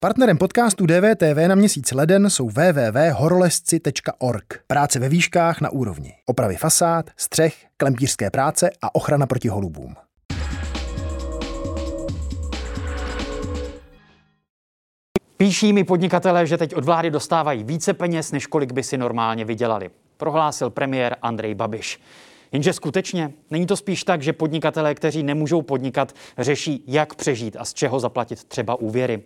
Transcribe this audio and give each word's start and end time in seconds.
Partnerem 0.00 0.38
podcastu 0.38 0.86
DVTV 0.86 1.48
na 1.48 1.54
měsíc 1.54 1.92
leden 1.92 2.30
jsou 2.30 2.48
www.horolezci.org. 2.48 4.60
Práce 4.66 4.98
ve 4.98 5.08
výškách 5.08 5.60
na 5.60 5.70
úrovni. 5.70 6.14
Opravy 6.26 6.56
fasád, 6.56 7.10
střech, 7.16 7.66
klempířské 7.76 8.30
práce 8.30 8.70
a 8.82 8.94
ochrana 8.94 9.26
proti 9.26 9.48
holubům. 9.48 9.94
Píší 15.36 15.72
mi 15.72 15.84
podnikatelé, 15.84 16.46
že 16.46 16.56
teď 16.56 16.74
od 16.74 16.84
vlády 16.84 17.10
dostávají 17.10 17.64
více 17.64 17.94
peněz, 17.94 18.32
než 18.32 18.46
kolik 18.46 18.72
by 18.72 18.82
si 18.82 18.98
normálně 18.98 19.44
vydělali. 19.44 19.90
Prohlásil 20.16 20.70
premiér 20.70 21.16
Andrej 21.22 21.54
Babiš. 21.54 22.00
Jenže 22.52 22.72
skutečně 22.72 23.32
není 23.50 23.66
to 23.66 23.76
spíš 23.76 24.04
tak, 24.04 24.22
že 24.22 24.32
podnikatelé, 24.32 24.94
kteří 24.94 25.22
nemůžou 25.22 25.62
podnikat, 25.62 26.12
řeší, 26.38 26.84
jak 26.86 27.14
přežít 27.14 27.56
a 27.58 27.64
z 27.64 27.74
čeho 27.74 28.00
zaplatit 28.00 28.44
třeba 28.44 28.74
úvěry. 28.74 29.22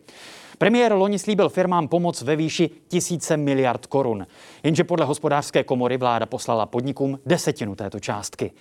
Premiér 0.62 0.92
loni 0.92 1.18
slíbil 1.18 1.48
firmám 1.48 1.88
pomoc 1.88 2.22
ve 2.22 2.36
výši 2.36 2.71
tisíce 2.89 3.36
miliard 3.36 3.86
korun. 3.86 4.26
Jenže 4.62 4.85
podle 4.85 5.07
hospodářské 5.07 5.64
komory 5.64 5.96
vláda 5.96 6.26
poslala 6.26 6.66
podnikům 6.66 7.18
desetinu 7.26 7.75
této 7.75 8.00
částky. 8.00 8.52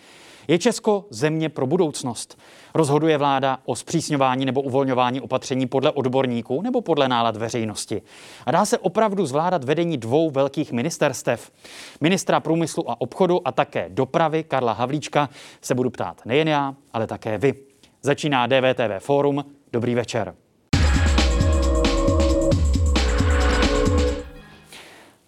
Je 0.48 0.60
Česko 0.60 1.05
země 1.10 1.50
pro 1.50 1.68
budoucnost? 1.68 2.40
Rozhoduje 2.74 3.18
vláda 3.18 3.60
o 3.66 3.76
zpřísňování 3.76 4.46
nebo 4.46 4.62
uvolňování 4.62 5.22
opatření 5.22 5.68
podle 5.68 5.91
odborníků 5.91 6.62
nebo 6.62 6.82
podle 6.82 7.08
nálad 7.08 7.38
veřejnosti? 7.38 8.02
A 8.46 8.52
dá 8.52 8.66
se 8.66 8.77
opravdu 8.77 9.26
zvládat 9.26 9.63
vedení 9.63 9.98
dvou 9.98 10.30
velkých 10.30 10.72
ministerstev? 10.72 11.52
Ministra 12.02 12.40
průmyslu 12.40 12.91
a 12.91 13.02
obchodu 13.02 13.48
a 13.48 13.52
také 13.52 13.90
dopravy 13.90 14.44
Karla 14.44 14.74
Havlíčka 14.74 15.30
se 15.62 15.76
budu 15.76 15.90
ptát 15.90 16.22
nejen 16.26 16.48
já, 16.48 16.76
ale 16.94 17.08
také 17.08 17.38
vy. 17.38 17.54
Začíná 18.02 18.48
DVTV 18.48 18.99
Fórum. 18.99 19.46
Dobrý 19.72 19.96
večer. 19.96 20.36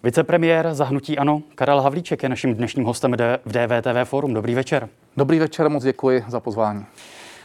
Vicepremiér 0.04 0.74
zahnutí 0.74 1.18
Ano, 1.18 1.42
Karel 1.54 1.80
Havlíček 1.80 2.22
je 2.22 2.28
naším 2.28 2.54
dnešním 2.54 2.84
hostem 2.84 3.12
v 3.44 3.52
DVTV 3.52 4.04
Forum. 4.04 4.34
Dobrý 4.34 4.54
večer. 4.54 4.88
Dobrý 5.16 5.38
večer, 5.38 5.68
moc 5.68 5.84
děkuji 5.84 6.24
za 6.28 6.40
pozvání. 6.40 6.86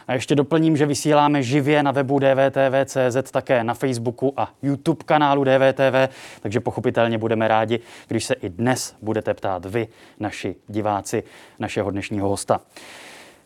A 0.07 0.13
ještě 0.13 0.35
doplním, 0.35 0.77
že 0.77 0.85
vysíláme 0.85 1.43
živě 1.43 1.83
na 1.83 1.91
webu 1.91 2.19
dvtv.cz, 2.19 3.31
také 3.31 3.63
na 3.63 3.73
Facebooku 3.73 4.33
a 4.38 4.51
YouTube 4.61 5.03
kanálu 5.05 5.43
DVTV, 5.43 6.16
takže 6.41 6.59
pochopitelně 6.59 7.17
budeme 7.17 7.47
rádi, 7.47 7.79
když 8.07 8.25
se 8.25 8.33
i 8.33 8.49
dnes 8.49 8.95
budete 9.01 9.33
ptát 9.33 9.66
vy, 9.66 9.88
naši 10.19 10.55
diváci, 10.67 11.23
našeho 11.59 11.91
dnešního 11.91 12.29
hosta. 12.29 12.61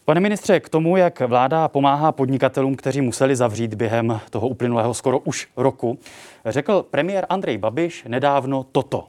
Pane 0.05 0.19
ministře, 0.19 0.59
k 0.59 0.69
tomu, 0.69 0.97
jak 0.97 1.19
vláda 1.19 1.67
pomáhá 1.67 2.11
podnikatelům, 2.11 2.75
kteří 2.75 3.01
museli 3.01 3.35
zavřít 3.35 3.73
během 3.73 4.19
toho 4.29 4.47
uplynulého 4.47 4.93
skoro 4.93 5.19
už 5.19 5.47
roku, 5.57 5.99
řekl 6.45 6.85
premiér 6.89 7.25
Andrej 7.29 7.57
Babiš 7.57 8.03
nedávno 8.07 8.65
toto. 8.71 9.07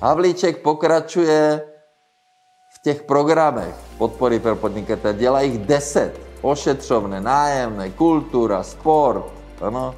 Havlíček 0.00 0.62
pokračuje 0.62 1.62
v 2.74 2.82
těch 2.84 3.02
programech 3.02 3.74
podpory 3.98 4.38
pro 4.38 4.56
podnikatele. 4.56 5.14
Dělá 5.14 5.40
jich 5.40 5.58
deset. 5.58 6.20
Ošetřovné, 6.42 7.20
nájemné, 7.20 7.90
kultura, 7.90 8.62
sport. 8.62 9.24
Ano. 9.60 9.94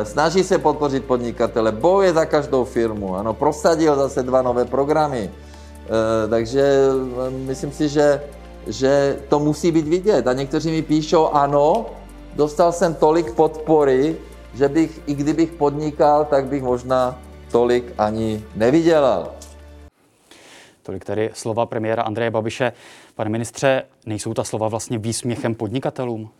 E, 0.00 0.04
snaží 0.04 0.44
se 0.44 0.58
podpořit 0.58 1.04
podnikatele, 1.04 1.72
bojuje 1.72 2.12
za 2.12 2.24
každou 2.24 2.64
firmu. 2.64 3.16
Ano, 3.16 3.34
prosadil 3.34 3.96
zase 3.96 4.22
dva 4.22 4.42
nové 4.42 4.64
programy 4.64 5.30
takže 6.30 6.62
eh, 7.26 7.30
myslím 7.30 7.72
si, 7.72 7.88
že, 7.88 8.20
že 8.66 9.18
to 9.28 9.38
musí 9.38 9.72
být 9.72 9.88
vidět. 9.88 10.26
A 10.26 10.32
někteří 10.32 10.70
mi 10.70 10.82
píšou, 10.82 11.26
ano, 11.28 11.86
dostal 12.34 12.72
jsem 12.72 12.94
tolik 12.94 13.34
podpory, 13.34 14.16
že 14.54 14.68
bych, 14.68 15.00
i 15.06 15.14
kdybych 15.14 15.50
podnikal, 15.52 16.24
tak 16.24 16.46
bych 16.46 16.62
možná 16.62 17.18
tolik 17.52 17.92
ani 17.98 18.44
nevydělal. 18.56 19.32
Tolik 20.82 21.04
tedy 21.04 21.30
slova 21.32 21.66
premiéra 21.66 22.02
Andreje 22.02 22.30
Babiše. 22.30 22.72
Pane 23.14 23.30
ministře, 23.30 23.82
nejsou 24.06 24.34
ta 24.34 24.44
slova 24.44 24.68
vlastně 24.68 24.98
výsměchem 24.98 25.54
podnikatelům? 25.54 26.30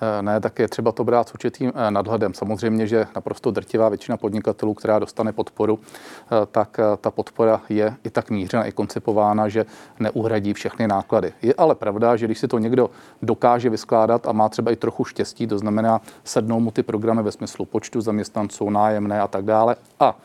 Eh, 0.00 0.22
ne, 0.22 0.40
tak 0.40 0.58
je 0.58 0.68
třeba 0.68 0.92
to 0.92 1.04
brát 1.04 1.28
s 1.28 1.34
určitým 1.34 1.72
eh, 1.74 1.90
nadhledem. 1.90 2.34
Samozřejmě, 2.34 2.86
že 2.86 3.06
naprosto 3.14 3.50
drtivá 3.50 3.88
většina 3.88 4.16
podnikatelů, 4.16 4.74
která 4.74 4.98
dostane 4.98 5.32
podporu, 5.32 5.78
eh, 5.78 6.46
tak 6.52 6.80
ta 7.00 7.10
podpora 7.10 7.60
je 7.68 7.96
i 8.04 8.10
tak 8.10 8.30
mířena, 8.30 8.64
i 8.64 8.72
koncipována, 8.72 9.48
že 9.48 9.66
neuhradí 10.00 10.54
všechny 10.54 10.88
náklady. 10.88 11.32
Je 11.42 11.54
ale 11.54 11.74
pravda, 11.74 12.16
že 12.16 12.26
když 12.26 12.38
si 12.38 12.48
to 12.48 12.58
někdo 12.58 12.90
dokáže 13.22 13.70
vyskládat 13.70 14.26
a 14.26 14.32
má 14.32 14.48
třeba 14.48 14.70
i 14.70 14.76
trochu 14.76 15.04
štěstí, 15.04 15.46
to 15.46 15.58
znamená 15.58 16.00
sednou 16.24 16.60
mu 16.60 16.70
ty 16.70 16.82
programy 16.82 17.22
ve 17.22 17.32
smyslu 17.32 17.64
počtu 17.64 18.00
zaměstnanců, 18.00 18.70
nájemné 18.70 19.20
a 19.20 19.28
tak 19.28 19.44
dále, 19.44 19.76
a 20.00 20.16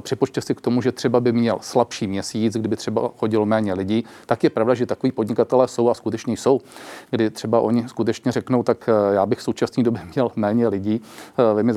připočte 0.00 0.40
si 0.40 0.54
k 0.54 0.60
tomu, 0.60 0.82
že 0.82 0.92
třeba 0.92 1.20
by 1.20 1.32
měl 1.32 1.58
slabší 1.60 2.06
měsíc, 2.06 2.54
kdyby 2.54 2.76
třeba 2.76 3.10
chodilo 3.16 3.46
méně 3.46 3.74
lidí, 3.74 4.04
tak 4.26 4.44
je 4.44 4.50
pravda, 4.50 4.74
že 4.74 4.86
takový 4.86 5.12
podnikatelé 5.12 5.68
jsou 5.68 5.90
a 5.90 5.94
skutečně 5.94 6.36
jsou, 6.36 6.60
kdy 7.10 7.30
třeba 7.30 7.60
oni 7.60 7.88
skutečně 7.88 8.32
řeknou, 8.32 8.62
tak 8.62 8.88
eh, 8.88 9.14
já 9.14 9.26
bych 9.26 9.38
v 9.38 9.42
současné 9.42 9.82
době 9.82 10.02
měl 10.14 10.30
méně 10.36 10.68
lidí, 10.68 11.00
eh, 11.38 11.54
vy 11.54 11.62
mi 11.62 11.72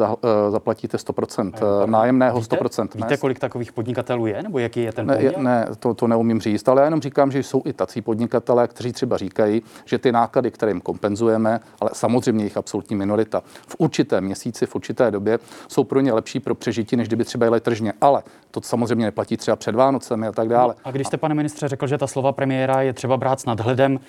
zaplatíte 0.49 0.97
100%, 0.97 1.53
nájemného 1.85 2.41
100%. 2.41 2.83
Víte, 2.83 3.07
víte, 3.07 3.17
kolik 3.17 3.39
takových 3.39 3.71
podnikatelů 3.71 4.25
je, 4.25 4.43
nebo 4.43 4.59
jaký 4.59 4.83
je 4.83 4.91
ten 4.91 5.07
poměr? 5.07 5.37
Ne, 5.37 5.43
ne 5.43 5.67
to, 5.79 5.93
to 5.93 6.07
neumím 6.07 6.41
říct, 6.41 6.67
ale 6.67 6.81
já 6.81 6.85
jenom 6.85 7.01
říkám, 7.01 7.31
že 7.31 7.39
jsou 7.39 7.61
i 7.65 7.73
tací 7.73 8.01
podnikatelé, 8.01 8.67
kteří 8.67 8.91
třeba 8.91 9.17
říkají, 9.17 9.61
že 9.85 9.97
ty 9.97 10.11
náklady, 10.11 10.51
které 10.51 10.71
jim 10.71 10.81
kompenzujeme, 10.81 11.59
ale 11.79 11.89
samozřejmě 11.93 12.43
jich 12.43 12.57
absolutní 12.57 12.95
minorita, 12.95 13.43
v 13.67 13.75
určité 13.77 14.21
měsíci, 14.21 14.65
v 14.65 14.75
určité 14.75 15.11
době 15.11 15.39
jsou 15.67 15.83
pro 15.83 15.99
ně 15.99 16.13
lepší 16.13 16.39
pro 16.39 16.55
přežití, 16.55 16.95
než 16.95 17.07
kdyby 17.07 17.23
třeba 17.23 17.45
jeli 17.45 17.59
tržně 17.59 17.80
běžně, 17.81 17.93
ale 18.01 18.23
to 18.51 18.61
samozřejmě 18.61 19.05
neplatí 19.05 19.37
třeba 19.37 19.55
před 19.55 19.75
Vánocemi 19.75 20.27
a 20.27 20.31
tak 20.31 20.49
dále. 20.49 20.75
No, 20.77 20.81
a 20.83 20.91
když 20.91 21.07
jste, 21.07 21.17
pane 21.17 21.35
ministře, 21.35 21.67
řekl, 21.67 21.87
že 21.87 21.97
ta 21.97 22.07
slova 22.07 22.31
premiéra 22.31 22.81
je 22.81 22.93
třeba 22.93 23.17
brát 23.17 23.39
s 23.39 23.45
nadhledem, 23.45 23.99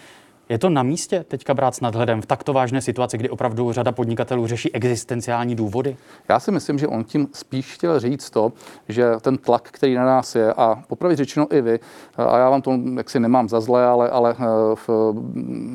je 0.53 0.59
to 0.59 0.71
na 0.71 0.83
místě 0.83 1.25
teďka 1.29 1.55
brát 1.55 1.75
s 1.75 1.81
nadhledem 1.81 2.23
v 2.23 2.27
takto 2.27 2.53
vážné 2.53 2.81
situaci, 2.81 3.19
kdy 3.19 3.31
opravdu 3.31 3.73
řada 3.73 3.93
podnikatelů 3.93 4.47
řeší 4.47 4.75
existenciální 4.75 5.55
důvody? 5.55 5.97
Já 6.29 6.41
si 6.41 6.53
myslím, 6.53 6.79
že 6.79 6.87
on 6.87 7.05
tím 7.05 7.29
spíš 7.33 7.75
chtěl 7.75 8.01
říct 8.01 8.31
to, 8.31 8.53
že 8.89 9.05
ten 9.21 9.39
tlak, 9.39 9.69
který 9.71 9.95
na 9.95 10.07
nás 10.07 10.35
je, 10.35 10.53
a 10.53 10.83
popravit 10.89 11.17
řečeno 11.17 11.47
i 11.51 11.61
vy, 11.61 11.81
a 12.17 12.39
já 12.39 12.51
vám 12.51 12.63
to 12.63 12.79
jaksi 12.97 13.21
nemám 13.21 13.49
za 13.49 13.61
zlé, 13.61 13.87
ale, 13.87 14.11
ale 14.11 14.37
eh, 14.39 14.45
v, 14.75 14.89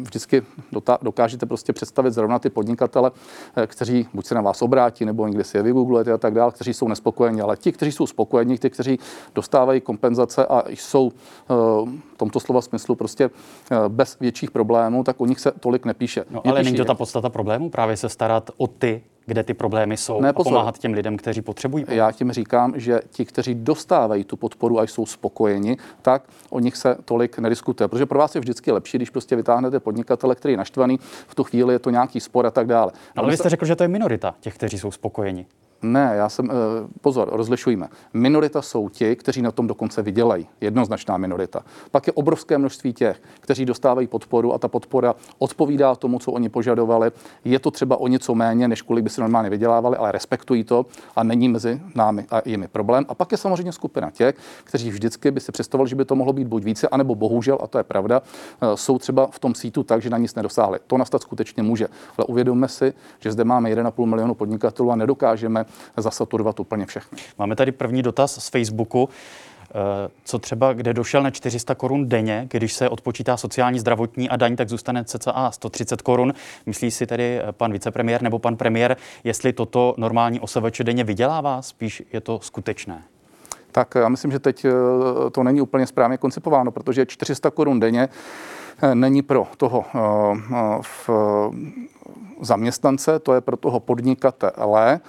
vždycky 0.01 0.41
dokážete 1.01 1.45
prostě 1.45 1.73
představit 1.73 2.11
zrovna 2.11 2.39
ty 2.39 2.49
podnikatele, 2.49 3.11
eh, 3.55 3.67
kteří 3.67 4.07
buď 4.13 4.25
se 4.25 4.35
na 4.35 4.41
vás 4.41 4.61
obrátí, 4.61 5.05
nebo 5.05 5.27
někde 5.27 5.43
si 5.43 5.57
je 5.57 5.63
vygooglujete 5.63 6.13
a 6.13 6.17
tak 6.17 6.33
dále, 6.33 6.51
kteří 6.51 6.73
jsou 6.73 6.87
nespokojení, 6.87 7.41
ale 7.41 7.57
ti, 7.57 7.71
kteří 7.71 7.91
jsou 7.91 8.07
spokojení, 8.07 8.57
ty, 8.57 8.69
kteří 8.69 8.99
dostávají 9.35 9.81
kompenzace 9.81 10.45
a 10.45 10.63
jsou 10.69 11.11
eh, 11.49 12.06
v 12.17 12.19
tomto 12.19 12.39
slova 12.39 12.61
smyslu 12.61 12.95
prostě 12.95 13.29
bez 13.87 14.19
větších 14.19 14.51
problémů, 14.51 15.03
tak 15.03 15.21
o 15.21 15.25
nich 15.25 15.39
se 15.39 15.51
tolik 15.51 15.85
nepíše. 15.85 16.25
No, 16.29 16.47
ale 16.47 16.63
není 16.63 16.77
to 16.77 16.85
ta 16.85 16.95
podstata 16.95 17.29
problému, 17.29 17.69
právě 17.69 17.97
se 17.97 18.09
starat 18.09 18.51
o 18.57 18.67
ty, 18.67 19.03
kde 19.25 19.43
ty 19.43 19.53
problémy 19.53 19.97
jsou 19.97 20.21
ne, 20.21 20.29
a 20.29 20.33
pomáhat 20.33 20.77
těm 20.77 20.93
lidem, 20.93 21.17
kteří 21.17 21.41
potřebují 21.41 21.85
pomoc. 21.85 21.97
Já 21.97 22.11
tím 22.11 22.31
říkám, 22.31 22.73
že 22.75 22.99
ti, 23.09 23.25
kteří 23.25 23.55
dostávají 23.55 24.23
tu 24.23 24.37
podporu 24.37 24.79
a 24.79 24.83
jsou 24.83 25.05
spokojeni, 25.05 25.77
tak 26.01 26.23
o 26.49 26.59
nich 26.59 26.77
se 26.77 26.97
tolik 27.05 27.39
nediskutuje. 27.39 27.87
Protože 27.87 28.05
pro 28.05 28.19
vás 28.19 28.35
je 28.35 28.41
vždycky 28.41 28.71
lepší, 28.71 28.97
když 28.97 29.09
prostě 29.09 29.35
vytáhnete 29.35 29.79
podnikatele, 29.79 30.35
který 30.35 30.53
je 30.53 30.57
naštvaný, 30.57 30.99
v 31.27 31.35
tu 31.35 31.43
chvíli 31.43 31.73
je 31.73 31.79
to 31.79 31.89
nějaký 31.89 32.19
spor 32.19 32.45
a 32.45 32.51
tak 32.51 32.67
dále. 32.67 32.91
No, 33.15 33.23
ale 33.23 33.31
vy 33.31 33.37
jste 33.37 33.49
řekl, 33.49 33.65
že 33.65 33.75
to 33.75 33.83
je 33.83 33.87
minorita 33.87 34.35
těch, 34.39 34.55
kteří 34.55 34.79
jsou 34.79 34.91
spokojeni. 34.91 35.45
Ne, 35.81 36.13
já 36.15 36.29
jsem, 36.29 36.51
eh, 36.51 36.53
pozor, 37.01 37.29
rozlišujme. 37.31 37.87
Minorita 38.13 38.61
jsou 38.61 38.89
ti, 38.89 39.15
kteří 39.15 39.41
na 39.41 39.51
tom 39.51 39.67
dokonce 39.67 40.01
vydělají. 40.01 40.47
Jednoznačná 40.61 41.17
minorita. 41.17 41.63
Pak 41.91 42.07
je 42.07 42.13
obrovské 42.13 42.57
množství 42.57 42.93
těch, 42.93 43.21
kteří 43.39 43.65
dostávají 43.65 44.07
podporu 44.07 44.53
a 44.53 44.57
ta 44.57 44.67
podpora 44.67 45.15
odpovídá 45.39 45.95
tomu, 45.95 46.19
co 46.19 46.31
oni 46.31 46.49
požadovali. 46.49 47.11
Je 47.45 47.59
to 47.59 47.71
třeba 47.71 47.97
o 47.97 48.07
něco 48.07 48.35
méně, 48.35 48.67
než 48.67 48.81
kolik 48.81 49.03
by 49.03 49.09
si 49.09 49.21
normálně 49.21 49.49
vydělávali, 49.49 49.97
ale 49.97 50.11
respektují 50.11 50.63
to 50.63 50.85
a 51.15 51.23
není 51.23 51.49
mezi 51.49 51.81
námi 51.95 52.25
a 52.31 52.41
jimi 52.45 52.67
problém. 52.67 53.05
A 53.09 53.15
pak 53.15 53.31
je 53.31 53.37
samozřejmě 53.37 53.71
skupina 53.71 54.11
těch, 54.11 54.35
kteří 54.63 54.89
vždycky 54.89 55.31
by 55.31 55.39
si 55.39 55.51
představovali, 55.51 55.89
že 55.89 55.95
by 55.95 56.05
to 56.05 56.15
mohlo 56.15 56.33
být 56.33 56.47
buď 56.47 56.63
více, 56.63 56.87
anebo 56.87 57.15
bohužel, 57.15 57.57
a 57.63 57.67
to 57.67 57.77
je 57.77 57.83
pravda, 57.83 58.21
eh, 58.61 58.77
jsou 58.77 58.99
třeba 58.99 59.27
v 59.27 59.39
tom 59.39 59.55
sítu 59.55 59.83
tak, 59.83 60.01
že 60.01 60.09
na 60.09 60.17
nic 60.17 60.35
nedosáhli. 60.35 60.79
To 60.87 60.97
nastat 60.97 61.21
skutečně 61.21 61.63
může. 61.63 61.87
Ale 62.17 62.25
uvědomme 62.25 62.67
si, 62.67 62.93
že 63.19 63.31
zde 63.31 63.43
máme 63.43 63.69
1,5 63.69 64.05
milionu 64.05 64.33
podnikatelů 64.33 64.91
a 64.91 64.95
nedokážeme 64.95 65.66
zasaturovat 65.97 66.59
úplně 66.59 66.85
všechny. 66.85 67.19
Máme 67.37 67.55
tady 67.55 67.71
první 67.71 68.03
dotaz 68.03 68.43
z 68.43 68.49
Facebooku. 68.49 69.09
Eh, 69.69 70.09
co 70.23 70.39
třeba, 70.39 70.73
kde 70.73 70.93
došel 70.93 71.23
na 71.23 71.31
400 71.31 71.75
korun 71.75 72.09
denně, 72.09 72.47
když 72.51 72.73
se 72.73 72.89
odpočítá 72.89 73.37
sociální, 73.37 73.79
zdravotní 73.79 74.29
a 74.29 74.35
daň, 74.35 74.55
tak 74.55 74.69
zůstane 74.69 75.03
cca 75.03 75.51
130 75.51 76.01
korun. 76.01 76.33
Myslí 76.65 76.91
si 76.91 77.07
tedy 77.07 77.39
eh, 77.39 77.51
pan 77.51 77.71
vicepremiér 77.71 78.21
nebo 78.21 78.39
pan 78.39 78.57
premiér, 78.57 78.97
jestli 79.23 79.53
toto 79.53 79.95
normální 79.97 80.39
OSVČ 80.39 80.81
denně 80.81 81.03
vydělává? 81.03 81.61
Spíš 81.61 82.03
je 82.13 82.21
to 82.21 82.39
skutečné. 82.43 83.03
Tak 83.71 83.95
já 83.95 84.09
myslím, 84.09 84.31
že 84.31 84.39
teď 84.39 84.65
eh, 84.65 84.71
to 85.31 85.43
není 85.43 85.61
úplně 85.61 85.87
správně 85.87 86.17
koncipováno, 86.17 86.71
protože 86.71 87.05
400 87.05 87.51
korun 87.51 87.79
denně 87.79 88.09
není 88.93 89.21
pro 89.21 89.47
toho 89.57 89.85
v 90.81 91.09
zaměstnance, 92.41 93.19
to 93.19 93.33
je 93.33 93.41
pro 93.41 93.57
toho 93.57 93.79
podnikatele 93.79 94.99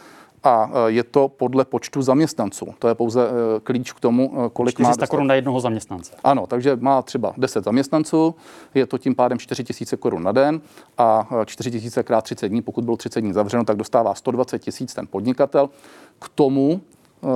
a 0.44 0.70
e, 0.86 0.90
je 0.90 1.04
to 1.04 1.28
podle 1.28 1.64
počtu 1.64 2.02
zaměstnanců. 2.02 2.66
To 2.78 2.88
je 2.88 2.94
pouze 2.94 3.28
e, 3.28 3.60
klíč 3.60 3.92
k 3.92 4.00
tomu, 4.00 4.32
e, 4.46 4.50
kolik 4.50 4.74
400 4.74 4.88
má. 4.88 4.92
400 4.92 5.06
korun 5.06 5.26
na 5.26 5.34
jednoho 5.34 5.60
zaměstnance. 5.60 6.14
Ano, 6.24 6.46
takže 6.46 6.76
má 6.80 7.02
třeba 7.02 7.32
10 7.36 7.64
zaměstnanců, 7.64 8.34
je 8.74 8.86
to 8.86 8.98
tím 8.98 9.14
pádem 9.14 9.38
4 9.38 9.64
000 9.92 9.98
korun 9.98 10.22
na 10.22 10.32
den 10.32 10.60
a 10.98 11.28
4 11.44 11.80
000 11.80 12.02
krát 12.02 12.20
30 12.20 12.48
dní, 12.48 12.62
pokud 12.62 12.84
bylo 12.84 12.96
30 12.96 13.20
dní 13.20 13.32
zavřeno, 13.32 13.64
tak 13.64 13.76
dostává 13.76 14.14
120 14.14 14.58
tisíc 14.58 14.94
ten 14.94 15.06
podnikatel. 15.06 15.70
K 16.18 16.28
tomu 16.28 16.80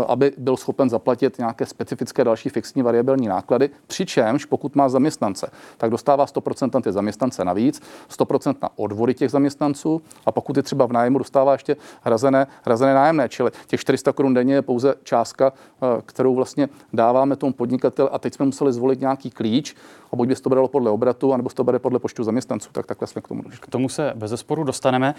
aby 0.07 0.33
byl 0.39 0.57
schopen 0.57 0.91
zaplatit 0.91 1.39
nějaké 1.39 1.67
specifické 1.67 2.25
další 2.25 2.49
fixní 2.49 2.83
variabilní 2.83 3.29
náklady, 3.29 3.71
přičemž 3.87 4.45
pokud 4.45 4.77
má 4.77 4.89
zaměstnance, 4.89 5.51
tak 5.77 5.91
dostává 5.91 6.27
100% 6.27 6.71
na 6.75 6.81
ty 6.81 6.93
zaměstnance 6.93 7.45
navíc, 7.45 7.81
100% 8.11 8.55
na 8.63 8.69
odvody 8.77 9.15
těch 9.15 9.31
zaměstnanců 9.31 10.03
a 10.27 10.33
pokud 10.33 10.57
je 10.57 10.63
třeba 10.63 10.87
v 10.87 10.93
nájmu, 10.93 11.19
dostává 11.19 11.53
ještě 11.53 11.77
hrazené, 12.03 12.47
hrazené 12.65 12.95
nájemné, 12.95 13.29
čili 13.29 13.51
těch 13.67 13.81
400 13.81 14.13
korun 14.13 14.35
denně 14.35 14.55
je 14.55 14.63
pouze 14.63 14.95
částka, 15.03 15.53
eh, 15.53 16.03
kterou 16.07 16.35
vlastně 16.35 16.69
dáváme 16.93 17.37
tomu 17.37 17.53
podnikateli 17.53 18.09
a 18.13 18.19
teď 18.19 18.35
jsme 18.35 18.47
museli 18.47 18.73
zvolit 18.73 19.01
nějaký 19.01 19.31
klíč, 19.31 19.75
a 20.13 20.17
buď 20.17 20.29
by 20.29 20.35
to 20.35 20.51
bralo 20.51 20.69
podle 20.69 20.91
obratu, 20.91 21.33
anebo 21.33 21.51
to 21.51 21.65
bere 21.65 21.79
podle 21.79 21.99
počtu 21.99 22.25
zaměstnanců, 22.25 22.69
tak 22.73 22.87
takhle 22.87 23.09
jsme 23.09 23.21
k 23.21 23.29
tomu 23.29 23.43
došli. 23.43 23.59
K 23.61 23.67
tomu 23.67 23.89
se 23.89 24.13
bez 24.15 24.31
zesporu 24.31 24.65
dostaneme. 24.65 25.15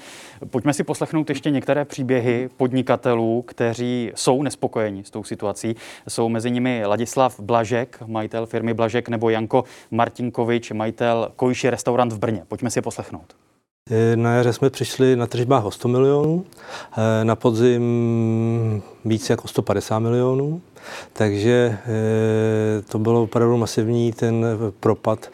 Pojďme 0.50 0.74
si 0.74 0.84
poslechnout 0.84 1.30
ještě 1.30 1.50
některé 1.50 1.86
příběhy 1.86 2.50
podnikatelů, 2.58 3.42
kteří 3.42 4.12
jsou 4.16 4.44
nespokojeni 4.54 5.04
s 5.04 5.10
tou 5.10 5.24
situací. 5.24 5.76
Jsou 6.08 6.30
mezi 6.30 6.52
nimi 6.52 6.86
Ladislav 6.86 7.40
Blažek, 7.40 8.00
majitel 8.06 8.46
firmy 8.46 8.74
Blažek, 8.74 9.10
nebo 9.10 9.30
Janko 9.30 9.64
Martinkovič, 9.92 10.72
majitel 10.72 11.32
Kojši 11.36 11.70
restaurant 11.70 12.14
v 12.14 12.20
Brně. 12.20 12.44
Pojďme 12.48 12.70
si 12.70 12.78
je 12.78 12.82
poslechnout. 12.82 13.34
Eh, 13.90 14.16
na 14.16 14.36
jaře 14.36 14.54
jsme 14.54 14.70
přišli 14.70 15.16
na 15.16 15.28
tržbách 15.28 15.66
o 15.66 15.72
100 15.72 15.88
milionů, 15.88 16.46
eh, 16.46 17.26
na 17.26 17.36
podzim 17.36 17.84
více 19.06 19.34
jako 19.34 19.48
150 19.48 20.00
milionů, 20.00 20.62
takže 21.14 21.78
eh, 21.86 22.82
to 22.82 23.00
bylo 23.00 23.24
opravdu 23.24 23.58
masivní, 23.58 24.12
ten 24.12 24.46
propad 24.80 25.30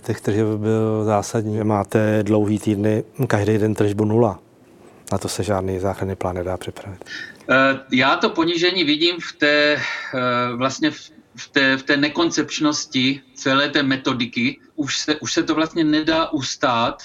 těch 0.00 0.20
tržeb 0.20 0.46
byl 0.46 1.04
zásadní. 1.04 1.64
Máte 1.64 2.22
dlouhý 2.22 2.58
týdny, 2.58 3.04
každý 3.26 3.58
den 3.58 3.74
tržbu 3.74 4.04
nula. 4.04 4.38
Na 5.12 5.18
to 5.18 5.28
se 5.28 5.42
žádný 5.42 5.78
záchranný 5.78 6.16
plán 6.16 6.34
nedá 6.34 6.56
připravit. 6.56 7.04
Já 7.92 8.16
to 8.16 8.30
ponížení 8.30 8.84
vidím 8.84 9.20
v 9.20 9.32
té, 9.32 9.76
vlastně 10.56 10.90
v 11.36 11.48
té, 11.52 11.76
v 11.76 11.82
té 11.82 11.96
nekoncepčnosti 11.96 13.22
celé 13.34 13.68
té 13.68 13.82
metodiky. 13.82 14.60
Už 14.76 14.98
se, 14.98 15.16
už 15.16 15.32
se 15.32 15.42
to 15.42 15.54
vlastně 15.54 15.84
nedá 15.84 16.32
ustát, 16.32 17.02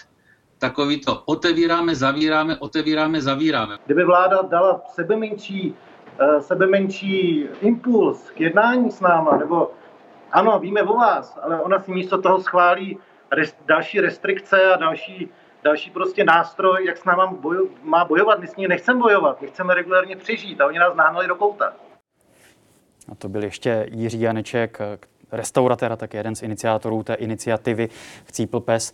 takový 0.60 1.02
to 1.02 1.22
otevíráme, 1.26 1.96
zavíráme, 1.96 2.58
otevíráme, 2.58 3.22
zavíráme. 3.22 3.78
Kdyby 3.86 4.06
vláda 4.06 4.42
dala 4.42 4.82
sebe 4.94 5.16
menší, 5.16 5.76
eh, 6.20 6.42
sebe 6.42 6.68
menší 6.68 7.46
impuls 7.62 8.30
k 8.30 8.40
jednání 8.40 8.92
s 8.92 9.00
náma, 9.00 9.38
nebo 9.38 9.72
ano, 10.32 10.60
víme 10.60 10.82
o 10.84 10.94
vás, 10.94 11.40
ale 11.42 11.62
ona 11.62 11.80
si 11.80 11.92
místo 11.92 12.22
toho 12.22 12.42
schválí 12.42 12.98
rest, 13.32 13.58
další 13.66 14.00
restrikce 14.00 14.74
a 14.74 14.78
další, 14.78 15.30
další 15.63 15.90
prostě 15.90 16.24
nástroj, 16.24 16.86
jak 16.86 16.98
s 16.98 17.06
náma 17.06 17.28
bojo, 17.28 17.66
má 17.84 18.06
bojovat. 18.06 18.40
My 18.40 18.48
s 18.48 18.56
ní 18.56 18.68
nechceme 18.68 19.00
bojovat, 19.00 19.42
my 19.42 19.48
chceme 19.48 19.74
regulárně 19.74 20.16
přežít 20.16 20.62
a 20.62 20.68
oni 20.68 20.80
nás 20.80 20.96
nahnali 20.96 21.28
do 21.28 21.36
kouta. 21.36 21.74
A 23.12 23.16
to 23.16 23.30
byl 23.30 23.44
ještě 23.44 23.88
Jiří 23.92 24.22
Janeček, 24.22 24.80
restauratér 25.31 25.92
a 25.92 25.96
také 25.96 26.18
jeden 26.18 26.36
z 26.36 26.44
iniciátorů 26.44 27.04
té 27.04 27.13
iniciativy 27.13 27.90
Chcípl 28.25 28.60
pes. 28.60 28.94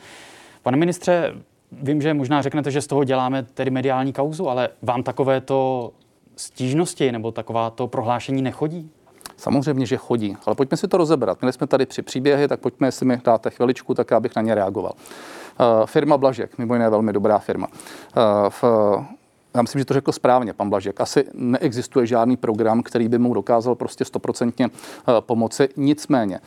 Pane 0.64 0.78
ministře, 0.78 1.34
Vím, 1.72 2.02
že 2.02 2.14
možná 2.14 2.42
řeknete, 2.42 2.72
že 2.72 2.81
z 2.81 2.88
toho 2.88 3.04
děláme 3.04 3.44
tedy 3.44 3.72
mediální 3.72 4.14
kauzu, 4.14 4.50
ale 4.50 4.69
vám 4.81 5.04
takovéto 5.04 5.92
stížnosti 6.36 7.12
nebo 7.12 7.31
takováto 7.31 7.88
prohlášení 7.88 8.42
nechodí? 8.42 8.92
Samozřejmě, 9.38 9.86
že 9.86 9.98
chodí, 9.98 10.38
ale 10.46 10.56
pojďme 10.56 10.78
si 10.78 10.88
to 10.88 10.98
rozebrat. 10.98 11.42
Měli 11.42 11.54
jsme 11.54 11.68
tady 11.68 11.86
při 11.86 12.02
příběhy, 12.02 12.48
tak 12.48 12.60
pojďme, 12.60 12.88
jestli 12.88 13.06
mi 13.06 13.18
dáte 13.24 13.50
chviličku, 13.50 13.94
tak 13.94 14.12
já 14.12 14.19
bych 14.19 14.36
na 14.36 14.42
ně 14.42 14.56
reagoval. 14.56 14.94
Uh, 15.59 15.86
firma 15.86 16.18
Blažek, 16.18 16.57
mimo 16.57 16.74
jiné 16.74 16.89
velmi 16.89 17.13
dobrá 17.13 17.38
firma. 17.39 17.68
Uh, 17.68 18.24
v, 18.50 18.63
já 19.56 19.62
myslím, 19.62 19.80
že 19.80 19.86
to 19.86 19.94
řekl 19.94 20.12
správně 20.12 20.54
pan 20.54 20.69
Blažek. 20.69 21.01
Asi 21.01 21.25
neexistuje 21.33 22.06
žádný 22.06 22.38
program, 22.38 22.83
který 22.83 23.07
by 23.07 23.18
mu 23.18 23.33
dokázal 23.33 23.75
prostě 23.75 24.06
stoprocentně 24.06 24.68
uh, 24.68 24.74
pomoci. 25.19 25.69
Nicméně, 25.77 26.39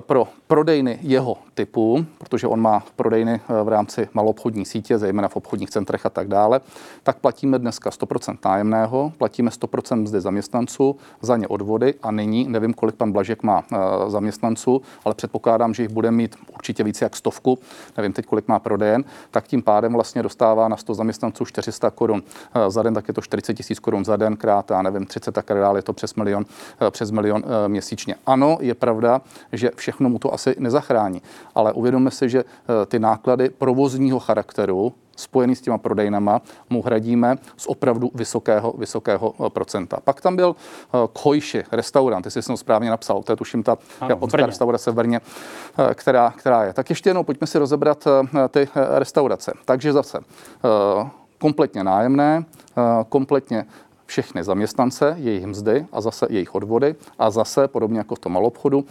pro 0.00 0.28
prodejny 0.46 0.98
jeho 1.02 1.36
typu, 1.54 2.06
protože 2.18 2.46
on 2.46 2.60
má 2.60 2.82
prodejny 2.96 3.32
eh, 3.32 3.62
v 3.62 3.68
rámci 3.68 4.08
maloobchodní 4.14 4.64
sítě, 4.64 4.98
zejména 4.98 5.28
v 5.28 5.36
obchodních 5.36 5.70
centrech 5.70 6.06
a 6.06 6.10
tak 6.10 6.28
dále, 6.28 6.60
tak 7.02 7.16
platíme 7.18 7.58
dneska 7.58 7.90
100% 7.90 8.38
nájemného, 8.44 9.12
platíme 9.18 9.50
100% 9.50 9.96
mzdy 9.96 10.20
zaměstnanců, 10.20 10.96
za 11.22 11.36
ně 11.36 11.48
odvody 11.48 11.94
a 12.02 12.10
nyní, 12.10 12.48
nevím, 12.48 12.74
kolik 12.74 12.94
pan 12.94 13.12
Blažek 13.12 13.42
má 13.42 13.64
eh, 13.72 13.76
zaměstnanců, 14.10 14.82
ale 15.04 15.14
předpokládám, 15.14 15.74
že 15.74 15.82
jich 15.82 15.92
bude 15.92 16.10
mít 16.10 16.36
určitě 16.54 16.84
více 16.84 17.04
jak 17.04 17.16
stovku, 17.16 17.58
nevím 17.96 18.12
teď, 18.12 18.26
kolik 18.26 18.48
má 18.48 18.58
prodejen, 18.58 19.04
tak 19.30 19.46
tím 19.46 19.62
pádem 19.62 19.92
vlastně 19.92 20.22
dostává 20.22 20.68
na 20.68 20.76
100 20.76 20.94
zaměstnanců 20.94 21.44
400 21.44 21.90
korun 21.90 22.22
eh, 22.54 22.70
za 22.70 22.82
den, 22.82 22.94
tak 22.94 23.08
je 23.08 23.14
to 23.14 23.20
40 23.20 23.54
tisíc 23.54 23.78
korun 23.78 24.04
za 24.04 24.16
den, 24.16 24.36
krát, 24.36 24.70
já 24.70 24.82
nevím, 24.82 25.06
30 25.06 25.32
tak 25.32 25.46
dále, 25.48 25.78
je 25.78 25.82
to 25.82 25.92
přes 25.92 26.14
milion, 26.14 26.44
přes 26.90 27.10
milion 27.10 27.44
měsíčně. 27.66 28.14
Ano, 28.26 28.58
je 28.60 28.74
pravda, 28.74 29.20
že 29.52 29.70
všechno 29.76 30.08
mu 30.08 30.18
to 30.18 30.34
asi 30.34 30.54
nezachrání, 30.58 31.22
ale 31.54 31.72
uvědomme 31.72 32.10
si, 32.10 32.28
že 32.28 32.44
eh, 32.44 32.86
ty 32.86 32.98
náklady 32.98 33.50
provozního 33.50 34.18
charakteru 34.18 34.92
spojený 35.16 35.56
s 35.56 35.60
těma 35.60 35.78
prodejnama 35.78 36.40
mu 36.70 36.82
hradíme 36.82 37.36
z 37.56 37.66
opravdu 37.66 38.10
vysokého, 38.14 38.74
vysokého 38.78 39.34
eh, 39.46 39.50
procenta. 39.50 39.98
Pak 40.04 40.20
tam 40.20 40.36
byl 40.36 40.56
eh, 40.56 40.98
Kojši, 41.22 41.64
restaurant, 41.72 42.24
jestli 42.24 42.42
jsem 42.42 42.52
to 42.52 42.56
správně 42.56 42.90
napsal, 42.90 43.22
to 43.22 43.32
je 43.32 43.36
tuším 43.36 43.62
ta 43.62 43.78
japonská 44.08 44.46
restaurace 44.46 44.90
v 44.90 44.94
Brně, 44.94 45.20
která, 45.94 46.34
která 46.36 46.64
je. 46.64 46.72
Tak 46.72 46.90
ještě 46.90 47.10
jednou 47.10 47.22
pojďme 47.22 47.46
si 47.46 47.58
rozebrat 47.58 48.04
ty 48.48 48.68
restaurace. 48.74 49.52
Takže 49.64 49.92
zase 49.92 50.18
kompletně 51.38 51.84
nájemné, 51.84 52.44
kompletně 53.08 53.66
všechny 54.06 54.44
zaměstnance, 54.44 55.14
jejich 55.18 55.46
mzdy 55.46 55.86
a 55.92 56.00
zase 56.00 56.26
jejich 56.30 56.54
odvody 56.54 56.94
a 57.18 57.30
zase, 57.30 57.68
podobně 57.68 57.98
jako 57.98 58.14
v 58.14 58.18
tom 58.18 58.32
malobchodu, 58.32 58.84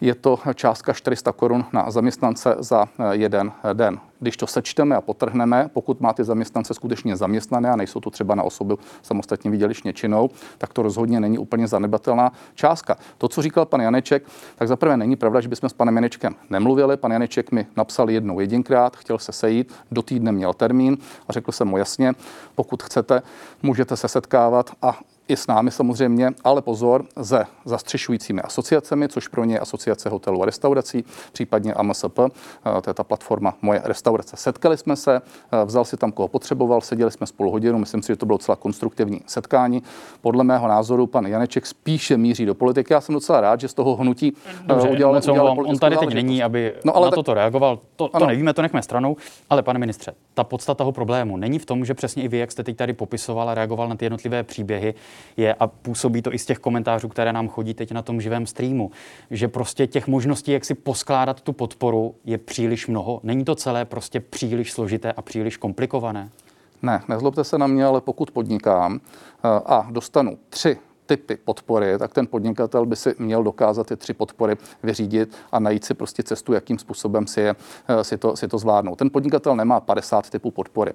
je 0.00 0.14
to 0.14 0.38
částka 0.54 0.92
400 0.92 1.32
korun 1.32 1.64
na 1.72 1.90
zaměstnance 1.90 2.56
za 2.58 2.86
eh, 2.98 3.16
jeden 3.16 3.52
den. 3.72 4.00
Když 4.20 4.36
to 4.36 4.46
sečteme 4.46 4.96
a 4.96 5.00
potrhneme, 5.00 5.70
pokud 5.72 6.00
máte 6.00 6.24
zaměstnance 6.24 6.74
skutečně 6.74 7.16
zaměstnané 7.16 7.70
a 7.70 7.76
nejsou 7.76 8.00
to 8.00 8.10
třeba 8.10 8.34
na 8.34 8.42
osobu 8.42 8.78
samostatně 9.02 9.50
vydělišně 9.50 9.92
činnou, 9.92 10.30
tak 10.58 10.72
to 10.72 10.82
rozhodně 10.82 11.20
není 11.20 11.38
úplně 11.38 11.68
zanedbatelná 11.68 12.32
částka. 12.54 12.96
To, 13.18 13.28
co 13.28 13.42
říkal 13.42 13.66
pan 13.66 13.80
Janeček, 13.80 14.22
tak 14.56 14.68
zaprvé 14.68 14.96
není 14.96 15.16
pravda, 15.16 15.40
že 15.40 15.48
bychom 15.48 15.68
s 15.68 15.72
panem 15.72 15.96
Janečkem 15.96 16.34
nemluvili. 16.50 16.96
Pan 16.96 17.12
Janeček 17.12 17.52
mi 17.52 17.66
napsal 17.76 18.10
jednou 18.10 18.40
jedinkrát, 18.40 18.96
chtěl 18.96 19.18
se 19.18 19.32
sejít, 19.32 19.74
do 19.90 20.02
týdne 20.02 20.32
měl 20.32 20.52
termín 20.52 20.96
a 21.28 21.32
řekl 21.32 21.52
jsem 21.52 21.68
mu 21.68 21.76
jasně, 21.76 22.12
pokud 22.54 22.82
chcete, 22.82 23.22
můžete 23.62 23.96
se 23.96 24.08
setkávat 24.08 24.70
a 24.82 24.98
i 25.30 25.36
s 25.36 25.46
námi 25.46 25.70
samozřejmě, 25.70 26.30
ale 26.44 26.62
pozor, 26.62 27.04
se 27.22 27.44
zastřešujícími 27.64 28.40
asociacemi, 28.40 29.08
což 29.08 29.28
pro 29.28 29.44
ně 29.44 29.54
je 29.54 29.58
asociace 29.58 30.08
hotelů 30.08 30.42
a 30.42 30.46
restaurací, 30.46 31.04
případně 31.32 31.74
AMSP, 31.74 32.18
eh, 32.18 32.80
to 32.80 32.90
je 32.90 32.94
ta 32.94 33.04
platforma 33.04 33.54
Moje 33.62 33.80
restaurace. 33.84 34.36
Setkali 34.36 34.76
jsme 34.76 34.96
se, 34.96 35.16
eh, 35.16 35.64
vzal 35.64 35.84
si 35.84 35.96
tam, 35.96 36.12
koho 36.12 36.28
potřeboval, 36.28 36.80
seděli 36.80 37.10
jsme 37.10 37.26
spolu 37.26 37.50
hodinu, 37.50 37.78
myslím 37.78 38.02
si, 38.02 38.12
že 38.12 38.16
to 38.16 38.26
bylo 38.26 38.38
docela 38.38 38.56
konstruktivní 38.56 39.20
setkání. 39.26 39.82
Podle 40.20 40.44
mého 40.44 40.68
názoru 40.68 41.06
pan 41.06 41.26
Janeček 41.26 41.66
spíše 41.66 42.16
míří 42.16 42.46
do 42.46 42.54
politiky. 42.54 42.92
Já 42.92 43.00
jsem 43.00 43.12
docela 43.12 43.40
rád, 43.40 43.60
že 43.60 43.68
z 43.68 43.74
toho 43.74 43.96
hnutí 43.96 44.32
eh, 44.46 44.50
Dobře, 44.64 44.88
udělal, 44.88 45.16
udělal 45.16 45.56
On 45.66 45.78
tady 45.78 45.96
teď 45.96 46.14
není, 46.14 46.42
aby 46.42 46.74
no, 46.84 46.96
ale 46.96 47.06
na 47.06 47.10
tak... 47.10 47.14
toto 47.14 47.34
reagoval. 47.34 47.78
To, 47.96 48.08
to 48.08 48.26
nevíme, 48.26 48.52
to 48.52 48.62
nechme 48.62 48.82
stranou. 48.82 49.16
Ale 49.50 49.62
pane 49.62 49.78
ministře, 49.78 50.12
ta 50.34 50.44
podstata 50.44 50.80
toho 50.80 50.92
problému 50.92 51.36
není 51.36 51.58
v 51.58 51.66
tom, 51.66 51.84
že 51.84 51.94
přesně 51.94 52.22
i 52.22 52.28
vy, 52.28 52.38
jak 52.38 52.52
jste 52.52 52.62
teď 52.62 52.76
tady 52.76 52.92
popisoval 52.92 53.48
a 53.50 53.54
reagoval 53.54 53.88
na 53.88 53.96
ty 53.96 54.04
jednotlivé 54.04 54.42
příběhy, 54.42 54.94
je, 55.36 55.54
a 55.54 55.66
působí 55.66 56.22
to 56.22 56.34
i 56.34 56.38
z 56.38 56.46
těch 56.46 56.58
komentářů, 56.58 57.08
které 57.08 57.32
nám 57.32 57.48
chodí 57.48 57.74
teď 57.74 57.92
na 57.92 58.02
tom 58.02 58.20
živém 58.20 58.46
streamu, 58.46 58.90
že 59.30 59.48
prostě 59.48 59.86
těch 59.86 60.06
možností, 60.06 60.52
jak 60.52 60.64
si 60.64 60.74
poskládat 60.74 61.40
tu 61.40 61.52
podporu, 61.52 62.14
je 62.24 62.38
příliš 62.38 62.86
mnoho. 62.86 63.20
Není 63.22 63.44
to 63.44 63.54
celé 63.54 63.84
prostě 63.84 64.20
příliš 64.20 64.72
složité 64.72 65.12
a 65.12 65.22
příliš 65.22 65.56
komplikované? 65.56 66.30
Ne, 66.82 67.02
nezlobte 67.08 67.44
se 67.44 67.58
na 67.58 67.66
mě, 67.66 67.84
ale 67.84 68.00
pokud 68.00 68.30
podnikám 68.30 69.00
eh, 69.00 69.48
a 69.66 69.86
dostanu 69.90 70.38
tři 70.48 70.76
typy 71.10 71.36
podpory, 71.36 71.98
tak 71.98 72.12
ten 72.12 72.26
podnikatel 72.26 72.86
by 72.86 72.96
si 72.96 73.14
měl 73.18 73.42
dokázat 73.42 73.86
ty 73.86 73.96
tři 73.96 74.14
podpory 74.14 74.56
vyřídit 74.82 75.34
a 75.52 75.60
najít 75.60 75.84
si 75.84 75.94
prostě 75.94 76.22
cestu, 76.22 76.52
jakým 76.52 76.78
způsobem 76.78 77.26
si, 77.26 77.40
je, 77.40 77.54
si, 78.02 78.18
to, 78.18 78.36
si 78.36 78.48
to 78.48 78.58
zvládnout. 78.58 78.96
Ten 78.96 79.10
podnikatel 79.10 79.56
nemá 79.56 79.80
50 79.80 80.30
typů 80.30 80.50
podpory. 80.50 80.92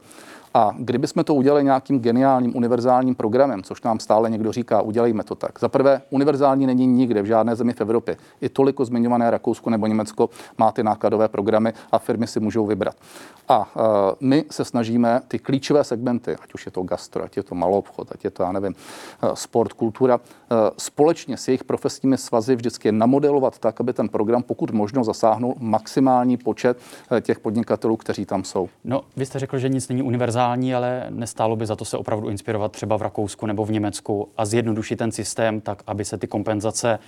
A 0.55 0.75
kdybychom 0.77 1.23
to 1.23 1.35
udělali 1.35 1.63
nějakým 1.63 1.99
geniálním 1.99 2.55
univerzálním 2.55 3.15
programem, 3.15 3.63
což 3.63 3.81
nám 3.81 3.99
stále 3.99 4.29
někdo 4.29 4.51
říká, 4.51 4.81
udělejme 4.81 5.23
to 5.23 5.35
tak. 5.35 5.59
Za 5.59 5.69
prvé, 5.69 6.01
univerzální 6.09 6.65
není 6.65 6.87
nikde 6.87 7.21
v 7.21 7.25
žádné 7.25 7.55
zemi 7.55 7.73
v 7.73 7.81
Evropě. 7.81 8.17
I 8.41 8.49
toliko 8.49 8.85
zmiňované 8.85 9.31
Rakousko 9.31 9.69
nebo 9.69 9.87
Německo 9.87 10.29
má 10.57 10.71
ty 10.71 10.83
nákladové 10.83 11.27
programy 11.27 11.73
a 11.91 11.99
firmy 11.99 12.27
si 12.27 12.39
můžou 12.39 12.65
vybrat. 12.65 12.95
A 13.47 13.59
uh, 13.59 13.83
my 14.19 14.45
se 14.51 14.65
snažíme 14.65 15.21
ty 15.27 15.39
klíčové 15.39 15.83
segmenty, 15.83 16.35
ať 16.43 16.53
už 16.53 16.65
je 16.65 16.71
to 16.71 16.83
gastro, 16.83 17.23
ať 17.23 17.37
je 17.37 17.43
to 17.43 17.55
malou 17.55 17.77
obchod, 17.77 18.07
ať 18.11 18.23
je 18.23 18.31
to, 18.31 18.43
já 18.43 18.51
nevím, 18.51 18.75
uh, 19.23 19.33
sport, 19.33 19.73
kultura, 19.73 20.15
uh, 20.17 20.57
společně 20.77 21.37
s 21.37 21.47
jejich 21.47 21.63
profesními 21.63 22.17
svazy 22.17 22.55
vždycky 22.55 22.91
namodelovat 22.91 23.59
tak, 23.59 23.81
aby 23.81 23.93
ten 23.93 24.09
program 24.09 24.43
pokud 24.43 24.71
možno 24.71 25.03
zasáhnul 25.03 25.55
maximální 25.59 26.37
počet 26.37 26.77
těch 27.21 27.39
podnikatelů, 27.39 27.97
kteří 27.97 28.25
tam 28.25 28.43
jsou. 28.43 28.69
No, 28.83 29.01
vy 29.17 29.25
jste 29.25 29.39
řekl, 29.39 29.57
že 29.57 29.69
nic 29.69 29.89
není 29.89 30.01
univerzální, 30.01 30.44
ale 30.45 31.05
nestálo 31.09 31.55
by 31.55 31.65
za 31.65 31.75
to 31.75 31.85
se 31.85 31.97
opravdu 31.97 32.29
inspirovat 32.29 32.71
třeba 32.71 32.97
v 32.97 33.01
Rakousku 33.01 33.45
nebo 33.45 33.65
v 33.65 33.71
Německu 33.71 34.29
a 34.37 34.45
zjednodušit 34.45 34.95
ten 34.95 35.11
systém 35.11 35.61
tak, 35.61 35.83
aby 35.87 36.05
se 36.05 36.17
ty 36.17 36.27
kompenzace 36.27 36.99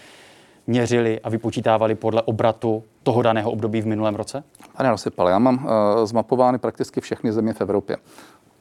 měřili 0.68 1.20
a 1.22 1.30
vypočítávali 1.30 1.96
podle 1.96 2.22
obratu 2.22 2.84
toho 3.04 3.22
daného 3.22 3.52
období 3.52 3.82
v 3.82 3.88
minulém 3.88 4.16
roce? 4.16 4.44
Pane 4.78 4.90
Rosypale, 4.90 5.32
já 5.32 5.40
mám 5.40 5.66
uh, 5.66 6.06
zmapovány 6.06 6.58
prakticky 6.58 7.02
všechny 7.02 7.32
země 7.32 7.54
v 7.54 7.62
Evropě. 7.62 7.98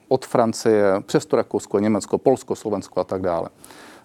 Od 0.09 0.27
Francie 0.27 0.85
přes 1.07 1.27
to 1.27 1.37
Rakousko, 1.37 1.79
Německo, 1.79 2.19
Polsko, 2.19 2.57
Slovensko 2.57 3.01
a 3.01 3.05
tak 3.05 3.23
dále. 3.23 3.49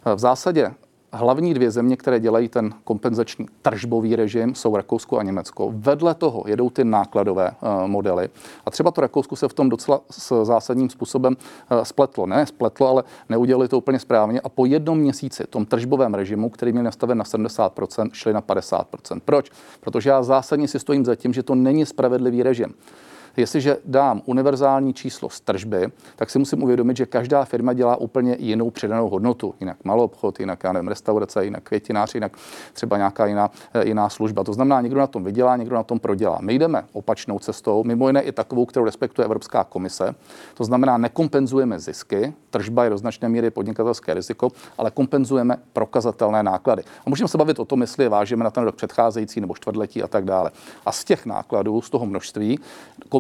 Uh, 0.05 0.13
v 0.13 0.19
zásadě 0.19 0.71
hlavní 1.13 1.53
dvě 1.53 1.71
země, 1.71 1.97
které 1.97 2.19
dělají 2.19 2.49
ten 2.49 2.73
kompenzační 2.83 3.45
tržbový 3.61 4.15
režim, 4.15 4.55
jsou 4.55 4.75
Rakousko 4.75 5.17
a 5.17 5.23
Německo. 5.23 5.71
Vedle 5.75 6.15
toho 6.15 6.43
jedou 6.47 6.69
ty 6.69 6.83
nákladové 6.83 7.51
uh, 7.61 7.87
modely. 7.87 8.29
A 8.65 8.71
třeba 8.71 8.91
to 8.91 9.01
Rakousko 9.01 9.35
se 9.35 9.47
v 9.47 9.53
tom 9.53 9.69
docela 9.69 10.01
s 10.11 10.45
zásadním 10.45 10.89
způsobem 10.89 11.35
uh, 11.71 11.81
spletlo. 11.83 12.25
Ne 12.25 12.45
spletlo, 12.45 12.87
ale 12.87 13.03
neudělali 13.29 13.67
to 13.67 13.77
úplně 13.77 13.99
správně. 13.99 14.41
A 14.41 14.49
po 14.49 14.65
jednom 14.65 14.97
měsíci 14.97 15.43
tom 15.49 15.65
tržbovém 15.65 16.13
režimu, 16.13 16.49
který 16.49 16.71
měl 16.71 16.83
nastaven 16.83 17.17
na 17.17 17.23
70%, 17.23 18.09
šli 18.13 18.33
na 18.33 18.41
50%. 18.41 19.21
Proč? 19.25 19.51
Protože 19.79 20.09
já 20.09 20.23
zásadně 20.23 20.67
si 20.67 20.79
stojím 20.79 21.05
za 21.05 21.15
tím, 21.15 21.33
že 21.33 21.43
to 21.43 21.55
není 21.55 21.85
spravedlivý 21.85 22.43
režim. 22.43 22.73
Jestliže 23.38 23.77
dám 23.85 24.21
univerzální 24.25 24.93
číslo 24.93 25.29
z 25.29 25.41
tržby, 25.41 25.91
tak 26.15 26.29
si 26.29 26.39
musím 26.39 26.63
uvědomit, 26.63 26.97
že 26.97 27.05
každá 27.05 27.45
firma 27.45 27.73
dělá 27.73 27.95
úplně 27.95 28.35
jinou 28.39 28.69
přidanou 28.69 29.09
hodnotu. 29.09 29.55
Jinak 29.59 29.77
malou 29.83 30.03
obchod, 30.03 30.39
jinak 30.39 30.63
já 30.63 30.71
nevím, 30.71 30.88
restaurace, 30.88 31.45
jinak 31.45 31.63
květinář, 31.63 32.15
jinak 32.15 32.31
třeba 32.73 32.97
nějaká 32.97 33.25
jiná, 33.25 33.51
eh, 33.73 33.88
jiná 33.88 34.09
služba. 34.09 34.43
To 34.43 34.53
znamená, 34.53 34.81
někdo 34.81 35.00
na 35.00 35.07
tom 35.07 35.23
vydělá, 35.23 35.55
někdo 35.55 35.75
na 35.75 35.83
tom 35.83 36.00
prodělá. 36.00 36.39
My 36.41 36.53
jdeme 36.53 36.83
opačnou 36.93 37.39
cestou, 37.39 37.83
mimo 37.83 38.07
jiné 38.07 38.21
i 38.21 38.31
takovou, 38.31 38.65
kterou 38.65 38.85
respektuje 38.85 39.25
Evropská 39.25 39.63
komise. 39.63 40.15
To 40.53 40.63
znamená, 40.63 40.97
nekompenzujeme 40.97 41.79
zisky, 41.79 42.33
tržba 42.50 42.83
je 42.83 42.89
do 42.89 42.97
značné 42.97 43.29
míry 43.29 43.50
podnikatelské 43.50 44.13
riziko, 44.13 44.50
ale 44.77 44.91
kompenzujeme 44.91 45.57
prokazatelné 45.73 46.43
náklady. 46.43 46.83
A 47.05 47.09
můžeme 47.09 47.27
se 47.27 47.38
bavit 47.38 47.59
o 47.59 47.65
tom, 47.65 47.81
jestli 47.81 48.03
je 48.03 48.09
vážíme 48.09 48.43
na 48.43 48.51
ten 48.51 48.63
rok 48.63 48.75
předcházející 48.75 49.41
nebo 49.41 49.55
čtvrtletí 49.55 50.03
a 50.03 50.07
tak 50.07 50.25
dále. 50.25 50.51
A 50.85 50.91
z 50.91 51.03
těch 51.03 51.25
nákladů, 51.25 51.81
z 51.81 51.89
toho 51.89 52.05
množství, 52.05 52.59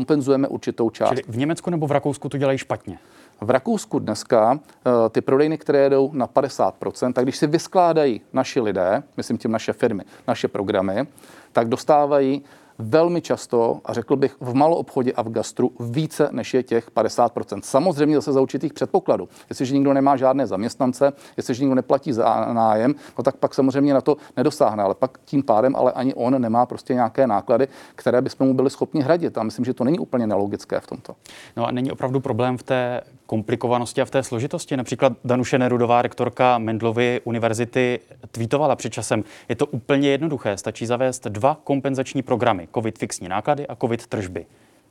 kompenzujeme 0.01 0.47
určitou 0.47 0.89
část. 0.89 1.09
Čili 1.09 1.23
v 1.27 1.37
Německu 1.37 1.69
nebo 1.69 1.87
v 1.87 1.91
Rakousku 1.91 2.29
to 2.29 2.37
dělají 2.37 2.57
špatně? 2.57 2.99
V 3.41 3.49
Rakousku 3.49 3.99
dneska 3.99 4.59
eh, 4.59 5.09
ty 5.09 5.21
prodejny, 5.21 5.57
které 5.57 5.79
jedou 5.79 6.09
na 6.13 6.27
50%, 6.27 7.13
tak 7.13 7.25
když 7.25 7.37
si 7.37 7.47
vyskládají 7.47 8.21
naši 8.33 8.61
lidé, 8.61 9.03
myslím 9.17 9.37
tím 9.37 9.51
naše 9.51 9.73
firmy, 9.73 10.03
naše 10.27 10.47
programy, 10.47 11.07
tak 11.51 11.69
dostávají 11.69 12.43
velmi 12.79 13.21
často, 13.21 13.79
a 13.85 13.93
řekl 13.93 14.15
bych 14.15 14.35
v 14.39 14.53
malou 14.53 14.75
obchodě 14.75 15.13
a 15.13 15.21
v 15.21 15.29
gastru, 15.29 15.71
více 15.79 16.29
než 16.31 16.53
je 16.53 16.63
těch 16.63 16.91
50%. 16.91 17.59
Samozřejmě 17.63 18.15
zase 18.15 18.33
za 18.33 18.41
určitých 18.41 18.73
předpokladů. 18.73 19.29
Jestliže 19.49 19.73
nikdo 19.73 19.93
nemá 19.93 20.17
žádné 20.17 20.47
zaměstnance, 20.47 21.13
jestliže 21.37 21.63
nikdo 21.63 21.75
neplatí 21.75 22.13
za 22.13 22.53
nájem, 22.53 22.95
no 23.17 23.23
tak 23.23 23.35
pak 23.35 23.53
samozřejmě 23.53 23.93
na 23.93 24.01
to 24.01 24.17
nedosáhne, 24.37 24.83
ale 24.83 24.95
pak 24.95 25.17
tím 25.25 25.43
pádem 25.43 25.75
ale 25.75 25.91
ani 25.91 26.13
on 26.13 26.41
nemá 26.41 26.65
prostě 26.65 26.93
nějaké 26.93 27.27
náklady, 27.27 27.67
které 27.95 28.21
bychom 28.21 28.47
mu 28.47 28.53
byli 28.53 28.69
schopni 28.69 29.01
hradit. 29.01 29.37
A 29.37 29.43
myslím, 29.43 29.65
že 29.65 29.73
to 29.73 29.83
není 29.83 29.99
úplně 29.99 30.27
nelogické 30.27 30.79
v 30.79 30.87
tomto. 30.87 31.15
No 31.57 31.67
a 31.67 31.71
není 31.71 31.91
opravdu 31.91 32.19
problém 32.19 32.57
v 32.57 32.63
té 32.63 33.01
komplikovanosti 33.25 34.01
a 34.01 34.05
v 34.05 34.09
té 34.09 34.23
složitosti. 34.23 34.77
Například 34.77 35.13
Danuše 35.23 35.59
Nerudová, 35.59 36.01
rektorka 36.01 36.57
Mendlovy 36.57 37.21
univerzity, 37.23 37.99
tweetovala 38.31 38.75
před 38.75 38.93
časem. 38.93 39.23
Je 39.49 39.55
to 39.55 39.65
úplně 39.65 40.09
jednoduché, 40.09 40.57
stačí 40.57 40.85
zavést 40.85 41.27
dva 41.27 41.57
kompenzační 41.63 42.21
programy, 42.21 42.67
COVID 42.73 42.97
fixní 42.97 43.29
náklady 43.29 43.67
a 43.67 43.75
COVID 43.75 44.07
tržby. 44.07 44.45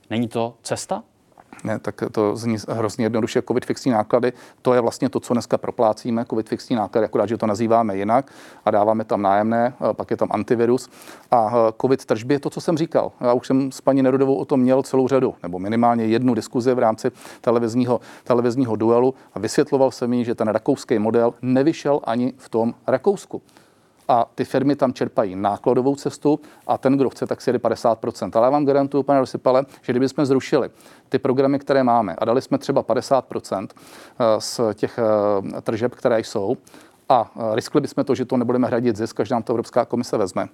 Není 0.09 0.27
to 0.27 0.53
cesta? 0.63 1.03
Ne, 1.63 1.79
tak 1.79 2.03
to 2.11 2.35
zní 2.35 2.57
hrozně 2.69 3.05
jednoduše. 3.05 3.41
COVID 3.41 3.65
fixní 3.65 3.91
náklady, 3.91 4.33
to 4.61 4.73
je 4.73 4.81
vlastně 4.81 5.09
to, 5.09 5.19
co 5.19 5.33
dneska 5.33 5.57
proplácíme. 5.57 6.25
COVID 6.29 6.49
fixní 6.49 6.75
náklady, 6.75 7.05
akorát, 7.05 7.25
že 7.25 7.37
to 7.37 7.47
nazýváme 7.47 7.97
jinak 7.97 8.31
a 8.65 8.71
dáváme 8.71 9.03
tam 9.03 9.21
nájemné, 9.21 9.73
pak 9.93 10.11
je 10.11 10.17
tam 10.17 10.27
antivirus. 10.31 10.89
A 11.31 11.51
COVID 11.81 12.05
tržby 12.05 12.33
je 12.33 12.39
to, 12.39 12.49
co 12.49 12.61
jsem 12.61 12.77
říkal. 12.77 13.11
Já 13.21 13.33
už 13.33 13.47
jsem 13.47 13.71
s 13.71 13.81
paní 13.81 14.01
Nerudovou 14.01 14.35
o 14.35 14.45
tom 14.45 14.59
měl 14.59 14.83
celou 14.83 15.07
řadu, 15.07 15.35
nebo 15.43 15.59
minimálně 15.59 16.05
jednu 16.05 16.33
diskuzi 16.33 16.73
v 16.73 16.79
rámci 16.79 17.11
televizního, 17.41 17.99
televizního 18.23 18.75
duelu 18.75 19.13
a 19.33 19.39
vysvětloval 19.39 19.91
jsem 19.91 20.13
jí, 20.13 20.25
že 20.25 20.35
ten 20.35 20.47
rakouský 20.47 20.99
model 20.99 21.33
nevyšel 21.41 21.99
ani 22.03 22.33
v 22.37 22.49
tom 22.49 22.73
Rakousku 22.87 23.41
a 24.11 24.25
ty 24.35 24.45
firmy 24.45 24.75
tam 24.75 24.93
čerpají 24.93 25.35
nákladovou 25.35 25.95
cestu 25.95 26.39
a 26.67 26.77
ten, 26.77 26.97
kdo 26.97 27.09
chce, 27.09 27.27
tak 27.27 27.41
si 27.41 27.49
jede 27.49 27.59
50%. 27.59 28.31
Ale 28.33 28.45
já 28.45 28.49
vám 28.49 28.65
garantuju, 28.65 29.03
pane 29.03 29.19
Rosypale, 29.19 29.65
že 29.81 29.93
kdybychom 29.93 30.25
zrušili 30.25 30.69
ty 31.09 31.19
programy, 31.19 31.59
které 31.59 31.83
máme 31.83 32.15
a 32.17 32.25
dali 32.25 32.41
jsme 32.41 32.57
třeba 32.57 32.83
50% 32.83 33.67
eh, 33.69 34.25
z 34.39 34.59
těch 34.73 34.99
eh, 34.99 35.61
tržeb, 35.61 35.95
které 35.95 36.19
jsou, 36.19 36.57
a 37.09 37.31
eh, 37.35 37.55
riskli 37.55 37.81
bychom 37.81 38.03
to, 38.03 38.15
že 38.15 38.25
to 38.25 38.37
nebudeme 38.37 38.67
hradit 38.67 38.95
zisk, 38.95 39.19
až 39.19 39.29
nám 39.29 39.43
to 39.43 39.53
Evropská 39.53 39.85
komise 39.85 40.17
vezme, 40.17 40.47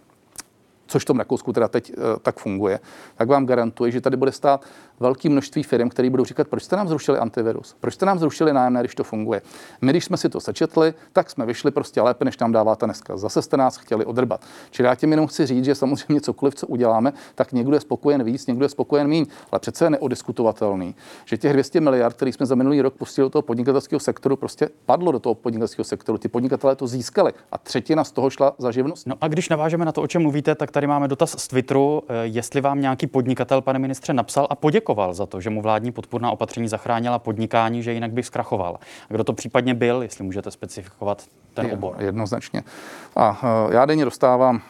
což 0.88 1.04
v 1.04 1.06
tom 1.06 1.18
Rakousku 1.18 1.54
teda 1.54 1.68
teď 1.68 1.94
tak 2.22 2.40
funguje, 2.40 2.80
tak 3.16 3.28
vám 3.28 3.46
garantuji, 3.46 3.92
že 3.92 4.02
tady 4.02 4.18
bude 4.18 4.32
stát 4.32 4.66
velké 5.00 5.30
množství 5.30 5.64
firm, 5.64 5.90
které 5.90 6.10
budou 6.10 6.26
říkat, 6.26 6.48
proč 6.48 6.64
jste 6.64 6.76
nám 6.76 6.88
zrušili 6.88 7.20
antivirus, 7.20 7.76
proč 7.80 7.94
jste 7.94 8.06
nám 8.06 8.20
zrušili 8.20 8.54
nájemné, 8.54 8.80
když 8.80 8.96
to 8.96 9.04
funguje. 9.04 9.42
My, 9.82 9.92
když 9.92 10.06
jsme 10.06 10.18
si 10.18 10.30
to 10.30 10.40
sečetli, 10.40 10.94
tak 11.14 11.30
jsme 11.30 11.46
vyšli 11.46 11.72
prostě 11.72 12.02
lépe, 12.02 12.26
než 12.26 12.38
nám 12.38 12.52
dáváte 12.52 12.86
dneska. 12.86 13.18
Zase 13.18 13.42
jste 13.42 13.58
nás 13.58 13.78
chtěli 13.78 14.06
odrbat. 14.06 14.46
Čili 14.72 14.88
já 14.88 14.96
tím 14.96 15.12
jenom 15.12 15.28
chci 15.28 15.46
říct, 15.46 15.66
že 15.66 15.76
samozřejmě 15.76 16.22
cokoliv, 16.22 16.56
co 16.56 16.68
uděláme, 16.68 17.14
tak 17.36 17.54
někdo 17.54 17.74
je 17.74 17.80
spokojen 17.80 18.24
víc, 18.24 18.48
někdo 18.48 18.66
je 18.66 18.70
spokojen 18.70 19.08
méně. 19.08 19.26
Ale 19.52 19.60
přece 19.60 19.86
je 19.86 19.90
neodiskutovatelný, 19.90 20.96
že 21.26 21.38
těch 21.38 21.54
200 21.54 21.82
miliard, 21.82 22.16
které 22.16 22.34
jsme 22.34 22.46
za 22.46 22.56
minulý 22.56 22.82
rok 22.82 22.94
pustili 22.94 23.26
do 23.26 23.30
toho 23.30 23.42
podnikatelského 23.42 24.00
sektoru, 24.00 24.36
prostě 24.36 24.70
padlo 24.86 25.12
do 25.12 25.20
toho 25.20 25.36
podnikatelského 25.36 25.86
sektoru. 25.86 26.18
Ty 26.18 26.28
podnikatelé 26.28 26.76
to 26.76 26.88
získali 26.88 27.34
a 27.52 27.58
třetina 27.58 28.04
z 28.04 28.12
toho 28.12 28.30
šla 28.30 28.56
za 28.58 28.72
živnost. 28.72 29.08
No 29.08 29.16
a 29.22 29.28
když 29.28 29.50
navážeme 29.50 29.86
na 29.86 29.92
to, 29.92 30.02
o 30.02 30.08
čem 30.08 30.22
mluvíte, 30.22 30.56
tak 30.56 30.72
tady 30.72 30.88
máme 30.88 31.08
dotaz 31.08 31.36
z 31.38 31.48
Twitteru, 31.48 32.04
eh, 32.08 32.14
jestli 32.24 32.62
vám 32.62 32.82
nějaký 32.82 33.08
podnikatel, 33.08 33.62
pane 33.62 33.80
ministře, 33.80 34.14
napsal 34.14 34.48
a 34.50 34.56
poděkoval 34.56 34.87
poděkoval 34.88 35.14
za 35.14 35.26
to, 35.26 35.42
že 35.42 35.50
mu 35.50 35.62
vládní 35.62 35.92
podpůrná 35.92 36.32
opatření 36.32 36.68
zachránila 36.68 37.20
podnikání, 37.20 37.84
že 37.84 37.94
jinak 37.94 38.12
by 38.12 38.24
zkrachoval. 38.24 38.80
A 39.10 39.14
kdo 39.14 39.24
to 39.24 39.34
případně 39.34 39.74
byl, 39.74 40.02
jestli 40.02 40.24
můžete 40.24 40.52
specifikovat 40.52 41.24
ten 41.54 41.72
obor? 41.74 41.96
Jednoznačně. 42.00 42.64
A 43.16 43.30
uh, 43.30 43.74
já 43.74 43.86
denně 43.86 44.06
dostávám 44.06 44.62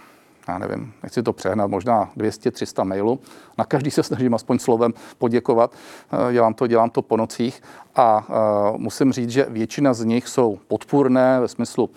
já 0.47 0.57
nevím, 0.57 0.93
nechci 1.03 1.23
to 1.23 1.33
přehnat, 1.33 1.67
možná 1.67 2.09
200-300 2.17 2.83
mailů. 2.83 3.19
Na 3.57 3.65
každý 3.65 3.91
se 3.91 4.03
snažím 4.03 4.33
aspoň 4.33 4.59
slovem 4.59 4.93
poděkovat. 5.17 5.71
Eh, 5.75 6.33
dělám 6.33 6.53
to, 6.53 6.67
dělám 6.67 6.89
to 6.89 7.01
po 7.01 7.17
nocích 7.17 7.61
a 7.95 8.23
uh, 8.23 8.77
musím 8.77 9.11
říct, 9.11 9.29
že 9.29 9.45
většina 9.49 9.93
z 9.93 10.03
nich 10.03 10.27
jsou 10.27 10.59
podpůrné 10.67 11.39
ve 11.39 11.47
smyslu 11.47 11.89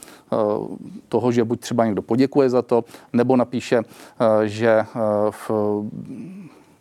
toho, 1.08 1.32
že 1.32 1.44
buď 1.44 1.60
třeba 1.60 1.84
někdo 1.84 2.02
poděkuje 2.02 2.50
za 2.50 2.62
to, 2.62 2.84
nebo 3.12 3.36
napíše, 3.36 3.82
že 4.44 4.84
v 5.30 5.50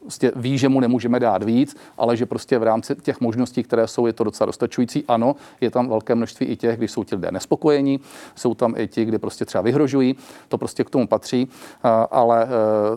prostě 0.09 0.31
ví, 0.35 0.57
že 0.57 0.69
mu 0.69 0.79
nemůžeme 0.79 1.19
dát 1.19 1.43
víc, 1.43 1.77
ale 1.97 2.17
že 2.17 2.25
prostě 2.25 2.57
v 2.57 2.63
rámci 2.63 2.95
těch 2.95 3.21
možností, 3.21 3.63
které 3.63 3.87
jsou, 3.87 4.07
je 4.07 4.13
to 4.13 4.23
docela 4.23 4.45
dostačující. 4.45 5.03
Ano, 5.07 5.35
je 5.61 5.71
tam 5.71 5.89
velké 5.89 6.15
množství 6.15 6.45
i 6.45 6.55
těch, 6.55 6.77
když 6.77 6.91
jsou 6.91 7.03
ti 7.03 7.15
lidé 7.15 7.31
nespokojení, 7.31 7.99
jsou 8.35 8.53
tam 8.53 8.73
i 8.77 8.87
ti, 8.87 9.05
kdy 9.05 9.17
prostě 9.17 9.45
třeba 9.45 9.61
vyhrožují, 9.61 10.15
to 10.47 10.57
prostě 10.57 10.83
k 10.83 10.89
tomu 10.89 11.07
patří, 11.07 11.47
ale 12.11 12.43
e, 12.43 12.47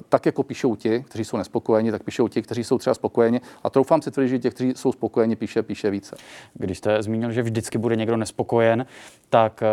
tak 0.08 0.26
jako 0.26 0.42
píšou 0.42 0.76
ti, 0.76 1.04
kteří 1.08 1.24
jsou 1.24 1.36
nespokojeni, 1.36 1.92
tak 1.92 2.02
píšou 2.02 2.28
ti, 2.28 2.42
kteří 2.42 2.64
jsou 2.64 2.78
třeba 2.78 2.94
spokojeni 2.94 3.40
a 3.64 3.70
troufám 3.70 4.02
si 4.02 4.10
tvrdit, 4.10 4.28
že 4.28 4.38
těch, 4.38 4.54
kteří 4.54 4.72
jsou 4.76 4.92
spokojeni, 4.92 5.36
píše, 5.36 5.62
píše 5.62 5.90
více. 5.90 6.16
Když 6.54 6.78
jste 6.78 7.02
zmínil, 7.02 7.32
že 7.32 7.42
vždycky 7.42 7.78
bude 7.78 7.96
někdo 7.96 8.16
nespokojen, 8.16 8.86
tak 9.30 9.62
e, 9.62 9.66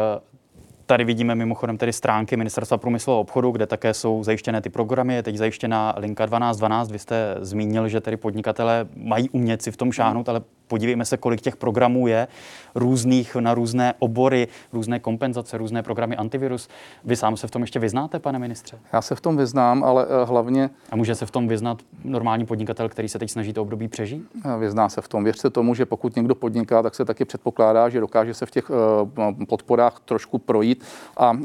Tady 0.90 1.04
vidíme 1.04 1.36
mimochodem 1.36 1.78
tedy 1.78 1.94
stránky 1.94 2.38
Ministerstva 2.38 2.78
průmyslu 2.78 3.14
a 3.14 3.18
obchodu, 3.18 3.52
kde 3.52 3.68
také 3.68 3.94
jsou 3.94 4.24
zajištěné 4.24 4.62
ty 4.62 4.70
programy. 4.70 5.16
Je 5.16 5.24
teď 5.24 5.36
zajištěna 5.36 5.94
linka 5.98 6.26
1212. 6.26 6.92
Vy 6.92 7.00
jste 7.00 7.36
zmínil, 7.42 7.88
že 7.88 8.02
tedy 8.02 8.18
podnikatele 8.18 8.88
mají 8.96 9.30
umět 9.30 9.62
si 9.62 9.72
v 9.72 9.78
tom 9.78 9.92
šáhnout, 9.92 10.30
ale 10.30 10.42
podívejme 10.70 11.06
se, 11.06 11.18
kolik 11.18 11.42
těch 11.42 11.56
programů 11.56 12.08
je, 12.08 12.28
různých 12.76 13.36
na 13.36 13.54
různé 13.54 13.94
obory, 14.00 14.48
různé 14.74 15.00
kompenzace, 15.00 15.58
různé 15.58 15.84
programy 15.84 16.16
antivirus. 16.16 16.70
Vy 17.04 17.16
sám 17.16 17.38
se 17.38 17.48
v 17.48 17.52
tom 17.52 17.62
ještě 17.62 17.80
vyznáte, 17.80 18.20
pane 18.20 18.40
ministře? 18.40 18.80
Já 18.94 19.02
se 19.02 19.16
v 19.16 19.22
tom 19.22 19.38
vyznám, 19.38 19.84
ale 19.84 20.06
eh, 20.06 20.26
hlavně... 20.26 20.70
A 20.92 20.96
může 20.96 21.16
se 21.16 21.26
v 21.26 21.32
tom 21.32 21.48
vyznat 21.48 21.82
normální 22.04 22.46
podnikatel, 22.46 22.90
který 22.90 23.10
se 23.10 23.20
teď 23.20 23.32
snaží 23.32 23.54
to 23.54 23.62
období 23.62 23.88
přežít? 23.88 24.24
Eh, 24.46 24.58
vyzná 24.60 24.90
se 24.90 25.02
v 25.02 25.08
tom. 25.08 25.24
Věřte 25.24 25.50
tomu, 25.50 25.76
že 25.76 25.86
pokud 25.86 26.16
někdo 26.16 26.36
podniká, 26.36 26.84
tak 26.84 26.96
se 26.96 27.06
taky 27.06 27.26
předpokládá, 27.26 27.90
že 27.90 28.00
dokáže 28.00 28.34
se 28.34 28.46
v 28.46 28.52
těch 28.52 28.72
eh, 28.72 29.46
podporách 29.46 30.00
trošku 30.06 30.38
projít 30.38 30.84
a 31.18 31.38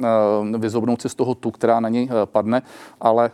vyzobnout 0.59 1.03
si 1.03 1.09
z 1.09 1.15
toho 1.15 1.35
tu, 1.35 1.51
která 1.51 1.81
na 1.81 1.89
něj 1.89 2.09
padne, 2.25 2.63
ale 3.01 3.31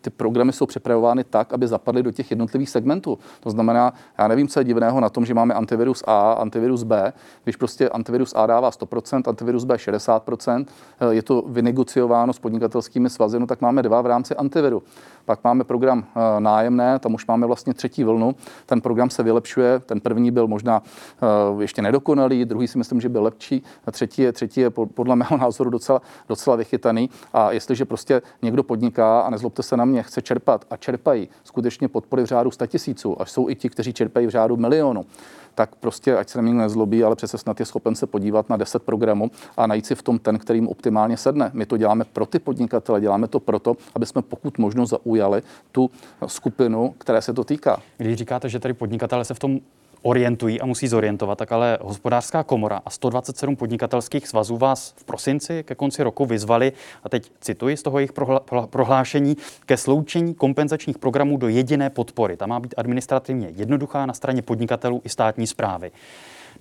ty 0.00 0.10
programy 0.10 0.52
jsou 0.52 0.66
připravovány 0.66 1.24
tak, 1.24 1.52
aby 1.52 1.66
zapadly 1.66 2.02
do 2.02 2.10
těch 2.10 2.30
jednotlivých 2.30 2.70
segmentů. 2.70 3.18
To 3.40 3.50
znamená, 3.50 3.92
já 4.18 4.28
nevím, 4.28 4.48
co 4.48 4.60
je 4.60 4.64
divného 4.64 5.00
na 5.00 5.08
tom, 5.08 5.26
že 5.26 5.34
máme 5.34 5.54
antivirus 5.54 6.04
A, 6.06 6.32
antivirus 6.32 6.82
B, 6.82 7.12
když 7.44 7.56
prostě 7.56 7.88
antivirus 7.88 8.32
A 8.36 8.46
dává 8.46 8.70
100%, 8.70 9.22
antivirus 9.28 9.64
B 9.64 9.76
60%, 9.76 10.66
eh, 11.00 11.14
je 11.14 11.22
to 11.22 11.42
vynegociováno 11.46 12.32
s 12.32 12.38
podnikatelskými 12.38 13.10
svazy, 13.10 13.40
no 13.40 13.46
tak 13.46 13.60
máme 13.60 13.82
dva 13.82 14.00
v 14.00 14.06
rámci 14.06 14.36
antiviru. 14.36 14.82
Pak 15.24 15.44
máme 15.44 15.64
program 15.64 16.04
eh, 16.04 16.40
nájemné, 16.40 16.98
tam 16.98 17.14
už 17.14 17.26
máme 17.26 17.46
vlastně 17.46 17.74
třetí 17.74 18.04
vlnu. 18.04 18.34
Ten 18.66 18.80
program 18.80 19.10
se 19.10 19.22
vylepšuje, 19.22 19.78
ten 19.78 20.00
první 20.00 20.30
byl 20.30 20.46
možná 20.46 20.82
eh, 20.82 21.62
ještě 21.62 21.82
nedokonalý, 21.82 22.44
druhý 22.44 22.68
si 22.68 22.78
myslím, 22.78 23.00
že 23.00 23.08
byl 23.08 23.22
lepší, 23.22 23.62
a 23.86 23.90
třetí 23.90 24.22
je, 24.22 24.32
třetí 24.32 24.60
je 24.60 24.70
podle 24.70 25.16
mého 25.16 25.36
názoru 25.40 25.70
docela, 25.70 26.02
docela 26.28 26.56
vychytaný. 26.56 27.10
A 27.32 27.52
jestliže 27.52 27.84
prostě 27.84 28.22
někdo 28.42 28.62
podniká, 28.62 29.20
a 29.20 29.30
nezlobte 29.30 29.62
se 29.62 29.76
na 29.76 29.84
mě, 29.90 30.02
chce 30.02 30.22
čerpat 30.22 30.64
a 30.70 30.76
čerpají 30.76 31.28
skutečně 31.44 31.88
podpory 31.88 32.22
v 32.22 32.26
řádu 32.26 32.50
100 32.50 32.66
tisíců, 32.66 33.22
až 33.22 33.30
jsou 33.30 33.48
i 33.48 33.54
ti, 33.54 33.68
kteří 33.68 33.92
čerpají 33.92 34.26
v 34.26 34.30
řádu 34.30 34.56
milionu, 34.56 35.06
tak 35.54 35.74
prostě, 35.74 36.16
ať 36.16 36.28
se 36.28 36.42
na 36.42 36.52
nezlobí, 36.52 37.04
ale 37.04 37.16
přece 37.16 37.38
snad 37.38 37.60
je 37.60 37.66
schopen 37.66 37.94
se 37.94 38.06
podívat 38.06 38.50
na 38.50 38.56
10 38.56 38.82
programů 38.82 39.30
a 39.56 39.66
najít 39.66 39.86
si 39.86 39.94
v 39.94 40.02
tom 40.02 40.18
ten, 40.18 40.38
kterým 40.38 40.68
optimálně 40.68 41.16
sedne. 41.16 41.50
My 41.54 41.66
to 41.66 41.76
děláme 41.76 42.04
pro 42.04 42.26
ty 42.26 42.38
podnikatele, 42.38 43.00
děláme 43.00 43.28
to 43.28 43.40
proto, 43.40 43.76
aby 43.94 44.06
jsme 44.06 44.22
pokud 44.22 44.58
možno 44.58 44.86
zaujali 44.86 45.42
tu 45.72 45.90
skupinu, 46.26 46.94
které 46.98 47.22
se 47.22 47.32
to 47.32 47.44
týká. 47.44 47.82
Když 47.96 48.18
říkáte, 48.18 48.48
že 48.48 48.58
tady 48.58 48.74
podnikatele 48.74 49.24
se 49.24 49.34
v 49.34 49.38
tom 49.38 49.60
orientují 50.02 50.60
a 50.60 50.66
musí 50.66 50.88
zorientovat, 50.88 51.38
tak 51.38 51.52
ale 51.52 51.78
hospodářská 51.80 52.42
komora 52.42 52.80
a 52.86 52.90
127 52.90 53.56
podnikatelských 53.56 54.28
svazů 54.28 54.56
vás 54.56 54.94
v 54.96 55.04
prosinci 55.04 55.64
ke 55.64 55.74
konci 55.74 56.02
roku 56.02 56.26
vyzvali, 56.26 56.72
a 57.04 57.08
teď 57.08 57.32
cituji 57.40 57.76
z 57.76 57.82
toho 57.82 57.98
jejich 57.98 58.12
prohlášení, 58.66 59.36
ke 59.66 59.76
sloučení 59.76 60.34
kompenzačních 60.34 60.98
programů 60.98 61.36
do 61.36 61.48
jediné 61.48 61.90
podpory. 61.90 62.36
Ta 62.36 62.46
má 62.46 62.60
být 62.60 62.74
administrativně 62.76 63.52
jednoduchá 63.56 64.06
na 64.06 64.12
straně 64.12 64.42
podnikatelů 64.42 65.00
i 65.04 65.08
státní 65.08 65.46
zprávy. 65.46 65.90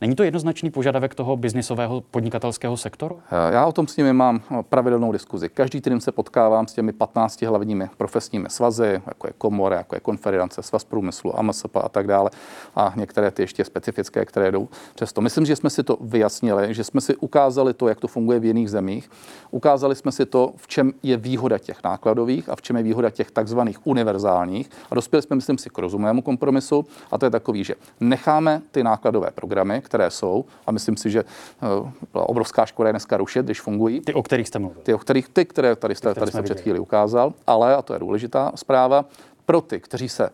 Není 0.01 0.15
to 0.15 0.23
jednoznačný 0.23 0.71
požadavek 0.71 1.15
toho 1.15 1.37
biznisového 1.37 2.01
podnikatelského 2.01 2.77
sektoru? 2.77 3.19
Eh, 3.31 3.53
já 3.53 3.65
o 3.65 3.71
tom 3.71 3.87
s 3.87 3.97
nimi 3.97 4.13
mám 4.13 4.41
eh, 4.51 4.63
pravidelnou 4.69 5.11
diskuzi. 5.11 5.49
Každý 5.49 5.81
týden 5.81 6.01
se 6.01 6.11
potkávám 6.11 6.67
s 6.67 6.73
těmi 6.73 6.93
15 6.93 7.41
hlavními 7.41 7.89
profesními 7.97 8.49
svazy, 8.49 9.01
jako 9.07 9.27
je 9.27 9.33
komora, 9.37 9.77
jako 9.77 9.95
je 9.95 9.99
konference, 9.99 10.63
svaz 10.63 10.83
průmyslu, 10.83 11.39
AMSP 11.39 11.75
a 11.75 11.89
tak 11.89 12.07
dále. 12.07 12.29
A 12.75 12.93
některé 12.95 13.31
ty 13.31 13.43
ještě 13.43 13.65
specifické, 13.65 14.25
které 14.25 14.51
jdou 14.51 14.67
přesto. 14.95 15.21
Myslím, 15.21 15.45
že 15.45 15.55
jsme 15.55 15.69
si 15.69 15.83
to 15.83 15.97
vyjasnili, 16.01 16.73
že 16.73 16.83
jsme 16.83 17.01
si 17.01 17.15
ukázali 17.15 17.73
to, 17.73 17.87
jak 17.87 17.99
to 17.99 18.07
funguje 18.07 18.39
v 18.39 18.45
jiných 18.45 18.69
zemích. 18.69 19.11
Ukázali 19.51 19.95
jsme 19.95 20.11
si 20.11 20.25
to, 20.25 20.53
v 20.55 20.67
čem 20.67 20.93
je 21.03 21.17
výhoda 21.17 21.57
těch 21.57 21.83
nákladových 21.83 22.49
a 22.49 22.55
v 22.55 22.61
čem 22.61 22.77
je 22.77 22.83
výhoda 22.83 23.09
těch 23.09 23.31
takzvaných 23.31 23.87
univerzálních. 23.87 24.69
A 24.91 24.95
dospěli 24.95 25.23
jsme, 25.23 25.35
myslím 25.35 25.57
si, 25.57 25.69
k 25.69 25.77
rozumému 25.77 26.21
kompromisu. 26.21 26.85
A 27.11 27.17
to 27.17 27.25
je 27.25 27.29
takový, 27.29 27.63
že 27.63 27.75
necháme 27.99 28.61
ty 28.71 28.83
nákladové 28.83 29.31
programy, 29.35 29.81
které 29.89 30.11
jsou, 30.11 30.45
a 30.67 30.71
myslím 30.71 30.97
si, 30.97 31.09
že 31.09 31.19
eh, 31.19 31.91
byla 32.13 32.29
obrovská 32.29 32.65
škoda 32.65 32.89
je 32.89 32.93
dneska 32.93 33.17
rušit, 33.17 33.45
když 33.45 33.61
fungují. 33.61 34.01
Ty, 34.01 34.13
o 34.13 34.23
kterých 34.23 34.47
jste 34.47 34.59
mluvil. 34.59 34.81
Ty, 34.83 34.93
o 34.93 34.97
kterých, 34.97 35.29
ty, 35.29 35.45
které 35.45 35.75
tady 35.75 35.95
jste, 35.95 36.13
tady 36.13 36.31
jste 36.31 36.41
před 36.41 36.59
chvíli 36.59 36.79
ukázal, 36.79 37.33
ale, 37.47 37.75
a 37.75 37.81
to 37.81 37.93
je 37.93 37.99
důležitá 37.99 38.51
zpráva, 38.55 39.05
pro 39.45 39.61
ty, 39.61 39.79
kteří 39.79 40.09
se 40.09 40.29
uh, 40.29 40.33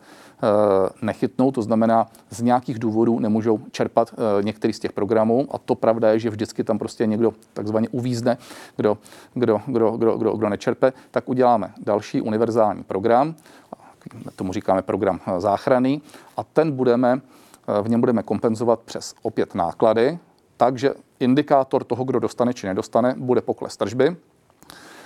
nechytnou, 1.01 1.51
to 1.51 1.61
znamená 1.61 2.07
z 2.29 2.41
nějakých 2.41 2.79
důvodů 2.79 3.19
nemůžou 3.19 3.59
čerpat 3.71 4.13
uh, 4.13 4.43
některý 4.43 4.73
z 4.73 4.79
těch 4.79 4.91
programů 4.91 5.47
a 5.51 5.57
to 5.57 5.75
pravda 5.75 6.11
je, 6.11 6.19
že 6.19 6.29
vždycky 6.29 6.63
tam 6.63 6.79
prostě 6.79 7.05
někdo 7.05 7.33
takzvaně 7.53 7.89
uvízne, 7.89 8.37
kdo, 8.75 8.97
kdo, 9.33 9.61
kdo, 9.65 9.91
kdo, 9.91 10.17
kdo, 10.17 10.31
kdo 10.31 10.49
nečerpe, 10.49 10.93
tak 11.11 11.29
uděláme 11.29 11.73
další 11.77 12.21
univerzální 12.21 12.83
program, 12.83 13.35
tomu 14.35 14.53
říkáme 14.53 14.81
program 14.81 15.19
záchrany 15.37 16.01
a 16.37 16.43
ten 16.43 16.71
budeme 16.71 17.21
v 17.81 17.89
něm 17.89 17.99
budeme 17.99 18.23
kompenzovat 18.23 18.79
přes 18.79 19.13
opět 19.21 19.55
náklady, 19.55 20.19
takže 20.57 20.93
indikátor 21.19 21.83
toho, 21.83 22.03
kdo 22.03 22.19
dostane 22.19 22.53
či 22.53 22.67
nedostane, 22.67 23.15
bude 23.17 23.41
pokles 23.41 23.77
tržby. 23.77 24.15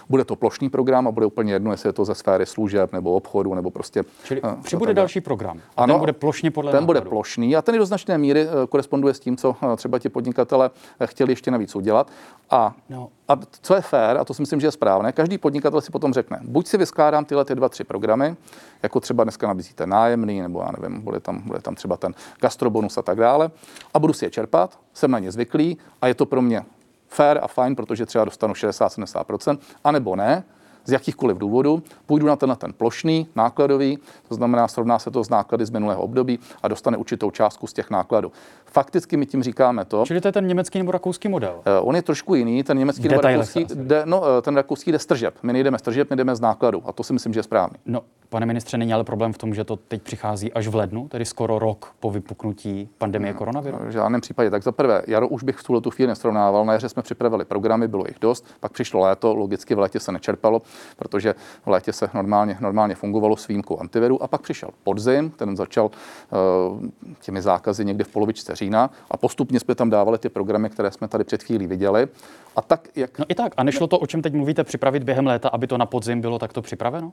Bude 0.09 0.25
to 0.25 0.35
plošný 0.35 0.69
program 0.69 1.07
a 1.07 1.11
bude 1.11 1.25
úplně 1.25 1.53
jedno, 1.53 1.71
jestli 1.71 1.89
je 1.89 1.93
to 1.93 2.05
ze 2.05 2.15
sféry 2.15 2.45
služeb 2.45 2.93
nebo 2.93 3.13
obchodu 3.13 3.53
nebo 3.53 3.71
prostě. 3.71 4.03
Čili 4.23 4.41
uh, 4.41 4.53
přibude 4.61 4.93
další 4.93 5.21
program. 5.21 5.57
A 5.77 5.83
ano, 5.83 5.93
ten 5.93 5.99
bude 5.99 6.13
plošně 6.13 6.51
podle 6.51 6.71
Ten 6.71 6.85
bude 6.85 7.01
plošný 7.01 7.55
a 7.55 7.61
ten 7.61 7.77
do 7.77 7.85
značné 7.85 8.17
míry 8.17 8.45
uh, 8.45 8.51
koresponduje 8.69 9.13
s 9.13 9.19
tím, 9.19 9.37
co 9.37 9.49
uh, 9.49 9.75
třeba 9.75 9.99
ti 9.99 10.09
podnikatele 10.09 10.69
chtěli 11.05 11.31
ještě 11.31 11.51
navíc 11.51 11.75
udělat. 11.75 12.11
A, 12.49 12.75
no. 12.89 13.09
a 13.27 13.39
co 13.61 13.75
je 13.75 13.81
fér, 13.81 14.17
a 14.17 14.25
to 14.25 14.33
si 14.33 14.41
myslím, 14.41 14.59
že 14.59 14.67
je 14.67 14.71
správné, 14.71 15.11
každý 15.11 15.37
podnikatel 15.37 15.81
si 15.81 15.91
potom 15.91 16.13
řekne, 16.13 16.39
buď 16.43 16.67
si 16.67 16.77
vyskládám 16.77 17.25
tyhle 17.25 17.45
ty 17.45 17.55
dva, 17.55 17.69
tři 17.69 17.83
programy, 17.83 18.35
jako 18.83 18.99
třeba 18.99 19.23
dneska 19.23 19.47
nabízíte 19.47 19.87
nájemný, 19.87 20.41
nebo 20.41 20.61
já 20.61 20.71
nevím, 20.79 21.01
bude 21.01 21.19
tam, 21.19 21.41
bude 21.41 21.59
tam 21.59 21.75
třeba 21.75 21.97
ten 21.97 22.13
gastrobonus 22.41 22.97
a 22.97 23.01
tak 23.01 23.17
dále, 23.17 23.51
a 23.93 23.99
budu 23.99 24.13
si 24.13 24.25
je 24.25 24.29
čerpat, 24.29 24.79
jsem 24.93 25.11
na 25.11 25.19
ně 25.19 25.31
zvyklý 25.31 25.77
a 26.01 26.07
je 26.07 26.13
to 26.13 26.25
pro 26.25 26.41
mě 26.41 26.65
fair 27.09 27.39
a 27.41 27.47
fajn, 27.47 27.75
protože 27.75 28.05
třeba 28.05 28.25
dostanu 28.25 28.53
60-70%, 28.53 29.57
anebo 29.83 30.15
ne, 30.15 30.43
z 30.85 30.91
jakýchkoliv 30.91 31.37
důvodů, 31.37 31.83
půjdu 32.05 32.27
na 32.27 32.35
ten, 32.35 32.49
na 32.49 32.55
ten 32.55 32.73
plošný, 32.73 33.27
nákladový, 33.35 33.99
to 34.27 34.35
znamená, 34.35 34.67
srovná 34.67 34.99
se 34.99 35.11
to 35.11 35.23
s 35.23 35.29
náklady 35.29 35.65
z 35.65 35.69
minulého 35.69 36.01
období 36.01 36.39
a 36.63 36.67
dostane 36.67 36.97
určitou 36.97 37.31
částku 37.31 37.67
z 37.67 37.73
těch 37.73 37.89
nákladů. 37.89 38.31
Fakticky 38.65 39.17
my 39.17 39.25
tím 39.25 39.43
říkáme 39.43 39.85
to. 39.85 40.03
Čili 40.05 40.21
to 40.21 40.27
je 40.27 40.31
ten 40.31 40.47
německý 40.47 40.79
nebo 40.79 40.91
rakouský 40.91 41.27
model? 41.27 41.55
Uh, 41.81 41.89
on 41.89 41.95
je 41.95 42.01
trošku 42.01 42.35
jiný, 42.35 42.63
ten 42.63 42.77
německý 42.77 43.07
nebo 43.07 43.21
rakouský, 43.21 43.65
jde, 43.73 44.01
no, 44.05 44.23
eh, 44.37 44.41
ten 44.41 44.55
rakouský 44.55 44.91
jde 44.91 44.99
z 44.99 45.05
tržeb. 45.05 45.35
My 45.43 45.53
nejdeme 45.53 45.79
z 45.79 45.81
tržeb, 45.81 46.09
my 46.09 46.15
jdeme 46.15 46.35
z 46.35 46.39
nákladu 46.39 46.83
a 46.85 46.91
to 46.91 47.03
si 47.03 47.13
myslím, 47.13 47.33
že 47.33 47.39
je 47.39 47.43
správný. 47.43 47.77
No, 47.85 48.01
pane 48.29 48.45
ministře, 48.45 48.77
není 48.77 48.93
ale 48.93 49.03
problém 49.03 49.33
v 49.33 49.37
tom, 49.37 49.53
že 49.53 49.63
to 49.63 49.75
teď 49.75 50.01
přichází 50.01 50.53
až 50.53 50.67
v 50.67 50.75
lednu, 50.75 51.07
tedy 51.07 51.25
skoro 51.25 51.59
rok 51.59 51.91
po 51.99 52.11
vypuknutí 52.11 52.89
pandemie 52.97 53.33
no, 53.33 53.37
koronaviru? 53.39 53.77
V 53.81 53.91
žádném 53.91 54.21
případě. 54.21 54.49
Tak 54.49 54.63
za 54.63 54.71
prvé, 54.71 55.01
jaro 55.07 55.27
už 55.27 55.43
bych 55.43 55.57
v 55.57 55.63
tuhle 55.63 55.81
tu 55.81 55.89
chvíli 55.89 56.07
nesrovnával. 56.07 56.65
Na 56.65 56.73
jaře 56.73 56.89
jsme 56.89 57.03
připravili 57.03 57.45
programy, 57.45 57.87
bylo 57.87 58.03
jich 58.07 58.17
dost, 58.21 58.45
pak 58.59 58.71
přišlo 58.71 58.99
léto, 58.99 59.35
logicky 59.35 59.75
v 59.75 59.79
létě 59.79 59.99
se 59.99 60.11
nečerpalo, 60.11 60.61
protože 60.95 61.35
v 61.65 61.67
létě 61.67 61.93
se 61.93 62.09
normálně, 62.13 62.57
normálně 62.59 62.95
fungovalo 62.95 63.37
s 63.37 63.47
výjimkou 63.47 63.79
antiviru 63.79 64.23
a 64.23 64.27
pak 64.27 64.41
přišel 64.41 64.69
podzim, 64.83 65.29
ten 65.29 65.57
začal 65.57 65.85
uh, 65.85 66.89
těmi 67.21 67.41
zákazy 67.41 67.85
někde 67.85 68.03
v 68.03 68.07
polovičce 68.07 68.55
října 68.55 68.89
a 69.11 69.17
postupně 69.17 69.59
jsme 69.59 69.75
tam 69.75 69.89
dávali 69.89 70.17
ty 70.17 70.29
programy, 70.29 70.69
které 70.69 70.91
jsme 70.91 71.07
tady 71.07 71.23
před 71.23 71.43
chvílí 71.43 71.67
viděli. 71.67 72.07
A 72.55 72.61
tak, 72.61 72.87
jak... 72.95 73.19
No 73.19 73.25
i 73.27 73.35
tak. 73.35 73.53
A 73.57 73.63
nešlo 73.63 73.87
to, 73.87 73.99
o 73.99 74.07
čem 74.07 74.21
teď 74.21 74.33
mluvíte, 74.33 74.63
připravit 74.63 75.03
během 75.03 75.27
léta, 75.27 75.49
aby 75.49 75.67
to 75.67 75.77
na 75.77 75.85
podzim 75.85 76.21
bylo 76.21 76.39
takto 76.39 76.61
připraveno? 76.61 77.11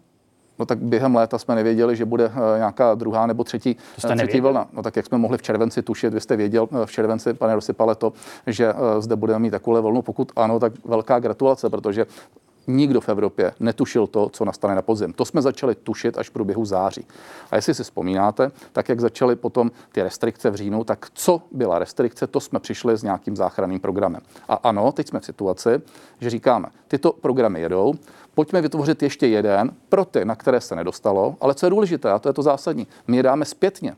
No 0.59 0.67
tak 0.67 0.79
během 0.79 1.15
léta 1.15 1.39
jsme 1.39 1.55
nevěděli, 1.55 1.97
že 1.97 2.05
bude 2.05 2.25
eh, 2.25 2.59
nějaká 2.59 2.95
druhá 2.95 3.27
nebo 3.27 3.45
třetí, 3.45 3.77
eh, 4.11 4.17
třetí 4.17 4.41
vlna. 4.41 4.69
No 4.73 4.83
tak 4.83 4.97
jak 4.97 5.07
jsme 5.07 5.19
mohli 5.19 5.39
v 5.39 5.43
červenci 5.43 5.83
tušit, 5.83 6.15
vy 6.15 6.21
jste 6.21 6.37
věděl 6.37 6.69
v 6.85 6.93
červenci, 6.93 7.35
pane 7.35 7.55
Rosypale, 7.55 7.95
to, 7.95 8.13
že 8.47 8.73
zde 8.99 9.17
budeme 9.17 9.39
mít 9.39 9.51
takovou 9.51 9.83
vlnu. 9.83 10.03
Pokud 10.03 10.33
ano, 10.37 10.61
tak 10.61 10.73
velká 10.85 11.19
gratulace, 11.19 11.71
protože 11.71 12.07
Nikdo 12.67 13.01
v 13.01 13.09
Evropě 13.09 13.53
netušil 13.61 14.07
to, 14.07 14.29
co 14.29 14.45
nastane 14.45 14.75
na 14.75 14.83
podzim. 14.83 15.13
To 15.13 15.25
jsme 15.25 15.43
začali 15.43 15.75
tušit 15.75 16.19
až 16.19 16.29
v 16.29 16.33
průběhu 16.33 16.65
září. 16.65 17.07
A 17.51 17.57
jestli 17.57 17.75
si 17.75 17.83
vzpomínáte, 17.83 18.51
tak 18.73 18.89
jak 18.89 19.01
začaly 19.01 19.37
potom 19.37 19.71
ty 19.93 20.03
restrikce 20.03 20.51
v 20.51 20.55
říjnu, 20.55 20.85
tak 20.85 21.07
co 21.15 21.43
byla 21.53 21.79
restrikce, 21.79 22.27
to 22.27 22.41
jsme 22.41 22.61
přišli 22.61 22.97
s 22.97 23.03
nějakým 23.03 23.37
záchranným 23.37 23.81
programem. 23.81 24.21
A 24.49 24.55
ano, 24.55 24.93
teď 24.93 25.09
jsme 25.09 25.21
v 25.21 25.25
situaci, 25.25 25.71
že 26.21 26.31
říkáme, 26.31 26.69
tyto 26.89 27.13
programy 27.13 27.61
jedou, 27.61 27.95
pojďme 28.35 28.63
vytvořit 28.63 29.03
ještě 29.03 29.27
jeden 29.27 29.71
pro 29.89 30.05
ty, 30.05 30.25
na 30.25 30.37
které 30.37 30.61
se 30.61 30.77
nedostalo, 30.77 31.37
ale 31.41 31.55
co 31.55 31.67
je 31.67 31.71
důležité, 31.71 32.11
a 32.11 32.19
to 32.19 32.29
je 32.29 32.33
to 32.33 32.43
zásadní, 32.43 32.87
my 33.07 33.17
je 33.17 33.23
dáme 33.23 33.45
zpětně. 33.45 33.97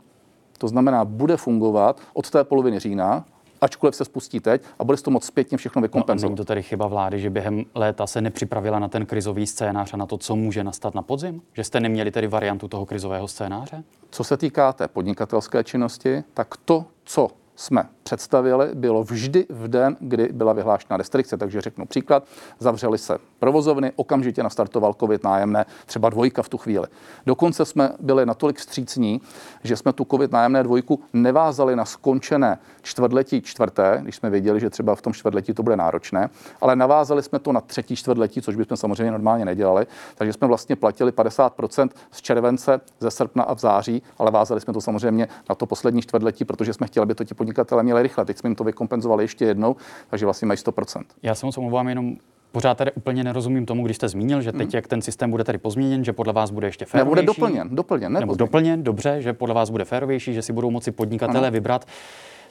To 0.59 0.69
znamená, 0.69 1.05
bude 1.05 1.37
fungovat 1.37 2.01
od 2.13 2.31
té 2.31 2.45
poloviny 2.45 2.79
října 2.79 3.25
ačkoliv 3.61 3.97
se 3.97 4.05
spustí 4.05 4.41
teď 4.41 4.63
a 4.79 4.85
bude 4.85 4.99
to 4.99 5.11
moc 5.11 5.25
zpětně 5.25 5.59
všechno 5.59 5.83
vykompenzovat. 5.83 6.29
No, 6.29 6.31
není 6.31 6.37
to 6.37 6.45
tady 6.45 6.63
chyba 6.63 6.87
vlády, 6.87 7.21
že 7.21 7.31
během 7.31 7.65
léta 7.75 8.07
se 8.07 8.21
nepřipravila 8.21 8.79
na 8.79 8.89
ten 8.89 9.07
krizový 9.07 9.47
scénář 9.47 9.95
a 9.95 9.97
na 9.97 10.07
to, 10.07 10.19
co 10.19 10.37
může 10.37 10.65
nastat 10.65 10.95
na 10.95 11.03
podzim? 11.03 11.43
Že 11.53 11.65
jste 11.65 11.81
neměli 11.81 12.11
tedy 12.11 12.27
variantu 12.27 12.69
toho 12.69 12.87
krizového 12.87 13.29
scénáře? 13.29 13.85
Co 14.11 14.25
se 14.25 14.37
týká 14.37 14.73
té 14.73 14.89
podnikatelské 14.89 15.65
činnosti, 15.65 16.25
tak 16.35 16.57
to, 16.65 16.85
co 17.05 17.29
jsme 17.57 17.83
představili, 18.09 18.69
bylo 18.75 19.03
vždy 19.03 19.47
v 19.49 19.69
den, 19.69 19.97
kdy 20.01 20.29
byla 20.33 20.53
vyhlášena 20.53 20.97
restrikce. 20.97 21.37
Takže 21.37 21.61
řeknu 21.61 21.87
příklad, 21.87 22.25
zavřeli 22.59 22.99
se 22.99 23.19
provozovny, 23.39 23.93
okamžitě 23.97 24.43
nastartoval 24.43 24.95
COVID 25.01 25.25
nájemné, 25.25 25.67
třeba 25.87 26.11
dvojka 26.11 26.43
v 26.43 26.49
tu 26.49 26.59
chvíli. 26.59 26.87
Dokonce 27.27 27.65
jsme 27.65 27.93
byli 28.01 28.27
natolik 28.27 28.59
vstřícní, 28.59 29.21
že 29.65 29.77
jsme 29.77 29.93
tu 29.93 30.07
COVID 30.11 30.33
nájemné 30.33 30.63
dvojku 30.63 31.01
nevázali 31.13 31.77
na 31.77 31.85
skončené 31.85 32.59
čtvrtletí 32.83 33.43
čtvrté, 33.43 34.01
když 34.03 34.17
jsme 34.17 34.31
věděli, 34.31 34.61
že 34.61 34.71
třeba 34.71 34.95
v 34.95 35.03
tom 35.03 35.13
čtvrtletí 35.13 35.55
to 35.55 35.63
bude 35.63 35.77
náročné, 35.77 36.31
ale 36.61 36.77
navázali 36.77 37.23
jsme 37.23 37.39
to 37.39 37.53
na 37.53 37.61
třetí 37.61 37.97
čtvrtletí, 37.97 38.43
což 38.43 38.57
bychom 38.57 38.77
samozřejmě 38.77 39.11
normálně 39.11 39.45
nedělali. 39.45 39.87
Takže 40.15 40.33
jsme 40.33 40.47
vlastně 40.47 40.77
platili 40.77 41.13
50% 41.13 41.89
z 42.11 42.23
července, 42.23 42.81
ze 43.01 43.11
srpna 43.11 43.43
a 43.43 43.55
v 43.55 43.59
září, 43.59 44.03
ale 44.19 44.31
vázali 44.31 44.61
jsme 44.61 44.73
to 44.73 44.81
samozřejmě 44.81 45.29
na 45.49 45.55
to 45.55 45.67
poslední 45.67 46.03
čtvrtletí, 46.03 46.45
protože 46.45 46.73
jsme 46.73 46.87
chtěli, 46.87 47.03
aby 47.03 47.15
to 47.15 47.25
ti 47.25 47.35
podnikatelé 47.35 47.83
měli 47.83 47.98
rychle. 48.03 48.25
Teď 48.25 48.39
jsme 48.39 48.49
jim 48.49 48.55
to 48.55 48.65
vykompenzovali 48.65 49.25
ještě 49.25 49.45
jednou, 49.45 49.77
takže 50.11 50.27
vlastně 50.27 50.47
mají 50.47 50.59
100%. 50.59 51.03
Já 51.23 51.35
se 51.35 51.47
moc 51.47 51.59
omlouvám, 51.59 51.89
jenom 51.89 52.17
Pořád 52.53 52.79
tady 52.79 52.93
úplně 52.93 53.25
nerozumím 53.25 53.67
tomu, 53.67 53.85
když 53.85 53.97
jste 53.97 54.09
zmínil, 54.09 54.43
že 54.43 54.53
teď, 54.53 54.61
hmm. 54.61 54.71
jak 54.75 54.87
ten 54.87 55.03
systém 55.03 55.31
bude 55.31 55.45
tady 55.45 55.59
pozměněn, 55.59 56.05
že 56.05 56.13
podle 56.13 56.33
vás 56.33 56.51
bude 56.51 56.67
ještě 56.67 56.85
férovější. 56.85 57.27
Nebude 57.27 57.27
doplněn, 57.27 57.69
doplněn, 57.77 58.13
ne 58.13 58.21
Nebo 58.21 58.35
doplněn, 58.35 58.83
dobře, 58.83 59.23
že 59.23 59.33
podle 59.33 59.55
vás 59.55 59.71
bude 59.71 59.85
férovější, 59.85 60.35
že 60.35 60.43
si 60.43 60.53
budou 60.53 60.71
moci 60.71 60.91
podnikatele 60.91 61.51
vybrat. 61.51 61.85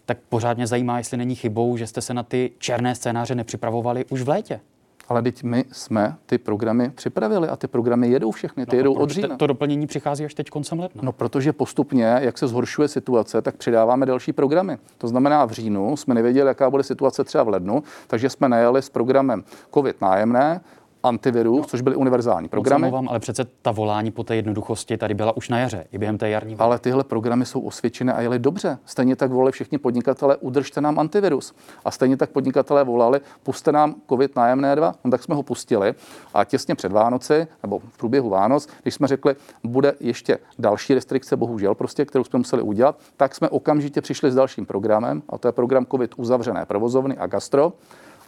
Tak 0.05 0.17
pořád 0.29 0.57
mě 0.57 0.67
zajímá, 0.67 0.97
jestli 0.97 1.17
není 1.17 1.35
chybou, 1.35 1.77
že 1.77 1.87
jste 1.87 2.01
se 2.01 2.13
na 2.13 2.23
ty 2.23 2.51
černé 2.57 2.95
scénáře 2.95 3.35
nepřipravovali 3.35 4.05
už 4.09 4.21
v 4.21 4.29
létě. 4.29 4.59
Ale 5.09 5.21
teď 5.21 5.43
my 5.43 5.65
jsme 5.71 6.15
ty 6.25 6.37
programy 6.37 6.89
připravili 6.89 7.47
a 7.47 7.55
ty 7.55 7.67
programy 7.67 8.07
jedou 8.09 8.31
všechny, 8.31 8.65
ty 8.65 8.75
no 8.75 8.79
jedou 8.79 8.93
od 8.93 9.09
října. 9.09 9.37
To 9.37 9.47
doplnění 9.47 9.87
přichází 9.87 10.25
až 10.25 10.33
teď 10.33 10.49
koncem 10.49 10.79
ledna. 10.79 11.01
No, 11.03 11.11
protože 11.11 11.53
postupně, 11.53 12.17
jak 12.21 12.37
se 12.37 12.47
zhoršuje 12.47 12.87
situace, 12.87 13.41
tak 13.41 13.55
přidáváme 13.55 14.05
další 14.05 14.33
programy. 14.33 14.77
To 14.97 15.07
znamená, 15.07 15.45
v 15.45 15.51
říjnu 15.51 15.97
jsme 15.97 16.15
nevěděli, 16.15 16.47
jaká 16.47 16.69
bude 16.69 16.83
situace 16.83 17.23
třeba 17.23 17.43
v 17.43 17.49
lednu, 17.49 17.83
takže 18.07 18.29
jsme 18.29 18.49
najeli 18.49 18.81
s 18.81 18.89
programem 18.89 19.43
COVID 19.73 20.01
nájemné, 20.01 20.61
antivirus, 21.07 21.57
no, 21.57 21.63
což 21.63 21.81
byly 21.81 21.95
univerzální 21.95 22.47
programy. 22.47 22.91
Vám, 22.91 23.09
ale 23.09 23.19
přece 23.19 23.45
ta 23.61 23.71
volání 23.71 24.11
po 24.11 24.23
té 24.23 24.35
jednoduchosti 24.35 24.97
tady 24.97 25.13
byla 25.13 25.37
už 25.37 25.49
na 25.49 25.59
jaře, 25.59 25.87
i 25.91 25.97
během 25.97 26.17
té 26.17 26.29
jarní. 26.29 26.55
Ale 26.59 26.79
tyhle 26.79 27.03
programy 27.03 27.45
jsou 27.45 27.61
osvědčené 27.61 28.13
a 28.13 28.21
jeli 28.21 28.39
dobře. 28.39 28.77
Stejně 28.85 29.15
tak 29.15 29.31
volali 29.31 29.51
všichni 29.51 29.77
podnikatele, 29.77 30.37
udržte 30.37 30.81
nám 30.81 30.99
antivirus. 30.99 31.53
A 31.85 31.91
stejně 31.91 32.17
tak 32.17 32.29
podnikatelé 32.29 32.83
volali, 32.83 33.19
puste 33.43 33.71
nám 33.71 33.95
COVID 34.09 34.35
nájemné 34.35 34.75
2. 34.75 34.93
No, 35.05 35.11
tak 35.11 35.23
jsme 35.23 35.35
ho 35.35 35.43
pustili 35.43 35.93
a 36.33 36.43
těsně 36.43 36.75
před 36.75 36.91
Vánoci, 36.91 37.47
nebo 37.63 37.79
v 37.79 37.97
průběhu 37.97 38.29
Vánoc, 38.29 38.67
když 38.81 38.93
jsme 38.93 39.07
řekli, 39.07 39.35
bude 39.63 39.93
ještě 39.99 40.37
další 40.59 40.93
restrikce, 40.93 41.35
bohužel 41.35 41.75
prostě, 41.75 42.05
kterou 42.05 42.23
jsme 42.23 42.39
museli 42.39 42.61
udělat, 42.61 42.99
tak 43.17 43.35
jsme 43.35 43.49
okamžitě 43.49 44.01
přišli 44.01 44.31
s 44.31 44.35
dalším 44.35 44.65
programem, 44.65 45.23
a 45.29 45.37
to 45.37 45.47
je 45.47 45.51
program 45.51 45.85
COVID 45.85 46.11
uzavřené 46.17 46.65
provozovny 46.65 47.17
a 47.17 47.27
gastro. 47.27 47.73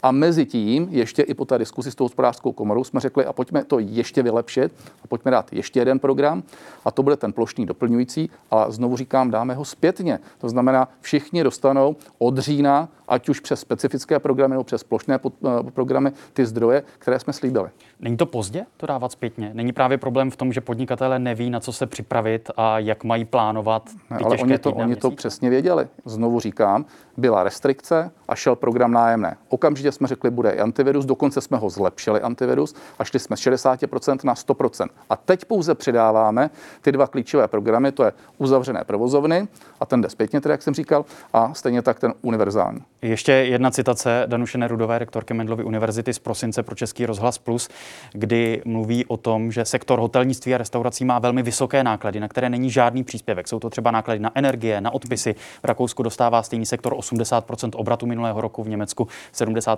A 0.04 0.12
mezi 0.12 0.46
tím, 0.46 0.88
ještě 0.92 1.22
i 1.22 1.34
po 1.34 1.46
té 1.46 1.58
diskusi 1.58 1.92
s 1.92 1.96
tou 1.96 2.04
hospodářskou 2.04 2.52
komorou, 2.52 2.84
jsme 2.84 3.00
řekli, 3.00 3.26
a 3.26 3.34
pojďme 3.34 3.64
to 3.64 3.80
ještě 3.80 4.24
vylepšit, 4.24 4.72
a 5.04 5.08
pojďme 5.08 5.32
dát 5.32 5.54
ještě 5.54 5.80
jeden 5.80 6.00
program, 6.00 6.44
a 6.86 6.92
to 6.92 7.04
bude 7.04 7.18
ten 7.18 7.34
plošný 7.34 7.66
doplňující, 7.66 8.30
ale 8.52 8.72
znovu 8.72 8.98
říkám, 8.98 9.32
dáme 9.32 9.54
ho 9.54 9.66
zpětně. 9.66 10.20
To 10.38 10.50
znamená, 10.50 10.88
všichni 11.02 11.44
dostanou 11.44 11.96
od 12.18 12.38
října, 12.38 12.90
ať 13.08 13.30
už 13.30 13.40
přes 13.40 13.60
specifické 13.60 14.20
programy 14.20 14.54
nebo 14.54 14.64
přes 14.64 14.84
plošné 14.84 15.20
eh, 15.26 15.72
programy, 15.72 16.12
ty 16.34 16.46
zdroje, 16.46 16.84
které 17.00 17.20
jsme 17.20 17.34
slíbili. 17.34 17.70
Není 18.00 18.18
to 18.18 18.26
pozdě 18.26 18.66
to 18.78 18.86
dávat 18.86 19.12
zpětně? 19.12 19.52
Není 19.54 19.74
právě 19.74 19.98
problém 19.98 20.32
v 20.32 20.36
tom, 20.36 20.54
že 20.54 20.62
podnikatele 20.62 21.20
neví, 21.20 21.50
na 21.50 21.60
co 21.60 21.74
se 21.74 21.88
připravit 21.88 22.52
a 22.58 22.80
jak 22.80 23.04
mají 23.04 23.26
plánovat 23.26 23.84
ty 23.90 24.14
ne, 24.14 24.20
Ale 24.26 24.38
oni 24.38 24.58
to, 24.58 24.72
oni 24.72 24.96
to 24.96 25.12
přesně 25.12 25.50
věděli. 25.50 25.88
Znovu 26.06 26.40
říkám, 26.40 26.86
byla 27.18 27.44
restrikce 27.44 28.12
a 28.28 28.36
šel 28.36 28.56
program 28.56 28.92
nájemné. 28.92 29.38
Okamžitě 29.50 29.89
jsme 29.92 30.08
řekli, 30.08 30.30
bude 30.30 30.52
i 30.52 30.60
antivirus, 30.60 31.06
dokonce 31.06 31.42
jsme 31.42 31.58
ho 31.58 31.70
zlepšili 31.70 32.22
antivirus 32.22 32.76
a 33.00 33.04
šli 33.04 33.20
jsme 33.20 33.38
z 33.38 33.40
60% 33.40 34.18
na 34.24 34.34
100%. 34.34 34.88
A 35.10 35.16
teď 35.16 35.46
pouze 35.46 35.76
přidáváme 35.76 36.50
ty 36.82 36.92
dva 36.92 37.08
klíčové 37.08 37.48
programy, 37.48 37.92
to 37.92 38.04
je 38.04 38.12
uzavřené 38.38 38.84
provozovny 38.84 39.48
a 39.80 39.86
ten 39.86 40.02
jde 40.02 40.10
zpětně, 40.10 40.42
tedy, 40.42 40.54
jak 40.54 40.62
jsem 40.62 40.74
říkal, 40.74 41.06
a 41.34 41.54
stejně 41.54 41.82
tak 41.82 42.00
ten 42.00 42.14
univerzální. 42.22 42.80
Ještě 43.02 43.32
jedna 43.32 43.72
citace 43.72 44.24
Danuše 44.28 44.58
Nerudové, 44.58 45.00
rektorky 45.00 45.34
Mendlovy 45.34 45.64
univerzity 45.64 46.14
z 46.14 46.20
prosince 46.20 46.64
pro 46.64 46.76
Český 46.76 47.06
rozhlas 47.06 47.38
Plus, 47.38 47.70
kdy 48.12 48.62
mluví 48.66 49.06
o 49.06 49.18
tom, 49.18 49.52
že 49.52 49.66
sektor 49.66 50.00
hotelnictví 50.00 50.56
a 50.56 50.58
restaurací 50.58 51.06
má 51.06 51.20
velmi 51.20 51.44
vysoké 51.44 51.84
náklady, 51.84 52.20
na 52.20 52.28
které 52.28 52.50
není 52.50 52.70
žádný 52.70 53.04
příspěvek. 53.04 53.48
Jsou 53.48 53.60
to 53.60 53.70
třeba 53.70 53.92
náklady 53.92 54.20
na 54.20 54.32
energie, 54.36 54.82
na 54.82 54.92
odpisy. 54.92 55.36
V 55.62 55.64
Rakousku 55.64 56.04
dostává 56.04 56.44
stejný 56.44 56.66
sektor 56.66 56.94
80% 56.94 57.70
obratu 57.76 58.06
minulého 58.06 58.42
roku, 58.42 58.64
v 58.64 58.70
Německu 58.70 59.08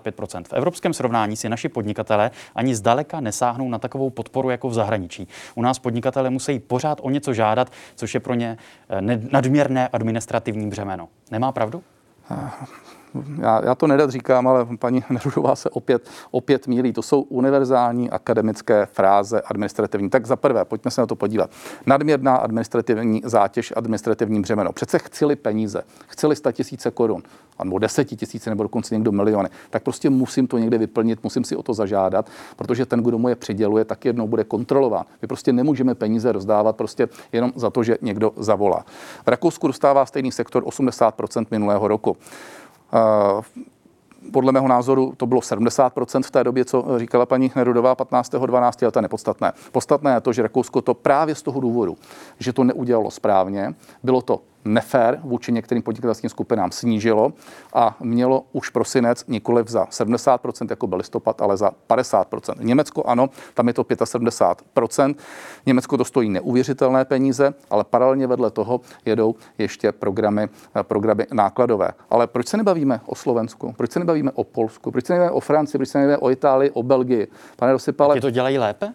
75 0.03 0.47
V 0.47 0.53
evropském 0.53 0.93
srovnání 0.93 1.35
si 1.35 1.49
naši 1.49 1.69
podnikatelé 1.69 2.31
ani 2.55 2.75
zdaleka 2.75 3.19
nesáhnou 3.19 3.69
na 3.69 3.79
takovou 3.79 4.09
podporu 4.09 4.49
jako 4.49 4.69
v 4.69 4.73
zahraničí. 4.73 5.27
U 5.55 5.61
nás 5.61 5.79
podnikatelé 5.79 6.29
musí 6.29 6.59
pořád 6.59 6.99
o 7.01 7.09
něco 7.09 7.33
žádat, 7.33 7.71
což 7.95 8.13
je 8.13 8.19
pro 8.19 8.33
ně 8.33 8.57
eh, 8.89 9.01
nadměrné 9.31 9.87
administrativní 9.87 10.69
břemeno. 10.69 11.07
Nemá 11.31 11.51
pravdu? 11.51 11.83
Já, 13.41 13.61
já 13.65 13.75
to 13.75 13.87
nedat 13.87 14.09
říkám, 14.09 14.47
ale 14.47 14.67
paní 14.79 15.03
Nerudová 15.09 15.55
se 15.55 15.69
opět, 15.69 16.09
opět 16.31 16.67
mílí. 16.67 16.93
To 16.93 17.01
jsou 17.01 17.21
univerzální 17.21 18.09
akademické 18.09 18.85
fráze 18.85 19.41
administrativní. 19.41 20.09
Tak 20.09 20.25
za 20.25 20.35
prvé, 20.35 20.65
pojďme 20.65 20.91
se 20.91 21.01
na 21.01 21.07
to 21.07 21.15
podívat. 21.15 21.49
Nadměrná 21.85 22.35
administrativní 22.35 23.21
zátěž, 23.25 23.73
administrativní 23.75 24.41
břemeno. 24.41 24.71
Přece 24.71 24.99
chcili 24.99 25.35
peníze, 25.35 25.81
chcili 26.07 26.35
100 26.35 26.51
tisíce 26.51 26.91
korun, 26.91 27.23
nebo 27.63 27.79
10 27.79 28.05
tisíce, 28.05 28.49
nebo 28.49 28.63
dokonce 28.63 28.95
někdo 28.95 29.11
miliony. 29.11 29.49
Tak 29.69 29.83
prostě 29.83 30.09
musím 30.09 30.47
to 30.47 30.57
někde 30.57 30.77
vyplnit, 30.77 31.23
musím 31.23 31.43
si 31.43 31.55
o 31.55 31.63
to 31.63 31.73
zažádat, 31.73 32.29
protože 32.55 32.85
ten, 32.85 33.03
kdo 33.03 33.17
mu 33.17 33.29
je 33.29 33.35
přiděluje, 33.35 33.85
tak 33.85 34.05
jednou 34.05 34.27
bude 34.27 34.43
kontrolován. 34.43 35.05
My 35.21 35.27
prostě 35.27 35.53
nemůžeme 35.53 35.95
peníze 35.95 36.31
rozdávat 36.31 36.75
prostě 36.75 37.09
jenom 37.31 37.51
za 37.55 37.69
to, 37.69 37.83
že 37.83 37.97
někdo 38.01 38.31
zavolá. 38.37 38.85
V 39.25 39.27
Rakousku 39.27 39.67
dostává 39.67 40.05
stejný 40.05 40.31
sektor 40.31 40.63
80% 40.63 41.45
minulého 41.51 41.87
roku. 41.87 42.17
Eh, 42.93 43.41
podle 44.31 44.51
mého 44.51 44.67
názoru 44.67 45.13
to 45.17 45.25
bylo 45.25 45.41
70% 45.41 46.23
v 46.23 46.31
té 46.31 46.43
době, 46.43 46.65
co 46.65 46.85
říkala 46.97 47.25
paní 47.25 47.51
Nerudová 47.55 47.95
15.12., 47.95 48.85
ale 48.85 48.91
to 48.91 48.99
je 48.99 49.01
nepodstatné. 49.01 49.53
Podstatné 49.71 50.13
je 50.13 50.21
to, 50.21 50.33
že 50.33 50.41
Rakousko 50.41 50.81
to 50.81 50.93
právě 50.93 51.35
z 51.35 51.41
toho 51.41 51.59
důvodu, 51.59 51.97
že 52.39 52.53
to 52.53 52.63
neudělalo 52.63 53.11
správně, 53.11 53.73
bylo 54.03 54.21
to 54.21 54.41
nefér 54.65 55.19
vůči 55.23 55.51
některým 55.51 55.83
podnikatelským 55.83 56.29
skupinám 56.29 56.71
snížilo 56.71 57.33
a 57.73 57.97
mělo 57.99 58.43
už 58.51 58.69
prosinec 58.69 59.25
nikoliv 59.27 59.67
za 59.67 59.85
70%, 59.85 60.67
jako 60.69 60.87
byl 60.87 60.97
listopad, 60.97 61.41
ale 61.41 61.57
za 61.57 61.71
50%. 61.89 62.55
Německo 62.59 63.03
ano, 63.03 63.29
tam 63.53 63.67
je 63.67 63.73
to 63.73 63.83
75%. 63.83 65.15
Německo 65.65 65.97
to 65.97 66.05
stojí 66.05 66.29
neuvěřitelné 66.29 67.05
peníze, 67.05 67.53
ale 67.69 67.83
paralelně 67.83 68.27
vedle 68.27 68.51
toho 68.51 68.81
jedou 69.05 69.35
ještě 69.57 69.91
programy, 69.91 70.49
programy 70.83 71.27
nákladové. 71.33 71.91
Ale 72.09 72.27
proč 72.27 72.47
se 72.47 72.57
nebavíme 72.57 73.01
o 73.05 73.15
Slovensku? 73.15 73.73
Proč 73.77 73.91
se 73.91 73.99
nebavíme 73.99 74.31
o 74.31 74.43
Polsku? 74.43 74.91
Proč 74.91 75.05
se 75.05 75.13
nebavíme 75.13 75.31
o 75.31 75.39
Francii? 75.39 75.79
Proč 75.79 75.89
se 75.89 75.97
nebavíme 75.97 76.17
o 76.17 76.31
Itálii, 76.31 76.71
o 76.71 76.83
Belgii? 76.83 77.27
Pane 77.55 77.71
Rosypale, 77.71 78.09
Taky 78.15 78.21
to 78.21 78.29
dělají 78.29 78.57
lépe? 78.57 78.93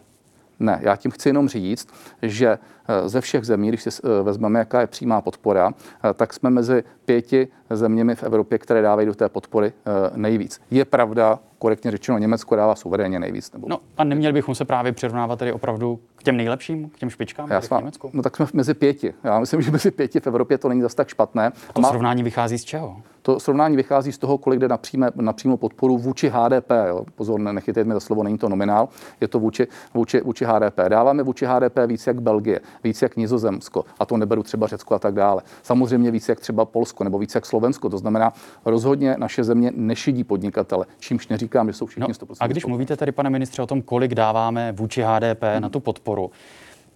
Ne, 0.61 0.79
já 0.83 0.97
tím 0.97 1.11
chci 1.11 1.29
jenom 1.29 1.49
říct, 1.49 1.89
že 2.23 2.59
eh, 2.89 3.09
ze 3.09 3.21
všech 3.21 3.45
zemí, 3.45 3.69
když 3.69 3.83
si 3.83 3.91
eh, 3.91 4.23
vezmeme, 4.23 4.59
jaká 4.59 4.81
je 4.81 4.87
přímá 4.87 5.21
podpora, 5.21 5.71
eh, 5.71 6.15
tak 6.15 6.35
jsme 6.35 6.51
mezi 6.51 6.85
pěti 7.05 7.49
zeměmi 7.71 8.15
v 8.15 8.23
Evropě, 8.23 8.59
které 8.59 8.83
dávají 8.83 9.07
do 9.07 9.15
té 9.15 9.29
podpory 9.29 9.73
nejvíc. 10.15 10.61
Je 10.71 10.85
pravda, 10.85 11.39
korektně 11.59 11.91
řečeno, 11.91 12.19
Německo 12.19 12.57
dává 12.57 12.75
suverénně 12.75 13.21
nejvíc. 13.21 13.53
Nebo... 13.53 13.69
No 13.69 13.79
a 13.97 14.05
neměli 14.05 14.33
bychom 14.33 14.55
se 14.55 14.65
právě 14.65 14.93
přirovnávat 14.93 15.39
tedy 15.39 15.53
opravdu 15.53 15.99
těm 16.27 16.37
nejlepším, 16.37 16.91
k 16.91 16.99
těm 16.99 17.11
špičkám 17.11 17.51
Já 17.51 17.61
v 17.61 17.71
Německu? 17.71 18.11
No 18.13 18.23
tak 18.23 18.37
jsme 18.37 18.47
mezi 18.53 18.75
pěti. 18.75 19.15
Já 19.25 19.41
myslím, 19.41 19.63
že 19.63 19.71
mezi 19.71 19.91
pěti 19.91 20.21
v 20.21 20.27
Evropě 20.27 20.59
to 20.59 20.69
není 20.69 20.83
zase 20.83 20.97
tak 20.97 21.09
špatné. 21.09 21.47
A 21.47 21.73
to 21.73 21.81
Má... 21.81 21.89
srovnání 21.89 22.23
vychází 22.23 22.59
z 22.59 22.65
čeho? 22.65 22.97
To 23.27 23.41
srovnání 23.41 23.77
vychází 23.77 24.13
z 24.13 24.19
toho, 24.19 24.39
kolik 24.39 24.61
jde 24.61 24.69
na, 24.69 24.77
přímé, 24.77 25.11
na 25.15 25.33
přímou 25.33 25.57
podporu 25.57 25.99
vůči 25.99 26.29
HDP. 26.29 26.71
Jo. 26.89 27.05
Pozor, 27.15 27.41
nechytejte 27.41 27.89
mi 27.89 27.95
za 27.95 28.01
slovo, 28.01 28.23
není 28.23 28.39
to 28.39 28.49
nominál, 28.49 28.89
je 29.21 29.29
to 29.29 29.39
vůči, 29.39 29.67
vůči, 29.95 30.21
vůči 30.21 30.45
HDP. 30.45 30.81
Dáváme 30.89 31.23
vůči 31.23 31.47
HDP 31.47 31.79
víc 31.87 32.07
jak 32.07 32.23
Belgie, 32.23 32.61
víc 32.85 33.03
jak 33.03 33.17
Nizozemsko, 33.17 33.85
a 33.99 34.07
to 34.07 34.17
neberu 34.17 34.43
třeba 34.43 34.67
Řecko 34.67 34.95
a 34.95 34.99
tak 34.99 35.15
dále. 35.15 35.43
Samozřejmě 35.63 36.11
víc 36.11 36.29
jak 36.29 36.41
třeba 36.41 36.65
Polsko 36.65 37.05
nebo 37.05 37.19
víc 37.19 37.35
jak 37.35 37.47
Slovensko. 37.47 37.89
To 37.89 37.99
znamená, 37.99 38.33
rozhodně 38.65 39.15
naše 39.19 39.45
země 39.45 39.73
nešidí 39.75 40.25
podnikatele, 40.25 40.87
čímž 40.99 41.29
neříkám, 41.29 41.67
že 41.67 41.73
jsou 41.73 41.87
všichni 41.87 42.15
no, 42.21 42.27
100%. 42.27 42.37
A 42.41 42.47
když 42.47 42.67
mluvíte 42.67 42.97
tady, 42.97 43.13
pane 43.13 43.31
ministře, 43.31 43.63
o 43.63 43.67
tom, 43.67 43.83
kolik 43.83 44.15
dáváme 44.15 44.73
vůči 44.73 45.03
HDP 45.03 45.43
hmm. 45.43 45.63
na 45.63 45.69
tu 45.69 45.81
podporu, 45.81 46.16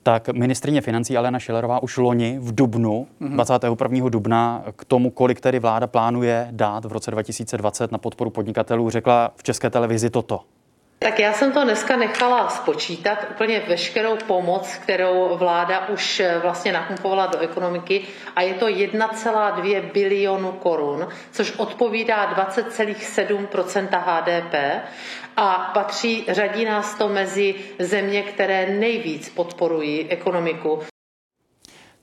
tak 0.03 0.29
ministrině 0.29 0.81
financí 0.81 1.17
Alena 1.17 1.39
Šilerová 1.39 1.83
už 1.83 1.97
loni 1.97 2.39
v 2.41 2.55
Dubnu, 2.55 3.07
mm-hmm. 3.21 3.35
21. 3.35 4.09
dubna, 4.09 4.65
k 4.77 4.85
tomu, 4.85 5.11
kolik 5.11 5.41
tedy 5.41 5.59
vláda 5.59 5.87
plánuje 5.87 6.49
dát 6.51 6.85
v 6.85 6.93
roce 6.93 7.11
2020 7.11 7.93
na 7.93 7.99
podporu 7.99 8.31
podnikatelů, 8.31 8.91
řekla 8.91 9.33
v 9.37 9.43
české 9.43 9.71
televizi 9.71 10.11
toto. 10.11 10.41
Tak 11.03 11.19
já 11.19 11.33
jsem 11.33 11.53
to 11.53 11.65
dneska 11.65 11.97
nechala 11.97 12.49
spočítat 12.49 13.27
úplně 13.31 13.61
veškerou 13.69 14.17
pomoc, 14.17 14.75
kterou 14.75 15.37
vláda 15.37 15.89
už 15.89 16.21
eh, 16.21 16.39
vlastně 16.43 16.73
nakumpovala 16.73 17.27
do 17.27 17.39
ekonomiky 17.39 18.05
a 18.37 18.43
je 18.43 18.55
to 18.55 18.67
1,2 18.67 19.93
bilionu 19.93 20.53
korun, 20.53 21.09
což 21.31 21.53
odpovídá 21.57 22.35
20,7% 22.35 23.89
HDP 23.93 24.55
a 25.37 25.71
patří, 25.75 26.25
řadí 26.29 26.65
nás 26.65 26.95
to 26.95 27.09
mezi 27.09 27.55
země, 27.79 28.23
které 28.23 28.67
nejvíc 28.67 29.29
podporují 29.29 30.09
ekonomiku. 30.11 30.81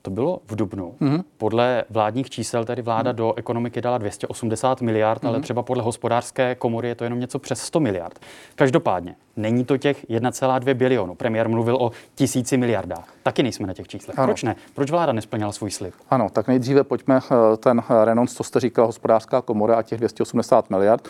To 0.02 0.10
bylo 0.10 0.40
v 0.46 0.56
Dubnu. 0.56 0.94
Mm-hmm. 1.00 1.22
Podle 1.38 1.84
vládních 1.90 2.30
čísel 2.30 2.64
tedy 2.64 2.82
vláda 2.82 3.12
mm-hmm. 3.12 3.16
do 3.16 3.34
ekonomiky 3.36 3.80
dala 3.80 3.98
280 3.98 4.80
miliard, 4.80 5.22
mm-hmm. 5.22 5.28
ale 5.28 5.36
mhm. 5.36 5.42
třeba 5.42 5.62
podle 5.62 5.82
hospodářské 5.82 6.54
komory 6.54 6.88
je 6.88 6.94
to 6.94 7.04
jenom 7.04 7.20
něco 7.20 7.38
přes 7.38 7.60
100 7.60 7.80
miliard. 7.80 8.18
Každopádně, 8.54 9.16
není 9.36 9.64
to 9.64 9.76
těch 9.76 10.04
1,2 10.08 10.74
bilionu. 10.74 11.14
Premiér 11.14 11.48
mluvil 11.48 11.76
o 11.76 11.90
tisíci 12.14 12.56
miliardách. 12.56 13.12
Taky 13.22 13.42
nejsme 13.42 13.66
na 13.66 13.74
těch 13.74 13.88
číslech. 13.88 14.18
Ano. 14.18 14.26
Proč 14.26 14.42
ne? 14.42 14.56
Proč 14.74 14.90
vláda 14.90 15.12
nesplněla 15.12 15.52
svůj 15.52 15.70
slib? 15.70 15.94
Ano, 16.10 16.28
tak 16.32 16.48
nejdříve 16.48 16.84
pojďme 16.84 17.20
eh, 17.32 17.56
ten 17.56 17.82
renonc, 18.04 18.32
co 18.32 18.44
jste 18.44 18.60
říkal, 18.60 18.86
hospodářská 18.86 19.42
komora 19.42 19.76
a 19.76 19.82
těch 19.82 19.98
280 19.98 20.70
miliard. 20.70 21.08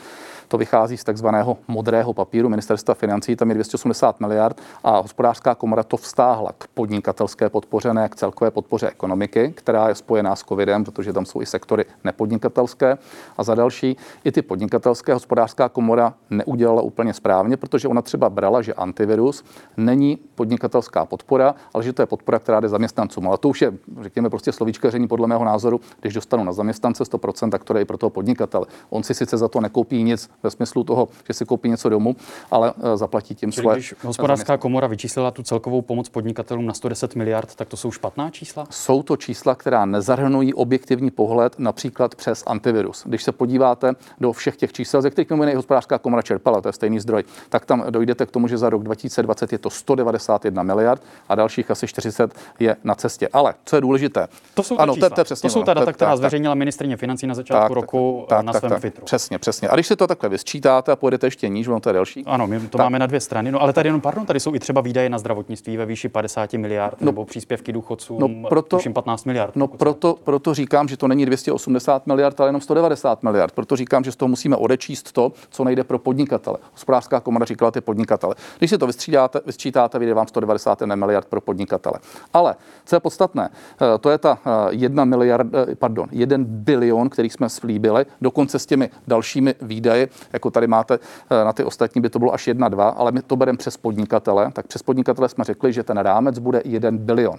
To 0.49 0.59
vychází 0.59 0.97
z 0.97 1.05
takzvaného 1.05 1.59
modrého 1.69 2.15
papíru 2.15 2.49
ministerstva 2.49 2.95
financí, 2.95 3.37
tam 3.37 3.49
je 3.49 3.55
280 3.55 4.21
miliard 4.21 4.61
a 4.85 4.99
hospodářská 4.99 5.55
komora 5.55 5.83
to 5.83 5.97
vstáhla 5.97 6.53
k 6.59 6.67
podnikatelské 6.67 7.49
podpoře, 7.49 7.95
ne 7.95 8.09
k 8.09 8.17
celkové 8.17 8.51
podpoře 8.51 8.91
ekonomiky, 8.91 9.53
která 9.57 9.89
je 9.89 9.95
spojená 9.95 10.37
s 10.37 10.45
covidem, 10.45 10.85
protože 10.85 11.13
tam 11.13 11.27
jsou 11.27 11.43
i 11.43 11.47
sektory 11.47 11.85
nepodnikatelské. 12.05 12.99
A 13.39 13.43
za 13.43 13.55
další, 13.55 13.97
i 14.25 14.33
ty 14.33 14.43
podnikatelské 14.43 15.15
hospodářská 15.15 15.69
komora 15.69 16.15
neudělala 16.31 16.83
úplně 16.83 17.15
správně, 17.15 17.57
protože 17.57 17.89
ona 17.89 18.03
třeba 18.03 18.31
brala, 18.31 18.63
že 18.63 18.75
antivirus 18.75 19.45
není 19.77 20.19
podnikatelská 20.35 21.05
podpora, 21.05 21.55
ale 21.75 21.85
že 21.85 21.93
to 21.93 22.03
je 22.03 22.07
podpora, 22.07 22.39
která 22.39 22.61
jde 22.61 22.69
zaměstnancům. 22.69 23.29
Ale 23.29 23.39
to 23.39 23.49
už 23.49 23.63
je, 23.63 23.73
řekněme, 24.01 24.31
prostě 24.31 24.53
slovíčkaření 24.53 25.09
podle 25.09 25.27
mého 25.27 25.45
názoru, 25.45 25.81
když 26.01 26.15
dostanu 26.15 26.45
na 26.45 26.53
zaměstnance 26.53 27.05
100%, 27.05 27.51
tak 27.51 27.65
to 27.65 27.77
je 27.77 27.83
i 27.83 27.85
pro 27.85 27.99
toho 27.99 28.11
podnikatele. 28.11 28.67
On 28.91 29.03
si 29.03 29.15
sice 29.15 29.37
za 29.37 29.49
to 29.49 29.61
nekoupí 29.61 30.03
nic 30.03 30.31
ve 30.43 30.51
smyslu 30.51 30.85
toho, 30.85 31.09
že 31.27 31.35
si 31.35 31.45
koupí 31.45 31.69
něco 31.69 31.89
domů, 31.89 32.17
ale 32.51 32.73
eh, 32.79 32.97
zaplatí 32.97 33.35
tím 33.35 33.53
Čili 33.53 33.63
svoje. 33.63 33.77
Když 33.77 33.95
hospodářská 34.03 34.57
komora 34.57 34.87
vyčíslila 34.87 35.31
tu 35.31 35.43
celkovou 35.43 35.83
pomoc 35.83 36.09
podnikatelům 36.09 36.67
na 36.67 36.75
110 36.75 37.15
miliard, 37.15 37.55
tak 37.55 37.69
to 37.69 37.77
jsou 37.77 37.91
špatná 37.91 38.31
čísla? 38.31 38.67
Jsou 38.71 39.03
to 39.03 39.17
čísla, 39.17 39.55
která 39.55 39.87
nezahrnují 39.87 40.55
objektivní 40.55 41.11
pohled 41.11 41.59
například 41.59 42.15
přes 42.15 42.45
antivirus. 42.47 43.03
Když 43.07 43.23
se 43.23 43.33
podíváte 43.33 43.93
do 44.21 44.33
všech 44.33 44.57
těch 44.57 44.73
čísel, 44.73 45.03
ze 45.03 45.11
kterých 45.11 45.31
mimo 45.31 45.43
jiné 45.43 45.57
hospodářská 45.57 45.99
komora 45.99 46.23
čerpala, 46.23 46.61
to 46.61 46.69
je 46.69 46.73
stejný 46.73 47.01
zdroj, 47.01 47.25
tak 47.49 47.67
tam 47.67 47.85
dojdete 47.91 48.27
k 48.27 48.31
tomu, 48.31 48.49
že 48.49 48.59
za 48.59 48.71
rok 48.71 48.83
2020 48.83 49.53
je 49.53 49.59
to 49.59 49.71
191 49.71 50.63
miliard 50.63 51.03
a 51.29 51.35
dalších 51.35 51.71
asi 51.71 51.87
40 51.87 52.35
je 52.61 52.77
na 52.85 52.95
cestě. 52.95 53.29
Ale 53.33 53.55
co 53.65 53.77
je 53.77 53.81
důležité? 53.81 54.29
To 54.55 54.63
jsou, 54.63 54.79
ano, 54.79 54.97
to, 54.97 55.11
to, 55.11 55.25
přesně 55.25 55.51
to 55.51 55.53
jsou 55.53 55.63
ta 55.63 55.75
data, 55.75 55.93
která 55.93 56.17
zveřejnila 56.17 56.55
ministrině 56.55 56.97
financí 56.97 57.27
na 57.27 57.35
začátku 57.35 57.69
tak, 57.69 57.71
roku 57.71 58.27
tak, 58.29 58.45
na 58.45 58.53
svém 58.53 58.71
tak, 58.71 58.81
Twitteru. 58.81 59.05
Přesně, 59.05 59.39
přesně. 59.39 59.69
A 59.69 59.75
když 59.75 59.87
se 59.87 59.97
to 59.97 60.07
takhle 60.07 60.28
vysčítáte 60.29 60.93
a 60.93 60.97
pojedete 60.97 61.27
ještě 61.27 61.49
níž, 61.49 61.69
ono 61.69 61.81
to 61.81 61.89
je 61.89 61.93
delší. 61.93 62.25
Ano, 62.27 62.47
my 62.47 62.61
to 62.61 62.79
tak. 62.79 62.87
máme 62.87 62.99
na 62.99 63.07
dvě 63.07 63.21
strany. 63.21 63.53
No 63.53 63.63
ale 63.63 63.73
tady 63.73 63.89
jenom, 63.89 64.01
pardon, 64.01 64.27
tady 64.27 64.41
jsou 64.41 64.55
i 64.55 64.59
třeba 64.59 64.81
výdaje 64.81 65.11
na 65.11 65.19
zdravotnictví 65.19 65.77
ve 65.77 65.87
výši 65.87 66.09
50 66.09 66.53
miliard 66.53 67.01
no, 67.01 67.07
nebo 67.07 67.25
příspěvky 67.25 67.73
důchodcům, 67.73 68.21
no, 68.21 68.49
proto, 68.49 68.77
tuším 68.77 68.93
15 68.93 69.25
miliard. 69.25 69.57
No 69.57 69.67
proto, 69.67 70.19
proto 70.25 70.55
říkám, 70.55 70.89
že 70.89 70.97
to 70.97 71.09
není 71.09 71.27
280 71.27 72.07
miliard, 72.07 72.41
ale 72.41 72.49
jenom 72.49 72.61
190 72.61 73.23
miliard. 73.23 73.55
Proto 73.55 73.77
říkám, 73.77 74.05
že 74.05 74.13
z 74.13 74.17
toho 74.17 74.29
musíme 74.29 74.57
odečíst 74.57 75.13
to, 75.13 75.33
co 75.51 75.65
nejde 75.65 75.85
pro 75.85 75.99
podnikatele. 75.99 76.59
Hospodářská 76.73 77.21
komora 77.21 77.45
říkala 77.45 77.71
ty 77.71 77.81
podnikatele. 77.81 78.35
Když 78.59 78.71
si 78.71 78.79
to 78.79 78.87
vystřídáte, 78.87 79.41
vysčítáte, 79.47 79.99
vyjde 79.99 80.15
vám 80.15 80.27
190 80.27 80.83
miliard 80.95 81.27
pro 81.29 81.41
podnikatele. 81.41 81.99
Ale 82.33 82.57
co 82.85 82.97
je 82.97 83.01
podstatné, 83.01 83.51
eh, 83.51 83.99
to 83.99 84.11
je 84.11 84.19
ta 84.19 84.39
eh, 84.47 84.51
jedna 84.71 85.05
miliard, 85.05 85.47
eh, 85.55 85.75
pardon, 85.75 86.09
jeden 86.13 86.45
bilion, 86.45 87.09
který 87.09 87.31
jsme 87.31 87.49
slíbili, 87.49 88.07
dokonce 88.21 88.59
s 88.59 88.67
těmi 88.67 88.91
dalšími 89.07 89.55
výdaji, 89.63 90.09
jako 90.33 90.51
tady 90.51 90.67
máte 90.67 90.99
na 91.31 91.53
ty 91.53 91.65
ostatní, 91.65 92.01
by 92.01 92.11
to 92.11 92.19
bylo 92.19 92.35
až 92.35 92.47
jedna 92.47 92.69
dva, 92.69 92.89
ale 92.89 93.13
my 93.13 93.23
to 93.23 93.37
bereme 93.37 93.59
přes 93.59 93.77
podnikatele, 93.77 94.51
tak 94.53 94.67
přes 94.67 94.83
podnikatele 94.83 95.29
jsme 95.29 95.45
řekli, 95.45 95.73
že 95.73 95.83
ten 95.83 95.99
rámec 95.99 96.39
bude 96.39 96.63
jeden 96.65 96.99
bilion. 96.99 97.39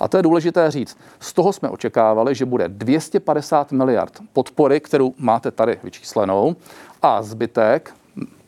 A 0.00 0.08
to 0.08 0.16
je 0.16 0.22
důležité 0.22 0.70
říct. 0.70 0.98
Z 1.20 1.32
toho 1.32 1.52
jsme 1.52 1.68
očekávali, 1.68 2.34
že 2.34 2.44
bude 2.44 2.68
250 2.68 3.72
miliard 3.72 4.18
podpory, 4.32 4.80
kterou 4.80 5.14
máte 5.18 5.50
tady 5.50 5.78
vyčíslenou, 5.82 6.56
a 7.02 7.22
zbytek 7.22 7.94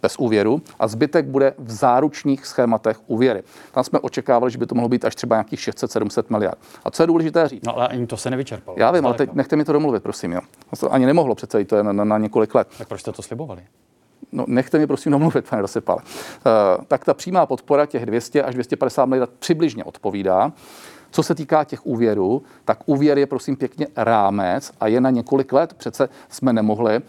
bez 0.03 0.17
úvěru 0.19 0.63
a 0.79 0.89
zbytek 0.89 1.27
bude 1.27 1.55
v 1.59 1.71
záručních 1.71 2.47
schématech 2.47 3.01
úvěry. 3.07 3.43
Tam 3.73 3.85
jsme 3.85 3.99
očekávali, 3.99 4.51
že 4.51 4.59
by 4.59 4.67
to 4.67 4.75
mohlo 4.75 4.89
být 4.89 5.05
až 5.05 5.15
třeba 5.15 5.37
nějakých 5.37 5.61
600-700 5.61 6.25
miliard. 6.31 6.59
A 6.85 6.91
co 6.91 7.03
je 7.03 7.07
důležité 7.07 7.49
říct? 7.49 7.67
No 7.67 7.77
ale 7.77 7.89
ani 7.89 8.07
to 8.07 8.17
se 8.17 8.31
nevyčerpalo. 8.31 8.77
Já 8.81 8.91
vím, 8.91 9.07
ale 9.07 9.15
teď 9.15 9.33
nechte 9.33 9.57
mi 9.57 9.65
to 9.65 9.73
domluvit, 9.73 10.03
prosím. 10.03 10.33
Jo. 10.33 10.41
To 10.81 10.93
ani 10.93 11.07
nemohlo 11.07 11.35
přece, 11.35 11.65
to 11.65 11.77
je 11.77 11.83
na, 11.83 11.93
na, 11.93 12.05
na 12.05 12.19
několik 12.19 12.55
let. 12.55 12.69
Tak 12.79 12.89
proč 12.89 13.01
jste 13.01 13.13
to 13.13 13.23
slibovali? 13.23 13.63
No, 14.33 14.45
nechte 14.49 14.79
mi 14.79 14.87
prosím 14.87 15.13
domluvit, 15.13 15.49
pane 15.51 15.63
Rosypale. 15.63 15.99
Uh, 15.99 16.85
tak 16.85 17.05
ta 17.05 17.15
přímá 17.15 17.47
podpora 17.47 17.87
těch 17.87 18.07
200 18.07 18.43
až 18.43 18.55
250 18.55 19.07
miliard 19.07 19.31
přibližně 19.39 19.85
odpovídá. 19.85 20.53
Co 21.13 21.23
se 21.23 21.35
týká 21.35 21.65
těch 21.65 21.87
úvěrů, 21.87 22.43
tak 22.65 22.79
úvěr 22.87 23.19
je 23.19 23.27
prosím 23.27 23.57
pěkně 23.57 23.87
rámec 23.97 24.73
a 24.81 24.87
je 24.87 25.01
na 25.01 25.11
několik 25.11 25.53
let. 25.53 25.75
Přece 25.75 26.09
jsme 26.29 26.53
nemohli 26.53 26.97
uh, 26.97 27.03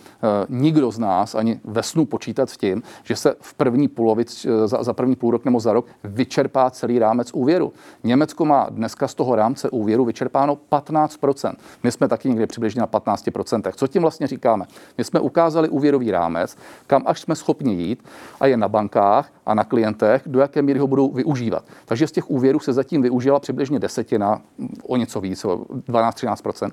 nikdo 0.50 0.92
z 0.92 1.00
nás 1.00 1.36
ani 1.36 1.60
ve 1.64 1.84
snu 1.84 2.06
počítat 2.06 2.50
s 2.50 2.58
tím, 2.58 2.84
že 3.04 3.16
se 3.16 3.36
v 3.40 3.54
první 3.54 3.88
polovic, 3.88 4.46
uh, 4.46 4.68
za, 4.68 4.84
za 4.84 4.94
první 4.94 5.16
půl 5.16 5.32
rok 5.32 5.46
nebo 5.46 5.60
za 5.60 5.74
rok 5.74 5.86
vyčerpá 6.04 6.70
celý 6.70 7.00
rámec 7.00 7.32
úvěru. 7.34 7.74
Německo 8.04 8.46
má 8.46 8.68
dneska 8.70 9.08
z 9.08 9.14
toho 9.14 9.36
rámce 9.36 9.70
úvěru 9.70 10.06
vyčerpáno 10.06 10.58
15%. 10.72 11.54
My 11.84 11.92
jsme 11.92 12.08
taky 12.08 12.30
někde 12.30 12.48
přibližně 12.48 12.80
na 12.80 12.88
15%. 12.88 13.72
Co 13.76 13.88
tím 13.88 14.02
vlastně 14.02 14.28
říkáme? 14.28 14.66
My 14.98 15.04
jsme 15.04 15.20
ukázali 15.20 15.70
úvěrový 15.70 16.12
rámec, 16.12 16.58
kam 16.88 17.04
až 17.06 17.22
jsme 17.22 17.36
schopni 17.36 17.74
jít 17.74 18.04
a 18.40 18.48
je 18.48 18.58
na 18.58 18.68
bankách 18.68 19.32
a 19.46 19.54
na 19.54 19.64
klientech, 19.64 20.22
do 20.26 20.40
jaké 20.40 20.62
míry 20.62 20.80
ho 20.80 20.88
budou 20.88 21.12
využívat. 21.12 21.66
Takže 21.86 22.08
z 22.08 22.12
těch 22.12 22.30
úvěrů 22.30 22.60
se 22.60 22.74
zatím 22.74 23.02
využila 23.02 23.40
přibližně 23.40 23.80
desetina, 23.80 24.42
o 24.84 24.98
něco 24.98 25.22
víc, 25.22 25.46
o 25.46 25.58
12-13% 25.58 26.72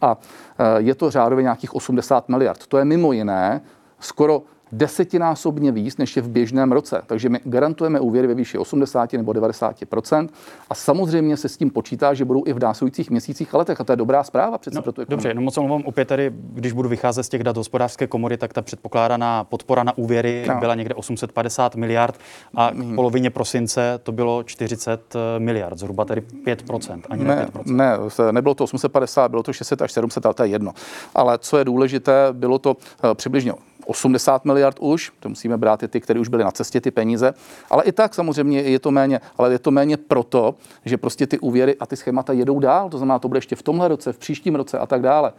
A 0.00 0.16
e, 0.58 0.82
je 0.82 0.94
to 0.94 1.10
řádově 1.10 1.42
nějakých 1.42 1.74
80 1.74 2.28
miliard. 2.28 2.66
To 2.66 2.78
je 2.78 2.84
mimo 2.84 3.12
jiné 3.12 3.60
skoro 4.00 4.42
desetinásobně 4.72 5.72
víc, 5.72 5.96
než 5.96 6.16
je 6.16 6.22
v 6.22 6.28
běžném 6.28 6.72
roce. 6.72 7.02
Takže 7.06 7.28
my 7.28 7.40
garantujeme 7.44 8.00
úvěry 8.00 8.28
ve 8.28 8.34
výši 8.34 8.58
80 8.58 9.12
nebo 9.12 9.32
90% 9.32 10.28
a 10.70 10.74
samozřejmě 10.74 11.36
se 11.36 11.48
s 11.48 11.56
tím 11.56 11.70
počítá, 11.70 12.14
že 12.14 12.24
budou 12.24 12.42
i 12.46 12.52
v 12.52 12.58
následujících 12.58 13.10
měsících 13.10 13.54
a 13.54 13.58
letech. 13.58 13.80
A 13.80 13.84
to 13.84 13.92
je 13.92 13.96
dobrá 13.96 14.24
zpráva 14.24 14.58
přece 14.58 14.76
no, 14.76 14.82
pro 14.82 14.92
tu 14.92 15.04
Dobře, 15.08 15.34
no 15.34 15.40
moc 15.40 15.56
mluvám 15.56 15.82
opět 15.84 16.04
tady, 16.04 16.32
když 16.34 16.72
budu 16.72 16.88
vycházet 16.88 17.22
z 17.22 17.28
těch 17.28 17.42
dat 17.44 17.56
hospodářské 17.56 18.06
komory, 18.06 18.36
tak 18.36 18.52
ta 18.52 18.62
předpokládaná 18.62 19.44
podpora 19.44 19.82
na 19.82 19.98
úvěry 19.98 20.44
no. 20.48 20.60
byla 20.60 20.74
někde 20.74 20.94
850 20.94 21.76
miliard 21.76 22.18
a 22.54 22.70
v 22.70 22.94
polovině 22.94 23.30
prosince 23.30 24.00
to 24.02 24.12
bylo 24.12 24.42
40 24.42 25.14
eh, 25.14 25.40
miliard, 25.40 25.78
zhruba 25.78 26.04
tedy 26.04 26.20
5% 26.20 27.00
ani 27.10 27.24
ne, 27.24 27.36
ne 27.36 27.46
5% 27.46 27.76
Ne, 27.76 27.98
nebylo 28.32 28.54
to 28.54 28.64
850, 28.64 29.28
bylo 29.28 29.42
to 29.42 29.52
600 29.52 29.82
až 29.82 29.92
700, 29.92 30.26
ale 30.26 30.34
to 30.34 30.42
je 30.42 30.48
jedno. 30.48 30.72
Ale 31.14 31.38
co 31.38 31.58
je 31.58 31.64
důležité, 31.64 32.28
bylo 32.32 32.58
to 32.58 32.76
eh, 33.04 33.14
přibližně 33.14 33.52
80 33.88 34.44
miliard 34.44 34.76
už, 34.80 35.12
to 35.20 35.28
musíme 35.28 35.56
brát 35.56 35.82
i 35.82 35.88
ty, 35.88 36.00
které 36.00 36.20
už 36.20 36.28
byly 36.28 36.44
na 36.44 36.50
cestě, 36.50 36.80
ty 36.80 36.90
peníze, 36.90 37.34
ale 37.70 37.84
i 37.84 37.92
tak 37.92 38.14
samozřejmě 38.14 38.60
je 38.60 38.78
to 38.78 38.90
méně, 38.90 39.20
ale 39.38 39.52
je 39.52 39.58
to 39.58 39.70
méně 39.70 39.96
proto, 39.96 40.54
že 40.84 40.96
prostě 40.96 41.26
ty 41.26 41.38
úvěry 41.38 41.76
a 41.80 41.86
ty 41.86 41.96
schémata 41.96 42.32
jedou 42.32 42.60
dál, 42.60 42.90
to 42.90 42.98
znamená, 42.98 43.18
to 43.18 43.28
bude 43.28 43.38
ještě 43.38 43.56
v 43.56 43.62
tomhle 43.62 43.88
roce, 43.88 44.12
v 44.12 44.18
příštím 44.18 44.54
roce 44.54 44.78
a 44.78 44.86
tak 44.86 45.02
dále 45.02 45.32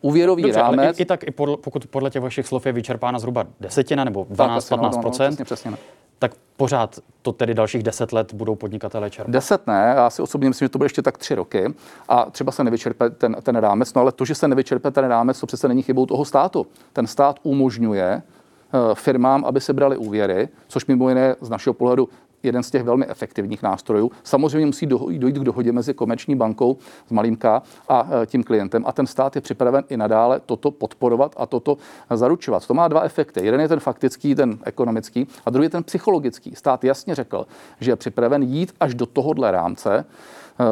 úvěrový 0.00 0.42
Dobře, 0.42 0.58
rámec. 0.58 0.78
Ale 0.78 0.92
i, 0.98 1.02
i 1.02 1.04
tak, 1.04 1.28
i 1.28 1.30
podle, 1.30 1.56
pokud 1.56 1.86
podle 1.86 2.10
těch 2.10 2.22
vašich 2.22 2.46
slov 2.46 2.66
je 2.66 2.72
vyčerpána 2.72 3.18
zhruba 3.18 3.46
desetina 3.60 4.04
nebo 4.04 4.24
12-15%, 4.24 4.76
no, 4.76 4.90
no, 4.90 5.02
no, 5.04 5.10
přesně, 5.10 5.44
přesně, 5.44 5.70
ne. 5.70 5.76
Tak 6.18 6.32
pořád 6.56 6.98
to 7.22 7.32
tedy 7.32 7.54
dalších 7.54 7.82
deset 7.82 8.12
let 8.12 8.34
budou 8.34 8.54
podnikatelé 8.54 9.10
čerpat? 9.10 9.32
Deset 9.32 9.66
ne, 9.66 9.94
já 9.96 10.10
si 10.10 10.22
osobně 10.22 10.48
myslím, 10.48 10.66
že 10.66 10.70
to 10.70 10.78
bude 10.78 10.86
ještě 10.86 11.02
tak 11.02 11.18
tři 11.18 11.34
roky 11.34 11.74
a 12.08 12.30
třeba 12.30 12.52
se 12.52 12.64
nevyčerpe 12.64 13.10
ten, 13.10 13.36
ten 13.42 13.56
rámec, 13.56 13.94
no 13.94 14.00
ale 14.00 14.12
to, 14.12 14.24
že 14.24 14.34
se 14.34 14.48
nevyčerpe 14.48 14.90
ten 14.90 15.04
rámec, 15.04 15.40
to 15.40 15.46
přece 15.46 15.68
není 15.68 15.82
chybou 15.82 16.06
toho 16.06 16.24
státu. 16.24 16.66
Ten 16.92 17.06
stát 17.06 17.38
umožňuje 17.42 18.22
eh, 18.22 18.94
firmám, 18.94 19.44
aby 19.44 19.60
se 19.60 19.72
brali 19.72 19.96
úvěry, 19.96 20.48
což 20.68 20.86
mimo 20.86 21.08
jiné 21.08 21.36
z 21.40 21.50
našeho 21.50 21.74
pohledu 21.74 22.08
jeden 22.42 22.62
z 22.62 22.70
těch 22.70 22.82
velmi 22.82 23.06
efektivních 23.06 23.62
nástrojů. 23.62 24.10
Samozřejmě 24.22 24.66
musí 24.66 24.86
dojít 24.86 25.38
k 25.38 25.44
dohodě 25.44 25.72
mezi 25.72 25.94
komerční 25.94 26.34
bankou 26.34 26.76
s 27.06 27.10
malým 27.10 27.36
K 27.36 27.62
a 27.88 28.08
e, 28.22 28.26
tím 28.26 28.44
klientem 28.44 28.84
a 28.86 28.92
ten 28.92 29.06
stát 29.06 29.36
je 29.36 29.42
připraven 29.42 29.84
i 29.88 29.96
nadále 29.96 30.40
toto 30.46 30.70
podporovat 30.70 31.34
a 31.36 31.46
toto 31.46 31.76
zaručovat. 32.14 32.66
To 32.66 32.74
má 32.74 32.88
dva 32.88 33.00
efekty. 33.00 33.44
Jeden 33.44 33.60
je 33.60 33.68
ten 33.68 33.80
faktický, 33.80 34.34
ten 34.34 34.58
ekonomický 34.64 35.26
a 35.46 35.50
druhý 35.50 35.66
je 35.66 35.70
ten 35.70 35.84
psychologický. 35.84 36.54
Stát 36.54 36.84
jasně 36.84 37.14
řekl, 37.14 37.46
že 37.80 37.90
je 37.90 37.96
připraven 37.96 38.42
jít 38.42 38.74
až 38.80 38.94
do 38.94 39.06
tohohle 39.06 39.50
rámce 39.50 39.98
e, 39.98 40.04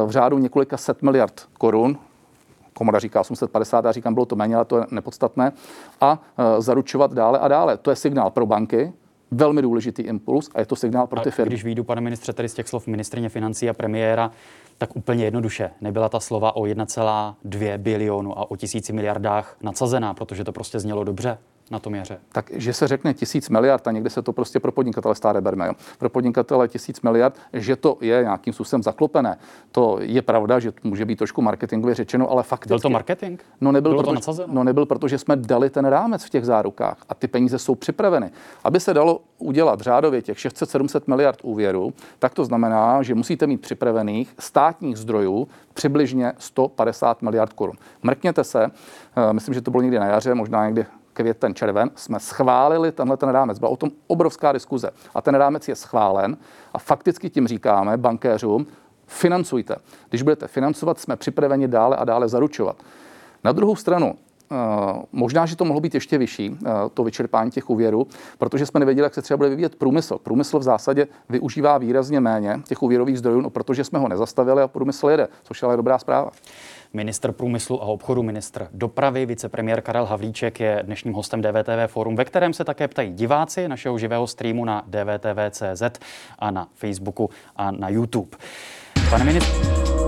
v 0.07 0.11
řádu 0.11 0.39
několika 0.39 0.77
set 0.77 1.03
miliard 1.03 1.49
korun, 1.59 1.99
komora 2.75 2.99
říká 2.99 3.21
850, 3.21 3.85
já 3.85 3.93
říkám, 3.93 4.15
bylo 4.15 4.27
to 4.27 4.37
méně, 4.37 4.57
ale 4.57 4.65
to 4.65 4.79
je 4.79 4.85
nepodstatné, 4.91 5.53
a 6.01 6.23
e, 6.39 6.63
zaručovat 6.63 7.13
dále 7.13 7.39
a 7.39 7.49
dále. 7.49 7.77
To 7.77 7.91
je 7.91 7.97
signál 7.97 8.31
pro 8.31 8.47
banky, 8.47 8.93
velmi 9.31 9.63
důležitý 9.63 10.03
impuls 10.03 10.51
a 10.55 10.61
je 10.61 10.67
to 10.67 10.77
signál 10.77 11.07
pro 11.07 11.21
ty 11.21 11.31
firmy. 11.31 11.49
Když 11.49 11.65
výjdu, 11.65 11.85
pane 11.85 12.01
ministře, 12.01 12.33
tady 12.33 12.49
z 12.49 12.55
těch 12.55 12.69
slov 12.69 12.87
ministrině 12.87 13.29
financí 13.29 13.69
a 13.69 13.75
premiéra, 13.75 14.31
tak 14.79 14.97
úplně 14.97 15.25
jednoduše. 15.25 15.71
Nebyla 15.81 16.09
ta 16.09 16.21
slova 16.21 16.57
o 16.57 16.63
1,2 16.63 17.79
bilionu 17.79 18.39
a 18.39 18.51
o 18.51 18.57
tisíci 18.57 18.93
miliardách 18.93 19.57
nadsazená, 19.63 20.15
protože 20.15 20.45
to 20.45 20.53
prostě 20.53 20.81
znělo 20.81 21.05
dobře 21.05 21.39
na 21.71 21.79
tom 21.79 21.95
jaře? 21.95 22.19
Tak, 22.33 22.51
že 22.55 22.73
se 22.73 22.89
řekne 22.89 23.15
tisíc 23.15 23.49
miliard 23.49 23.87
a 23.87 23.93
někde 23.93 24.11
se 24.11 24.23
to 24.23 24.33
prostě 24.33 24.61
pro 24.61 24.73
podnikatele 24.73 25.15
stále 25.15 25.41
berme. 25.41 25.67
Jo. 25.67 25.73
Pro 25.99 26.09
podnikatele 26.09 26.69
tisíc 26.69 27.01
miliard, 27.01 27.39
že 27.53 27.77
to 27.77 27.99
je 28.01 28.23
nějakým 28.23 28.53
způsobem 28.53 28.83
zaklopené. 28.83 29.39
To 29.73 29.99
je 30.01 30.23
pravda, 30.23 30.59
že 30.59 30.73
to 30.73 30.89
může 30.89 31.05
být 31.05 31.17
trošku 31.17 31.43
marketingově 31.43 31.95
řečeno, 31.95 32.31
ale 32.31 32.43
fakticky. 32.43 32.69
Byl 32.69 32.79
to 32.79 32.91
marketing? 32.91 33.41
No 33.61 33.73
nebyl, 33.73 33.91
Bylo 33.91 34.03
protože, 34.03 34.37
to 34.37 34.45
no 34.47 34.65
nebyl, 34.65 34.87
protože 34.87 35.19
jsme 35.19 35.37
dali 35.37 35.71
ten 35.71 35.85
rámec 35.85 36.25
v 36.25 36.31
těch 36.31 36.45
zárukách 36.45 36.99
a 37.09 37.15
ty 37.15 37.29
peníze 37.29 37.59
jsou 37.59 37.75
připraveny. 37.75 38.31
Aby 38.65 38.81
se 38.81 38.95
dalo 38.95 39.21
udělat 39.39 39.81
řádově 39.81 40.23
těch 40.23 40.37
600-700 40.37 41.01
miliard 41.07 41.39
úvěru, 41.43 41.95
tak 42.19 42.35
to 42.35 42.45
znamená, 42.45 43.03
že 43.03 43.15
musíte 43.15 43.47
mít 43.47 43.61
připravených 43.61 44.35
státních 44.39 44.97
zdrojů 44.97 45.49
přibližně 45.75 46.33
150 46.39 47.23
miliard 47.23 47.53
korun. 47.53 47.77
Mrkněte 48.03 48.45
se, 48.45 48.65
eh, 48.65 49.33
myslím, 49.33 49.55
že 49.55 49.61
to 49.61 49.71
bylo 49.71 49.83
někdy 49.83 49.99
na 49.99 50.07
jaře, 50.07 50.35
možná 50.35 50.67
někdy 50.67 50.87
květen, 51.17 51.55
červen, 51.55 51.91
jsme 51.95 52.21
schválili 52.21 52.93
tenhle 52.93 53.17
ten 53.17 53.29
rámec. 53.29 53.59
Byla 53.59 53.71
o 53.71 53.77
tom 53.77 53.91
obrovská 54.07 54.53
diskuze. 54.53 54.91
A 55.15 55.23
ten 55.23 55.35
rámec 55.35 55.69
je 55.69 55.75
schválen 55.75 56.37
a 56.75 56.79
fakticky 56.79 57.31
tím 57.31 57.49
říkáme 57.49 57.97
bankéřům, 57.97 58.67
financujte. 59.07 59.77
Když 60.09 60.23
budete 60.23 60.49
financovat, 60.49 60.99
jsme 60.99 61.17
připraveni 61.17 61.69
dále 61.69 61.97
a 61.97 62.05
dále 62.05 62.29
zaručovat. 62.29 62.77
Na 63.45 63.53
druhou 63.53 63.77
stranu, 63.77 64.15
Uh, 64.51 65.03
možná, 65.13 65.47
že 65.47 65.57
to 65.57 65.65
mohlo 65.65 65.81
být 65.81 65.95
ještě 65.95 66.19
vyšší, 66.19 66.51
uh, 66.51 66.59
to 66.95 67.05
vyčerpání 67.05 67.51
těch 67.51 67.71
úvěrů, 67.71 68.07
protože 68.39 68.67
jsme 68.67 68.81
nevěděli, 68.81 69.05
jak 69.05 69.15
se 69.15 69.23
třeba 69.23 69.37
bude 69.37 69.49
vyvíjet 69.49 69.75
průmysl. 69.75 70.19
Průmysl 70.19 70.59
v 70.59 70.63
zásadě 70.63 71.09
využívá 71.29 71.79
výrazně 71.79 72.21
méně 72.21 72.61
těch 72.65 72.83
úvěrových 72.83 73.19
zdrojů, 73.19 73.41
no, 73.41 73.51
protože 73.51 73.85
jsme 73.85 73.99
ho 73.99 74.09
nezastavili 74.09 74.63
a 74.63 74.69
průmysl 74.69 75.09
jede, 75.09 75.29
což 75.43 75.63
je 75.63 75.67
ale 75.67 75.77
dobrá 75.77 75.99
zpráva. 75.99 76.31
Ministr 76.97 77.33
průmyslu 77.33 77.83
a 77.83 77.87
obchodu, 77.87 78.23
ministr 78.23 78.69
dopravy, 78.73 79.27
vicepremiér 79.27 79.81
Karel 79.81 80.05
Havlíček 80.05 80.61
je 80.61 80.83
dnešním 80.83 81.15
hostem 81.15 81.43
DVTV 81.43 81.87
Forum, 81.87 82.17
ve 82.17 82.25
kterém 82.25 82.53
se 82.53 82.65
také 82.65 82.89
ptají 82.89 83.13
diváci 83.13 83.69
našeho 83.69 83.99
živého 83.99 84.27
streamu 84.27 84.65
na 84.65 84.85
dvtv.cz 84.87 85.83
a 86.39 86.51
na 86.51 86.69
Facebooku 86.75 87.31
a 87.57 87.71
na 87.71 87.89
YouTube. 87.89 88.37
Pane 89.11 89.25
ministře, 89.25 90.06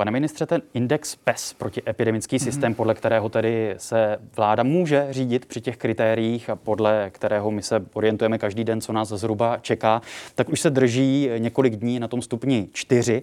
Pane 0.00 0.10
ministře, 0.10 0.46
ten 0.46 0.62
index 0.74 1.16
PES, 1.16 1.52
protiepidemický 1.52 2.36
mm-hmm. 2.36 2.44
systém, 2.44 2.74
podle 2.74 2.94
kterého 2.94 3.28
tedy 3.28 3.74
se 3.78 4.18
vláda 4.36 4.62
může 4.62 5.06
řídit 5.10 5.46
při 5.46 5.60
těch 5.60 5.76
kritériích 5.76 6.50
a 6.50 6.56
podle 6.56 7.10
kterého 7.10 7.50
my 7.50 7.62
se 7.62 7.84
orientujeme 7.92 8.38
každý 8.38 8.64
den, 8.64 8.80
co 8.80 8.92
nás 8.92 9.08
zhruba 9.08 9.58
čeká, 9.58 10.02
tak 10.34 10.48
už 10.48 10.60
se 10.60 10.70
drží 10.70 11.30
několik 11.38 11.76
dní 11.76 12.00
na 12.00 12.08
tom 12.08 12.22
stupni 12.22 12.68
4, 12.72 13.22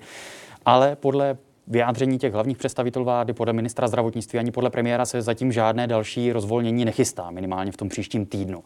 ale 0.65 0.95
podle 0.95 1.37
vyjádření 1.67 2.17
těch 2.17 2.33
hlavních 2.33 2.57
představitelů 2.57 3.05
vlády, 3.05 3.33
podle 3.33 3.53
ministra 3.53 3.87
zdravotnictví 3.87 4.39
ani 4.39 4.51
podle 4.51 4.69
premiéra 4.69 5.05
se 5.05 5.21
zatím 5.21 5.51
žádné 5.51 5.87
další 5.87 6.31
rozvolnění 6.31 6.85
nechystá, 6.85 7.31
minimálně 7.31 7.71
v 7.71 7.77
tom 7.77 7.89
příštím 7.89 8.25
týdnu. 8.25 8.63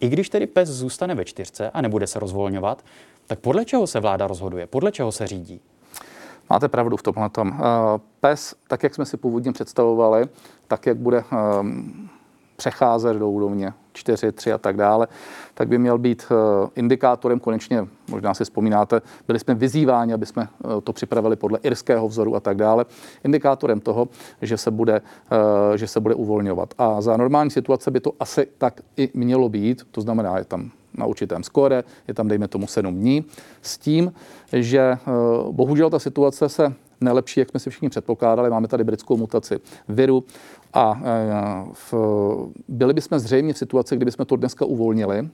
I 0.00 0.08
když 0.08 0.28
tedy 0.28 0.46
PES 0.46 0.68
zůstane 0.68 1.14
ve 1.14 1.24
čtyřce 1.24 1.70
a 1.70 1.80
nebude 1.80 2.06
se 2.06 2.18
rozvolňovat, 2.18 2.84
tak 3.26 3.38
podle 3.38 3.64
čeho 3.64 3.86
se 3.86 4.00
vláda 4.00 4.26
rozhoduje? 4.26 4.66
Podle 4.66 4.92
čeho 4.92 5.12
se 5.12 5.26
řídí? 5.26 5.60
Máte 6.50 6.68
pravdu 6.68 6.96
v 6.96 7.02
tomhle 7.02 7.28
tom. 7.30 7.54
Eh, 7.54 7.62
PES, 8.20 8.54
tak 8.68 8.82
jak 8.82 8.94
jsme 8.94 9.06
si 9.06 9.16
původně 9.16 9.52
představovali, 9.52 10.28
tak 10.68 10.86
jak 10.86 10.96
bude 10.96 11.24
ehm, 11.32 12.08
přecházet 12.56 13.16
do 13.16 13.30
úrovně 13.30 13.72
4, 13.92 14.32
3 14.32 14.52
a 14.52 14.58
tak 14.58 14.76
dále, 14.76 15.08
tak 15.54 15.68
by 15.68 15.78
měl 15.78 15.98
být 15.98 16.26
eh, 16.30 16.70
indikátorem 16.74 17.40
konečně, 17.40 17.86
možná 18.10 18.34
si 18.34 18.44
vzpomínáte, 18.44 19.00
byli 19.26 19.38
jsme 19.38 19.54
vyzýváni, 19.54 20.12
aby 20.12 20.26
jsme 20.26 20.42
eh, 20.64 20.80
to 20.80 20.92
připravili 20.92 21.36
podle 21.36 21.58
irského 21.62 22.08
vzoru 22.08 22.36
a 22.36 22.40
tak 22.40 22.56
dále, 22.56 22.84
indikátorem 23.24 23.80
toho, 23.80 24.08
že 24.42 24.56
se 24.56 24.70
bude, 24.70 25.00
že 25.74 25.86
se 25.86 26.00
bude 26.00 26.14
uvolňovat. 26.14 26.74
A 26.78 27.00
za 27.00 27.16
normální 27.16 27.50
situace 27.50 27.90
by 27.90 28.00
to 28.00 28.12
asi 28.20 28.46
tak 28.58 28.80
i 28.96 29.10
mělo 29.14 29.48
být, 29.48 29.82
to 29.90 30.00
znamená, 30.00 30.38
je 30.38 30.44
tam 30.44 30.70
na 30.94 31.06
určitém 31.06 31.42
skóre, 31.42 31.84
je 32.08 32.14
tam 32.14 32.28
dejme 32.28 32.48
tomu 32.48 32.66
7 32.66 32.94
dní, 32.94 33.24
s 33.62 33.78
tím, 33.78 34.12
že 34.52 34.78
eh, 34.80 34.98
bohužel 35.50 35.90
ta 35.90 35.98
situace 35.98 36.48
se 36.48 36.74
nelepší, 37.00 37.40
jak 37.40 37.48
jsme 37.50 37.60
si 37.60 37.70
všichni 37.70 37.88
předpokládali. 37.88 38.50
Máme 38.50 38.68
tady 38.68 38.84
britskou 38.84 39.16
mutaci 39.16 39.60
viru 39.88 40.24
a 40.72 41.00
eh, 41.04 41.64
v, 41.72 41.94
byli 42.68 42.94
bychom 42.94 43.18
zřejmě 43.18 43.52
v 43.52 43.58
situaci, 43.58 43.96
kdybychom 43.96 44.26
to 44.26 44.36
dneska 44.36 44.64
uvolnili, 44.64 45.28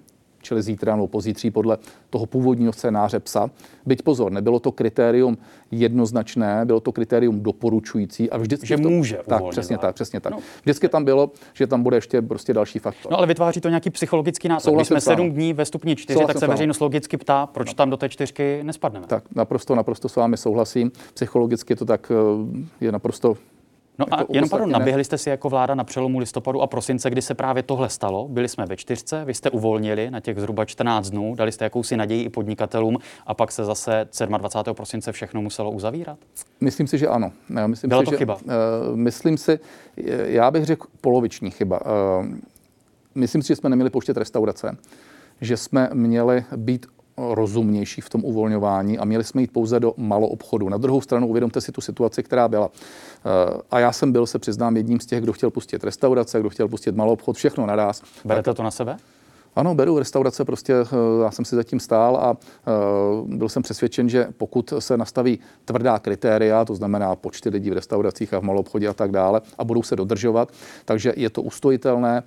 čili 0.45 0.63
zítra 0.63 0.97
nebo 0.97 1.09
pozítří 1.09 1.51
podle 1.51 1.79
toho 2.11 2.27
původního 2.27 2.73
scénáře 2.73 3.21
psa. 3.21 3.51
Byť 3.87 4.03
pozor, 4.03 4.33
nebylo 4.33 4.61
to 4.61 4.73
kritérium 4.73 5.39
jednoznačné, 5.71 6.65
bylo 6.65 6.81
to 6.81 6.93
kritérium 6.93 7.41
doporučující 7.41 8.31
a 8.31 8.39
vždycky 8.39 8.67
že 8.67 8.77
to, 8.77 8.91
může 8.91 9.19
tak, 9.27 9.43
přesně 9.51 9.79
tak, 9.79 9.95
přesně 9.95 10.21
tak. 10.21 10.33
No. 10.33 10.39
Vždycky 10.63 10.89
tam 10.89 11.05
bylo, 11.05 11.31
že 11.55 11.67
tam 11.67 11.83
bude 11.83 11.97
ještě 11.97 12.23
prostě 12.23 12.55
další 12.55 12.79
faktor. 12.79 13.13
No 13.13 13.19
ale 13.19 13.27
vytváří 13.27 13.61
to 13.61 13.69
nějaký 13.69 13.91
psychologický 13.91 14.49
nátlak. 14.49 14.75
Když 14.75 14.89
jsme 14.89 15.01
sedm 15.01 15.31
dní 15.31 15.53
ve 15.53 15.65
stupni 15.65 15.97
čtyři, 15.97 16.25
tak 16.27 16.39
se 16.39 16.47
veřejnost 16.47 16.81
logicky 16.81 17.17
ptá, 17.17 17.47
proč 17.47 17.69
no. 17.69 17.75
tam 17.75 17.91
do 17.91 17.97
té 17.97 18.09
čtyřky 18.09 18.61
nespadneme. 18.63 19.07
Tak, 19.07 19.25
naprosto, 19.35 19.75
naprosto 19.75 20.09
s 20.09 20.17
vámi 20.17 20.37
souhlasím. 20.37 20.93
Psychologicky 21.15 21.77
to 21.77 21.85
tak 21.85 22.13
eh, 22.81 22.85
je 22.85 22.93
naprosto 22.93 23.37
No 23.99 24.07
a 24.15 24.25
jenom 24.29 24.49
pardon, 24.49 24.71
naběhli 24.71 25.05
jste 25.05 25.19
si 25.19 25.31
jako 25.31 25.49
vláda 25.49 25.75
na 25.75 25.85
přelomu 25.85 26.19
listopadu 26.19 26.63
a 26.63 26.67
prosince, 26.67 27.11
kdy 27.11 27.23
se 27.23 27.35
právě 27.35 27.63
tohle 27.63 27.89
stalo. 27.89 28.29
Byli 28.29 28.49
jsme 28.49 28.67
ve 28.67 28.77
čtyřce, 28.77 29.25
vy 29.25 29.35
jste 29.35 29.51
uvolnili 29.51 30.11
na 30.11 30.21
těch 30.21 30.39
zhruba 30.39 30.65
14 30.65 31.11
dnů, 31.11 31.35
dali 31.35 31.53
jste 31.53 31.65
jakousi 31.65 31.97
naději 31.97 32.25
i 32.25 32.29
podnikatelům 32.29 32.99
a 33.27 33.35
pak 33.35 33.53
se 33.53 33.65
zase 33.65 34.09
27. 34.27 34.75
prosince 34.75 35.13
všechno 35.13 35.43
muselo 35.43 35.71
uzavírat? 35.71 36.19
Myslím 36.61 36.87
si, 36.87 36.99
že 36.99 37.09
ano. 37.09 37.33
Myslím 37.67 37.89
Byla 37.89 38.01
si, 38.01 38.05
to 38.05 38.11
že, 38.11 38.17
chyba? 38.17 38.35
Uh, 38.35 38.41
myslím 38.95 39.39
si, 39.39 39.59
já 40.25 40.51
bych 40.51 40.65
řekl 40.65 40.87
poloviční 41.01 41.51
chyba. 41.51 41.81
Uh, 41.81 42.27
myslím 43.15 43.43
si, 43.43 43.49
že 43.49 43.57
jsme 43.57 43.71
neměli 43.71 43.91
pouštět 43.91 44.17
restaurace, 44.17 44.77
že 45.41 45.57
jsme 45.57 45.91
měli 45.93 46.45
být 46.57 46.87
rozumnější 47.17 48.01
v 48.01 48.09
tom 48.09 48.25
uvolňování 48.25 48.99
a 48.99 49.05
měli 49.05 49.25
jsme 49.25 49.41
jít 49.41 49.53
pouze 49.53 49.81
do 49.81 49.95
maloobchodu. 49.97 50.69
Na 50.69 50.77
druhou 50.77 51.01
stranu 51.01 51.29
uvědomte 51.29 51.61
si 51.61 51.73
tu 51.73 51.81
situaci, 51.81 52.23
která 52.23 52.49
byla. 52.49 52.71
Eh, 52.71 53.61
a 53.71 53.79
já 53.79 53.93
jsem 53.93 54.13
byl, 54.13 54.27
se 54.27 54.39
přiznám, 54.39 54.77
jedním 54.77 55.01
z 55.01 55.07
těch, 55.07 55.23
kdo 55.23 55.33
chtěl 55.33 55.51
pustit 55.51 55.85
restaurace, 55.85 56.41
kdo 56.41 56.51
chtěl 56.51 56.69
pustit 56.69 56.97
maloobchod, 56.97 57.37
všechno 57.37 57.67
naraz. 57.67 58.03
Berete 58.25 58.51
tak, 58.51 58.57
to 58.57 58.63
na 58.63 58.71
sebe? 58.71 58.97
Ano, 59.57 59.75
beru 59.75 59.99
restaurace, 59.99 60.45
prostě 60.45 60.75
eh, 60.75 61.25
já 61.25 61.31
jsem 61.31 61.45
si 61.45 61.57
zatím 61.57 61.81
stál 61.81 62.17
a 62.17 62.31
uh, 62.31 63.31
byl 63.37 63.49
jsem 63.49 63.63
přesvědčen, 63.63 64.09
že 64.09 64.29
pokud 64.37 64.73
se 64.79 64.97
nastaví 64.97 65.39
tvrdá 65.65 65.99
kritéria, 65.99 66.65
to 66.65 66.75
znamená 66.75 67.17
počty 67.17 67.49
lidí 67.49 67.71
v 67.71 67.73
restauracích 67.73 68.35
a 68.35 68.39
v 68.39 68.43
malobchodě 68.43 68.89
a 68.89 68.93
tak 68.93 69.11
dále, 69.11 69.41
a 69.59 69.65
budou 69.65 69.83
se 69.83 69.97
dodržovat, 69.97 70.53
takže 70.85 71.13
je 71.17 71.31
to 71.31 71.43
ustojitelné. 71.43 72.23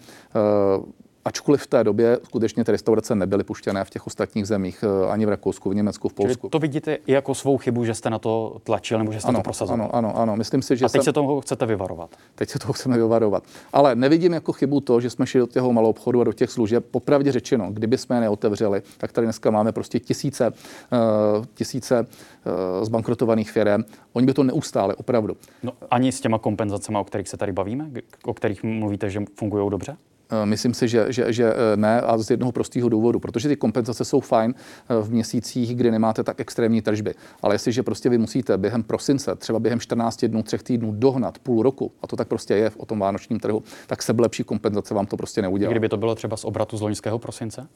Uh, 0.78 0.86
ačkoliv 1.28 1.62
v 1.62 1.68
té 1.68 1.84
době 1.84 2.20
skutečně 2.24 2.64
ty 2.64 2.72
restaurace 2.72 3.16
nebyly 3.16 3.44
puštěné 3.44 3.84
v 3.84 3.90
těch 3.90 4.08
ostatních 4.08 4.48
zemích, 4.48 4.84
eh, 4.84 5.12
ani 5.12 5.26
v 5.26 5.30
Rakousku, 5.30 5.70
v 5.70 5.76
Německu, 5.76 6.10
v 6.10 6.14
Polsku. 6.14 6.42
Čili 6.42 6.50
to 6.52 6.60
vidíte 6.60 6.94
i 6.94 7.12
jako 7.12 7.36
svou 7.36 7.58
chybu, 7.58 7.86
že 7.86 7.94
jste 7.94 8.10
na 8.10 8.20
to 8.20 8.58
tlačil 8.64 8.98
nebo 9.00 9.12
že 9.12 9.20
jste 9.20 9.30
ano, 9.30 9.40
to 9.40 9.44
prosazoval? 9.44 9.90
Ano, 9.94 9.96
ano, 9.96 10.18
ano. 10.18 10.36
Myslím 10.36 10.62
si, 10.62 10.78
že 10.78 10.86
A 10.86 10.90
teď 10.90 10.92
jsem... 10.92 11.04
se 11.04 11.14
toho 11.14 11.42
chcete 11.42 11.66
vyvarovat? 11.66 12.10
Teď 12.36 12.50
se 12.50 12.60
toho 12.60 12.74
chceme 12.74 12.98
vyvarovat. 12.98 13.44
Ale 13.74 13.96
nevidím 13.96 14.34
jako 14.34 14.54
chybu 14.54 14.82
to, 14.82 15.02
že 15.02 15.10
jsme 15.10 15.28
šli 15.28 15.40
do 15.40 15.48
toho 15.48 15.74
malou 15.74 15.90
obchodu 15.90 16.22
a 16.22 16.24
do 16.24 16.34
těch 16.34 16.52
služeb. 16.52 16.86
Popravdě 16.92 17.32
řečeno, 17.32 17.72
kdyby 17.72 17.98
jsme 17.98 18.16
je 18.16 18.22
neotevřeli, 18.22 18.82
tak 18.98 19.12
tady 19.12 19.28
dneska 19.28 19.52
máme 19.52 19.72
prostě 19.72 20.00
tisíce, 20.00 20.48
uh, 20.48 21.46
tisíce 21.54 22.00
uh, 22.00 22.86
zbankrotovaných 22.86 23.52
firm. 23.52 23.84
Oni 24.14 24.26
by 24.26 24.34
to 24.34 24.44
neustále, 24.44 24.96
opravdu. 24.96 25.38
No, 25.64 25.72
ani 25.92 26.12
s 26.12 26.22
těma 26.22 26.40
kompenzacemi, 26.40 26.98
o 26.98 27.04
kterých 27.04 27.30
se 27.30 27.38
tady 27.38 27.52
bavíme, 27.52 27.92
o 28.26 28.34
kterých 28.34 28.64
mluvíte, 28.64 29.10
že 29.10 29.24
fungují 29.36 29.70
dobře? 29.70 29.98
Eh, 30.30 30.46
myslím 30.46 30.74
si, 30.74 30.88
že, 30.88 31.06
že, 31.10 31.34
že 31.34 31.54
eh, 31.54 31.78
ne 31.78 32.02
a 32.02 32.18
z 32.18 32.30
jednoho 32.30 32.52
prostého 32.52 32.90
důvodu, 32.90 33.20
protože 33.20 33.50
ty 33.50 33.56
kompenzace 33.56 34.06
jsou 34.06 34.20
fajn 34.20 34.56
eh, 34.90 35.02
v 35.02 35.12
měsících, 35.12 35.76
kdy 35.76 35.92
nemáte 35.92 36.24
tak 36.24 36.40
extrémní 36.40 36.82
tržby. 36.82 37.14
Ale 37.42 37.56
jestliže 37.56 37.84
prostě 37.84 38.10
vy 38.10 38.18
musíte 38.18 38.58
během 38.58 38.84
prosince, 38.84 39.36
třeba 39.36 39.60
během 39.60 39.80
14 39.80 40.26
dnů, 40.26 40.44
3 40.44 40.58
týdnů 40.58 40.92
dohnat 40.92 41.40
půl 41.40 41.64
roku, 41.64 41.92
a 42.02 42.08
to 42.08 42.16
tak 42.16 42.28
prostě 42.28 42.56
je 42.56 42.70
v 42.70 42.78
o 42.78 42.86
tom 42.86 43.00
vánočním 43.00 43.40
trhu, 43.40 43.64
tak 43.88 44.00
lepší 44.20 44.44
kompenzace 44.44 44.94
vám 44.94 45.06
to 45.06 45.18
prostě 45.18 45.42
neudělá. 45.42 45.72
Kdyby 45.72 45.90
to 45.90 45.98
bylo 45.98 46.16
třeba 46.16 46.38
z 46.38 46.46
obratu 46.46 46.78
z 46.78 46.82
loňského 46.82 47.20
prosince? 47.20 47.68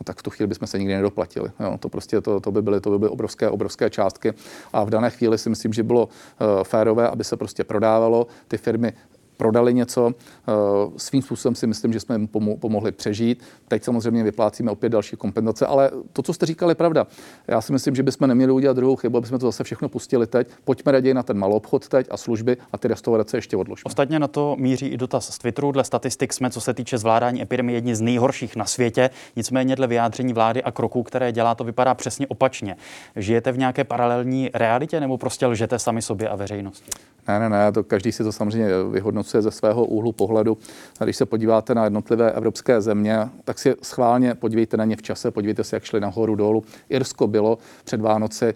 No, 0.00 0.04
tak 0.04 0.18
v 0.18 0.22
tu 0.22 0.30
chvíli 0.30 0.46
bychom 0.46 0.66
se 0.68 0.78
nikdy 0.78 0.94
nedoplatili. 0.94 1.50
Jo, 1.60 1.78
to 1.80 1.88
prostě 1.88 2.20
to, 2.20 2.40
to, 2.40 2.52
by 2.52 2.62
byly, 2.62 2.80
to 2.80 2.90
by 2.90 2.98
byly 2.98 3.10
obrovské, 3.10 3.50
obrovské 3.50 3.90
částky. 3.90 4.32
A 4.72 4.84
v 4.84 4.90
dané 4.90 5.10
chvíli 5.10 5.38
si 5.38 5.50
myslím, 5.50 5.72
že 5.72 5.82
bylo 5.82 6.06
uh, 6.06 6.64
férové, 6.64 7.08
aby 7.08 7.24
se 7.24 7.36
prostě 7.36 7.64
prodávalo. 7.64 8.26
Ty 8.48 8.58
firmy 8.58 8.92
prodali 9.38 9.74
něco. 9.74 10.12
Svým 10.96 11.22
způsobem 11.22 11.54
si 11.54 11.66
myslím, 11.66 11.92
že 11.92 12.00
jsme 12.00 12.14
jim 12.14 12.28
pomohli 12.60 12.92
přežít. 12.92 13.42
Teď 13.68 13.84
samozřejmě 13.84 14.22
vyplácíme 14.22 14.70
opět 14.70 14.88
další 14.88 15.16
kompenzace, 15.16 15.66
ale 15.66 15.90
to, 16.12 16.22
co 16.22 16.32
jste 16.32 16.46
říkali, 16.46 16.70
je 16.70 16.74
pravda. 16.74 17.06
Já 17.48 17.60
si 17.60 17.72
myslím, 17.72 17.94
že 17.94 18.02
bychom 18.02 18.28
neměli 18.28 18.52
udělat 18.52 18.76
druhou 18.76 18.96
chybu, 18.96 19.18
aby 19.18 19.26
jsme 19.26 19.38
to 19.38 19.46
zase 19.46 19.64
všechno 19.64 19.88
pustili 19.88 20.26
teď. 20.26 20.48
Pojďme 20.64 20.92
raději 20.92 21.14
na 21.14 21.22
ten 21.22 21.38
malou 21.38 21.56
obchod 21.56 21.88
teď 21.88 22.06
a 22.10 22.16
služby 22.16 22.56
a 22.72 22.78
ty 22.78 22.88
restaurace 22.88 23.36
ještě 23.36 23.56
odložíme. 23.56 23.82
Ostatně 23.86 24.18
na 24.18 24.28
to 24.28 24.56
míří 24.58 24.86
i 24.86 24.96
dotaz 24.96 25.34
z 25.34 25.38
Twitteru. 25.38 25.72
Dle 25.72 25.84
statistik 25.84 26.32
jsme, 26.32 26.50
co 26.50 26.60
se 26.60 26.74
týče 26.74 26.98
zvládání 26.98 27.42
epidemie, 27.42 27.76
jedni 27.76 27.96
z 27.96 28.00
nejhorších 28.00 28.56
na 28.56 28.64
světě. 28.64 29.10
Nicméně 29.36 29.76
dle 29.76 29.86
vyjádření 29.86 30.32
vlády 30.32 30.62
a 30.62 30.70
kroků, 30.70 31.02
které 31.02 31.32
dělá, 31.32 31.54
to 31.54 31.64
vypadá 31.64 31.94
přesně 31.94 32.26
opačně. 32.26 32.76
Žijete 33.16 33.52
v 33.52 33.58
nějaké 33.58 33.84
paralelní 33.84 34.50
realitě 34.54 35.00
nebo 35.00 35.18
prostě 35.18 35.46
lžete 35.46 35.78
sami 35.78 36.02
sobě 36.02 36.28
a 36.28 36.36
veřejnosti? 36.36 36.90
Ne, 37.28 37.38
ne, 37.38 37.48
ne, 37.48 37.72
to 37.72 37.84
každý 37.84 38.12
si 38.12 38.24
to 38.24 38.32
samozřejmě 38.32 38.68
vyhodnocuje 38.90 39.27
ze 39.32 39.50
svého 39.50 39.84
úhlu 39.84 40.12
pohledu. 40.12 40.58
A 41.00 41.04
když 41.04 41.16
se 41.16 41.26
podíváte 41.26 41.74
na 41.74 41.84
jednotlivé 41.84 42.32
evropské 42.32 42.80
země, 42.80 43.28
tak 43.44 43.58
si 43.58 43.74
schválně 43.82 44.34
podívejte 44.34 44.76
na 44.76 44.84
ně 44.84 44.96
v 44.96 45.02
čase, 45.02 45.30
podívejte 45.30 45.64
se, 45.64 45.76
jak 45.76 45.84
šli 45.84 46.00
nahoru 46.00 46.34
dolů. 46.34 46.64
Irsko 46.88 47.26
bylo 47.26 47.58
před 47.84 48.00
Vánoci 48.00 48.54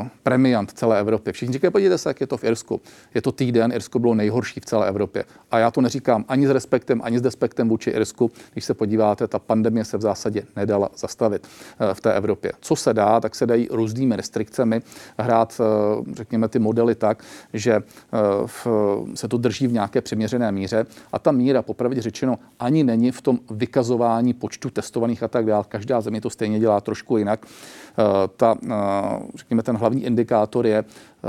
uh, 0.00 0.06
premiant 0.22 0.72
celé 0.72 1.00
Evropy. 1.00 1.32
Všichni 1.32 1.52
říkají, 1.52 1.70
podívejte 1.70 1.98
se, 1.98 2.10
jak 2.10 2.20
je 2.20 2.26
to 2.26 2.36
v 2.36 2.44
Irsku. 2.44 2.80
Je 3.14 3.22
to 3.22 3.32
týden, 3.32 3.72
Irsko 3.72 3.98
bylo 3.98 4.14
nejhorší 4.14 4.60
v 4.60 4.64
celé 4.64 4.88
Evropě. 4.88 5.24
A 5.50 5.58
já 5.58 5.70
to 5.70 5.80
neříkám 5.80 6.24
ani 6.28 6.46
s 6.46 6.50
respektem, 6.50 7.00
ani 7.04 7.18
s 7.18 7.22
despektem 7.22 7.68
vůči 7.68 7.90
Irsku. 7.90 8.30
Když 8.52 8.64
se 8.64 8.74
podíváte, 8.74 9.28
ta 9.28 9.38
pandemie 9.38 9.84
se 9.84 9.96
v 9.96 10.00
zásadě 10.00 10.42
nedala 10.56 10.88
zastavit 10.96 11.46
uh, 11.80 11.94
v 11.94 12.00
té 12.00 12.12
Evropě. 12.12 12.52
Co 12.60 12.76
se 12.76 12.94
dá, 12.94 13.20
tak 13.20 13.34
se 13.34 13.46
dají 13.46 13.68
různými 13.70 14.16
restrikcemi 14.16 14.82
hrát, 15.18 15.60
uh, 15.60 16.04
řekněme, 16.14 16.48
ty 16.48 16.58
modely 16.58 16.94
tak, 16.94 17.24
že 17.52 17.82
v, 18.46 18.66
se 19.14 19.28
to 19.28 19.36
drží 19.36 19.66
v 19.66 19.72
nějaké 19.72 19.93
přiměřené 20.00 20.52
míře 20.52 20.86
a 21.12 21.18
ta 21.18 21.32
míra, 21.32 21.62
popravdě 21.62 22.02
řečeno, 22.02 22.38
ani 22.58 22.84
není 22.84 23.10
v 23.10 23.22
tom 23.22 23.38
vykazování 23.50 24.34
počtu 24.34 24.70
testovaných 24.70 25.22
a 25.22 25.28
tak 25.28 25.46
dále. 25.46 25.64
Každá 25.68 26.00
země 26.00 26.20
to 26.20 26.30
stejně 26.30 26.60
dělá 26.60 26.80
trošku 26.80 27.16
jinak. 27.16 27.46
Eh, 27.46 28.02
ta, 28.36 28.54
eh, 28.64 28.72
řekněme, 29.34 29.62
ten 29.62 29.76
hlavní 29.76 30.04
indikátor 30.04 30.66
je 30.66 30.84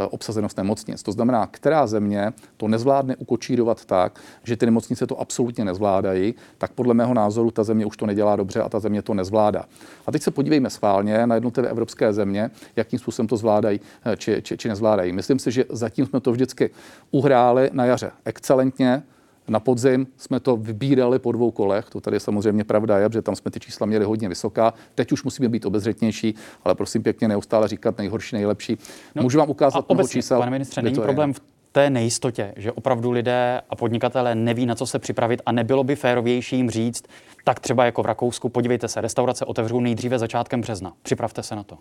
obsazenost 0.10 0.58
nemocnic. 0.58 1.04
To 1.04 1.12
znamená, 1.12 1.48
která 1.48 1.88
země 1.88 2.34
to 2.58 2.68
nezvládne 2.68 3.16
ukočírovat 3.16 3.86
tak, 3.86 4.20
že 4.44 4.58
ty 4.58 4.66
nemocnice 4.66 5.08
to 5.08 5.22
absolutně 5.22 5.66
nezvládají, 5.66 6.36
tak 6.58 6.72
podle 6.72 6.94
mého 6.94 7.14
názoru 7.14 7.52
ta 7.52 7.64
země 7.64 7.86
už 7.86 7.98
to 7.98 8.06
nedělá 8.06 8.36
dobře 8.36 8.62
a 8.62 8.70
ta 8.70 8.80
země 8.80 9.02
to 9.02 9.14
nezvládá. 9.14 9.66
A 10.08 10.12
teď 10.12 10.22
se 10.22 10.32
podívejme 10.32 10.70
schválně 10.70 11.28
na 11.28 11.36
jednotlivé 11.36 11.70
evropské 11.70 12.14
země, 12.14 12.52
jakým 12.76 13.00
způsobem 13.00 13.28
to 13.28 13.38
zvládají 13.38 13.80
či, 14.18 14.42
či, 14.42 14.58
či 14.58 14.68
nezvládají. 14.68 15.14
Myslím 15.14 15.40
si, 15.40 15.52
že 15.52 15.66
zatím 15.70 16.06
jsme 16.06 16.20
to 16.20 16.32
vždycky 16.32 16.70
uhráli 17.12 17.70
na 17.74 17.86
jaře 17.86 18.12
excelentně, 18.26 19.04
na 19.48 19.60
podzim 19.60 20.08
jsme 20.18 20.40
to 20.40 20.58
vybírali 20.58 21.20
po 21.20 21.32
dvou 21.32 21.52
kolech, 21.52 21.86
to 21.90 22.02
tady 22.02 22.20
samozřejmě 22.20 22.64
pravda 22.64 23.00
je, 23.00 23.10
protože 23.10 23.22
tam 23.22 23.36
jsme 23.36 23.52
ty 23.52 23.60
čísla 23.60 23.86
měli 23.86 24.06
hodně 24.06 24.30
vysoká. 24.30 24.74
Teď 24.96 25.12
už 25.12 25.24
musíme 25.24 25.50
být 25.50 25.66
obezřetnější, 25.66 26.36
ale 26.64 26.76
prosím 26.76 27.04
pěkně 27.04 27.28
neustále 27.28 27.68
říkat 27.68 27.98
nejhorší, 27.98 28.36
nejlepší. 28.36 28.78
No, 29.16 29.24
Můžu 29.24 29.38
vám 29.40 29.50
ukázat 29.50 29.90
mnoho 29.90 30.08
čísel. 30.08 30.40
Pane 30.40 30.52
ministře, 30.52 30.82
není 30.82 30.96
problém 30.96 31.30
je. 31.30 31.34
v 31.34 31.42
té 31.72 31.90
nejistotě, 31.90 32.54
že 32.58 32.72
opravdu 32.72 33.12
lidé 33.12 33.62
a 33.70 33.76
podnikatelé 33.76 34.36
neví, 34.36 34.66
na 34.66 34.76
co 34.76 34.86
se 34.86 35.00
připravit 35.00 35.42
a 35.46 35.52
nebylo 35.52 35.84
by 35.84 35.96
férovější 35.96 36.56
jim 36.56 36.70
říct, 36.70 37.04
tak 37.44 37.60
třeba 37.60 37.86
jako 37.86 38.04
v 38.04 38.06
Rakousku, 38.06 38.50
podívejte 38.50 38.88
se, 38.88 39.02
restaurace 39.02 39.46
otevřou 39.46 39.80
nejdříve 39.80 40.20
začátkem 40.20 40.62
března. 40.62 40.94
Připravte 41.02 41.44
se 41.44 41.56
na 41.56 41.64
to. 41.64 41.78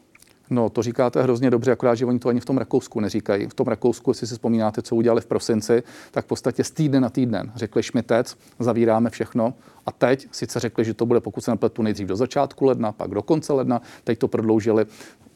No, 0.50 0.70
to 0.70 0.82
říkáte 0.82 1.22
hrozně 1.22 1.50
dobře, 1.50 1.72
akorát, 1.72 1.94
že 1.94 2.06
oni 2.06 2.18
to 2.18 2.28
ani 2.28 2.40
v 2.40 2.44
tom 2.44 2.58
Rakousku 2.58 3.00
neříkají. 3.00 3.46
V 3.46 3.54
tom 3.54 3.66
Rakousku, 3.66 4.10
jestli 4.10 4.26
si 4.26 4.34
vzpomínáte, 4.34 4.82
co 4.82 4.96
udělali 4.96 5.20
v 5.20 5.26
prosinci, 5.26 5.82
tak 6.10 6.24
v 6.24 6.28
podstatě 6.28 6.64
z 6.64 6.70
týdne 6.70 7.00
na 7.00 7.10
týden 7.10 7.52
řekli 7.54 7.82
šmitec, 7.82 8.36
zavíráme 8.58 9.10
všechno. 9.10 9.54
A 9.86 9.92
teď 9.92 10.28
sice 10.30 10.60
řekli, 10.60 10.84
že 10.84 10.94
to 10.94 11.06
bude, 11.06 11.20
pokud 11.20 11.44
se 11.44 11.50
napletu, 11.50 11.82
nejdřív 11.82 12.06
do 12.06 12.16
začátku 12.16 12.64
ledna, 12.64 12.92
pak 12.92 13.10
do 13.10 13.22
konce 13.22 13.52
ledna, 13.52 13.82
teď 14.04 14.18
to 14.18 14.28
prodloužili 14.28 14.86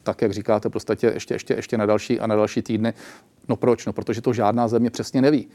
tak, 0.03 0.21
jak 0.21 0.33
říkáte, 0.33 0.69
v 0.69 0.71
podstatě 0.71 1.11
ještě, 1.13 1.33
ještě, 1.33 1.53
ještě 1.53 1.77
na 1.77 1.85
další 1.85 2.19
a 2.19 2.27
na 2.27 2.35
další 2.35 2.61
týdny. 2.61 2.93
No 3.49 3.55
proč? 3.55 3.85
No, 3.85 3.93
protože 3.93 4.21
to 4.21 4.33
žádná 4.33 4.67
země 4.67 4.89
přesně 4.89 5.21
neví. 5.21 5.47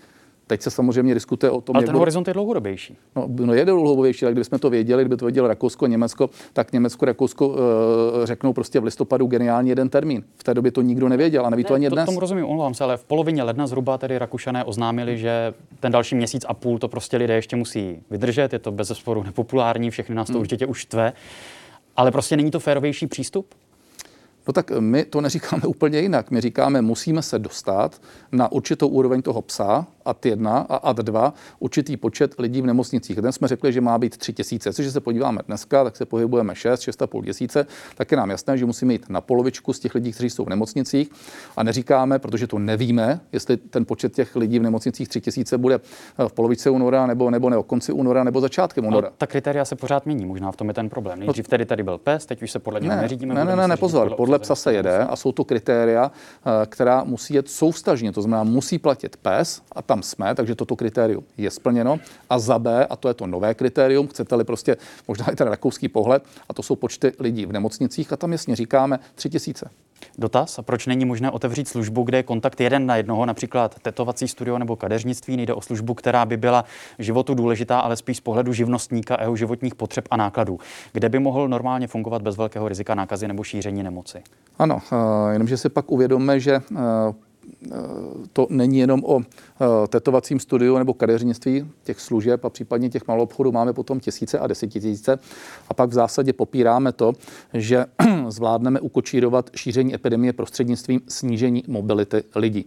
Teď 0.46 0.62
se 0.62 0.70
samozřejmě 0.70 1.14
diskutuje 1.14 1.50
o 1.50 1.60
tom, 1.60 1.76
Ale 1.76 1.86
ten 1.86 1.96
horizont 1.96 2.28
je 2.28 2.34
dlouhodobější. 2.34 2.96
No, 3.16 3.26
no 3.28 3.54
je 3.54 3.64
dlouhodobější, 3.64 4.24
ale 4.24 4.32
kdybychom 4.32 4.58
to 4.58 4.70
věděli, 4.70 5.02
kdyby 5.02 5.16
to 5.16 5.24
vědělo 5.24 5.48
Rakousko, 5.48 5.86
Německo, 5.86 6.30
tak 6.52 6.72
Německo, 6.72 7.04
Rakousko 7.04 7.48
uh, 7.48 7.56
řeknou 8.24 8.52
prostě 8.52 8.80
v 8.80 8.84
listopadu 8.84 9.26
geniální 9.26 9.68
jeden 9.68 9.88
termín. 9.88 10.24
V 10.36 10.44
té 10.44 10.54
době 10.54 10.72
to 10.72 10.82
nikdo 10.82 11.08
nevěděl 11.08 11.46
a 11.46 11.50
neví 11.50 11.62
ne, 11.62 11.68
to 11.68 11.74
ani 11.74 11.88
to, 11.88 11.94
dnes. 11.94 12.06
Tomu 12.06 12.20
rozumím, 12.20 12.44
omlouvám 12.44 12.74
se, 12.74 12.84
ale 12.84 12.96
v 12.96 13.04
polovině 13.04 13.42
ledna 13.42 13.66
zhruba 13.66 13.98
tedy 13.98 14.18
Rakušané 14.18 14.64
oznámili, 14.64 15.18
že 15.18 15.54
ten 15.80 15.92
další 15.92 16.14
měsíc 16.14 16.44
a 16.48 16.54
půl 16.54 16.78
to 16.78 16.88
prostě 16.88 17.16
lidé 17.16 17.34
ještě 17.34 17.56
musí 17.56 17.98
vydržet. 18.10 18.52
Je 18.52 18.58
to 18.58 18.72
bez 18.72 18.88
zesporu 18.88 19.22
nepopulární, 19.22 19.90
všechny 19.90 20.14
nás 20.14 20.26
to 20.26 20.32
hmm. 20.32 20.40
určitě 20.40 20.66
už 20.66 20.84
tve. 20.84 21.12
Ale 21.96 22.10
prostě 22.10 22.36
není 22.36 22.50
to 22.50 22.60
férovější 22.60 23.06
přístup? 23.06 23.46
No 24.46 24.52
tak 24.52 24.70
my 24.80 25.04
to 25.04 25.20
neříkáme 25.20 25.62
úplně 25.66 26.00
jinak. 26.00 26.30
My 26.30 26.40
říkáme, 26.40 26.82
musíme 26.82 27.22
se 27.22 27.38
dostat 27.38 28.00
na 28.32 28.52
určitou 28.52 28.88
úroveň 28.88 29.22
toho 29.22 29.42
psa, 29.42 29.86
AD 30.04 30.26
1 30.26 30.58
a 30.58 30.76
AD 30.76 30.96
2, 30.96 31.34
určitý 31.58 31.96
počet 31.96 32.34
lidí 32.38 32.62
v 32.62 32.66
nemocnicích. 32.66 33.16
Dnes 33.16 33.34
jsme 33.34 33.48
řekli, 33.48 33.72
že 33.72 33.80
má 33.80 33.98
být 33.98 34.16
3 34.16 34.32
tisíce. 34.32 34.72
Což 34.72 34.86
se 34.86 35.00
podíváme 35.00 35.40
dneska, 35.46 35.84
tak 35.84 35.96
se 35.96 36.06
pohybujeme 36.06 36.54
6, 36.54 36.80
6,5 36.80 37.24
tisíce, 37.24 37.66
tak 37.94 38.10
je 38.10 38.16
nám 38.16 38.30
jasné, 38.30 38.58
že 38.58 38.66
musíme 38.66 38.92
jít 38.92 39.10
na 39.10 39.20
polovičku 39.20 39.72
z 39.72 39.78
těch 39.78 39.94
lidí, 39.94 40.12
kteří 40.12 40.30
jsou 40.30 40.44
v 40.44 40.48
nemocnicích. 40.48 41.10
A 41.56 41.62
neříkáme, 41.62 42.18
protože 42.18 42.46
to 42.46 42.58
nevíme, 42.58 43.20
jestli 43.32 43.56
ten 43.56 43.84
počet 43.84 44.14
těch 44.14 44.36
lidí 44.36 44.58
v 44.58 44.62
nemocnicích 44.62 45.08
3 45.08 45.20
tisíce 45.20 45.58
bude 45.58 45.80
v 46.28 46.32
polovice 46.32 46.70
února, 46.70 47.06
nebo, 47.06 47.30
nebo 47.30 47.50
ne 47.50 47.56
o 47.56 47.62
konci 47.62 47.92
února, 47.92 48.24
nebo 48.24 48.40
začátkem 48.40 48.86
února. 48.86 49.08
No, 49.08 49.14
ta 49.18 49.26
kritéria 49.26 49.64
se 49.64 49.76
pořád 49.76 50.06
mění, 50.06 50.26
možná 50.26 50.52
v 50.52 50.56
tom 50.56 50.68
je 50.68 50.74
ten 50.74 50.88
problém. 50.88 51.18
No 51.18 51.26
Nejdřív 51.26 51.48
tedy 51.48 51.66
tady 51.66 51.82
byl 51.82 51.98
PES, 51.98 52.26
teď 52.26 52.42
už 52.42 52.50
se 52.50 52.58
podle 52.58 52.80
něho 52.80 52.96
ne, 52.96 53.02
neřídíme. 53.02 53.34
Ne, 53.34 53.44
ne, 53.44 53.56
ne, 53.56 53.68
ne, 53.68 53.76
pozor. 53.76 54.14
Podle 54.16 54.34
podle 54.34 54.38
psa 54.38 54.54
se 54.54 54.72
jede 54.72 54.98
a 54.98 55.16
jsou 55.16 55.32
to 55.32 55.44
kritéria, 55.44 56.10
eh, 56.10 56.66
která 56.66 57.04
musí 57.04 57.34
jet 57.34 57.48
soustažně. 57.48 58.12
To 58.12 58.22
znamená, 58.22 58.44
musí 58.44 58.78
platit 58.78 59.16
pes 59.16 59.62
a 59.72 59.82
tam 59.94 60.02
jsme, 60.02 60.34
takže 60.34 60.54
toto 60.54 60.76
kritérium 60.76 61.24
je 61.38 61.50
splněno. 61.50 62.00
A 62.30 62.38
za 62.38 62.58
B, 62.58 62.86
a 62.86 62.96
to 62.96 63.08
je 63.08 63.14
to 63.14 63.26
nové 63.26 63.54
kritérium, 63.54 64.08
chcete-li 64.08 64.44
prostě 64.44 64.76
možná 65.08 65.30
i 65.30 65.36
ten 65.36 65.48
rakouský 65.48 65.88
pohled, 65.88 66.22
a 66.48 66.54
to 66.54 66.62
jsou 66.62 66.76
počty 66.76 67.12
lidí 67.18 67.46
v 67.46 67.52
nemocnicích 67.52 68.12
a 68.12 68.16
tam 68.16 68.32
jasně 68.32 68.56
říkáme 68.56 68.98
tři 69.14 69.30
tisíce. 69.30 69.70
Dotaz, 70.18 70.60
proč 70.62 70.86
není 70.86 71.04
možné 71.04 71.30
otevřít 71.30 71.68
službu, 71.68 72.02
kde 72.02 72.18
je 72.18 72.22
kontakt 72.22 72.60
jeden 72.60 72.86
na 72.86 72.96
jednoho, 72.96 73.26
například 73.26 73.78
tetovací 73.82 74.28
studio 74.28 74.58
nebo 74.58 74.76
kadeřnictví? 74.76 75.36
Nejde 75.36 75.54
o 75.54 75.60
službu, 75.60 75.94
která 75.94 76.26
by 76.26 76.36
byla 76.36 76.64
životu 76.98 77.34
důležitá, 77.34 77.80
ale 77.80 77.96
spíš 77.96 78.16
z 78.16 78.20
pohledu 78.20 78.52
živnostníka 78.52 79.14
a 79.14 79.22
jeho 79.22 79.36
životních 79.36 79.74
potřeb 79.74 80.04
a 80.10 80.16
nákladů, 80.16 80.58
kde 80.92 81.08
by 81.08 81.18
mohl 81.18 81.48
normálně 81.48 81.86
fungovat 81.86 82.22
bez 82.22 82.36
velkého 82.36 82.68
rizika 82.68 82.94
nákazy 82.94 83.28
nebo 83.28 83.44
šíření 83.44 83.82
nemoci. 83.82 84.22
Ano, 84.58 84.80
eh, 84.92 85.32
jenomže 85.32 85.56
si 85.56 85.68
pak 85.68 85.90
uvědomme, 85.90 86.40
že 86.40 86.54
eh, 86.54 86.78
to 88.32 88.46
není 88.50 88.78
jenom 88.78 89.04
o 89.04 89.20
eh, 89.20 89.88
tetovacím 89.88 90.40
studiu 90.40 90.78
nebo 90.78 90.94
kadeřnictví 90.94 91.66
těch 91.84 92.00
služeb 92.00 92.44
a 92.44 92.50
případně 92.50 92.90
těch 92.90 93.08
malobchodů 93.08 93.52
máme 93.52 93.72
potom 93.72 94.00
tisíce 94.00 94.38
a 94.38 94.46
desetitisíce. 94.46 95.18
A 95.68 95.74
pak 95.74 95.90
v 95.90 95.92
zásadě 95.92 96.32
popíráme 96.32 96.92
to, 96.92 97.12
že 97.54 97.86
zvládneme 98.28 98.80
ukočírovat 98.80 99.50
šíření 99.56 99.94
epidemie 99.94 100.32
prostřednictvím 100.32 101.00
snížení 101.08 101.64
mobility 101.66 102.24
lidí. 102.34 102.66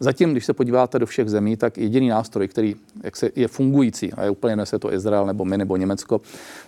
Zatím, 0.00 0.32
když 0.32 0.44
se 0.44 0.52
podíváte 0.52 0.98
do 0.98 1.06
všech 1.06 1.28
zemí, 1.28 1.56
tak 1.56 1.78
jediný 1.78 2.08
nástroj, 2.08 2.48
který 2.48 2.76
jak 3.04 3.16
se, 3.16 3.30
je 3.36 3.48
fungující, 3.48 4.12
a 4.12 4.24
je 4.24 4.30
úplně 4.30 4.56
nese 4.56 4.78
to 4.78 4.92
Izrael 4.92 5.26
nebo 5.26 5.44
my 5.44 5.58
nebo 5.58 5.76
Německo, 5.76 6.20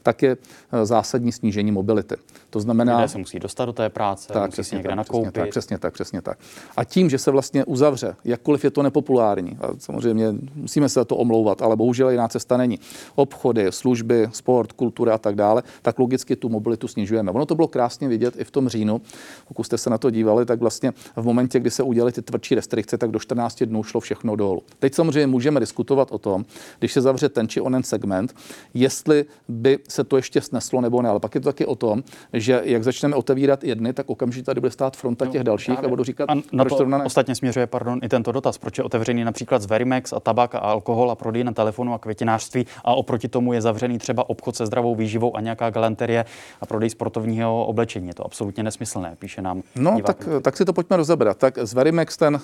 tak 0.03 0.23
je 0.23 0.37
eh, 0.73 0.87
zásadní 0.87 1.33
snížení 1.33 1.73
mobility. 1.73 2.15
To 2.51 2.61
znamená... 2.61 2.97
Lidé 2.97 3.09
se 3.09 3.19
musí 3.19 3.39
dostat 3.39 3.65
do 3.65 3.73
té 3.73 3.89
práce, 3.89 4.33
tak, 4.33 4.43
musí 4.43 4.53
přesně 4.53 4.77
někde 4.77 4.89
tak, 4.89 4.97
nakoupit. 4.97 5.33
Přesně 5.33 5.41
tak, 5.41 5.51
přesně 5.51 5.79
tak, 5.79 5.95
přesně 5.95 6.23
tak. 6.23 6.39
A 6.77 6.85
tím, 6.85 7.11
že 7.11 7.19
se 7.19 7.31
vlastně 7.31 7.65
uzavře, 7.65 8.17
jakkoliv 8.25 8.65
je 8.65 8.71
to 8.71 8.83
nepopulární, 8.83 9.59
a 9.61 9.69
samozřejmě 9.79 10.35
musíme 10.55 10.89
se 10.89 11.01
za 11.01 11.05
to 11.05 11.17
omlouvat, 11.17 11.63
ale 11.63 11.77
bohužel 11.77 12.11
jiná 12.11 12.29
cesta 12.29 12.57
není. 12.57 12.79
Obchody, 13.15 13.67
služby, 13.71 14.29
sport, 14.33 14.73
kultura 14.73 15.15
a 15.15 15.19
tak 15.19 15.35
dále, 15.35 15.63
tak 15.83 15.99
logicky 15.99 16.37
tu 16.37 16.49
mobilitu 16.49 16.89
snižujeme. 16.89 17.31
Ono 17.31 17.47
to 17.47 17.55
bylo 17.55 17.69
krásně 17.69 18.09
vidět 18.09 18.35
i 18.39 18.45
v 18.45 18.51
tom 18.51 18.69
říjnu, 18.69 19.01
pokud 19.49 19.65
jste 19.65 19.79
se 19.79 19.91
na 19.91 19.99
to 19.99 20.11
dívali, 20.11 20.47
tak 20.47 20.61
vlastně 20.61 20.93
v 21.17 21.25
momentě, 21.25 21.61
kdy 21.61 21.71
se 21.71 21.83
udělaly 21.83 22.13
ty 22.13 22.23
tvrdší 22.23 22.55
restrikce, 22.55 22.99
tak 22.99 23.11
14 23.21 23.63
dnů 23.63 23.83
šlo 23.83 24.01
všechno 24.01 24.37
dolů. 24.37 24.63
Teď 24.79 24.95
samozřejmě 24.95 25.27
můžeme 25.27 25.61
diskutovat 25.61 26.09
o 26.11 26.19
tom, 26.19 26.45
když 26.79 26.93
se 26.93 27.01
zavře 27.01 27.29
ten 27.29 27.49
či 27.49 27.61
onen 27.61 27.83
segment, 27.83 28.35
jestli 28.75 29.25
by 29.49 29.79
se 29.89 30.05
to 30.05 30.17
ještě 30.17 30.41
sneslo 30.41 30.81
nebo 30.81 31.03
ne. 31.03 31.09
Ale 31.09 31.21
pak 31.21 31.35
je 31.35 31.41
to 31.41 31.49
taky 31.49 31.67
o 31.67 31.75
tom, 31.75 32.03
že 32.33 32.63
jak 32.65 32.85
začneme 32.85 33.17
otevírat 33.17 33.65
jedny, 33.65 33.93
tak 33.93 34.11
okamžitě 34.11 34.45
tady 34.45 34.61
bude 34.61 34.71
stát 34.71 34.97
fronta 34.97 35.27
těch 35.27 35.45
dalších 35.45 35.85
a 35.85 35.89
budu 35.89 36.05
říkat, 36.05 36.31
a 36.31 36.35
na 36.53 36.65
to 36.65 36.85
ne? 36.85 37.05
ostatně 37.05 37.35
směřuje 37.35 37.67
pardon, 37.67 38.01
i 38.03 38.09
tento 38.09 38.33
dotaz, 38.33 38.59
proč 38.59 38.79
je 38.79 38.85
otevřený 38.85 39.25
například 39.25 39.63
z 39.63 39.67
Verimex 39.67 40.13
a 40.13 40.21
tabak 40.21 40.55
a 40.55 40.59
alkohol 40.59 41.11
a 41.11 41.15
prodej 41.15 41.45
na 41.45 41.53
telefonu 41.53 41.95
a 41.95 41.99
květinářství 41.99 42.67
a 42.85 42.95
oproti 42.95 43.29
tomu 43.29 43.53
je 43.53 43.61
zavřený 43.61 43.99
třeba 43.99 44.29
obchod 44.29 44.57
se 44.57 44.67
zdravou 44.67 44.95
výživou 44.95 45.37
a 45.37 45.41
nějaká 45.41 45.71
galanterie 45.71 46.25
a 46.61 46.67
prodej 46.67 46.91
sportovního 46.91 47.67
oblečení. 47.67 48.09
Je 48.09 48.15
to 48.15 48.27
absolutně 48.27 48.63
nesmyslné, 48.63 49.17
píše 49.19 49.43
nám. 49.43 49.63
No, 49.77 49.99
tak, 50.07 50.29
tak 50.43 50.57
si 50.57 50.65
to 50.65 50.73
pojďme 50.73 50.97
rozebrat. 50.97 51.37
Tak 51.39 51.59
z 51.63 51.75
Verimex 51.75 52.17
ten, 52.17 52.41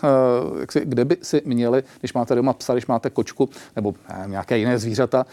eh, 0.66 0.72
tak 0.72 0.72
si, 0.72 0.80
kde 0.84 1.04
by 1.04 1.16
si 1.22 1.42
měli, 1.44 1.82
když 2.00 2.12
máte 2.12 2.34
doma 2.34 2.52
psa, 2.52 2.72
když 2.72 2.86
máte 2.86 3.10
kočku 3.10 3.48
nebo 3.76 3.94
nevím, 4.16 4.30
nějaké 4.30 4.58
jiné 4.58 4.78
zvířata, 4.78 5.26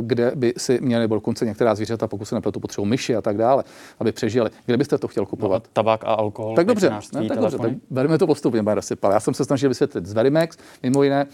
kde 0.00 0.32
by 0.34 0.54
si 0.56 0.78
měli, 0.82 1.00
nebo 1.00 1.14
dokonce 1.14 1.44
některá 1.44 1.74
zvířata, 1.74 2.08
pokud 2.08 2.24
se 2.24 2.34
nepletu, 2.34 2.60
potřebují 2.60 2.90
myši 2.90 3.16
a 3.16 3.22
tak 3.22 3.36
dále, 3.36 3.64
aby 3.98 4.12
přežili. 4.12 4.50
Kde 4.66 4.76
byste 4.76 4.98
to 4.98 5.08
chtěl 5.08 5.26
kupovat? 5.26 5.62
No, 5.62 5.70
tabák 5.72 6.04
a 6.04 6.14
alkohol. 6.14 6.56
Tak 6.56 6.66
dobře, 6.66 6.90
ne, 6.90 7.28
tak 7.28 7.38
dobře, 7.38 7.58
tak 7.58 7.72
bereme 7.90 8.18
to 8.18 8.26
postupně, 8.26 8.62
pane 8.62 8.74
Rasypal. 8.74 9.12
Já 9.12 9.20
jsem 9.20 9.34
se 9.34 9.44
snažil 9.44 9.68
vysvětlit 9.68 10.06
z 10.06 10.12
Verimex, 10.12 10.56
mimo 10.82 11.02
jiné, 11.02 11.26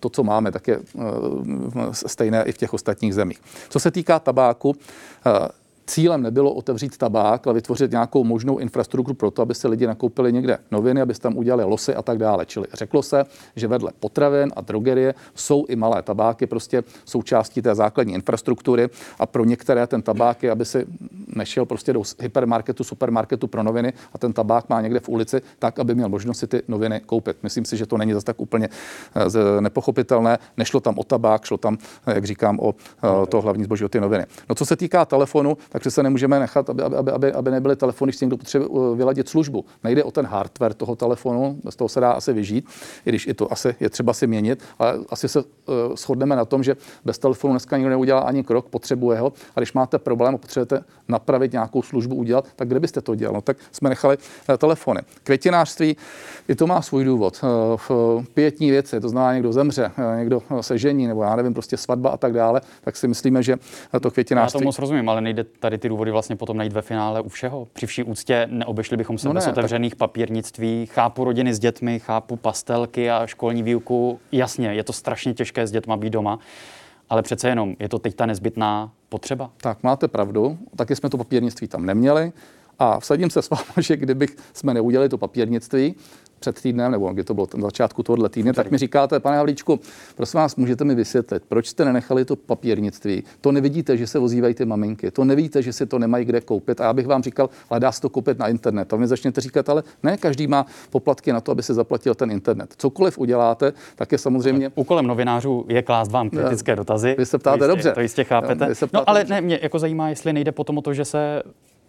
to, 0.00 0.08
co 0.08 0.22
máme, 0.24 0.52
tak 0.52 0.68
je 0.68 0.78
stejné 1.92 2.44
i 2.44 2.52
v 2.52 2.58
těch 2.58 2.74
ostatních 2.74 3.14
zemích. 3.14 3.40
Co 3.68 3.80
se 3.80 3.90
týká 3.90 4.18
tabáku, 4.18 4.76
Cílem 5.88 6.22
nebylo 6.22 6.52
otevřít 6.52 6.96
tabák, 6.96 7.46
ale 7.46 7.54
vytvořit 7.54 7.90
nějakou 7.90 8.24
možnou 8.24 8.58
infrastrukturu 8.58 9.14
pro 9.14 9.30
to, 9.30 9.42
aby 9.42 9.54
se 9.54 9.68
lidi 9.68 9.86
nakoupili 9.86 10.32
někde 10.32 10.58
noviny, 10.70 11.00
aby 11.00 11.14
se 11.14 11.20
tam 11.20 11.36
udělali 11.36 11.64
losy 11.64 11.94
a 11.94 12.02
tak 12.02 12.18
dále. 12.18 12.46
Čili 12.46 12.66
řeklo 12.72 13.02
se, 13.02 13.24
že 13.56 13.68
vedle 13.68 13.92
potravin 14.00 14.52
a 14.56 14.60
drogerie 14.60 15.14
jsou 15.34 15.64
i 15.68 15.76
malé 15.76 16.02
tabáky, 16.02 16.46
prostě 16.46 16.84
součástí 17.04 17.62
té 17.62 17.74
základní 17.74 18.14
infrastruktury 18.14 18.88
a 19.18 19.26
pro 19.26 19.44
některé 19.44 19.86
ten 19.86 20.02
tabák 20.02 20.42
je, 20.42 20.50
aby 20.50 20.64
si 20.64 20.86
nešel 21.36 21.64
prostě 21.64 21.92
do 21.92 22.02
hypermarketu, 22.20 22.84
supermarketu 22.84 23.46
pro 23.46 23.62
noviny 23.62 23.92
a 24.12 24.18
ten 24.18 24.32
tabák 24.32 24.68
má 24.68 24.80
někde 24.80 25.00
v 25.00 25.08
ulici, 25.08 25.40
tak, 25.58 25.78
aby 25.78 25.94
měl 25.94 26.08
možnost 26.08 26.38
si 26.38 26.46
ty 26.46 26.62
noviny 26.68 27.00
koupit. 27.06 27.36
Myslím 27.42 27.64
si, 27.64 27.76
že 27.76 27.86
to 27.86 27.96
není 27.96 28.12
zase 28.12 28.26
tak 28.26 28.40
úplně 28.40 28.68
eh, 29.16 29.60
nepochopitelné. 29.60 30.38
Nešlo 30.56 30.80
tam 30.80 30.98
o 30.98 31.04
tabák, 31.04 31.44
šlo 31.44 31.56
tam, 31.56 31.78
eh, 32.06 32.14
jak 32.14 32.24
říkám, 32.24 32.60
o 32.60 32.74
eh, 32.74 33.26
to 33.26 33.40
hlavní 33.40 33.64
zboží, 33.64 33.84
o 33.84 33.88
ty 33.88 34.00
noviny. 34.00 34.26
No 34.48 34.54
co 34.54 34.66
se 34.66 34.76
týká 34.76 35.04
telefonu, 35.04 35.56
tak 35.68 35.77
takže 35.78 35.90
se 35.90 36.02
nemůžeme 36.02 36.38
nechat, 36.38 36.70
aby, 36.70 36.82
aby, 36.82 37.10
aby, 37.10 37.32
aby 37.32 37.50
nebyly 37.50 37.76
telefony, 37.76 38.10
když 38.10 38.20
někdo 38.20 38.36
potřebuje 38.36 38.68
uh, 38.68 38.96
vyladit 38.96 39.28
službu. 39.28 39.64
Nejde 39.84 40.04
o 40.04 40.10
ten 40.10 40.26
hardware 40.26 40.74
toho 40.74 40.96
telefonu, 40.96 41.58
z 41.70 41.76
toho 41.76 41.88
se 41.88 42.00
dá 42.00 42.10
asi 42.10 42.32
vyžít, 42.32 42.68
i 43.06 43.10
když 43.10 43.26
i 43.26 43.34
to 43.34 43.52
asi 43.52 43.74
je 43.80 43.90
třeba 43.90 44.12
si 44.12 44.26
měnit, 44.26 44.62
ale 44.78 44.98
asi 45.10 45.28
se 45.28 45.40
uh, 45.40 45.44
shodneme 45.96 46.36
na 46.36 46.44
tom, 46.44 46.62
že 46.62 46.76
bez 47.04 47.18
telefonu 47.18 47.52
dneska 47.52 47.76
nikdo 47.76 47.90
neudělá 47.90 48.20
ani 48.20 48.44
krok, 48.44 48.68
potřebuje 48.68 49.18
ho. 49.18 49.32
A 49.56 49.60
když 49.60 49.72
máte 49.72 49.98
problém 49.98 50.34
a 50.34 50.38
potřebujete 50.38 50.80
napravit 51.08 51.52
nějakou 51.52 51.82
službu, 51.82 52.14
udělat, 52.14 52.46
tak 52.56 52.68
kde 52.68 52.80
byste 52.80 53.00
to 53.00 53.14
dělal? 53.14 53.34
No, 53.34 53.40
tak 53.40 53.56
jsme 53.72 53.88
nechali 53.88 54.16
uh, 54.48 54.56
telefony. 54.56 55.00
Květinářství, 55.24 55.96
i 56.48 56.54
to 56.54 56.66
má 56.66 56.82
svůj 56.82 57.04
důvod. 57.04 57.40
Uh, 57.42 57.76
v 57.88 58.24
pětní 58.34 58.70
věci, 58.70 59.00
to 59.00 59.08
znamená 59.08 59.34
někdo 59.34 59.52
zemře, 59.52 59.90
uh, 59.98 60.18
někdo 60.18 60.42
se 60.60 60.78
žení, 60.78 61.06
nebo 61.06 61.22
já 61.22 61.36
nevím, 61.36 61.54
prostě 61.54 61.76
svatba 61.76 62.10
a 62.10 62.16
tak 62.16 62.32
dále, 62.32 62.60
tak 62.84 62.96
si 62.96 63.08
myslíme, 63.08 63.42
že 63.42 63.56
to 64.00 64.10
květinářství. 64.10 64.58
Já 64.58 64.60
to 64.60 64.64
moc 64.64 64.78
rozumím, 64.78 65.08
ale 65.08 65.20
nejde 65.20 65.44
tady 65.44 65.67
ty 65.76 65.88
důvody 65.88 66.10
vlastně 66.10 66.36
potom 66.36 66.56
najít 66.56 66.72
ve 66.72 66.82
finále 66.82 67.20
u 67.20 67.28
všeho. 67.28 67.68
Při 67.72 67.86
vší 67.86 68.02
úctě 68.02 68.48
neobešli 68.50 68.96
bychom 68.96 69.18
se 69.18 69.28
no 69.28 69.34
bez 69.34 69.46
ne, 69.46 69.52
otevřených 69.52 69.92
tak... 69.92 69.98
papírnictví. 69.98 70.86
Chápu 70.86 71.24
rodiny 71.24 71.54
s 71.54 71.58
dětmi, 71.58 72.00
chápu 72.00 72.36
pastelky 72.36 73.10
a 73.10 73.26
školní 73.26 73.62
výuku. 73.62 74.20
Jasně, 74.32 74.68
je 74.74 74.84
to 74.84 74.92
strašně 74.92 75.34
těžké 75.34 75.66
s 75.66 75.70
dětma 75.70 75.96
být 75.96 76.10
doma. 76.10 76.38
Ale 77.10 77.22
přece 77.22 77.48
jenom, 77.48 77.76
je 77.78 77.88
to 77.88 77.98
teď 77.98 78.14
ta 78.14 78.26
nezbytná 78.26 78.90
potřeba? 79.08 79.50
Tak, 79.56 79.82
máte 79.82 80.08
pravdu. 80.08 80.58
Taky 80.76 80.96
jsme 80.96 81.10
to 81.10 81.18
papírnictví 81.18 81.68
tam 81.68 81.86
neměli. 81.86 82.32
A 82.78 83.00
vsadím 83.00 83.30
se 83.30 83.42
s 83.42 83.50
vámi, 83.50 83.64
že 83.80 83.96
kdybych 83.96 84.36
jsme 84.52 84.74
neudělali 84.74 85.08
to 85.08 85.18
papírnictví, 85.18 85.94
před 86.38 86.62
týdnem, 86.62 86.92
nebo 86.92 87.12
kdy 87.12 87.24
to 87.24 87.34
bylo 87.34 87.46
na 87.56 87.62
začátku 87.62 88.02
tohohle 88.02 88.28
týdne, 88.28 88.52
tak 88.52 88.70
mi 88.70 88.78
říkáte, 88.78 89.20
pane 89.20 89.36
Havlíčku, 89.36 89.80
prosím 90.16 90.38
vás, 90.38 90.56
můžete 90.56 90.84
mi 90.84 90.94
vysvětlit, 90.94 91.42
proč 91.48 91.66
jste 91.66 91.84
nenechali 91.84 92.24
to 92.24 92.36
papírnictví? 92.36 93.24
To 93.40 93.52
nevidíte, 93.52 93.96
že 93.96 94.06
se 94.06 94.18
vozívají 94.18 94.54
ty 94.54 94.64
maminky, 94.64 95.10
to 95.10 95.24
nevíte, 95.24 95.62
že 95.62 95.72
si 95.72 95.86
to 95.86 95.98
nemají 95.98 96.24
kde 96.24 96.40
koupit. 96.40 96.80
A 96.80 96.84
já 96.84 96.92
bych 96.92 97.06
vám 97.06 97.22
říkal, 97.22 97.50
ale 97.70 97.80
dá 97.80 97.92
se 97.92 98.00
to 98.00 98.08
koupit 98.08 98.38
na 98.38 98.48
internet. 98.48 98.92
A 98.92 98.96
vy 98.96 99.06
začnete 99.06 99.40
říkat, 99.40 99.68
ale 99.68 99.82
ne, 100.02 100.16
každý 100.16 100.46
má 100.46 100.66
poplatky 100.90 101.32
na 101.32 101.40
to, 101.40 101.52
aby 101.52 101.62
se 101.62 101.74
zaplatil 101.74 102.14
ten 102.14 102.30
internet. 102.30 102.74
Cokoliv 102.76 103.18
uděláte, 103.18 103.72
tak 103.96 104.12
je 104.12 104.18
samozřejmě. 104.18 104.70
Úkolem 104.74 105.06
novinářů 105.06 105.66
je 105.68 105.82
klást 105.82 106.10
vám 106.10 106.30
kritické 106.30 106.76
dotazy. 106.76 107.14
Vy 107.18 107.26
se 107.26 107.38
ptáte 107.38 107.58
to 107.58 107.64
jistě, 107.64 107.68
dobře. 107.68 107.92
To 107.92 108.00
jistě 108.00 108.24
chápete. 108.24 108.72
No 108.92 109.10
ale 109.10 109.20
dobře. 109.20 109.34
ne, 109.34 109.40
mě 109.40 109.58
jako 109.62 109.78
zajímá, 109.78 110.08
jestli 110.08 110.32
nejde 110.32 110.52
potom 110.52 110.78
o 110.78 110.82
to, 110.82 110.94
že 110.94 111.04
se 111.04 111.42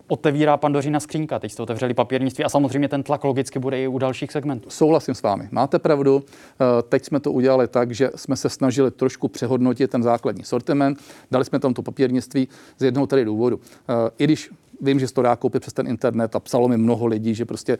otevírá 0.09 0.57
pandořina 0.57 0.99
skřínka. 0.99 1.39
Teď 1.39 1.51
jste 1.51 1.63
otevřeli 1.63 1.93
papírnictví 1.93 2.43
a 2.43 2.49
samozřejmě 2.49 2.87
ten 2.87 3.03
tlak 3.03 3.23
logicky 3.23 3.59
bude 3.59 3.83
i 3.83 3.87
u 3.87 3.97
dalších 3.97 4.31
segmentů. 4.31 4.69
Souhlasím 4.69 5.15
s 5.15 5.21
vámi. 5.21 5.47
Máte 5.51 5.79
pravdu. 5.79 6.23
Eh, 6.25 6.81
teď 6.89 7.05
jsme 7.05 7.19
to 7.19 7.31
udělali 7.31 7.67
tak, 7.67 7.91
že 7.91 8.09
jsme 8.15 8.35
se 8.35 8.49
snažili 8.49 8.91
trošku 8.91 9.27
přehodnotit 9.27 9.91
ten 9.91 10.03
základní 10.03 10.43
sortiment. 10.43 10.99
Dali 11.31 11.45
jsme 11.45 11.59
tam 11.59 11.73
to 11.73 11.81
papírnictví 11.81 12.47
z 12.77 12.83
jednoho 12.83 13.07
tady 13.07 13.25
důvodu. 13.25 13.59
Eh, 13.89 13.93
I 14.17 14.23
když 14.23 14.49
Vím, 14.81 14.99
že 14.99 15.07
se 15.07 15.13
to 15.13 15.21
dá 15.21 15.35
koupit 15.35 15.59
přes 15.59 15.73
ten 15.73 15.87
internet 15.87 16.35
a 16.35 16.39
psalo 16.39 16.67
mi 16.67 16.77
mnoho 16.77 17.05
lidí, 17.05 17.35
že 17.35 17.45
prostě 17.45 17.77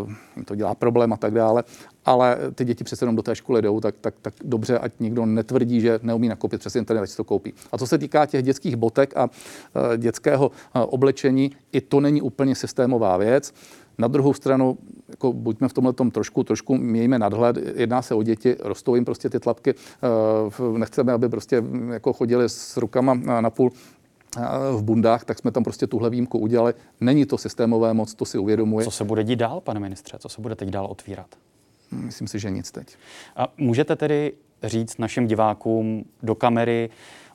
uh, 0.00 0.44
to 0.44 0.54
dělá 0.54 0.74
problém 0.74 1.12
a 1.12 1.16
tak 1.16 1.34
dále, 1.34 1.64
ale 2.04 2.38
ty 2.54 2.64
děti 2.64 2.84
přece 2.84 3.02
jenom 3.02 3.16
do 3.16 3.22
té 3.22 3.34
školy 3.34 3.62
jdou, 3.62 3.80
tak, 3.80 3.94
tak, 4.00 4.14
tak 4.22 4.34
dobře, 4.44 4.78
ať 4.78 4.92
nikdo 5.00 5.26
netvrdí, 5.26 5.80
že 5.80 6.00
neumí 6.02 6.28
nakoupit 6.28 6.60
přes 6.60 6.76
internet, 6.76 7.02
ať 7.02 7.10
si 7.10 7.16
to 7.16 7.24
koupí. 7.24 7.54
A 7.72 7.78
co 7.78 7.86
se 7.86 7.98
týká 7.98 8.26
těch 8.26 8.42
dětských 8.42 8.76
botek 8.76 9.16
a 9.16 9.24
uh, 9.24 9.96
dětského 9.96 10.46
uh, 10.48 10.82
oblečení, 10.86 11.50
i 11.72 11.80
to 11.80 12.00
není 12.00 12.22
úplně 12.22 12.54
systémová 12.54 13.16
věc. 13.16 13.54
Na 13.98 14.08
druhou 14.08 14.34
stranu, 14.34 14.78
jako 15.08 15.32
buďme 15.32 15.68
v 15.68 15.72
tomhle 15.72 15.92
tom 15.92 16.10
trošku, 16.10 16.44
trošku 16.44 16.76
mějme 16.76 17.18
nadhled, 17.18 17.56
jedná 17.74 18.02
se 18.02 18.14
o 18.14 18.22
děti, 18.22 18.56
rostou 18.60 18.94
jim 18.94 19.04
prostě 19.04 19.30
ty 19.30 19.40
tlapky, 19.40 19.74
nechceme, 20.76 21.12
aby 21.12 21.28
prostě 21.28 21.62
jako 21.92 22.12
chodili 22.12 22.48
s 22.48 22.76
rukama 22.76 23.14
na 23.14 23.50
půl 23.50 23.70
v 24.76 24.82
bundách, 24.82 25.24
tak 25.24 25.38
jsme 25.38 25.50
tam 25.50 25.64
prostě 25.64 25.86
tuhle 25.86 26.10
výjimku 26.10 26.38
udělali. 26.38 26.74
Není 27.00 27.26
to 27.26 27.38
systémové 27.38 27.94
moc, 27.94 28.14
to 28.14 28.24
si 28.24 28.38
uvědomuje. 28.38 28.84
Co 28.84 28.90
se 28.90 29.04
bude 29.04 29.24
dít 29.24 29.36
dál, 29.36 29.60
pane 29.60 29.80
ministře? 29.80 30.18
Co 30.18 30.28
se 30.28 30.40
bude 30.40 30.54
teď 30.54 30.68
dál 30.68 30.86
otvírat? 30.86 31.26
Myslím 31.90 32.28
si, 32.28 32.38
že 32.38 32.50
nic 32.50 32.70
teď. 32.70 32.96
A 33.36 33.48
můžete 33.58 33.96
tedy 33.96 34.32
říct 34.62 34.98
našim 34.98 35.26
divákům 35.26 36.04
do 36.22 36.34
kamery 36.34 36.90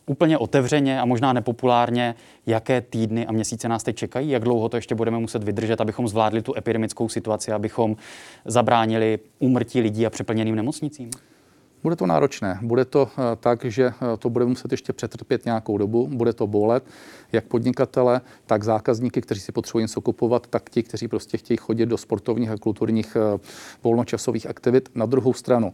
úplně 0.06 0.38
otevřeně 0.38 1.02
a 1.02 1.06
možná 1.06 1.34
nepopulárně, 1.34 2.16
jaké 2.46 2.82
týdny 2.82 3.28
a 3.28 3.32
měsíce 3.32 3.70
nás 3.70 3.84
teď 3.84 3.96
čekají, 3.96 4.30
jak 4.30 4.44
dlouho 4.44 4.70
to 4.70 4.78
ještě 4.78 4.96
budeme 4.96 5.20
muset 5.20 5.44
vydržet, 5.44 5.82
abychom 5.82 6.08
zvládli 6.08 6.42
tu 6.42 6.58
epidemickou 6.58 7.10
situaci, 7.10 7.52
abychom 7.52 7.96
zabránili 8.46 9.20
úmrtí 9.40 9.82
lidí 9.82 10.06
a 10.06 10.10
přeplněným 10.10 10.56
nemocnicím? 10.56 11.10
Bude 11.88 11.96
to 11.96 12.06
náročné. 12.06 12.60
Bude 12.62 12.86
to 12.86 13.08
eh, 13.08 13.36
tak, 13.40 13.66
že 13.66 13.86
eh, 13.86 14.18
to 14.20 14.30
bude 14.30 14.46
muset 14.46 14.72
ještě 14.72 14.94
přetrpět 14.94 15.46
nějakou 15.46 15.78
dobu. 15.78 16.08
Bude 16.08 16.34
to 16.34 16.48
bolet 16.48 16.84
jak 17.32 17.46
podnikatele, 17.46 18.22
tak 18.46 18.64
zákazníky, 18.64 19.22
kteří 19.22 19.42
si 19.42 19.52
potřebují 19.52 19.84
něco 19.84 20.02
kupovat, 20.02 20.48
tak 20.48 20.70
ti, 20.70 20.84
kteří 20.84 21.08
prostě 21.08 21.38
chtějí 21.38 21.58
chodit 21.58 21.86
do 21.86 21.98
sportovních 21.98 22.50
a 22.50 22.58
kulturních 22.58 23.16
eh, 23.16 23.40
volnočasových 23.84 24.50
aktivit. 24.50 24.90
Na 24.96 25.06
druhou 25.06 25.34
stranu, 25.34 25.72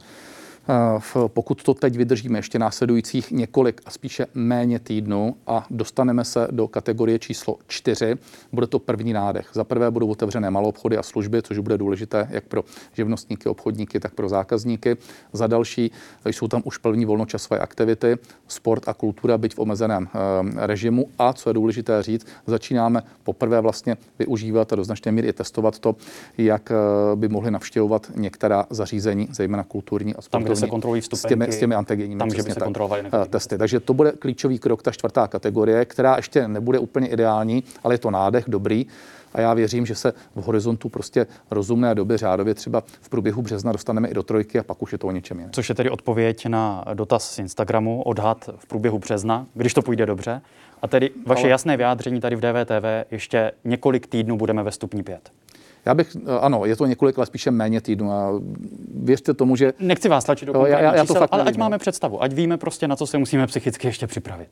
pokud 1.28 1.64
to 1.64 1.74
teď 1.74 1.97
vydržíme 1.97 2.39
ještě 2.39 2.59
následujících 2.59 3.32
několik 3.32 3.82
a 3.86 3.91
spíše 3.91 4.26
méně 4.34 4.80
týdnů 4.80 5.36
a 5.47 5.66
dostaneme 5.70 6.26
se 6.26 6.47
do 6.51 6.68
kategorie 6.68 7.20
číslo 7.20 7.57
čtyři, 7.68 8.16
bude 8.51 8.68
to 8.68 8.80
první 8.80 9.14
nádech. 9.14 9.49
Za 9.53 9.64
prvé 9.64 9.91
budou 9.91 10.07
otevřené 10.07 10.49
malou 10.49 10.70
obchody 10.70 10.97
a 10.97 11.03
služby, 11.03 11.41
což 11.41 11.57
bude 11.57 11.78
důležité 11.78 12.28
jak 12.32 12.43
pro 12.43 12.64
živnostníky, 12.93 13.49
obchodníky, 13.49 13.99
tak 13.99 14.14
pro 14.14 14.30
zákazníky. 14.30 14.97
Za 15.34 15.47
další 15.47 15.91
jsou 16.26 16.47
tam 16.47 16.61
už 16.66 16.78
první 16.78 17.05
volnočasové 17.05 17.59
aktivity, 17.59 18.18
sport 18.47 18.89
a 18.89 18.93
kultura, 18.93 19.38
byť 19.38 19.55
v 19.55 19.59
omezeném 19.59 20.07
eh, 20.07 20.68
režimu. 20.68 21.09
A 21.20 21.34
co 21.34 21.49
je 21.49 21.53
důležité 21.53 22.03
říct, 22.03 22.28
začínáme 22.47 23.03
poprvé 23.24 23.61
vlastně 23.61 23.97
využívat 24.20 24.74
a 24.74 24.76
do 24.76 24.84
značné 24.84 25.11
míry 25.11 25.28
i 25.28 25.34
testovat 25.34 25.80
to, 25.80 25.95
jak 26.38 26.72
eh, 26.72 26.76
by 27.16 27.28
mohli 27.28 27.51
navštěvovat 27.51 28.11
některá 28.16 28.66
zařízení, 28.70 29.28
zejména 29.32 29.64
kulturní 29.64 30.16
a 30.16 30.22
sportovní 30.22 30.53
kde 30.54 30.60
se 30.60 30.68
kontrolují 30.68 31.01
vstupenky, 31.01 31.28
s 31.28 31.30
těmi, 31.30 31.51
s 31.51 31.60
těmi 31.60 31.76
antigenními 31.76 32.20
tam, 32.20 32.30
že 32.30 32.43
by 32.43 32.51
se 32.51 32.60
kontrolovali 32.60 33.04
tak, 33.10 33.28
testy. 33.28 33.58
Takže 33.58 33.80
to 33.80 33.93
bude 33.93 34.12
klíčový 34.12 34.60
krok, 34.60 34.84
ta 34.84 34.91
čtvrtá 34.91 35.28
kategorie, 35.28 35.86
která 35.86 36.16
ještě 36.16 36.47
nebude 36.47 36.80
úplně 36.80 37.08
ideální, 37.08 37.64
ale 37.84 37.93
je 37.93 37.97
to 37.97 38.12
nádech 38.12 38.45
dobrý. 38.47 38.86
A 39.34 39.41
já 39.41 39.54
věřím, 39.54 39.86
že 39.86 39.95
se 39.95 40.14
v 40.36 40.41
horizontu 40.43 40.89
prostě 40.89 41.28
rozumné 41.51 41.95
doby 41.95 42.18
řádově 42.18 42.54
třeba 42.54 42.84
v 43.01 43.10
průběhu 43.10 43.41
března 43.41 43.72
dostaneme 43.72 44.08
i 44.08 44.14
do 44.14 44.24
trojky 44.24 44.60
a 44.60 44.64
pak 44.64 44.82
už 44.82 44.91
je 44.91 44.97
to 44.97 45.08
o 45.08 45.12
něčem 45.12 45.38
jiném. 45.38 45.51
Což 45.51 45.70
je 45.70 45.76
tedy 45.76 45.89
odpověď 45.89 46.45
na 46.45 46.86
dotaz 46.93 47.32
z 47.32 47.39
Instagramu, 47.39 48.01
odhad 48.01 48.49
v 48.58 48.66
průběhu 48.66 48.99
března, 48.99 49.45
když 49.54 49.74
to 49.74 49.82
půjde 49.82 50.06
dobře. 50.06 50.41
A 50.82 50.88
tedy 50.88 51.10
vaše 51.26 51.41
Ale... 51.41 51.49
jasné 51.49 51.78
vyjádření 51.78 52.22
tady 52.22 52.36
v 52.36 52.39
DVTV, 52.39 53.12
ještě 53.12 53.51
několik 53.64 54.08
týdnů 54.08 54.38
budeme 54.38 54.64
ve 54.64 54.72
stupni 54.72 55.04
5. 55.04 55.32
Já 55.86 55.93
bych, 55.93 56.15
eh, 56.15 56.39
ano, 56.41 56.65
je 56.65 56.75
to 56.75 56.86
několik 56.86 57.17
let 57.17 57.25
spíše 57.25 57.51
méně 57.51 57.81
týdnů 57.81 58.11
a 58.11 58.41
věřte 58.95 59.34
tomu, 59.34 59.55
že... 59.55 59.73
Nechci 59.79 60.09
vás 60.09 60.23
tlačit 60.25 60.45
do 60.45 60.65
já, 60.65 60.79
já, 60.79 60.95
já 60.95 61.05
to 61.05 61.13
fakt 61.13 61.29
ale 61.34 61.43
nevím, 61.43 61.55
ať 61.55 61.57
máme 61.57 61.77
představu, 61.77 62.23
ať 62.23 62.34
víme 62.34 62.57
prostě, 62.57 62.88
na 62.88 62.95
co 62.95 63.07
se 63.07 63.17
musíme 63.17 63.47
psychicky 63.47 63.88
ještě 63.88 64.07
připravit. 64.07 64.47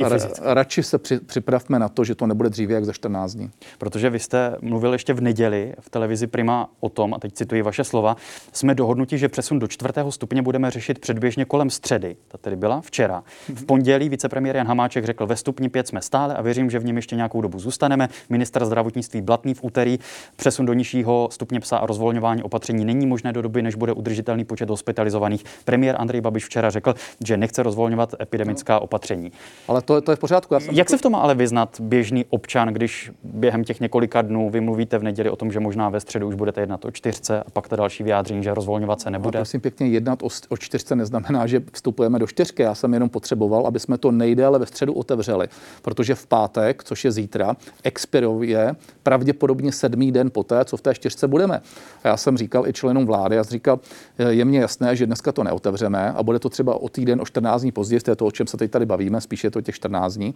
Uh, 0.00 0.08
ra, 0.08 0.18
radši 0.40 0.82
se 0.82 0.98
při, 0.98 1.20
připravme 1.20 1.78
na 1.78 1.88
to, 1.88 2.04
že 2.04 2.14
to 2.14 2.26
nebude 2.26 2.48
dříve 2.48 2.74
jak 2.74 2.84
za 2.84 2.92
14 2.92 3.34
dní. 3.34 3.50
Protože 3.78 4.10
vy 4.10 4.18
jste 4.18 4.56
mluvil 4.62 4.92
ještě 4.92 5.14
v 5.14 5.20
neděli 5.20 5.74
v 5.80 5.90
televizi 5.90 6.26
Prima 6.26 6.70
o 6.80 6.88
tom, 6.88 7.14
a 7.14 7.18
teď 7.18 7.32
cituji 7.32 7.62
vaše 7.62 7.84
slova, 7.84 8.16
jsme 8.52 8.74
dohodnuti, 8.74 9.18
že 9.18 9.28
přesun 9.28 9.58
do 9.58 9.68
čtvrtého 9.68 10.12
stupně 10.12 10.42
budeme 10.42 10.70
řešit 10.70 10.98
předběžně 10.98 11.44
kolem 11.44 11.70
středy. 11.70 12.16
Ta 12.28 12.38
tedy 12.38 12.56
byla 12.56 12.80
včera. 12.80 13.22
V 13.54 13.64
pondělí 13.64 14.08
vicepremiér 14.08 14.56
Jan 14.56 14.66
Hamáček 14.66 15.04
řekl, 15.04 15.26
ve 15.26 15.36
stupni 15.36 15.68
5 15.68 15.88
jsme 15.88 16.02
stále 16.02 16.34
a 16.34 16.42
věřím, 16.42 16.70
že 16.70 16.78
v 16.78 16.84
něm 16.84 16.96
ještě 16.96 17.16
nějakou 17.16 17.40
dobu 17.40 17.58
zůstaneme. 17.58 18.08
Minister 18.28 18.64
zdravotnictví 18.64 19.20
Blatný 19.20 19.54
v 19.54 19.64
úterý 19.64 19.98
přes 20.36 20.51
Přesun 20.52 20.66
do 20.66 20.72
nižšího 20.72 21.28
stupně 21.32 21.60
psa 21.60 21.76
a 21.76 21.86
rozvolňování 21.86 22.42
opatření 22.42 22.84
není 22.84 23.06
možné 23.06 23.32
do 23.32 23.42
doby, 23.42 23.62
než 23.62 23.74
bude 23.74 23.92
udržitelný 23.92 24.44
počet 24.44 24.70
hospitalizovaných. 24.70 25.44
Premiér 25.64 25.96
Andrej 25.98 26.20
Babiš 26.20 26.44
včera 26.44 26.70
řekl, 26.70 26.94
že 27.26 27.36
nechce 27.36 27.62
rozvolňovat 27.62 28.14
epidemická 28.20 28.80
opatření. 28.80 29.32
Ale 29.68 29.82
to, 29.82 30.00
to 30.00 30.12
je 30.12 30.16
v 30.16 30.18
pořádku. 30.18 30.54
Já 30.54 30.60
jsem 30.60 30.74
Jak 30.74 30.90
se 30.90 30.98
v 30.98 31.02
tom 31.02 31.12
má 31.12 31.18
ale 31.18 31.34
vyznat 31.34 31.80
běžný 31.80 32.24
občan, 32.30 32.68
když 32.68 33.10
během 33.24 33.64
těch 33.64 33.80
několika 33.80 34.22
dnů 34.22 34.50
vymluvíte 34.50 34.98
v 34.98 35.02
neděli 35.02 35.30
o 35.30 35.36
tom, 35.36 35.52
že 35.52 35.60
možná 35.60 35.88
ve 35.88 36.00
středu 36.00 36.28
už 36.28 36.34
budete 36.34 36.60
jednat 36.60 36.84
o 36.84 36.90
čtyřce 36.90 37.42
a 37.42 37.50
pak 37.52 37.68
to 37.68 37.76
další 37.76 38.02
vyjádření, 38.02 38.42
že 38.42 38.54
rozvolňovat 38.54 39.00
se 39.00 39.10
nebude? 39.10 39.38
A 39.38 39.42
prosím 39.42 39.60
pěkně, 39.60 39.88
jednat 39.88 40.22
o, 40.22 40.28
o 40.48 40.56
čtyřce 40.56 40.96
neznamená, 40.96 41.46
že 41.46 41.62
vstupujeme 41.72 42.18
do 42.18 42.26
čtyřky. 42.26 42.62
Já 42.62 42.74
jsem 42.74 42.94
jenom 42.94 43.08
potřeboval, 43.08 43.66
aby 43.66 43.80
jsme 43.80 43.98
to 43.98 44.10
nejdéle 44.10 44.58
ve 44.58 44.66
středu 44.66 44.92
otevřeli, 44.92 45.48
protože 45.82 46.14
v 46.14 46.26
pátek, 46.26 46.84
což 46.84 47.04
je 47.04 47.12
zítra, 47.12 47.56
expiruje 47.84 48.74
pravděpodobně 49.02 49.72
sedmý 49.72 50.12
den 50.12 50.30
poté, 50.42 50.64
co 50.64 50.76
v 50.76 50.80
té 50.80 50.94
čtyřce 50.94 51.28
budeme. 51.28 51.62
A 52.04 52.08
já 52.08 52.16
jsem 52.16 52.36
říkal 52.36 52.66
i 52.66 52.72
členům 52.72 53.06
vlády, 53.06 53.36
já 53.36 53.44
jsem 53.44 53.50
říkal, 53.50 53.80
je 54.18 54.44
mně 54.44 54.60
jasné, 54.60 54.96
že 54.96 55.06
dneska 55.06 55.32
to 55.32 55.44
neotevřeme 55.44 56.12
a 56.12 56.22
bude 56.22 56.38
to 56.38 56.48
třeba 56.48 56.74
o 56.74 56.88
týden, 56.88 57.20
o 57.20 57.24
14 57.24 57.62
dní 57.62 57.72
později, 57.72 58.00
to 58.00 58.10
je 58.10 58.16
to, 58.16 58.26
o 58.26 58.30
čem 58.30 58.46
se 58.46 58.56
teď 58.56 58.70
tady 58.70 58.86
bavíme, 58.86 59.20
spíš 59.20 59.44
je 59.44 59.50
to 59.50 59.60
těch 59.60 59.74
14 59.74 60.14
dní. 60.14 60.34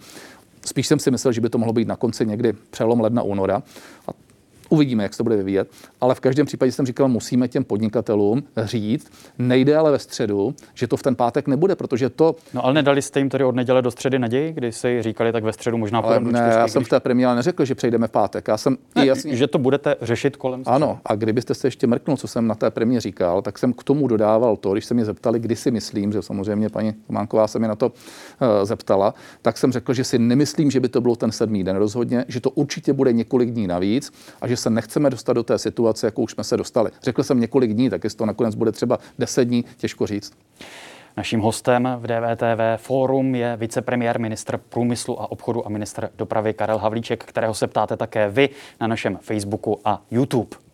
Spíš 0.67 0.87
jsem 0.87 0.99
si 0.99 1.11
myslel, 1.11 1.33
že 1.33 1.41
by 1.41 1.49
to 1.49 1.59
mohlo 1.59 1.73
být 1.73 1.89
na 1.89 1.97
konci 1.97 2.27
někdy 2.27 2.55
přelom 2.71 3.01
ledna, 3.01 3.23
února. 3.23 3.63
A 4.09 4.11
Uvidíme, 4.69 5.03
jak 5.03 5.15
se 5.15 5.19
to 5.19 5.23
bude 5.25 5.37
vyvíjet, 5.37 5.71
ale 6.01 6.15
v 6.15 6.21
každém 6.21 6.47
případě 6.47 6.73
jsem 6.73 6.87
říkal, 6.87 7.09
musíme 7.09 7.49
těm 7.49 7.65
podnikatelům 7.65 8.43
říct, 8.57 9.11
nejde 9.39 9.77
ale 9.77 9.91
ve 9.91 9.99
středu, 9.99 10.55
že 10.75 10.87
to 10.87 10.97
v 10.97 11.03
ten 11.03 11.15
pátek 11.15 11.49
nebude, 11.49 11.77
protože 11.77 12.11
to. 12.11 12.37
No 12.55 12.65
ale 12.65 12.75
nedali 12.75 13.03
jste 13.03 13.21
jim 13.21 13.29
tedy 13.29 13.45
od 13.45 13.55
neděle 13.55 13.83
do 13.83 13.91
středy 13.91 14.19
naději, 14.19 14.53
kdy 14.53 14.73
si 14.73 15.03
říkali, 15.03 15.33
tak 15.33 15.45
ve 15.45 15.53
středu 15.53 15.79
možná 15.79 15.99
ale 15.99 16.21
ne, 16.21 16.31
čtyřky, 16.31 16.59
já 16.59 16.69
jsem 16.69 16.81
když... 16.81 16.87
v 16.87 16.91
té 16.91 17.01
premiéře 17.01 17.35
neřekl, 17.35 17.65
že 17.65 17.75
přejdeme 17.75 18.07
v 18.07 18.11
pátek. 18.11 18.49
Já 18.49 18.57
jsem 18.57 18.77
ne, 18.97 19.07
jasně... 19.07 19.37
Že 19.37 19.47
to 19.47 19.59
budete 19.59 19.97
řešit 20.01 20.37
kolem. 20.37 20.61
Středy. 20.61 20.75
Ano, 20.75 21.01
a 21.05 21.15
kdybyste 21.15 21.55
se 21.55 21.67
ještě 21.67 21.87
mrknul, 21.87 22.17
co 22.17 22.29
jsem 22.29 22.47
na 22.47 22.55
té 22.55 22.71
premiéře 22.71 23.01
říkal, 23.01 23.43
tak 23.43 23.59
jsem 23.59 23.73
k 23.73 23.85
tomu 23.85 24.09
dodával 24.09 24.57
to, 24.57 24.73
když 24.73 24.85
se 24.85 24.95
mě 24.95 25.05
zeptali, 25.05 25.39
kdy 25.39 25.57
si 25.57 25.71
myslím, 25.71 26.13
že 26.13 26.23
samozřejmě 26.23 26.69
paní 26.69 26.93
Tománková 27.07 27.47
se 27.47 27.59
mi 27.59 27.69
na 27.69 27.75
to 27.75 27.87
uh, 27.87 27.93
zeptala, 28.63 29.15
tak 29.43 29.59
jsem 29.59 29.73
řekl, 29.73 29.95
že 29.95 30.05
si 30.05 30.19
nemyslím, 30.19 30.71
že 30.71 30.81
by 30.81 30.89
to 30.89 31.01
bylo 31.01 31.17
ten 31.17 31.33
sedmý 31.33 31.65
den 31.65 31.77
rozhodně, 31.77 32.25
že 32.29 32.41
to 32.41 32.51
určitě 32.51 32.93
bude 32.93 33.13
několik 33.13 33.51
dní 33.51 33.67
navíc 33.67 34.13
a 34.41 34.49
že 34.49 34.56
že 34.57 34.63
se 34.63 34.71
nechceme 34.71 35.11
dostat 35.11 35.33
do 35.33 35.43
té 35.43 35.59
situace, 35.59 36.07
jakou 36.07 36.23
už 36.23 36.33
jsme 36.33 36.45
se 36.45 36.57
dostali. 36.57 36.91
Řekl 37.03 37.23
jsem 37.23 37.41
několik 37.41 37.75
dní, 37.75 37.91
tak 37.91 38.05
jestli 38.05 38.17
to 38.17 38.27
nakonec 38.27 38.55
bude 38.55 38.73
třeba 38.73 38.99
10 39.19 39.45
dní, 39.45 39.65
těžko 39.77 40.07
říct. 40.07 40.33
Naším 41.17 41.41
hostem 41.41 41.89
v 41.99 42.07
DVTV 42.07 42.83
Fórum 42.83 43.35
je 43.35 43.57
vicepremiér, 43.57 44.21
ministr 44.21 44.59
průmyslu 44.59 45.23
a 45.23 45.31
obchodu 45.31 45.67
a 45.67 45.69
ministr 45.69 46.09
dopravy 46.17 46.55
Karel 46.55 46.79
Havlíček, 46.79 47.25
kterého 47.25 47.55
se 47.55 47.67
ptáte 47.67 47.97
také 47.97 48.29
vy 48.29 48.49
na 48.81 48.87
našem 48.87 49.19
Facebooku 49.23 49.81
a 49.85 50.03
YouTube. 50.11 50.66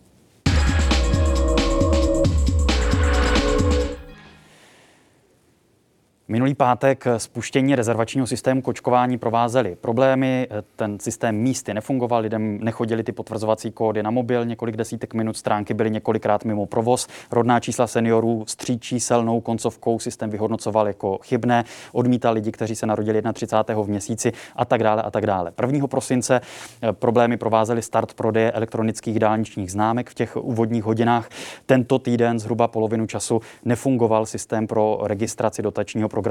Minulý 6.32 6.54
pátek 6.54 7.04
spuštění 7.16 7.74
rezervačního 7.74 8.26
systému 8.26 8.62
kočkování 8.62 9.18
provázely 9.18 9.76
problémy. 9.80 10.48
Ten 10.76 10.98
systém 11.00 11.36
místy 11.36 11.74
nefungoval, 11.74 12.20
lidem 12.20 12.58
nechodili 12.60 13.02
ty 13.02 13.12
potvrzovací 13.12 13.70
kódy 13.70 14.02
na 14.02 14.10
mobil, 14.10 14.44
několik 14.44 14.76
desítek 14.76 15.14
minut 15.14 15.36
stránky 15.36 15.74
byly 15.74 15.90
několikrát 15.90 16.44
mimo 16.44 16.66
provoz. 16.66 17.08
Rodná 17.30 17.60
čísla 17.60 17.86
seniorů 17.86 18.44
s 18.46 18.56
tříčíselnou 18.56 19.40
koncovkou 19.40 19.98
systém 19.98 20.30
vyhodnocoval 20.30 20.86
jako 20.86 21.18
chybné, 21.22 21.64
odmítal 21.92 22.34
lidi, 22.34 22.52
kteří 22.52 22.76
se 22.76 22.86
narodili 22.86 23.22
31. 23.32 23.82
v 23.82 23.88
měsíci 23.88 24.32
a 24.56 24.64
tak 24.64 24.82
dále 24.82 25.02
a 25.02 25.10
tak 25.10 25.26
dále. 25.26 25.52
1. 25.66 25.86
prosince 25.86 26.40
eh, 26.82 26.92
problémy 26.92 27.36
provázely 27.36 27.82
start 27.82 28.14
prodeje 28.14 28.52
elektronických 28.52 29.18
dálničních 29.18 29.72
známek 29.72 30.10
v 30.10 30.14
těch 30.14 30.36
úvodních 30.36 30.84
hodinách. 30.84 31.28
Tento 31.66 31.98
týden 31.98 32.38
zhruba 32.38 32.68
polovinu 32.68 33.06
času 33.06 33.40
nefungoval 33.64 34.26
systém 34.26 34.66
pro 34.66 35.00
registraci 35.02 35.62
dotačního 35.62 36.08
programu 36.08 36.21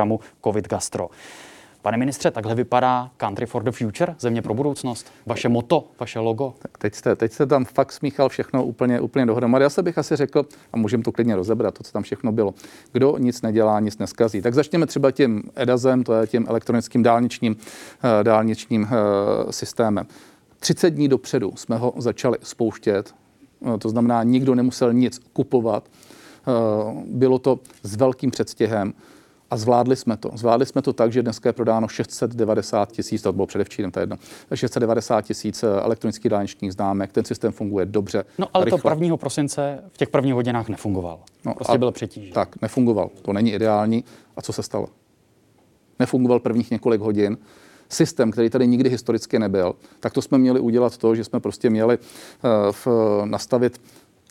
COVID 0.44 0.68
Gastro. 0.68 1.10
Pane 1.82 1.98
ministře, 1.98 2.32
takhle 2.32 2.56
vypadá 2.56 3.12
Country 3.18 3.46
for 3.46 3.64
the 3.64 3.72
Future, 3.72 4.16
země 4.20 4.42
pro 4.42 4.54
budoucnost. 4.54 5.12
Vaše 5.26 5.50
moto, 5.50 5.88
vaše 6.00 6.20
logo. 6.20 6.54
Tak 6.60 6.78
teď 6.78 6.96
jste, 6.96 7.16
teď 7.16 7.32
jste 7.32 7.46
tam 7.46 7.66
fakt 7.66 7.92
smíchal 7.92 8.30
všechno 8.30 8.66
úplně, 8.66 9.00
úplně 9.00 9.26
dohromady. 9.26 9.64
Já 9.64 9.70
se 9.70 9.84
bych 9.84 9.98
asi 9.98 10.16
řekl, 10.16 10.46
a 10.74 10.78
můžeme 10.78 11.04
to 11.04 11.12
klidně 11.12 11.36
rozebrat, 11.36 11.78
to, 11.78 11.84
co 11.84 11.92
tam 11.92 12.04
všechno 12.04 12.32
bylo. 12.32 12.54
Kdo 12.92 13.18
nic 13.18 13.42
nedělá, 13.42 13.80
nic 13.80 13.98
neskazí. 13.98 14.42
Tak 14.42 14.54
začněme 14.54 14.86
třeba 14.86 15.12
tím 15.12 15.44
EDAZem, 15.56 16.04
to 16.04 16.14
je 16.14 16.28
tím 16.28 16.46
elektronickým 16.50 17.04
dálničním, 17.04 17.56
eh, 18.04 18.24
dálničním 18.24 18.88
eh, 18.92 19.52
systémem. 19.52 20.08
30 20.60 20.89
dní 20.89 21.08
dopředu 21.08 21.54
jsme 21.56 21.78
ho 21.78 21.94
začali 21.98 22.38
spouštět, 22.44 23.16
eh, 23.76 23.78
to 23.78 23.89
znamená, 23.89 24.24
nikdo 24.24 24.56
nemusel 24.56 24.94
nic 24.94 25.20
kupovat. 25.34 25.89
Bylo 27.06 27.39
to 27.39 27.60
s 27.84 27.96
velkým 27.96 28.32
předstihem. 28.32 28.94
A 29.52 29.58
zvládli 29.58 29.95
jsme 29.95 30.18
to. 30.18 30.32
Zvládli 30.34 30.66
jsme 30.66 30.82
to 30.82 30.93
tak, 30.93 31.12
že 31.12 31.22
dneska 31.22 31.49
je 31.49 31.54
prodáno 31.54 31.88
690 31.88 32.91
tisíc, 32.91 33.22
to 33.22 33.34
bylo 33.34 33.47
předevčírem, 33.47 33.91
to 33.91 33.99
je 33.99 34.02
jedno, 34.02 34.18
690 34.54 35.22
tisíc 35.22 35.64
eh, 35.64 35.68
elektronických 35.68 36.30
dálničních 36.30 36.74
známek, 36.74 37.12
ten 37.12 37.26
systém 37.26 37.52
funguje 37.52 37.86
dobře. 37.86 38.24
No 38.38 38.47
ale 38.54 38.66
rychle. 38.66 38.82
to 38.82 38.89
1. 38.89 39.18
prosince 39.18 39.80
v 39.93 39.97
těch 39.97 40.10
prvních 40.10 40.34
hodinách 40.34 40.70
nefungoval. 40.70 41.20
No, 41.45 41.54
prostě 41.54 41.78
byl 41.78 41.91
přetížený. 41.91 42.32
Tak, 42.32 42.62
nefungoval. 42.62 43.10
To 43.22 43.34
není 43.34 43.54
ideální. 43.54 44.04
A 44.38 44.41
co 44.41 44.54
se 44.54 44.64
stalo? 44.64 44.88
Nefungoval 45.99 46.39
prvních 46.39 46.72
několik 46.72 47.02
hodin 47.02 47.38
systém, 47.89 48.32
který 48.32 48.49
tady 48.49 48.68
nikdy 48.68 48.89
historicky 48.89 49.39
nebyl, 49.39 49.76
tak 49.99 50.14
to 50.14 50.22
jsme 50.22 50.38
měli 50.38 50.60
udělat 50.60 50.97
to, 50.97 51.16
že 51.16 51.24
jsme 51.24 51.39
prostě 51.39 51.70
měli 51.70 51.97
uh, 51.97 52.72
v, 52.72 52.88
nastavit 53.26 53.82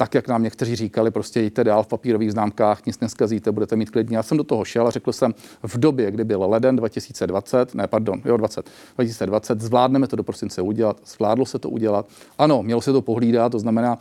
tak, 0.01 0.15
jak 0.15 0.29
nám 0.29 0.43
někteří 0.43 0.77
říkali, 0.77 1.11
prostě 1.11 1.41
jděte 1.41 1.65
dál 1.65 1.83
v 1.83 1.87
papírových 1.87 2.33
známkách, 2.33 2.87
nic 2.87 3.01
neskazíte, 3.01 3.53
budete 3.53 3.77
mít 3.77 3.91
klidně. 3.91 4.17
Já 4.17 4.23
jsem 4.23 4.37
do 4.39 4.45
toho 4.45 4.65
šel 4.65 4.87
a 4.87 4.91
řekl 4.91 5.13
jsem, 5.13 5.35
v 5.63 5.79
době, 5.79 6.11
kdy 6.11 6.25
byl 6.25 6.45
leden 6.49 6.77
2020, 6.77 7.75
ne, 7.75 7.87
pardon, 7.87 8.21
jo, 8.25 8.37
20, 8.37 8.71
2020, 8.95 9.61
zvládneme 9.61 10.07
to 10.07 10.17
do 10.17 10.23
prosince 10.23 10.63
udělat, 10.63 10.97
zvládlo 11.07 11.47
se 11.47 11.59
to 11.59 11.71
udělat. 11.71 12.07
Ano, 12.39 12.63
mělo 12.63 12.81
se 12.81 12.93
to 12.93 13.03
pohlídat, 13.03 13.53
to 13.53 13.59
znamená... 13.59 13.99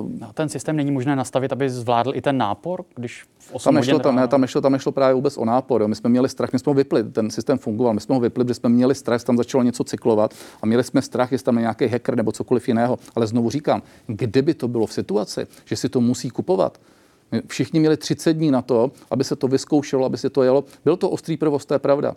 Uh, 0.00 0.10
ten 0.34 0.48
systém 0.48 0.76
není 0.76 0.90
možné 0.90 1.16
nastavit, 1.16 1.52
aby 1.52 1.70
zvládl 1.70 2.12
i 2.14 2.20
ten 2.20 2.38
nápor, 2.38 2.84
když 2.94 3.24
v 3.38 3.54
8 3.54 3.64
tam 3.64 3.74
nešlo, 3.74 3.98
tam, 3.98 4.16
ne, 4.16 4.28
tam, 4.28 4.40
nešlo, 4.40 4.60
tam 4.60 4.72
nešlo 4.72 4.92
právě 4.92 5.14
vůbec 5.14 5.36
o 5.36 5.44
nápor. 5.44 5.82
Jo. 5.82 5.88
My 5.88 5.94
jsme 5.94 6.10
měli 6.10 6.28
strach, 6.28 6.52
my 6.52 6.58
jsme 6.58 6.70
ho 6.70 6.74
vypli, 6.74 7.04
ten 7.04 7.30
systém 7.30 7.58
fungoval, 7.58 7.94
my 7.94 8.00
jsme 8.00 8.14
ho 8.14 8.20
vypli, 8.20 8.44
protože 8.44 8.54
jsme 8.54 8.68
měli 8.68 8.94
strach, 8.94 9.24
tam 9.24 9.36
začalo 9.36 9.62
něco 9.62 9.84
cyklovat 9.84 10.34
a 10.62 10.66
měli 10.66 10.84
jsme 10.84 11.02
strach, 11.02 11.32
jestli 11.32 11.44
tam 11.44 11.56
je 11.56 11.60
nějaký 11.60 11.86
hacker 11.86 12.16
nebo 12.16 12.32
cokoliv 12.32 12.68
jiného. 12.68 12.98
Ale 13.14 13.26
znovu 13.26 13.50
říkám, 13.50 13.82
kdyby 14.06 14.54
to 14.54 14.68
bylo 14.68 14.86
v 14.86 14.92
situaci, 14.92 15.21
situaci, 15.24 15.50
že 15.64 15.76
si 15.76 15.88
to 15.88 16.00
musí 16.00 16.30
kupovat. 16.30 16.78
Všichni 17.46 17.80
měli 17.80 17.96
30 17.96 18.32
dní 18.32 18.50
na 18.50 18.62
to, 18.62 18.92
aby 19.10 19.24
se 19.24 19.36
to 19.36 19.48
vyzkoušelo, 19.48 20.04
aby 20.04 20.18
se 20.18 20.30
to 20.30 20.42
jelo. 20.42 20.64
Byl 20.84 20.96
to 20.96 21.10
ostrý 21.10 21.36
provoz, 21.36 21.64
to 21.64 21.74
je 21.74 21.78
pravda. 21.78 22.14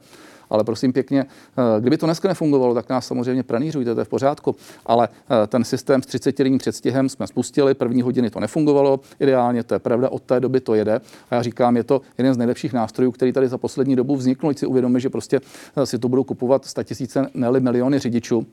Ale 0.49 0.63
prosím 0.63 0.93
pěkně, 0.93 1.25
eh, 1.25 1.81
kdyby 1.81 1.97
to 1.97 2.05
dneska 2.05 2.27
nefungovalo, 2.27 2.73
tak 2.73 2.89
nás 2.89 3.07
samozřejmě 3.07 3.43
pranířujte, 3.43 3.95
to 3.95 4.01
je 4.01 4.05
v 4.05 4.09
pořádku. 4.09 4.55
Ale 4.85 5.09
eh, 5.09 5.47
ten 5.47 5.63
systém 5.63 6.03
s 6.03 6.05
30 6.05 6.43
denním 6.43 6.57
předstihem 6.57 7.09
jsme 7.09 7.27
spustili, 7.27 7.73
první 7.73 8.01
hodiny 8.01 8.29
to 8.29 8.39
nefungovalo, 8.39 8.99
ideálně 9.19 9.63
to 9.63 9.73
je 9.75 9.79
pravda, 9.79 10.09
od 10.09 10.21
té 10.21 10.39
doby 10.39 10.59
to 10.59 10.75
jede. 10.75 11.01
A 11.31 11.35
já 11.35 11.41
říkám, 11.41 11.77
je 11.77 11.83
to 11.83 12.01
jeden 12.17 12.33
z 12.33 12.37
nejlepších 12.37 12.73
nástrojů, 12.73 13.11
který 13.11 13.31
tady 13.33 13.47
za 13.47 13.57
poslední 13.57 13.95
dobu 13.95 14.15
vznikl. 14.15 14.49
Ať 14.49 14.57
si 14.57 14.65
uvědomíme, 14.65 14.99
že 14.99 15.09
prostě 15.09 15.41
eh, 15.75 15.85
si 15.85 15.99
to 15.99 16.09
budou 16.09 16.23
kupovat 16.23 16.65
100 16.65 16.83
tisíce, 16.83 17.27
ne 17.33 17.59
miliony 17.59 17.99
řidičů 17.99 18.45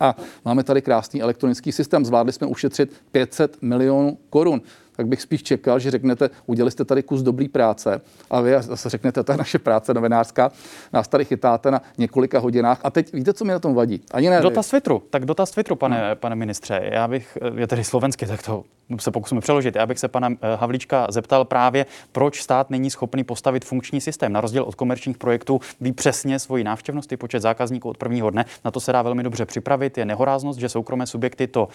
a 0.00 0.16
máme 0.44 0.64
tady 0.64 0.82
krásný 0.82 1.22
elektronický 1.22 1.72
systém. 1.72 2.04
Zvládli 2.04 2.32
jsme 2.32 2.46
ušetřit 2.46 2.92
500 3.12 3.62
milionů 3.62 4.18
korun 4.30 4.62
tak 4.96 5.06
bych 5.06 5.22
spíš 5.22 5.42
čekal, 5.42 5.78
že 5.78 5.90
řeknete, 5.90 6.30
udělali 6.46 6.70
jste 6.70 6.84
tady 6.84 7.02
kus 7.02 7.22
dobrý 7.22 7.48
práce 7.48 8.00
a 8.30 8.40
vy 8.40 8.52
zase 8.60 8.88
řeknete, 8.88 9.24
je 9.32 9.36
naše 9.36 9.58
práce 9.58 9.94
novinářská, 9.94 10.50
nás 10.92 11.08
tady 11.08 11.24
chytáte 11.24 11.70
na 11.70 11.82
několika 11.98 12.38
hodinách. 12.38 12.80
A 12.84 12.90
teď 12.90 13.12
víte, 13.12 13.32
co 13.32 13.44
mi 13.44 13.52
na 13.52 13.58
tom 13.58 13.74
vadí? 13.74 14.02
Ani 14.10 14.30
ne. 14.30 14.40
Dotaz 14.40 14.70
Twitteru. 14.70 15.02
Tak 15.10 15.24
dotaz 15.24 15.50
Twitteru, 15.50 15.76
pane, 15.76 16.08
no. 16.08 16.16
pane 16.16 16.36
ministře. 16.36 16.80
Já 16.92 17.08
bych, 17.08 17.38
je 17.56 17.66
tedy 17.66 17.84
slovensky, 17.84 18.26
tak 18.26 18.42
to 18.42 18.64
se 18.98 19.10
pokusíme 19.10 19.40
přeložit. 19.40 19.76
Já 19.76 19.86
bych 19.86 19.98
se 19.98 20.08
pana 20.08 20.28
eh, 20.30 20.56
Havlíčka 20.56 21.06
zeptal 21.10 21.44
právě, 21.44 21.86
proč 22.12 22.42
stát 22.42 22.70
není 22.70 22.90
schopný 22.90 23.24
postavit 23.24 23.64
funkční 23.64 24.00
systém. 24.00 24.32
Na 24.32 24.40
rozdíl 24.40 24.62
od 24.62 24.74
komerčních 24.74 25.18
projektů 25.18 25.60
ví 25.80 25.92
přesně 25.92 26.38
svoji 26.38 26.64
návštěvnost 26.64 27.12
i 27.12 27.16
počet 27.16 27.40
zákazníků 27.40 27.88
od 27.88 27.98
prvního 27.98 28.30
dne. 28.30 28.44
Na 28.64 28.70
to 28.70 28.80
se 28.80 28.92
dá 28.92 29.02
velmi 29.02 29.22
dobře 29.22 29.46
připravit. 29.46 29.98
Je 29.98 30.04
nehoráznost, 30.04 30.60
že 30.60 30.68
soukromé 30.68 31.06
subjekty 31.06 31.46
to 31.46 31.68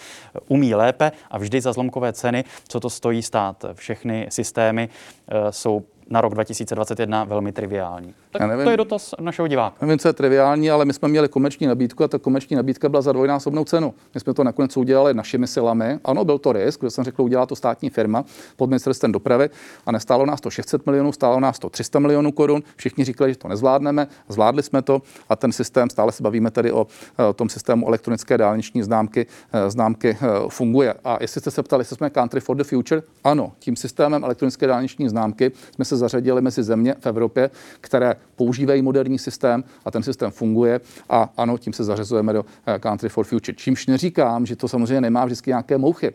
umí 0.48 0.74
lépe 0.74 1.12
a 1.30 1.38
vždy 1.38 1.60
za 1.60 1.72
zlomkové 1.72 2.12
ceny, 2.12 2.44
co 2.68 2.80
to 2.80 2.90
stojí 2.90 3.11
stojí 3.12 3.22
stát. 3.22 3.64
Všechny 3.72 4.26
systémy 4.30 4.88
eh, 5.28 5.52
jsou 5.52 5.84
na 6.10 6.20
rok 6.20 6.34
2021 6.34 7.24
velmi 7.24 7.52
triviální. 7.52 8.14
Tak 8.30 8.42
nevím. 8.42 8.64
to 8.64 8.70
je 8.70 8.76
dotaz 8.76 9.14
našeho 9.20 9.48
diváka. 9.48 9.76
Nevím, 9.80 9.98
co 9.98 10.08
je 10.08 10.12
triviální, 10.12 10.70
ale 10.70 10.84
my 10.84 10.92
jsme 10.92 11.08
měli 11.08 11.28
komerční 11.28 11.66
nabídku 11.66 12.04
a 12.04 12.08
ta 12.08 12.18
komerční 12.18 12.56
nabídka 12.56 12.88
byla 12.88 13.02
za 13.02 13.12
dvojnásobnou 13.12 13.64
cenu. 13.64 13.94
My 14.14 14.20
jsme 14.20 14.34
to 14.34 14.44
nakonec 14.44 14.76
udělali 14.76 15.14
našimi 15.14 15.46
silami. 15.46 15.98
Ano, 16.04 16.24
byl 16.24 16.38
to 16.38 16.52
risk, 16.52 16.80
protože 16.80 16.90
jsem 16.90 17.04
řekl, 17.04 17.22
udělá 17.22 17.46
to 17.46 17.56
státní 17.56 17.90
firma 17.90 18.24
pod 18.56 18.66
ministerstvem 18.70 19.12
dopravy 19.12 19.50
a 19.86 19.92
nestálo 19.92 20.26
nás 20.26 20.40
to 20.40 20.50
600 20.50 20.86
milionů, 20.86 21.12
stálo 21.12 21.40
nás 21.40 21.58
to 21.58 21.70
300 21.70 21.98
milionů 21.98 22.32
korun. 22.32 22.62
Všichni 22.76 23.04
říkali, 23.04 23.32
že 23.32 23.38
to 23.38 23.48
nezvládneme, 23.48 24.06
zvládli 24.28 24.62
jsme 24.62 24.82
to 24.82 25.02
a 25.28 25.36
ten 25.36 25.52
systém, 25.52 25.90
stále 25.90 26.12
se 26.12 26.22
bavíme 26.22 26.50
tady 26.50 26.72
o 26.72 26.86
eh, 27.30 27.32
tom 27.32 27.48
systému 27.48 27.88
elektronické 27.88 28.38
dálniční 28.38 28.82
známky, 28.82 29.26
eh, 29.52 29.70
známky 29.70 30.18
eh, 30.20 30.26
funguje. 30.48 30.94
A 31.04 31.18
jestli 31.20 31.40
jste 31.40 31.50
se 31.50 31.62
ptali, 31.62 31.80
jestli 31.80 31.96
jsme 31.96 32.10
country 32.10 32.40
for 32.40 32.56
the 32.56 32.64
future, 32.64 33.02
ano, 33.24 33.52
tím 33.58 33.76
systémem 33.76 34.24
elektronické 34.24 34.66
dálniční 34.66 35.08
známky 35.08 35.52
jsme 35.74 35.84
se 35.84 35.96
zařadili 36.02 36.40
mezi 36.42 36.62
země 36.62 36.94
v 37.00 37.06
Evropě, 37.06 37.50
které 37.80 38.14
používají 38.36 38.82
moderní 38.82 39.18
systém 39.18 39.64
a 39.84 39.90
ten 39.90 40.02
systém 40.02 40.30
funguje 40.30 40.80
a 41.08 41.32
ano, 41.36 41.58
tím 41.58 41.72
se 41.72 41.84
zařazujeme 41.84 42.32
do 42.32 42.44
eh, 42.66 42.78
Country 42.78 43.08
for 43.08 43.24
Future. 43.24 43.56
Čímž 43.56 43.86
neříkám, 43.86 44.46
že 44.46 44.56
to 44.56 44.68
samozřejmě 44.68 45.00
nemá 45.00 45.24
vždycky 45.24 45.50
nějaké 45.50 45.78
mouchy. 45.78 46.12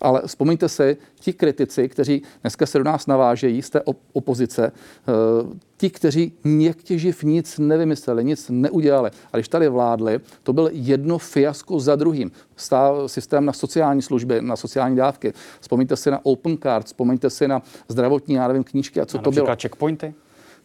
Ale 0.00 0.22
vzpomeňte 0.26 0.68
si, 0.68 0.96
ti 1.20 1.32
kritici, 1.32 1.88
kteří 1.88 2.22
dneska 2.42 2.66
se 2.66 2.78
do 2.78 2.84
nás 2.84 3.06
navážejí 3.06 3.62
z 3.62 3.70
té 3.70 3.80
op- 3.80 3.96
opozice, 4.12 4.72
eh, 4.72 5.56
ti, 5.76 5.90
kteří 5.90 6.32
něktěživ 6.44 7.22
nic 7.22 7.58
nevymysleli, 7.58 8.24
nic 8.24 8.46
neudělali. 8.50 9.10
A 9.32 9.36
když 9.36 9.48
tady 9.48 9.68
vládli, 9.68 10.20
to 10.42 10.52
byl 10.52 10.68
jedno 10.72 11.18
fiasko 11.18 11.80
za 11.80 11.96
druhým. 11.96 12.30
Stál 12.56 13.08
systém 13.08 13.44
na 13.44 13.52
sociální 13.52 14.02
služby, 14.02 14.42
na 14.42 14.56
sociální 14.56 14.96
dávky. 14.96 15.32
Vzpomeňte 15.60 15.96
si 15.96 16.10
na 16.10 16.20
Open 16.22 16.58
Card, 16.62 16.86
vzpomeňte 16.86 17.30
si 17.30 17.48
na 17.48 17.62
zdravotní, 17.88 18.34
já 18.34 18.48
nevím, 18.48 18.64
knížky 18.64 19.00
a 19.00 19.06
co 19.06 19.18
A 19.18 19.22
to 19.22 19.30
bylo. 19.30 19.46
checkpointy? 19.60 20.14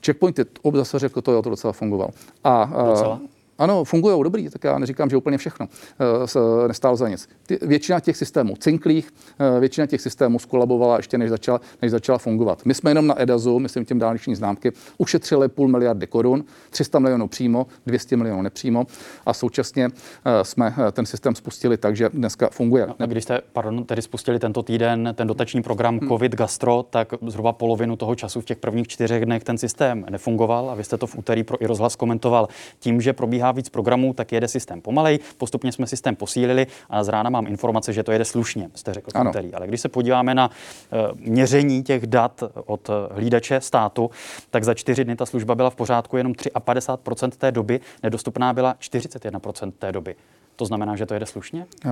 Checkpointy, 0.06 0.46
ob 0.62 0.76
zase 0.76 1.00
řekl, 1.00 1.22
to 1.22 1.32
jo, 1.32 1.42
to 1.42 1.50
docela 1.50 1.74
fungoval. 1.74 2.10
A, 2.44 2.64
a- 2.64 2.90
Docela? 2.90 3.20
Ano, 3.58 3.84
fungují, 3.84 4.24
dobrý, 4.24 4.50
tak 4.50 4.64
já 4.64 4.80
neříkám, 4.80 5.10
že 5.10 5.18
úplně 5.18 5.38
všechno 5.38 5.68
s- 6.26 6.66
nestálo 6.68 6.96
za 6.96 7.10
nic. 7.10 7.30
Ty, 7.48 7.60
většina 7.62 8.00
těch 8.00 8.18
systémů 8.18 8.56
cinklých, 8.56 9.10
eh, 9.40 9.60
většina 9.60 9.88
těch 9.88 10.02
systémů 10.02 10.40
skolabovala 10.40 10.98
ještě 10.98 11.18
než 11.18 11.30
začala, 11.30 11.62
než 11.82 11.92
začala 11.92 12.18
fungovat. 12.18 12.66
My 12.66 12.74
jsme 12.74 12.92
jenom 12.92 13.08
na 13.08 13.22
EDAZu, 13.22 13.60
myslím 13.60 13.86
tím 13.86 14.00
dálniční 14.00 14.36
známky, 14.36 14.72
ušetřili 14.98 15.48
půl 15.50 15.68
miliardy 15.68 16.08
korun, 16.08 16.44
300 16.70 17.00
milionů 17.00 17.28
přímo, 17.28 17.68
200 17.86 18.18
milionů 18.18 18.42
nepřímo 18.42 18.86
a 19.26 19.34
současně 19.34 19.86
eh, 19.86 20.44
jsme 20.44 20.74
ten 20.92 21.06
systém 21.06 21.36
spustili 21.36 21.78
tak, 21.78 21.96
že 21.96 22.10
dneska 22.10 22.50
funguje. 22.52 22.88
A 23.00 23.06
když 23.06 23.24
jste, 23.24 23.42
pardon, 23.54 23.84
tedy 23.84 24.02
spustili 24.02 24.40
tento 24.40 24.64
týden 24.64 25.10
ten 25.16 25.28
dotační 25.28 25.62
program 25.62 26.00
COVID 26.08 26.36
Gastro, 26.36 26.84
tak 26.90 27.14
zhruba 27.28 27.54
polovinu 27.54 27.96
toho 27.96 28.16
času 28.16 28.42
v 28.42 28.46
těch 28.46 28.58
prvních 28.58 28.88
čtyřech 28.88 29.26
dnech 29.26 29.44
ten 29.44 29.58
systém 29.58 30.06
nefungoval 30.10 30.70
a 30.70 30.76
vy 30.76 30.84
jste 30.84 30.98
to 30.98 31.08
v 31.08 31.18
úterý 31.18 31.44
pro 31.44 31.62
i 31.64 31.66
rozhlas 31.66 31.96
komentoval. 31.96 32.48
Tím, 32.80 33.02
že 33.02 33.14
probíhá 33.14 33.45
víc 33.52 33.70
programů, 33.70 34.14
tak 34.14 34.32
jede 34.32 34.48
systém 34.48 34.82
pomalej, 34.82 35.20
postupně 35.38 35.72
jsme 35.72 35.88
systém 35.88 36.16
posílili 36.16 36.68
a 36.90 37.04
z 37.04 37.08
rána 37.08 37.30
mám 37.30 37.48
informace, 37.48 37.94
že 37.94 38.04
to 38.04 38.12
jede 38.12 38.26
slušně, 38.26 38.70
jste 38.76 38.94
řekl 38.94 39.12
Ano. 39.14 39.30
úterý. 39.30 39.54
Ale 39.54 39.68
když 39.68 39.82
se 39.82 39.90
podíváme 39.90 40.36
na 40.36 40.50
eh, 40.50 40.98
měření 41.16 41.84
těch 41.84 42.08
dat 42.08 42.44
od 42.66 42.90
eh, 42.90 43.14
hlídače 43.14 43.62
státu, 43.62 44.10
tak 44.50 44.64
za 44.64 44.74
čtyři 44.74 45.04
dny 45.04 45.16
ta 45.16 45.26
služba 45.26 45.56
byla 45.56 45.70
v 45.70 45.76
pořádku 45.76 46.18
jenom 46.18 46.34
53% 46.34 47.30
té 47.30 47.52
doby, 47.52 47.80
nedostupná 48.04 48.54
byla 48.54 48.76
41% 48.80 49.72
té 49.80 49.92
doby. 49.92 50.16
To 50.56 50.66
znamená, 50.66 50.96
že 50.96 51.06
to 51.06 51.14
jede 51.14 51.26
slušně? 51.26 51.66
Eh, 51.86 51.90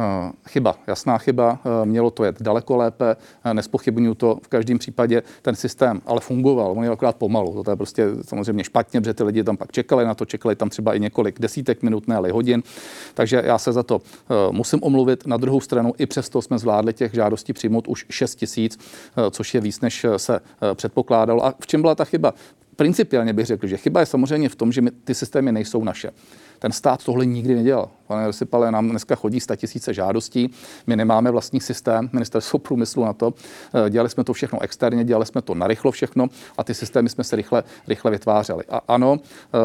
Chyba, 0.47 0.75
jasná 0.87 1.17
chyba, 1.17 1.59
eh, 1.65 1.85
mělo 1.85 2.11
to 2.11 2.23
jet 2.23 2.41
daleko 2.41 2.77
lépe, 2.77 3.15
eh, 3.43 3.53
nespochybnuju 3.53 4.15
to 4.15 4.39
v 4.43 4.47
každém 4.47 4.77
případě, 4.79 5.23
ten 5.41 5.55
systém 5.55 6.01
ale 6.05 6.19
fungoval, 6.19 6.71
on 6.71 6.83
je 6.83 6.89
akorát 6.89 7.15
pomalu, 7.15 7.63
to 7.63 7.71
je 7.71 7.75
prostě 7.75 8.07
samozřejmě 8.21 8.63
špatně, 8.63 9.01
protože 9.01 9.13
ty 9.13 9.23
lidi 9.23 9.43
tam 9.43 9.57
pak 9.57 9.71
čekali 9.71 10.05
na 10.05 10.13
to, 10.15 10.25
čekali 10.25 10.55
tam 10.55 10.69
třeba 10.69 10.93
i 10.93 10.99
několik 10.99 11.39
desítek 11.39 11.83
minut, 11.83 12.07
ne 12.07 12.17
hodin, 12.31 12.63
takže 13.13 13.41
já 13.45 13.57
se 13.57 13.71
za 13.71 13.83
to 13.83 14.01
musím 14.51 14.79
omluvit. 14.83 15.27
Na 15.27 15.37
druhou 15.37 15.59
stranu 15.61 15.93
i 15.97 16.05
přesto 16.05 16.41
jsme 16.41 16.59
zvládli 16.59 16.93
těch 16.93 17.13
žádostí 17.13 17.53
přijmout 17.53 17.87
už 17.87 18.05
6 18.09 18.35
tisíc, 18.35 18.79
což 19.31 19.53
je 19.53 19.61
víc, 19.61 19.81
než 19.81 20.05
se 20.17 20.39
předpokládalo. 20.73 21.45
A 21.45 21.53
v 21.59 21.67
čem 21.67 21.81
byla 21.81 21.95
ta 21.95 22.05
chyba? 22.05 22.33
Principiálně 22.75 23.33
bych 23.33 23.45
řekl, 23.45 23.67
že 23.67 23.77
chyba 23.77 23.99
je 23.99 24.05
samozřejmě 24.05 24.49
v 24.49 24.55
tom, 24.55 24.71
že 24.71 24.81
my, 24.81 24.91
ty 24.91 25.15
systémy 25.15 25.51
nejsou 25.51 25.83
naše. 25.83 26.11
Ten 26.63 26.71
stát 26.71 27.03
tohle 27.03 27.25
nikdy 27.25 27.55
nedělal. 27.55 27.89
Pane 28.07 28.27
Rosipale, 28.27 28.71
nám 28.71 28.89
dneska 28.89 29.15
chodí 29.15 29.39
100 29.39 29.55
tisíce 29.55 29.93
žádostí, 29.93 30.49
my 30.87 30.95
nemáme 30.95 31.31
vlastní 31.31 31.59
systém, 31.59 32.09
ministerstvo 32.13 32.59
průmyslu 32.59 33.05
na 33.05 33.13
to. 33.13 33.33
Eh, 33.73 33.89
Dělali 33.89 34.09
jsme 34.09 34.23
to 34.23 34.33
všechno 34.33 34.61
externě, 34.61 35.03
dělali 35.03 35.25
jsme 35.25 35.41
to 35.41 35.55
narychlo 35.55 35.91
všechno 35.91 36.27
a 36.57 36.63
ty 36.63 36.73
systémy 36.73 37.09
jsme 37.09 37.23
se 37.23 37.35
rychle, 37.35 37.63
rychle 37.87 38.11
vytvářeli. 38.11 38.63
A 38.69 38.81
ano, 38.87 39.17
eh, 39.19 39.57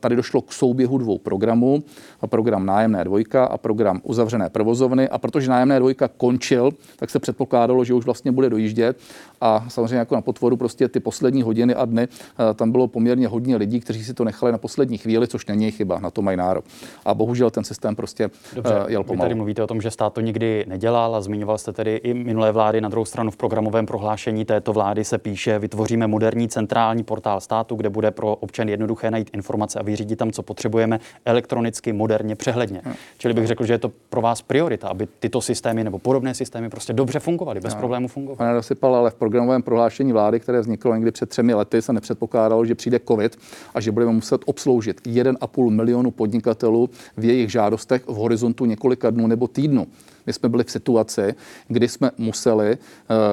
tady 0.00 0.16
došlo 0.16 0.42
k 0.42 0.52
souběhu 0.52 0.98
dvou 0.98 1.18
programů, 1.18 1.82
program 2.26 2.66
nájemné 2.66 3.04
dvojka 3.04 3.44
a 3.44 3.58
program 3.58 4.00
uzavřené 4.02 4.50
provozovny. 4.50 5.08
A 5.08 5.18
protože 5.18 5.50
nájemné 5.50 5.78
dvojka 5.78 6.08
končil, 6.08 6.70
tak 6.96 7.10
se 7.10 7.18
předpokládalo, 7.18 7.84
že 7.84 7.94
už 7.94 8.04
vlastně 8.04 8.32
bude 8.32 8.50
dojíždět. 8.50 8.98
A 9.40 9.64
samozřejmě 9.68 9.96
jako 9.96 10.14
na 10.14 10.20
potvoru 10.20 10.56
prostě 10.56 10.88
ty 10.88 11.00
poslední 11.00 11.42
hodiny 11.42 11.74
a 11.74 11.84
dny 11.84 12.02
eh, 12.02 12.54
tam 12.54 12.72
bylo 12.72 12.88
poměrně 12.88 13.28
hodně 13.28 13.56
lidí, 13.56 13.80
kteří 13.80 14.04
si 14.04 14.14
to 14.14 14.24
nechali 14.24 14.52
na 14.52 14.58
poslední 14.58 14.98
chvíli, 14.98 15.28
což 15.28 15.46
není 15.46 15.70
chyba, 15.70 15.98
na 15.98 16.10
to 16.10 16.22
mají 16.22 16.36
nárok. 16.44 16.64
A 17.04 17.14
bohužel 17.14 17.50
ten 17.50 17.64
systém 17.64 17.96
prostě 17.96 18.30
Dobře, 18.54 18.74
eh, 18.86 18.92
jel 18.92 19.02
vy 19.02 19.06
pomalu. 19.06 19.24
tady 19.24 19.34
mluvíte 19.34 19.62
o 19.62 19.66
tom, 19.66 19.80
že 19.80 19.90
stát 19.90 20.12
to 20.12 20.20
nikdy 20.20 20.64
nedělal 20.68 21.16
a 21.16 21.20
zmiňoval 21.20 21.58
jste 21.58 21.72
tedy 21.72 21.96
i 21.96 22.14
minulé 22.14 22.52
vlády. 22.52 22.80
Na 22.80 22.88
druhou 22.88 23.04
stranu 23.04 23.30
v 23.30 23.36
programovém 23.36 23.86
prohlášení 23.86 24.44
této 24.44 24.72
vlády 24.72 25.04
se 25.04 25.18
píše, 25.18 25.58
vytvoříme 25.58 26.06
moderní 26.06 26.48
centrální 26.48 27.02
portál 27.02 27.40
státu, 27.40 27.76
kde 27.76 27.88
bude 27.90 28.10
pro 28.10 28.34
občany 28.36 28.70
jednoduché 28.72 29.10
najít 29.10 29.30
informace 29.32 29.78
a 29.78 29.82
vyřídit 29.82 30.16
tam, 30.16 30.30
co 30.32 30.42
potřebujeme, 30.42 31.00
elektronicky, 31.24 31.92
moderně, 31.92 32.36
přehledně. 32.36 32.82
Čili 33.18 33.34
bych 33.34 33.46
řekl, 33.46 33.64
že 33.66 33.72
je 33.74 33.78
to 33.78 33.92
pro 34.10 34.20
vás 34.20 34.42
priorita, 34.42 34.88
aby 34.88 35.08
tyto 35.18 35.40
systémy 35.40 35.84
nebo 35.84 35.98
podobné 35.98 36.34
systémy 36.34 36.68
prostě 36.70 36.92
dobře 36.92 37.20
fungovaly, 37.20 37.60
bez 37.60 37.74
problémů 37.74 38.08
fungovaly. 38.08 38.38
Pane 38.38 38.54
Dosypal, 38.54 38.94
ale 38.94 39.10
v 39.10 39.14
programovém 39.14 39.62
prohlášení 39.62 40.12
vlády, 40.12 40.40
které 40.40 40.60
vzniklo 40.60 40.94
někdy 40.94 41.10
před 41.10 41.28
třemi 41.28 41.54
lety, 41.54 41.82
se 41.82 41.92
nepředpokládalo, 41.92 42.64
že 42.64 42.74
přijde 42.74 43.00
COVID 43.08 43.36
a 43.74 43.80
že 43.80 43.92
budeme 43.92 44.12
muset 44.12 44.40
obsloužit 44.46 45.00
1,5 45.06 45.70
milionu 45.70 46.10
podnikatelů 46.24 46.90
v 47.16 47.24
jejich 47.24 47.50
žádostech 47.50 48.02
v 48.06 48.14
horizontu 48.14 48.64
několika 48.64 49.10
dnů 49.10 49.26
nebo 49.26 49.48
týdnů. 49.48 49.86
My 50.26 50.32
jsme 50.32 50.48
byli 50.48 50.64
v 50.64 50.70
situaci, 50.70 51.34
kdy 51.68 51.88
jsme 51.88 52.10
museli 52.18 52.72
eh, 52.72 52.76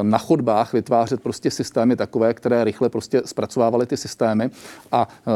na 0.02 0.18
chodbách 0.18 0.74
vytvářet 0.74 1.22
prostě 1.22 1.52
systémy 1.52 1.96
takové, 1.96 2.34
které 2.34 2.64
rychle 2.64 2.90
prostě 2.90 3.22
zpracovávaly 3.26 3.86
ty 3.86 3.98
systémy 3.98 4.50
a 4.92 5.08
eh, 5.08 5.32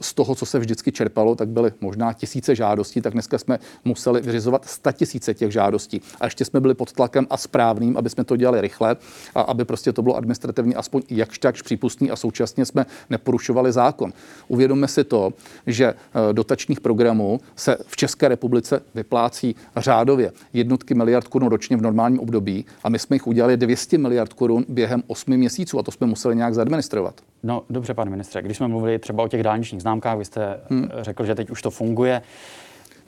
z 0.00 0.14
toho, 0.14 0.34
co 0.34 0.46
se 0.46 0.58
vždycky 0.58 0.92
čerpalo, 0.92 1.34
tak 1.34 1.48
byly 1.48 1.72
možná 1.80 2.12
tisíce 2.12 2.54
žádostí, 2.54 3.00
tak 3.00 3.12
dneska 3.12 3.38
jsme 3.38 3.58
museli 3.84 4.20
vyřizovat 4.20 4.64
sta 4.64 4.92
tisíce 4.92 5.34
těch 5.34 5.52
žádostí. 5.52 6.02
A 6.20 6.24
ještě 6.24 6.44
jsme 6.44 6.60
byli 6.60 6.74
pod 6.74 6.92
tlakem 6.92 7.26
a 7.30 7.36
správným, 7.36 7.96
aby 7.96 8.10
jsme 8.10 8.24
to 8.24 8.36
dělali 8.36 8.60
rychle 8.60 8.96
a 9.34 9.40
aby 9.40 9.64
prostě 9.64 9.92
to 9.92 10.02
bylo 10.02 10.16
administrativně 10.16 10.74
aspoň 10.74 11.02
jakž 11.10 11.38
takž 11.38 11.62
přípustný 11.62 12.10
a 12.10 12.16
současně 12.16 12.66
jsme 12.66 12.86
neporušovali 13.10 13.72
zákon. 13.72 14.12
Uvědomme 14.48 14.88
si 14.88 15.04
to, 15.04 15.32
že 15.66 15.86
eh, 15.86 16.32
dotačních 16.32 16.80
programů 16.80 17.40
se 17.56 17.76
v 17.86 17.96
České 17.96 18.28
republice 18.28 18.82
vyplácí 18.94 19.54
řádově 19.76 20.32
jednotky 20.52 20.94
miliard 21.00 21.28
korun 21.28 21.48
ročně 21.48 21.76
v 21.76 21.82
normálním 21.82 22.20
období 22.20 22.64
a 22.84 22.88
my 22.88 22.98
jsme 22.98 23.16
jich 23.16 23.26
udělali 23.26 23.56
200 23.56 23.98
miliard 23.98 24.32
korun 24.32 24.64
během 24.68 25.02
8 25.06 25.36
měsíců 25.36 25.78
a 25.78 25.82
to 25.82 25.90
jsme 25.90 26.06
museli 26.06 26.36
nějak 26.36 26.54
zadministrovat. 26.54 27.14
No 27.42 27.62
dobře, 27.70 27.94
pane 27.94 28.10
ministře, 28.10 28.42
když 28.42 28.56
jsme 28.56 28.68
mluvili 28.68 28.98
třeba 28.98 29.22
o 29.24 29.28
těch 29.28 29.42
dálničních 29.42 29.82
známkách, 29.82 30.18
vy 30.18 30.24
jste 30.24 30.60
hmm. 30.70 30.88
řekl, 31.00 31.24
že 31.24 31.34
teď 31.34 31.50
už 31.50 31.62
to 31.62 31.70
funguje. 31.70 32.22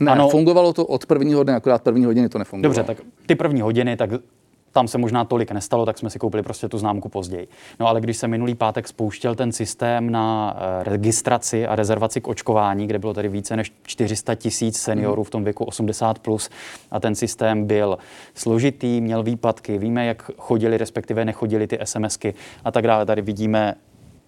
Ne, 0.01 0.12
Ano. 0.12 0.22
ano. 0.22 0.30
fungovalo 0.30 0.72
to 0.72 0.86
od 0.86 1.07
prvního 1.07 1.43
dne, 1.43 1.55
akorát 1.55 1.82
první 1.82 2.05
hodiny 2.05 2.28
to 2.28 2.38
nefungovalo. 2.38 2.74
Dobře, 2.74 2.95
tak 2.95 3.07
ty 3.26 3.34
první 3.34 3.61
hodiny, 3.61 3.97
tak 3.97 4.11
tam 4.72 4.88
se 4.88 4.98
možná 4.98 5.24
tolik 5.24 5.52
nestalo, 5.52 5.86
tak 5.86 5.98
jsme 5.98 6.10
si 6.10 6.18
koupili 6.18 6.42
prostě 6.42 6.68
tu 6.68 6.78
známku 6.78 7.08
později. 7.08 7.48
No 7.80 7.88
ale 7.88 8.00
když 8.00 8.16
se 8.16 8.28
minulý 8.28 8.54
pátek 8.54 8.88
spouštěl 8.88 9.34
ten 9.34 9.52
systém 9.52 10.10
na 10.10 10.56
eh, 10.56 10.84
registraci 10.84 11.66
a 11.66 11.76
rezervaci 11.76 12.20
k 12.20 12.28
očkování, 12.28 12.86
kde 12.86 12.98
bylo 12.98 13.14
tady 13.14 13.28
více 13.28 13.56
než 13.56 13.72
400 13.82 14.34
tisíc 14.34 14.78
seniorů 14.78 15.24
v 15.24 15.30
tom 15.30 15.44
věku 15.44 15.64
80+, 15.64 16.14
plus, 16.22 16.50
a 16.90 17.00
ten 17.00 17.14
systém 17.14 17.66
byl 17.66 17.98
složitý, 18.34 19.00
měl 19.00 19.22
výpadky, 19.22 19.78
víme, 19.78 20.06
jak 20.06 20.30
chodili, 20.38 20.78
respektive 20.78 21.24
nechodili 21.24 21.66
ty 21.66 21.78
SMSky 21.84 22.34
a 22.64 22.70
tak 22.70 22.86
dále. 22.86 23.06
Tady 23.06 23.22
vidíme, 23.22 23.74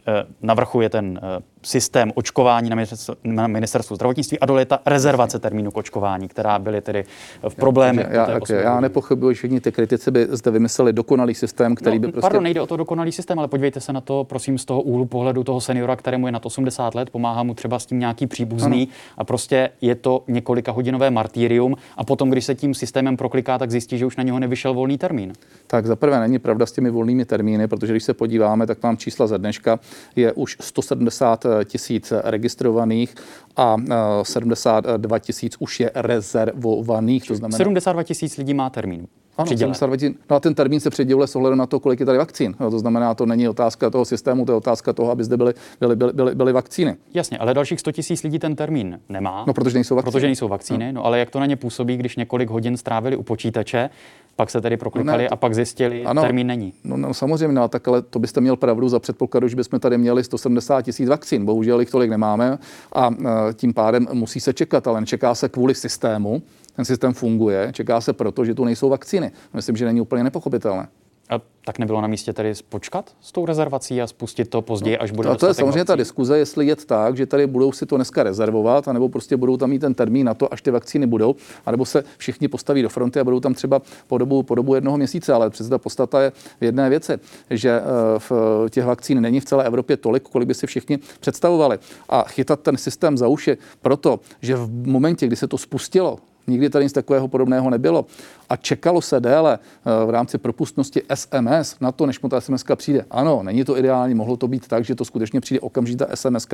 eh, 0.06 0.12
na 0.42 0.54
vrchu 0.54 0.80
je 0.80 0.88
ten 0.88 1.20
eh, 1.22 1.53
systém 1.64 2.12
očkování 2.14 2.70
na 2.70 2.76
ministerstvu, 2.76 3.14
na 3.24 3.46
ministerstvu 3.46 3.96
zdravotnictví 3.96 4.38
a 4.38 4.46
dole 4.46 4.60
je 4.60 4.66
ta 4.66 4.78
rezervace 4.86 5.38
termínu 5.38 5.70
k 5.70 5.76
očkování, 5.76 6.28
která 6.28 6.58
byly 6.58 6.80
tedy 6.80 7.04
v 7.48 7.54
problémy. 7.54 8.06
Já, 8.10 8.30
já, 8.30 8.36
okay, 8.36 8.62
já 8.62 8.80
nepochybuji, 8.80 9.34
že 9.34 9.38
všichni 9.38 9.60
ty 9.60 9.72
kritici 9.72 10.10
by 10.10 10.26
zde 10.30 10.50
vymysleli 10.50 10.92
dokonalý 10.92 11.34
systém, 11.34 11.74
který 11.74 11.98
no, 11.98 12.00
by 12.00 12.12
prostě... 12.12 12.20
Pardon, 12.20 12.42
nejde 12.42 12.60
o 12.60 12.66
to 12.66 12.76
dokonalý 12.76 13.12
systém, 13.12 13.38
ale 13.38 13.48
podívejte 13.48 13.80
se 13.80 13.92
na 13.92 14.00
to, 14.00 14.24
prosím, 14.24 14.58
z 14.58 14.64
toho 14.64 14.82
úhlu 14.82 15.06
pohledu 15.06 15.44
toho 15.44 15.60
seniora, 15.60 15.96
kterému 15.96 16.26
je 16.26 16.32
na 16.32 16.44
80 16.44 16.94
let, 16.94 17.10
pomáhá 17.10 17.42
mu 17.42 17.54
třeba 17.54 17.78
s 17.78 17.86
tím 17.86 17.98
nějaký 17.98 18.26
příbuzný 18.26 18.82
ano. 18.82 18.92
a 19.18 19.24
prostě 19.24 19.70
je 19.80 19.94
to 19.94 20.24
několika 20.28 20.72
hodinové 20.72 21.10
martýrium 21.10 21.76
a 21.96 22.04
potom, 22.04 22.30
když 22.30 22.44
se 22.44 22.54
tím 22.54 22.74
systémem 22.74 23.16
prokliká, 23.16 23.58
tak 23.58 23.70
zjistí, 23.70 23.98
že 23.98 24.06
už 24.06 24.16
na 24.16 24.22
něho 24.22 24.38
nevyšel 24.38 24.74
volný 24.74 24.98
termín. 24.98 25.32
Tak 25.66 25.86
zaprvé 25.86 26.20
není 26.20 26.38
pravda 26.38 26.66
s 26.66 26.72
těmi 26.72 26.90
volnými 26.90 27.24
termíny, 27.24 27.68
protože 27.68 27.92
když 27.92 28.04
se 28.04 28.14
podíváme, 28.14 28.66
tak 28.66 28.82
mám 28.82 28.96
čísla 28.96 29.26
ze 29.26 29.38
dneška, 29.38 29.80
je 30.16 30.32
už 30.32 30.56
170 30.60 31.46
tisíc 31.64 32.12
registrovaných 32.24 33.14
a 33.56 33.76
72 34.22 35.18
tisíc 35.18 35.56
už 35.58 35.80
je 35.80 35.90
rezervovaných. 35.94 37.26
To 37.26 37.34
znamená... 37.34 37.58
72 37.58 38.02
tisíc 38.02 38.36
lidí 38.36 38.54
má 38.54 38.70
termín. 38.70 39.06
Ano, 39.38 39.46
72 39.46 39.96
tisíc. 39.96 40.16
No 40.30 40.36
a 40.36 40.40
ten 40.40 40.54
termín 40.54 40.80
se 40.80 40.90
předěluje 40.90 41.26
s 41.26 41.36
ohledem 41.36 41.58
na 41.58 41.66
to, 41.66 41.80
kolik 41.80 42.00
je 42.00 42.06
tady 42.06 42.18
vakcín. 42.18 42.54
No, 42.60 42.70
to 42.70 42.78
znamená, 42.78 43.14
to 43.14 43.26
není 43.26 43.48
otázka 43.48 43.90
toho 43.90 44.04
systému, 44.04 44.44
to 44.44 44.52
je 44.52 44.56
otázka 44.56 44.92
toho, 44.92 45.10
aby 45.10 45.24
zde 45.24 45.36
byly, 45.36 45.54
byly, 45.80 45.96
byly, 45.96 46.12
byly, 46.12 46.34
byly 46.34 46.52
vakcíny. 46.52 46.96
Jasně, 47.14 47.38
ale 47.38 47.54
dalších 47.54 47.80
100 47.80 47.92
tisíc 47.92 48.22
lidí 48.22 48.38
ten 48.38 48.56
termín 48.56 49.00
nemá. 49.08 49.44
No, 49.46 49.54
protože 49.54 49.74
nejsou 49.74 49.94
vakcíny. 49.94 50.12
Protože 50.12 50.26
nejsou 50.26 50.48
vakcíny. 50.48 50.92
No. 50.92 50.92
no 50.92 51.06
ale 51.06 51.18
jak 51.18 51.30
to 51.30 51.40
na 51.40 51.46
ně 51.46 51.56
působí, 51.56 51.96
když 51.96 52.16
několik 52.16 52.50
hodin 52.50 52.76
strávili 52.76 53.16
u 53.16 53.22
počítače, 53.22 53.90
pak 54.36 54.50
se 54.50 54.60
tedy 54.60 54.76
proklikali 54.76 55.22
ne, 55.22 55.28
a 55.28 55.36
pak 55.36 55.54
zjistili, 55.54 56.04
ano, 56.04 56.22
termín 56.22 56.46
není. 56.46 56.72
No, 56.84 56.96
no 56.96 57.14
samozřejmě, 57.14 57.54
no, 57.54 57.68
tak 57.68 57.88
ale 57.88 58.02
to 58.02 58.18
byste 58.18 58.40
měl 58.40 58.56
pravdu 58.56 58.88
za 58.88 58.98
předpokladu, 58.98 59.48
že 59.48 59.56
bychom 59.56 59.80
tady 59.80 59.98
měli 59.98 60.24
170 60.24 60.82
tisíc 60.82 61.08
vakcín. 61.08 61.44
Bohužel 61.44 61.80
jich 61.80 61.90
tolik 61.90 62.10
nemáme 62.10 62.58
a 62.92 63.10
tím 63.54 63.74
pádem 63.74 64.06
musí 64.12 64.40
se 64.40 64.52
čekat, 64.52 64.86
ale 64.86 65.06
čeká 65.06 65.34
se 65.34 65.48
kvůli 65.48 65.74
systému. 65.74 66.42
Ten 66.76 66.84
systém 66.84 67.14
funguje, 67.14 67.68
čeká 67.72 68.00
se 68.00 68.12
proto, 68.12 68.44
že 68.44 68.54
tu 68.54 68.64
nejsou 68.64 68.88
vakcíny. 68.88 69.32
Myslím, 69.54 69.76
že 69.76 69.84
není 69.84 70.00
úplně 70.00 70.24
nepochopitelné. 70.24 70.88
A 71.30 71.40
tak 71.64 71.78
nebylo 71.78 72.00
na 72.00 72.08
místě 72.08 72.32
tedy 72.32 72.52
počkat 72.68 73.14
s 73.20 73.32
tou 73.32 73.46
rezervací 73.46 74.02
a 74.02 74.06
spustit 74.06 74.48
to 74.48 74.62
později, 74.62 74.98
až 74.98 75.10
bude 75.10 75.28
To, 75.28 75.36
to 75.36 75.46
je 75.46 75.54
samozřejmě 75.54 75.70
vakcín. 75.78 75.84
ta 75.84 75.96
diskuze, 75.96 76.38
jestli 76.38 76.66
je 76.66 76.76
tak, 76.76 77.16
že 77.16 77.26
tady 77.26 77.46
budou 77.46 77.72
si 77.72 77.86
to 77.86 77.96
dneska 77.96 78.22
rezervovat, 78.22 78.88
anebo 78.88 79.08
prostě 79.08 79.36
budou 79.36 79.56
tam 79.56 79.70
mít 79.70 79.78
ten 79.78 79.94
termín 79.94 80.26
na 80.26 80.34
to, 80.34 80.52
až 80.52 80.62
ty 80.62 80.70
vakcíny 80.70 81.06
budou, 81.06 81.34
anebo 81.66 81.84
se 81.84 82.04
všichni 82.16 82.48
postaví 82.48 82.82
do 82.82 82.88
fronty 82.88 83.20
a 83.20 83.24
budou 83.24 83.40
tam 83.40 83.54
třeba 83.54 83.82
po 84.06 84.18
dobu, 84.18 84.42
po 84.42 84.54
dobu 84.54 84.74
jednoho 84.74 84.96
měsíce. 84.96 85.32
Ale 85.32 85.50
přece 85.50 85.70
ta 85.70 85.78
podstata 85.78 86.22
je 86.22 86.32
v 86.60 86.64
jedné 86.64 86.90
věci, 86.90 87.12
že 87.50 87.70
eh, 87.80 87.82
v 88.18 88.32
těch 88.70 88.84
vakcín 88.84 89.20
není 89.20 89.40
v 89.40 89.44
celé 89.44 89.64
Evropě 89.64 89.96
tolik, 89.96 90.22
kolik 90.22 90.48
by 90.48 90.54
si 90.54 90.66
všichni 90.66 90.98
představovali. 91.20 91.78
A 92.08 92.22
chytat 92.22 92.60
ten 92.60 92.76
systém 92.76 93.18
za 93.18 93.28
uši 93.28 93.56
proto, 93.82 94.20
že 94.42 94.56
v 94.56 94.86
momentě, 94.86 95.26
kdy 95.26 95.36
se 95.36 95.48
to 95.48 95.58
spustilo, 95.58 96.18
Nikdy 96.46 96.70
tady 96.70 96.84
nic 96.84 96.92
takového 96.92 97.28
podobného 97.28 97.70
nebylo. 97.70 98.06
A 98.48 98.56
čekalo 98.56 99.00
se 99.00 99.20
déle 99.20 99.58
eh, 99.58 100.06
v 100.06 100.10
rámci 100.10 100.38
propustnosti 100.38 101.02
SMS 101.14 101.76
na 101.80 101.92
to, 101.92 102.06
než 102.06 102.20
mu 102.20 102.28
ta 102.28 102.40
SMS 102.40 102.64
přijde. 102.74 103.04
Ano, 103.10 103.42
není 103.42 103.64
to 103.64 103.78
ideální, 103.78 104.14
mohlo 104.14 104.36
to 104.36 104.48
být 104.48 104.68
tak, 104.68 104.84
že 104.84 104.94
to 104.94 105.04
skutečně 105.04 105.40
přijde 105.40 105.60
okamžitá 105.60 106.06
SMS, 106.14 106.46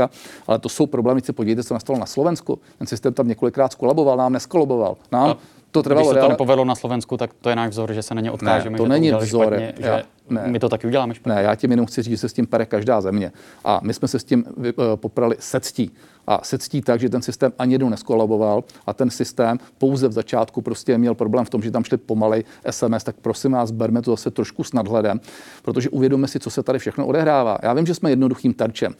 ale 0.47 0.59
to 0.59 0.69
jsou 0.69 0.87
problémy, 0.87 1.21
si 1.21 1.33
podívejte, 1.33 1.65
co 1.65 1.75
nastalo 1.75 1.99
na 1.99 2.07
Slovensku. 2.07 2.59
Ten 2.79 2.87
systém 2.87 3.15
tam 3.15 3.29
několikrát 3.29 3.73
skolaboval, 3.73 4.17
nám 4.17 4.33
neskolaboval. 4.33 4.97
Nám 5.13 5.37
to 5.71 5.83
trvalo. 5.83 6.11
Když 6.11 6.21
se 6.21 6.21
to 6.21 6.29
nepovedlo 6.29 6.65
na 6.65 6.75
Slovensku, 6.75 7.17
tak 7.17 7.31
to 7.41 7.51
je 7.51 7.57
náš 7.57 7.71
vzor, 7.71 7.93
že 7.93 8.03
se 8.03 8.15
na 8.15 8.21
ně 8.21 8.31
odkážeme. 8.31 8.71
Ne, 8.71 8.79
to 8.79 8.85
že 8.85 8.89
není 8.89 9.11
to 9.11 9.19
vzor. 9.19 9.47
Špatně, 9.47 9.75
já, 9.79 9.99
že 9.99 10.05
ne. 10.31 10.43
My 10.47 10.59
to 10.59 10.69
taky 10.69 10.87
uděláme 10.87 11.15
špatně. 11.15 11.35
Ne, 11.35 11.43
já 11.43 11.55
tím 11.55 11.71
jenom 11.71 11.87
chci 11.87 12.03
říct, 12.03 12.11
že 12.11 12.19
se 12.19 12.29
s 12.29 12.33
tím 12.33 12.47
pere 12.47 12.67
každá 12.67 13.01
země. 13.01 13.33
A 13.65 13.81
my 13.83 13.95
jsme 13.95 14.09
se 14.09 14.19
s 14.19 14.25
tím 14.25 14.45
uh, 14.57 14.65
poprali 14.95 15.37
se 15.39 15.61
ctí. 15.61 15.91
A 16.27 16.45
se 16.45 16.59
ctí 16.59 16.81
tak, 16.83 17.01
že 17.01 17.09
ten 17.09 17.23
systém 17.23 17.53
ani 17.59 17.75
jednou 17.75 17.89
neskolaboval 17.89 18.65
a 18.87 18.93
ten 18.93 19.11
systém 19.11 19.59
pouze 19.79 20.09
v 20.09 20.13
začátku 20.13 20.63
prostě 20.63 20.99
měl 20.99 21.15
problém 21.15 21.45
v 21.45 21.51
tom, 21.51 21.63
že 21.63 21.71
tam 21.71 21.85
šli 21.85 21.97
pomalej 21.97 22.45
SMS, 22.71 23.05
tak 23.05 23.17
prosím 23.23 23.53
vás, 23.53 23.71
berme 23.71 24.03
to 24.03 24.11
zase 24.11 24.31
trošku 24.31 24.65
s 24.65 24.73
nadhledem, 24.73 25.21
protože 25.63 25.91
uvědomíme 25.91 26.29
si, 26.29 26.39
co 26.39 26.51
se 26.51 26.63
tady 26.63 26.79
všechno 26.79 27.07
odehrává. 27.07 27.59
Já 27.63 27.73
vím, 27.73 27.87
že 27.87 27.95
jsme 27.95 28.11
jednoduchým 28.11 28.55
terčem. 28.55 28.95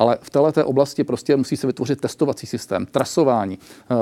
Ale 0.00 0.18
v 0.22 0.30
této 0.30 0.66
oblasti 0.66 1.04
prostě 1.04 1.36
musí 1.36 1.56
se 1.56 1.66
vytvořit 1.66 2.00
testovací 2.00 2.46
systém, 2.46 2.86
trasování, 2.86 3.58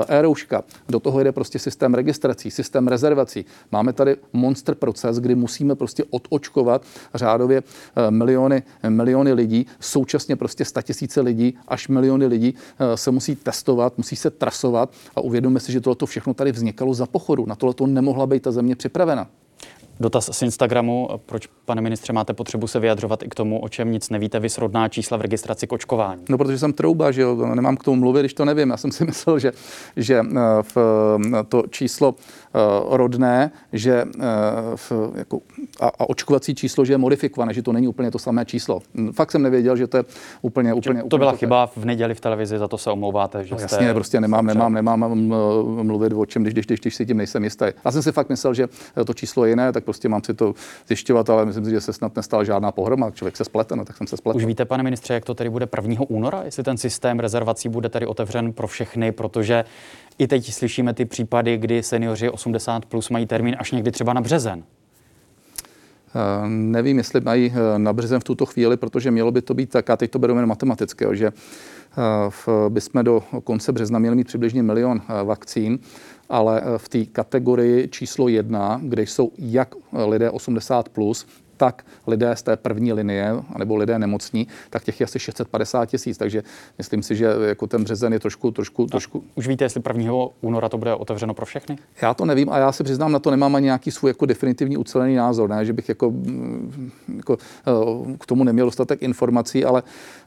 e-rouška, 0.07 0.63
do 0.89 0.99
toho 0.99 1.23
jde 1.23 1.31
prostě 1.31 1.59
systém 1.59 1.93
registrací, 1.93 2.51
systém 2.51 2.87
rezervací. 2.87 3.45
Máme 3.71 3.93
tady 3.93 4.15
monster 4.33 4.75
proces, 4.75 5.19
kdy 5.19 5.35
musíme 5.35 5.75
prostě 5.75 6.03
odočkovat 6.09 6.83
řádově 7.13 7.63
eh, 7.95 8.11
miliony, 8.11 8.63
miliony 8.89 9.33
lidí, 9.33 9.65
současně 9.79 10.35
prostě 10.35 10.63
tisíce 10.83 11.21
lidí 11.21 11.57
až 11.67 11.87
miliony 11.87 12.25
lidí 12.25 12.55
eh, 12.79 12.97
se 12.97 13.11
musí 13.11 13.35
testovat, 13.35 13.97
musí 13.97 14.15
se 14.15 14.29
trasovat 14.29 14.93
a 15.15 15.21
uvědomíme 15.21 15.59
si, 15.59 15.71
že 15.71 15.81
tohle 15.81 16.07
všechno 16.07 16.33
tady 16.33 16.51
vznikalo 16.51 16.93
za 16.93 17.05
pochodu. 17.05 17.45
Na 17.45 17.55
tohle 17.55 17.73
to 17.73 17.87
nemohla 17.87 18.27
být 18.27 18.43
ta 18.43 18.51
země 18.51 18.75
připravena. 18.75 19.27
Dotaz 20.01 20.29
z 20.31 20.41
Instagramu. 20.41 21.09
Proč, 21.25 21.47
pane 21.65 21.81
ministře, 21.81 22.13
máte 22.13 22.33
potřebu 22.33 22.67
se 22.67 22.79
vyjadřovat 22.79 23.23
i 23.23 23.27
k 23.27 23.35
tomu, 23.35 23.59
o 23.59 23.69
čem 23.69 23.91
nic 23.91 24.09
nevíte, 24.09 24.39
vy 24.39 24.49
srodná 24.49 24.87
čísla 24.87 25.17
v 25.17 25.21
registraci 25.21 25.67
k 25.67 25.71
očkování? 25.71 26.23
No, 26.29 26.37
protože 26.37 26.57
jsem 26.57 26.73
trouba, 26.73 27.11
že 27.11 27.21
jo, 27.21 27.35
nemám 27.55 27.77
k 27.77 27.83
tomu 27.83 27.97
mluvit, 27.99 28.19
když 28.19 28.33
to 28.33 28.45
nevím. 28.45 28.69
Já 28.69 28.77
jsem 28.77 28.91
si 28.91 29.05
myslel, 29.11 29.39
že, 29.39 29.51
že 29.95 30.19
eh, 30.19 30.39
v 30.61 30.77
eh, 31.39 31.43
to 31.43 31.63
číslo 31.69 32.15
eh, 32.17 32.59
rodné, 32.89 33.51
že 33.73 34.05
v, 34.75 34.91
jako, 35.15 35.39
a, 35.79 35.87
a 35.87 36.09
očkovací 36.09 36.55
číslo, 36.55 36.85
že 36.85 36.93
je 36.93 36.97
modifikované, 36.97 37.53
že 37.53 37.61
to 37.61 37.73
není 37.73 37.87
úplně 37.87 38.11
to 38.11 38.19
samé 38.19 38.45
číslo. 38.45 38.81
Fakt 39.11 39.31
jsem 39.31 39.41
nevěděl, 39.41 39.75
že 39.75 39.87
to 39.87 39.97
je 39.97 40.03
úplně, 40.41 40.73
úplně. 40.73 41.03
To 41.03 41.17
byla 41.17 41.31
úplně 41.31 41.39
chyba 41.39 41.67
v 41.67 41.85
neděli 41.85 42.15
v 42.15 42.19
televizi, 42.19 42.57
za 42.57 42.67
to 42.67 42.77
se 42.77 42.91
omlouváte. 42.91 43.43
Že 43.43 43.55
no, 43.55 43.61
jasně, 43.61 43.87
jste... 43.87 43.93
prostě 43.93 44.21
nemám, 44.21 44.45
nemám, 44.45 44.73
nemám 44.73 44.99
mluvit 45.83 46.13
o 46.13 46.25
čem, 46.25 46.41
když, 46.43 46.53
když, 46.53 46.65
když, 46.65 46.79
když 46.79 46.95
si 46.95 47.05
tím 47.05 47.17
nejsem 47.17 47.43
jistý. 47.43 47.65
Já 47.85 47.91
jsem 47.91 48.01
si 48.01 48.11
fakt 48.11 48.29
myslel, 48.29 48.53
že 48.53 48.67
to 49.05 49.13
číslo 49.13 49.45
je 49.45 49.49
jiné, 49.49 49.71
tak 49.71 49.88
prostě 49.89 50.09
mám 50.09 50.23
si 50.23 50.33
to 50.33 50.53
zjišťovat, 50.87 51.29
ale 51.29 51.45
myslím 51.45 51.65
si, 51.65 51.71
že 51.71 51.81
se 51.81 51.93
snad 51.93 52.15
nestala 52.15 52.43
žádná 52.43 52.71
pohroma. 52.71 53.11
Člověk 53.11 53.37
se 53.37 53.43
splete, 53.43 53.75
no, 53.75 53.85
tak 53.85 53.97
jsem 53.97 54.07
se 54.07 54.17
spletl. 54.17 54.37
Už 54.37 54.45
víte, 54.45 54.65
pane 54.65 54.83
ministře, 54.83 55.13
jak 55.13 55.25
to 55.25 55.33
tedy 55.33 55.49
bude 55.49 55.67
1. 55.81 56.05
února, 56.07 56.43
jestli 56.43 56.63
ten 56.63 56.77
systém 56.77 57.19
rezervací 57.19 57.69
bude 57.69 57.89
tady 57.89 58.05
otevřen 58.05 58.53
pro 58.53 58.67
všechny, 58.67 59.11
protože 59.11 59.65
i 60.17 60.27
teď 60.27 60.53
slyšíme 60.53 60.93
ty 60.93 61.05
případy, 61.05 61.57
kdy 61.57 61.83
seniori 61.83 62.29
80 62.29 62.85
plus 62.85 63.09
mají 63.09 63.25
termín 63.25 63.55
až 63.59 63.71
někdy 63.71 63.91
třeba 63.91 64.13
na 64.13 64.21
březen. 64.21 64.63
Uh, 66.15 66.49
nevím, 66.49 66.97
jestli 66.97 67.21
mají 67.21 67.53
eh, 67.55 67.79
na 67.79 67.93
březen 67.93 68.19
v 68.19 68.23
tuto 68.23 68.45
chvíli, 68.45 68.77
protože 68.77 69.11
mělo 69.11 69.31
by 69.31 69.41
to 69.41 69.53
být 69.53 69.69
tak, 69.69 69.89
a 69.89 69.97
teď 69.97 70.11
to 70.11 70.19
beru 70.19 70.35
jen 70.35 70.45
matematicky, 70.45 71.05
že 71.11 71.31
uh, 71.31 72.69
bychom 72.69 73.03
do 73.03 73.23
konce 73.43 73.71
března 73.71 73.99
měli 73.99 74.15
mít 74.15 74.27
přibližně 74.27 74.63
milion 74.63 75.01
vakcín 75.23 75.79
ale 76.29 76.61
eh, 76.61 76.77
v 76.77 76.89
té 76.89 77.05
kategorii 77.05 77.87
číslo 77.87 78.27
jedna, 78.27 78.81
kde 78.83 79.03
jsou 79.03 79.31
jak 79.37 79.75
lidé 79.91 80.29
80 80.29 80.89
plus, 80.89 81.27
tak 81.59 81.85
lidé 82.07 82.35
z 82.35 82.43
té 82.43 82.57
první 82.57 82.93
linie, 82.93 83.35
nebo 83.57 83.75
lidé 83.75 83.99
nemocní, 83.99 84.47
tak 84.69 84.83
těch 84.83 84.99
je 84.99 85.03
asi 85.03 85.19
650 85.19 85.85
tisíc. 85.85 86.17
Takže 86.17 86.43
myslím 86.77 87.03
si, 87.03 87.15
že 87.15 87.25
jako 87.47 87.67
ten 87.67 87.83
březen 87.83 88.13
je 88.13 88.19
trošku, 88.19 88.51
trošku, 88.51 88.85
trošku. 88.85 89.23
Už 89.35 89.47
víte, 89.47 89.65
jestli 89.65 89.81
1. 89.97 90.13
února 90.41 90.69
to 90.69 90.77
bude 90.77 90.95
otevřeno 90.95 91.33
pro 91.33 91.45
všechny? 91.45 91.77
Já 92.01 92.13
to 92.13 92.25
nevím 92.25 92.49
a 92.49 92.57
já 92.57 92.71
si 92.71 92.83
přiznám, 92.83 93.11
na 93.11 93.19
to 93.19 93.31
nemám 93.31 93.55
ani 93.55 93.65
nějaký 93.65 93.91
svůj 93.91 94.09
jako 94.09 94.25
definitivní 94.25 94.77
ucelený 94.77 95.15
názor, 95.15 95.49
ne, 95.49 95.65
že 95.65 95.73
bych 95.73 95.89
jako, 95.89 96.11
mm, 96.11 96.91
jako 97.17 97.37
eh, 97.67 98.17
k 98.19 98.25
tomu 98.25 98.43
neměl 98.43 98.65
dostatek 98.65 99.01
informací, 99.01 99.65
ale 99.65 99.83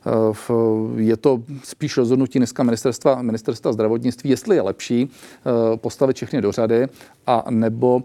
eh, 0.06 0.52
je 0.96 1.16
to 1.16 1.42
spíš 1.64 1.96
rozhodnutí 1.96 2.38
dneska 2.38 2.62
ministerstva, 2.62 3.22
ministerstva 3.22 3.72
zdravotnictví, 3.72 4.30
jestli 4.30 4.56
je 4.56 4.62
lepší 4.62 5.10
eh, 5.10 5.76
postavit 5.76 6.16
všechny 6.16 6.40
do 6.40 6.52
řady 6.52 6.86
a 7.26 7.44
nebo, 7.50 8.02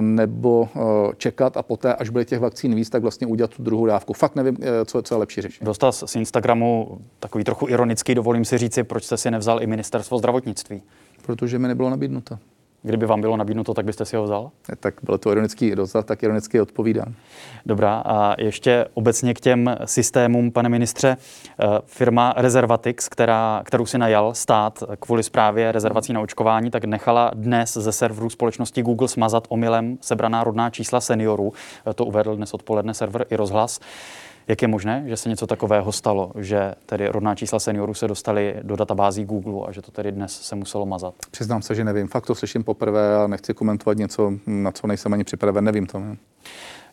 nebo 0.00 0.68
čekat 1.16 1.56
a 1.56 1.62
poté, 1.62 1.94
až 1.94 2.08
bude 2.08 2.24
těch 2.24 2.40
vakcín 2.40 2.57
vakcín 2.58 2.74
víc, 2.74 2.90
tak 2.90 3.02
vlastně 3.02 3.26
udělat 3.26 3.50
tu 3.50 3.62
druhou 3.62 3.86
dávku. 3.86 4.12
Fakt 4.12 4.36
nevím, 4.36 4.56
eh, 4.60 4.84
co, 4.84 5.02
co 5.02 5.14
je 5.14 5.18
lepší 5.18 5.42
řešení. 5.42 5.66
Dostal 5.66 5.92
z 5.92 6.16
Instagramu 6.16 6.98
takový 7.20 7.44
trochu 7.44 7.68
ironický, 7.68 8.14
dovolím 8.14 8.44
si 8.44 8.58
říci, 8.58 8.84
proč 8.84 9.04
jste 9.04 9.16
si 9.16 9.30
nevzal 9.30 9.62
i 9.62 9.66
ministerstvo 9.66 10.18
zdravotnictví? 10.18 10.82
Protože 11.26 11.58
mi 11.58 11.68
nebylo 11.68 11.90
nabídnuto. 11.90 12.38
Kdyby 12.82 13.06
vám 13.06 13.20
bylo 13.20 13.36
nabídnuto, 13.36 13.74
tak 13.74 13.84
byste 13.84 14.04
si 14.04 14.16
ho 14.16 14.22
vzal? 14.24 14.50
Tak 14.80 14.94
byl 15.02 15.18
to 15.18 15.32
ironický 15.32 15.70
dotaz, 15.70 16.04
tak 16.04 16.22
ironicky 16.22 16.60
odpovídám. 16.60 17.14
Dobrá, 17.66 18.02
a 18.06 18.34
ještě 18.42 18.86
obecně 18.94 19.34
k 19.34 19.40
těm 19.40 19.76
systémům, 19.84 20.50
pane 20.50 20.68
ministře. 20.68 21.16
Eh, 21.16 21.66
firma 21.86 22.34
Reservatix, 22.36 23.08
která, 23.08 23.62
kterou 23.64 23.86
si 23.86 23.98
najal 23.98 24.34
stát 24.34 24.82
kvůli 25.00 25.22
zprávě 25.22 25.72
rezervací 25.72 26.12
na 26.12 26.20
očkování, 26.20 26.70
tak 26.70 26.84
nechala 26.84 27.30
dnes 27.34 27.74
ze 27.74 27.92
serveru 27.92 28.30
společnosti 28.30 28.82
Google 28.82 29.08
smazat 29.08 29.46
omylem 29.48 29.98
sebraná 30.00 30.44
rodná 30.44 30.70
čísla 30.70 31.00
seniorů. 31.00 31.52
Eh, 31.86 31.94
to 31.94 32.04
uvedl 32.04 32.36
dnes 32.36 32.54
odpoledne 32.54 32.94
server 32.94 33.26
i 33.30 33.36
rozhlas. 33.36 33.80
Jak 34.48 34.62
je 34.62 34.68
možné, 34.68 35.04
že 35.06 35.16
se 35.16 35.28
něco 35.28 35.46
takového 35.46 35.92
stalo, 35.92 36.32
že 36.38 36.74
tedy 36.86 37.08
rodná 37.08 37.34
čísla 37.34 37.58
seniorů 37.58 37.94
se 37.94 38.08
dostaly 38.08 38.54
do 38.62 38.76
databází 38.76 39.24
Google 39.24 39.68
a 39.68 39.72
že 39.72 39.82
to 39.82 39.90
tedy 39.90 40.12
dnes 40.12 40.40
se 40.42 40.56
muselo 40.56 40.86
mazat? 40.86 41.14
Přiznám 41.30 41.62
se, 41.62 41.74
že 41.74 41.84
nevím. 41.84 42.08
Fakt 42.08 42.26
to 42.26 42.34
slyším 42.34 42.64
poprvé 42.64 43.16
a 43.16 43.26
nechci 43.26 43.54
komentovat 43.54 43.98
něco, 43.98 44.32
na 44.46 44.72
co 44.72 44.86
nejsem 44.86 45.12
ani 45.12 45.24
připraven. 45.24 45.64
Nevím 45.64 45.86
to. 45.86 45.98
Ne? 45.98 46.16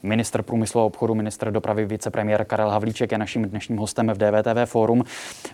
Minister 0.03 0.41
průmyslu 0.41 0.81
a 0.81 0.83
obchodu, 0.83 1.15
minister 1.15 1.51
dopravy, 1.51 1.85
vicepremiér 1.85 2.45
Karel 2.45 2.69
Havlíček 2.69 3.11
je 3.11 3.17
naším 3.17 3.45
dnešním 3.45 3.77
hostem 3.77 4.11
v 4.13 4.17
DVTV 4.17 4.65
Forum. 4.65 5.03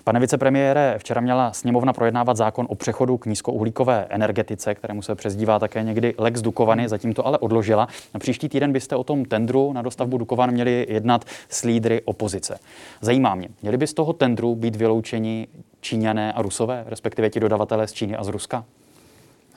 Pane 0.04 0.20
vicepremiére, 0.20 0.96
včera 0.98 1.22
měla 1.22 1.54
sněmovna 1.54 1.94
projednávat 1.94 2.38
zákon 2.38 2.68
o 2.70 2.76
přechodu 2.76 3.18
k 3.18 3.26
nízkouhlíkové 3.26 4.06
energetice, 4.10 4.76
kterému 4.76 5.02
se 5.02 5.16
přezdívá 5.16 5.60
také 5.60 5.84
někdy 5.84 6.14
Lex 6.18 6.42
Dukovany, 6.42 6.89
zatím 6.89 7.14
to 7.14 7.28
ale 7.28 7.38
odložila. 7.38 7.88
Na 8.14 8.20
příští 8.20 8.50
týden 8.50 8.74
byste 8.74 8.96
o 8.96 9.04
tom 9.04 9.26
tendru 9.26 9.74
na 9.74 9.82
dostavbu 9.82 10.18
Dukovan 10.18 10.52
měli 10.52 10.88
jednat 10.89 11.26
s 11.50 11.64
lídry 11.64 12.02
opozice. 12.06 12.60
Zajímá 13.02 13.36
mě, 13.36 13.50
měli 13.62 13.78
by 13.78 13.88
z 13.88 13.94
toho 13.94 14.14
tendru 14.14 14.56
být 14.56 14.76
vyloučeni 14.76 15.48
Číňané 15.82 16.34
a 16.34 16.42
Rusové, 16.42 16.84
respektive 16.88 17.30
ti 17.30 17.39
dodavatelé 17.39 17.88
z 17.88 17.94
Číny 17.94 18.16
a 18.16 18.24
z 18.24 18.28
Ruska? 18.28 18.64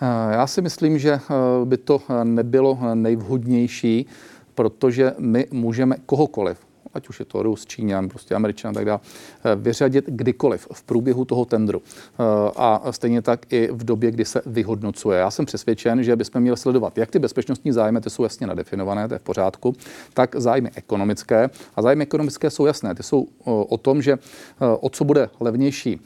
Eh, 0.03 0.35
já 0.35 0.47
si 0.47 0.63
myslím, 0.63 0.99
že 0.99 1.13
eh, 1.13 1.21
by 1.65 1.77
to 1.77 2.03
eh, 2.09 2.25
nebylo 2.25 2.79
nejvhodnější, 2.95 4.07
protože 4.55 5.13
my 5.19 5.47
můžeme 5.51 5.97
kohokoliv, 6.07 6.64
ať 6.95 7.09
už 7.09 7.21
je 7.21 7.25
to 7.25 7.43
Rus, 7.43 7.67
Číňan, 7.67 8.09
prostě 8.09 8.35
Američan 8.35 8.71
a 8.71 8.75
tak 8.75 8.85
dále, 8.85 9.01
vyřadit 9.57 10.05
kdykoliv 10.09 10.69
v 10.73 10.83
průběhu 10.83 11.25
toho 11.25 11.45
tendru. 11.45 11.83
A 12.57 12.93
stejně 12.93 13.23
tak 13.23 13.53
i 13.53 13.69
v 13.73 13.85
době, 13.85 14.11
kdy 14.11 14.25
se 14.25 14.43
vyhodnocuje. 14.47 15.19
Já 15.19 15.31
jsem 15.31 15.47
přesvědčen, 15.47 16.03
že 16.03 16.17
bychom 16.17 16.41
měli 16.41 16.57
sledovat 16.57 16.99
jak 16.99 17.11
ty 17.11 17.19
bezpečnostní 17.19 17.73
zájmy, 17.73 18.01
ty 18.01 18.11
jsou 18.11 18.23
jasně 18.23 18.47
nadefinované, 18.47 19.09
to 19.09 19.15
je 19.15 19.19
v 19.19 19.23
pořádku, 19.23 19.75
tak 20.15 20.37
zájmy 20.37 20.71
ekonomické. 20.75 21.51
A 21.77 21.83
zájmy 21.83 22.03
ekonomické 22.03 22.51
jsou 22.51 22.67
jasné. 22.67 22.95
Ty 22.95 23.03
jsou 23.03 23.27
o 23.45 23.79
tom, 23.79 24.03
že 24.03 24.19
o 24.81 24.91
co 24.91 25.05
bude 25.05 25.31
levnější 25.41 26.01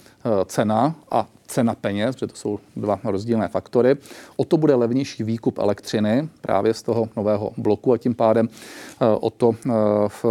cena 0.47 0.95
a 1.11 1.26
cena 1.49 1.74
peněz, 1.74 2.16
protože 2.16 2.26
to 2.26 2.36
jsou 2.36 2.59
dva 2.76 3.01
rozdílné 3.05 3.49
faktory. 3.49 3.97
O 4.36 4.45
to 4.45 4.57
bude 4.57 4.74
levnější 4.74 5.24
výkup 5.24 5.59
elektřiny 5.59 6.28
právě 6.41 6.74
z 6.74 6.82
toho 6.82 7.09
nového 7.16 7.53
bloku 7.57 7.93
a 7.93 7.99
tím 7.99 8.14
pádem 8.14 8.49
eh, 8.49 9.07
o 9.20 9.30
to, 9.30 9.55
eh, 9.66 9.70
v, 10.09 10.24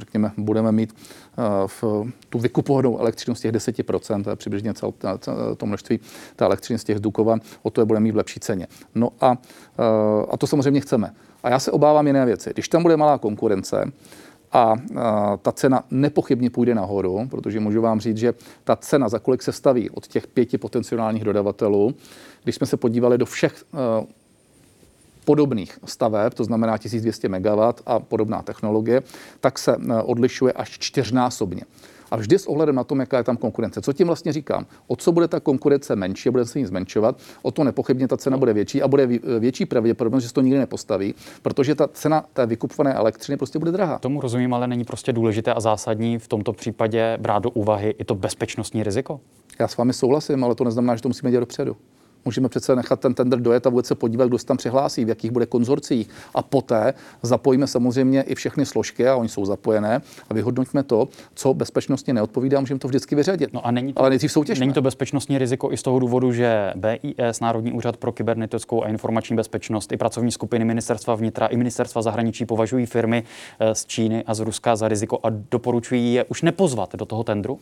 řekněme, 0.00 0.32
budeme 0.36 0.72
mít 0.72 0.94
eh, 0.94 1.42
v 1.66 1.84
tu 2.28 2.38
vykupovanou 2.38 2.98
elektřinu 2.98 3.34
z 3.34 3.40
těch 3.40 3.52
10%, 3.52 4.24
to 4.24 4.30
je 4.30 4.36
přibližně 4.36 4.74
celé 4.74 4.92
to 5.56 5.66
množství 5.66 6.00
té 6.36 6.44
elektřiny 6.44 6.78
z 6.78 6.84
těch 6.84 7.00
Dukovan, 7.00 7.40
o 7.62 7.70
to 7.70 7.80
je 7.80 7.84
budeme 7.84 8.04
mít 8.04 8.12
v 8.12 8.16
lepší 8.16 8.40
ceně. 8.40 8.66
No 8.94 9.10
a, 9.20 9.36
a 10.30 10.36
to 10.36 10.46
samozřejmě 10.46 10.80
chceme. 10.80 11.14
A 11.42 11.50
já 11.50 11.58
se 11.58 11.70
obávám 11.70 12.06
jiné 12.06 12.26
věci. 12.26 12.50
Když 12.52 12.68
tam 12.68 12.82
bude 12.82 12.96
malá 12.96 13.18
konkurence, 13.18 13.92
a 14.52 14.74
ta 15.42 15.52
cena 15.52 15.84
nepochybně 15.90 16.50
půjde 16.50 16.74
nahoru, 16.74 17.26
protože 17.30 17.60
můžu 17.60 17.80
vám 17.82 18.00
říct, 18.00 18.16
že 18.16 18.34
ta 18.64 18.76
cena, 18.76 19.08
za 19.08 19.18
kolik 19.18 19.42
se 19.42 19.52
staví 19.52 19.90
od 19.90 20.06
těch 20.06 20.26
pěti 20.26 20.58
potenciálních 20.58 21.24
dodavatelů, 21.24 21.94
když 22.42 22.54
jsme 22.54 22.66
se 22.66 22.76
podívali 22.76 23.18
do 23.18 23.26
všech 23.26 23.64
podobných 25.26 25.78
staveb, 25.84 26.34
to 26.34 26.44
znamená 26.44 26.78
1200 26.78 27.28
MW 27.28 27.60
a 27.86 28.00
podobná 28.00 28.42
technologie, 28.42 29.02
tak 29.40 29.58
se 29.58 29.76
odlišuje 30.04 30.52
až 30.52 30.78
čtyřnásobně 30.78 31.62
a 32.10 32.16
vždy 32.16 32.38
s 32.38 32.46
ohledem 32.46 32.74
na 32.74 32.84
tom, 32.84 33.00
jaká 33.00 33.18
je 33.18 33.24
tam 33.24 33.36
konkurence. 33.36 33.82
Co 33.82 33.92
tím 33.92 34.06
vlastně 34.06 34.32
říkám? 34.32 34.66
O 34.86 34.96
co 34.96 35.12
bude 35.12 35.28
ta 35.28 35.40
konkurence 35.40 35.96
menší 35.96 36.28
a 36.28 36.32
bude 36.32 36.46
se 36.46 36.58
ní 36.58 36.66
zmenšovat, 36.66 37.18
o 37.42 37.50
to 37.50 37.64
nepochybně 37.64 38.08
ta 38.08 38.16
cena 38.16 38.36
bude 38.36 38.52
větší 38.52 38.82
a 38.82 38.88
bude 38.88 39.06
větší 39.38 39.66
pravděpodobnost, 39.66 40.22
že 40.22 40.28
se 40.28 40.34
to 40.34 40.40
nikdy 40.40 40.58
nepostaví, 40.58 41.14
protože 41.42 41.74
ta 41.74 41.88
cena 41.88 42.24
té 42.32 42.46
vykupované 42.46 42.94
elektřiny 42.94 43.38
prostě 43.38 43.58
bude 43.58 43.72
drahá. 43.72 43.98
Tomu 43.98 44.20
rozumím, 44.20 44.54
ale 44.54 44.66
není 44.66 44.84
prostě 44.84 45.12
důležité 45.12 45.54
a 45.54 45.60
zásadní 45.60 46.18
v 46.18 46.28
tomto 46.28 46.52
případě 46.52 47.18
brát 47.20 47.42
do 47.42 47.50
úvahy 47.50 47.94
i 47.98 48.04
to 48.04 48.14
bezpečnostní 48.14 48.82
riziko? 48.82 49.20
Já 49.58 49.68
s 49.68 49.76
vámi 49.76 49.92
souhlasím, 49.92 50.44
ale 50.44 50.54
to 50.54 50.64
neznamená, 50.64 50.96
že 50.96 51.02
to 51.02 51.08
musíme 51.08 51.30
dělat 51.30 51.40
dopředu. 51.40 51.76
Můžeme 52.26 52.48
přece 52.48 52.76
nechat 52.76 53.00
ten 53.00 53.14
tender 53.14 53.40
dojet 53.40 53.66
a 53.66 53.70
vůbec 53.70 53.86
se 53.86 53.94
podívat, 53.94 54.26
kdo 54.26 54.38
se 54.38 54.46
tam 54.46 54.56
přihlásí, 54.56 55.04
v 55.04 55.08
jakých 55.08 55.30
bude 55.30 55.46
konzorcích. 55.46 56.10
A 56.34 56.42
poté 56.42 56.94
zapojíme 57.22 57.66
samozřejmě 57.66 58.22
i 58.22 58.34
všechny 58.34 58.66
složky, 58.66 59.08
a 59.08 59.16
oni 59.16 59.28
jsou 59.28 59.44
zapojené, 59.44 60.00
a 60.30 60.34
vyhodnoťme 60.34 60.82
to, 60.82 61.08
co 61.34 61.54
bezpečnostně 61.54 62.14
neodpovídá, 62.14 62.60
můžeme 62.60 62.80
to 62.80 62.88
vždycky 62.88 63.14
vyřadit. 63.14 63.52
No 63.52 63.66
a 63.66 63.70
není 63.70 63.92
to, 63.92 64.00
Ale 64.00 64.10
nejdřív 64.10 64.32
soutěž. 64.32 64.58
Není 64.58 64.72
to 64.72 64.82
bezpečnostní 64.82 65.38
riziko 65.38 65.72
i 65.72 65.76
z 65.76 65.82
toho 65.82 65.98
důvodu, 65.98 66.32
že 66.32 66.72
BIS, 66.76 67.40
Národní 67.40 67.72
úřad 67.72 67.96
pro 67.96 68.12
kybernetickou 68.12 68.84
a 68.84 68.88
informační 68.88 69.36
bezpečnost, 69.36 69.92
i 69.92 69.96
pracovní 69.96 70.32
skupiny 70.32 70.64
ministerstva 70.64 71.14
vnitra, 71.14 71.46
i 71.46 71.56
ministerstva 71.56 72.02
zahraničí 72.02 72.46
považují 72.46 72.86
firmy 72.86 73.24
eh, 73.58 73.74
z 73.74 73.86
Číny 73.86 74.24
a 74.26 74.34
z 74.34 74.40
Ruska 74.40 74.76
za 74.76 74.88
riziko 74.88 75.20
a 75.22 75.26
doporučují 75.30 76.14
je 76.14 76.24
už 76.24 76.42
nepozvat 76.42 76.94
do 76.94 77.04
toho 77.04 77.24
tendru? 77.24 77.58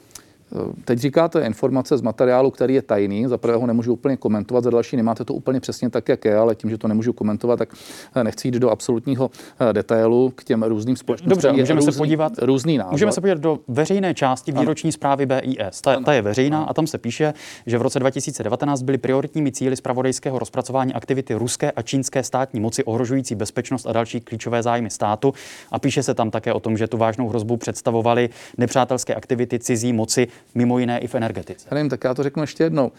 Teď 0.84 0.98
říkáte 0.98 1.46
informace 1.46 1.98
z 1.98 2.02
materiálu, 2.02 2.50
který 2.50 2.74
je 2.74 2.82
tajný, 2.82 3.26
za 3.26 3.38
prvého 3.38 3.66
nemůžu 3.66 3.92
úplně 3.92 4.16
komentovat, 4.16 4.64
za 4.64 4.70
další 4.70 4.96
nemáte 4.96 5.24
to 5.24 5.34
úplně 5.34 5.60
přesně 5.60 5.90
tak, 5.90 6.08
jak 6.08 6.24
je, 6.24 6.36
ale 6.36 6.54
tím, 6.54 6.70
že 6.70 6.78
to 6.78 6.88
nemůžu 6.88 7.12
komentovat, 7.12 7.56
tak 7.56 7.68
eh, 8.14 8.24
nechci 8.24 8.48
jít 8.48 8.54
do 8.54 8.70
absolutního 8.70 9.30
eh, 9.60 9.72
detailu 9.72 10.32
k 10.34 10.44
těm 10.44 10.62
různým 10.62 10.96
společnostem. 10.96 11.30
Dobře, 11.30 11.52
můžeme 11.52 11.80
různý, 11.80 11.92
se 11.92 11.98
podívat. 11.98 12.32
Různý 12.38 12.78
názor. 12.78 12.92
Můžeme 12.92 13.12
se 13.12 13.20
podívat 13.20 13.38
do 13.38 13.58
veřejné 13.68 14.14
části 14.14 14.52
výroční 14.52 14.88
ano. 14.88 14.92
zprávy 14.92 15.26
BIS. 15.26 15.80
Ta, 15.82 16.00
ta 16.00 16.12
je 16.12 16.22
veřejná 16.22 16.58
ano. 16.58 16.70
a 16.70 16.74
tam 16.74 16.86
se 16.86 16.98
píše, 16.98 17.34
že 17.66 17.78
v 17.78 17.82
roce 17.82 17.98
2019 17.98 18.82
byly 18.82 18.98
prioritními 18.98 19.52
cíly 19.52 19.76
zpravodajského 19.76 20.38
rozpracování 20.38 20.94
aktivity 20.94 21.34
ruské 21.34 21.70
a 21.70 21.82
čínské 21.82 22.22
státní 22.22 22.60
moci 22.60 22.84
ohrožující 22.84 23.34
bezpečnost 23.34 23.86
a 23.86 23.92
další 23.92 24.20
klíčové 24.20 24.62
zájmy 24.62 24.90
státu. 24.90 25.34
A 25.70 25.78
píše 25.78 26.02
se 26.02 26.14
tam 26.14 26.30
také 26.30 26.52
o 26.52 26.60
tom, 26.60 26.76
že 26.76 26.86
tu 26.86 26.96
vážnou 26.96 27.28
hrozbu 27.28 27.56
představovaly 27.56 28.28
nepřátelské 28.58 29.14
aktivity 29.14 29.58
cizí 29.58 29.92
moci 29.92 30.28
mimo 30.54 30.78
jiné 30.78 30.98
i 30.98 31.06
v 31.06 31.14
energetice. 31.14 31.68
Já 31.70 31.74
nevím, 31.74 31.90
tak 31.90 32.04
já 32.04 32.14
to 32.14 32.22
řeknu 32.22 32.42
ještě 32.42 32.64
jednou. 32.64 32.86
Uh, 32.86 32.92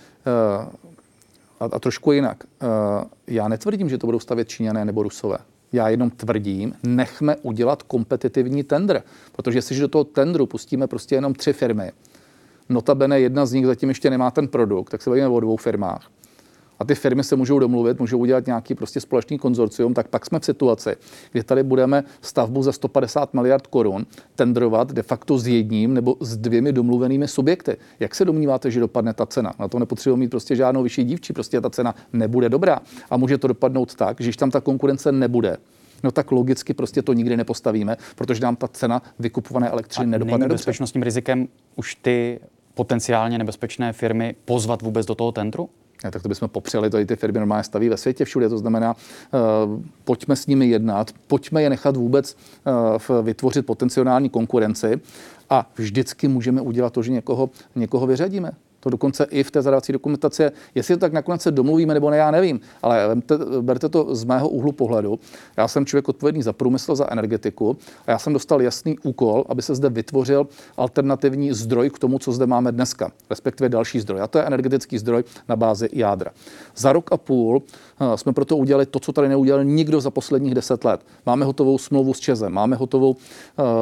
a, 1.59 1.65
a 1.71 1.79
trošku 1.79 2.11
jinak. 2.11 2.43
Uh, 2.43 2.69
já 3.27 3.47
netvrdím, 3.47 3.89
že 3.89 3.97
to 3.97 4.07
budou 4.07 4.19
stavět 4.19 4.49
Číňané 4.49 4.85
nebo 4.85 5.03
Rusové. 5.03 5.37
Já 5.73 5.89
jenom 5.89 6.09
tvrdím, 6.09 6.73
nechme 6.83 7.35
udělat 7.35 7.83
kompetitivní 7.83 8.63
tender, 8.63 9.03
protože 9.31 9.57
jestliže 9.57 9.81
do 9.81 9.87
toho 9.87 10.03
tendru 10.03 10.45
pustíme 10.45 10.87
prostě 10.87 11.15
jenom 11.15 11.33
tři 11.33 11.53
firmy, 11.53 11.91
notabene 12.69 13.19
jedna 13.19 13.45
z 13.45 13.53
nich 13.53 13.65
zatím 13.65 13.89
ještě 13.89 14.09
nemá 14.09 14.31
ten 14.31 14.47
produkt, 14.47 14.89
tak 14.89 15.01
se 15.01 15.09
bavíme 15.09 15.27
o 15.27 15.39
dvou 15.39 15.57
firmách 15.57 16.09
a 16.79 16.85
ty 16.85 16.95
firmy 16.95 17.23
se 17.23 17.35
můžou 17.35 17.59
domluvit, 17.59 17.99
můžou 17.99 18.17
udělat 18.17 18.45
nějaký 18.45 18.75
prostě 18.75 18.99
společný 18.99 19.39
konzorcium, 19.39 19.93
tak 19.93 20.07
pak 20.07 20.25
jsme 20.25 20.39
v 20.39 20.45
situaci, 20.45 20.95
kdy 21.31 21.43
tady 21.43 21.63
budeme 21.63 22.03
stavbu 22.21 22.63
za 22.63 22.71
150 22.71 23.33
miliard 23.33 23.67
korun 23.67 24.05
tendrovat 24.35 24.91
de 24.91 25.03
facto 25.03 25.37
s 25.37 25.47
jedním 25.47 25.93
nebo 25.93 26.15
s 26.19 26.37
dvěmi 26.37 26.73
domluvenými 26.73 27.27
subjekty. 27.27 27.77
Jak 27.99 28.15
se 28.15 28.25
domníváte, 28.25 28.71
že 28.71 28.79
dopadne 28.79 29.13
ta 29.13 29.25
cena? 29.25 29.53
Na 29.59 29.67
to 29.67 29.79
nepotřebuje 29.79 30.19
mít 30.19 30.29
prostě 30.29 30.55
žádnou 30.55 30.83
vyšší 30.83 31.03
dívčí, 31.03 31.33
prostě 31.33 31.61
ta 31.61 31.69
cena 31.69 31.95
nebude 32.13 32.49
dobrá. 32.49 32.79
A 33.09 33.17
může 33.17 33.37
to 33.37 33.47
dopadnout 33.47 33.95
tak, 33.95 34.17
že 34.19 34.25
když 34.25 34.37
tam 34.37 34.51
ta 34.51 34.61
konkurence 34.61 35.11
nebude, 35.11 35.57
no 36.03 36.11
tak 36.11 36.31
logicky 36.31 36.73
prostě 36.73 37.01
to 37.01 37.13
nikdy 37.13 37.37
nepostavíme, 37.37 37.97
protože 38.15 38.41
nám 38.41 38.55
ta 38.55 38.67
cena 38.67 39.01
vykupované 39.19 39.69
elektřiny 39.69 40.07
nedopadne 40.07 40.37
není 40.37 40.49
dobře. 40.49 40.53
bezpečnostním 40.53 41.03
rizikem 41.03 41.47
už 41.75 41.95
ty 41.95 42.39
potenciálně 42.73 43.37
nebezpečné 43.37 43.93
firmy 43.93 44.35
pozvat 44.45 44.81
vůbec 44.81 45.05
do 45.05 45.15
toho 45.15 45.31
tendru? 45.31 45.69
Ne, 46.05 46.11
tak 46.11 46.21
to 46.21 46.29
bychom 46.29 46.49
popřeli, 46.49 46.89
i 47.01 47.05
ty 47.05 47.15
firmy 47.15 47.39
normálně 47.39 47.63
staví 47.63 47.89
ve 47.89 47.97
světě 47.97 48.25
všude, 48.25 48.49
to 48.49 48.57
znamená, 48.57 48.95
uh, 48.95 49.81
pojďme 50.03 50.35
s 50.35 50.47
nimi 50.47 50.67
jednat, 50.67 51.11
pojďme 51.27 51.61
je 51.61 51.69
nechat 51.69 51.97
vůbec 51.97 52.37
uh, 53.07 53.25
vytvořit 53.25 53.65
potenciální 53.65 54.29
konkurenci 54.29 55.01
a 55.49 55.69
vždycky 55.77 56.27
můžeme 56.27 56.61
udělat 56.61 56.93
to, 56.93 57.03
že 57.03 57.11
někoho, 57.11 57.49
někoho 57.75 58.07
vyřadíme. 58.07 58.51
To 58.85 58.89
dokonce 58.89 59.27
i 59.29 59.43
v 59.43 59.51
té 59.51 59.61
zadávací 59.61 59.93
dokumentaci. 59.93 60.43
Jestli 60.75 60.95
to 60.95 60.99
tak 60.99 61.13
nakonec 61.13 61.41
se 61.41 61.51
domluvíme 61.51 61.93
nebo 61.93 62.09
ne, 62.09 62.17
já 62.17 62.31
nevím. 62.31 62.59
Ale 62.81 63.15
berte, 63.15 63.45
berte 63.61 63.89
to 63.89 64.15
z 64.15 64.23
mého 64.23 64.49
úhlu 64.49 64.71
pohledu. 64.71 65.19
Já 65.57 65.67
jsem 65.67 65.85
člověk 65.85 66.09
odpovědný 66.09 66.43
za 66.43 66.53
průmysl, 66.53 66.95
za 66.95 67.11
energetiku 67.11 67.77
a 68.07 68.11
já 68.11 68.19
jsem 68.19 68.33
dostal 68.33 68.61
jasný 68.61 68.97
úkol, 68.99 69.45
aby 69.49 69.61
se 69.61 69.75
zde 69.75 69.89
vytvořil 69.89 70.47
alternativní 70.77 71.53
zdroj 71.53 71.89
k 71.89 71.99
tomu, 71.99 72.19
co 72.19 72.31
zde 72.31 72.45
máme 72.45 72.71
dneska, 72.71 73.11
respektive 73.29 73.69
další 73.69 73.99
zdroj. 73.99 74.21
A 74.21 74.27
to 74.27 74.37
je 74.37 74.43
energetický 74.43 74.97
zdroj 74.97 75.23
na 75.49 75.55
bázi 75.55 75.89
jádra. 75.93 76.31
Za 76.75 76.93
rok 76.93 77.11
a 77.11 77.17
půl 77.17 77.61
jsme 78.15 78.33
proto 78.33 78.57
udělali 78.57 78.85
to, 78.85 78.99
co 78.99 79.11
tady 79.11 79.27
neudělal 79.27 79.63
nikdo 79.63 80.01
za 80.01 80.11
posledních 80.11 80.55
deset 80.55 80.83
let. 80.85 81.05
Máme 81.25 81.45
hotovou 81.45 81.77
smlouvu 81.77 82.13
s 82.13 82.19
Čezem, 82.19 82.53
máme 82.53 82.75
hotovou 82.75 83.11
uh, 83.11 83.15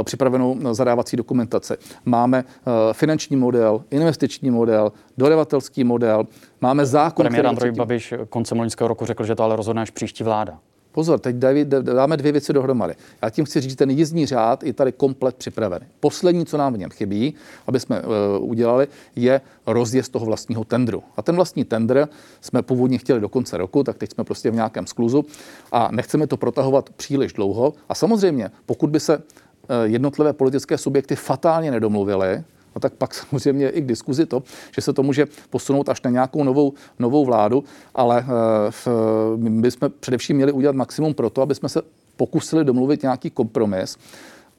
připravenou 0.03 0.57
zadávací 0.72 1.18
dokumentaci, 1.18 1.74
máme 2.05 2.43
uh, 2.43 2.74
finanční 2.93 3.36
model, 3.36 3.84
investiční 3.91 4.51
model, 4.51 4.91
dodavatelský 5.18 5.84
model, 5.84 6.28
máme 6.61 6.86
zákon. 6.86 7.24
Premiér 7.24 7.47
Andrej 7.47 7.72
Babiš 7.72 8.14
koncem 8.30 8.59
loňského 8.59 8.88
roku 8.88 9.05
řekl, 9.05 9.24
že 9.24 9.36
to 9.36 9.43
ale 9.43 9.55
rozhodne 9.55 9.82
až 9.82 9.89
příští 9.89 10.24
vláda. 10.24 10.59
Pozor, 10.94 11.20
teď 11.20 11.36
dáme 11.82 12.18
dvě 12.18 12.32
věci 12.32 12.54
dohromady. 12.54 12.94
Já 13.22 13.30
tím 13.30 13.46
chci 13.46 13.62
říct, 13.62 13.70
že 13.72 13.78
ten 13.78 13.89
jízdní 13.89 14.26
řád 14.26 14.64
je 14.64 14.74
tady 14.74 14.91
komplet 14.91 15.36
připravený. 15.36 15.86
Poslední, 16.00 16.46
co 16.46 16.58
nám 16.58 16.74
v 16.74 16.78
něm 16.78 16.89
chybí, 16.89 17.34
aby 17.68 17.80
jsme 17.80 18.02
uh, 18.02 18.50
udělali, 18.50 18.88
je 19.16 19.41
rozjezd 19.68 20.12
toho 20.12 20.26
vlastního 20.26 20.64
tendru. 20.64 21.04
A 21.18 21.22
ten 21.22 21.36
vlastní 21.36 21.66
tender 21.66 22.08
jsme 22.41 22.62
původně 22.62 22.98
chtěli 22.98 23.20
do 23.20 23.30
konce 23.30 23.58
roku, 23.58 23.84
tak 23.84 23.98
teď 23.98 24.14
jsme 24.14 24.24
prostě 24.24 24.52
v 24.52 24.56
nějakém 24.56 24.88
skluzu 24.88 25.26
a 25.72 25.89
nechceme 25.91 26.28
to 26.28 26.38
protahovat 26.38 26.89
příliš 26.89 27.34
dlouho. 27.34 27.74
A 27.89 27.96
samozřejmě, 27.96 28.52
pokud 28.66 28.89
by 28.89 29.00
se 29.00 29.14
eh, 29.18 29.76
jednotlivé 29.84 30.34
politické 30.34 30.78
subjekty 30.78 31.16
fatálně 31.16 31.72
nedomluvily, 31.72 32.44
no 32.76 32.80
tak 32.80 32.93
pak 32.93 33.13
samozřejmě 33.13 33.69
i 33.69 33.82
k 33.82 33.86
diskuzi 33.86 34.26
to, 34.26 34.43
že 34.76 34.82
se 34.82 34.93
to 34.93 35.03
může 35.03 35.28
posunout 35.49 35.89
až 35.89 36.01
na 36.01 36.09
nějakou 36.09 36.43
novou, 36.43 36.74
novou 36.99 37.26
vládu, 37.26 37.63
ale 37.95 38.26
eh, 38.28 38.71
v, 38.71 38.88
my 39.36 39.49
bychom 39.61 39.91
především 39.99 40.36
měli 40.36 40.51
udělat 40.51 40.76
maximum 40.76 41.13
pro 41.13 41.30
to, 41.30 41.41
aby 41.41 41.55
jsme 41.55 41.69
se 41.69 41.82
pokusili 42.17 42.65
domluvit 42.65 43.01
nějaký 43.01 43.30
kompromis, 43.30 43.97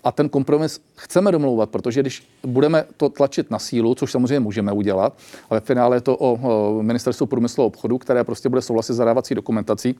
a 0.05 0.13
ten 0.13 0.29
kompromis 0.29 0.81
chceme 0.95 1.33
domlouvat, 1.33 1.71
protože 1.71 2.01
když 2.01 2.29
budeme 2.47 2.85
to 2.97 3.09
tlačit 3.09 3.51
na 3.51 3.59
sílu, 3.59 3.95
což 3.95 4.13
samozřejmě 4.13 4.41
můžeme 4.41 4.73
udělat, 4.73 5.17
ale 5.51 5.61
v 5.61 5.65
finále 5.65 5.97
je 5.97 6.01
to 6.01 6.17
o, 6.17 6.83
ministerstvu 6.83 7.27
průmyslu 7.27 7.65
a 7.65 7.67
obchodu, 7.67 7.99
které 7.99 8.25
prostě 8.25 8.49
bude 8.49 8.63
souhlasit 8.63 8.95
zadávací 8.95 9.35
dokumentací, 9.35 9.97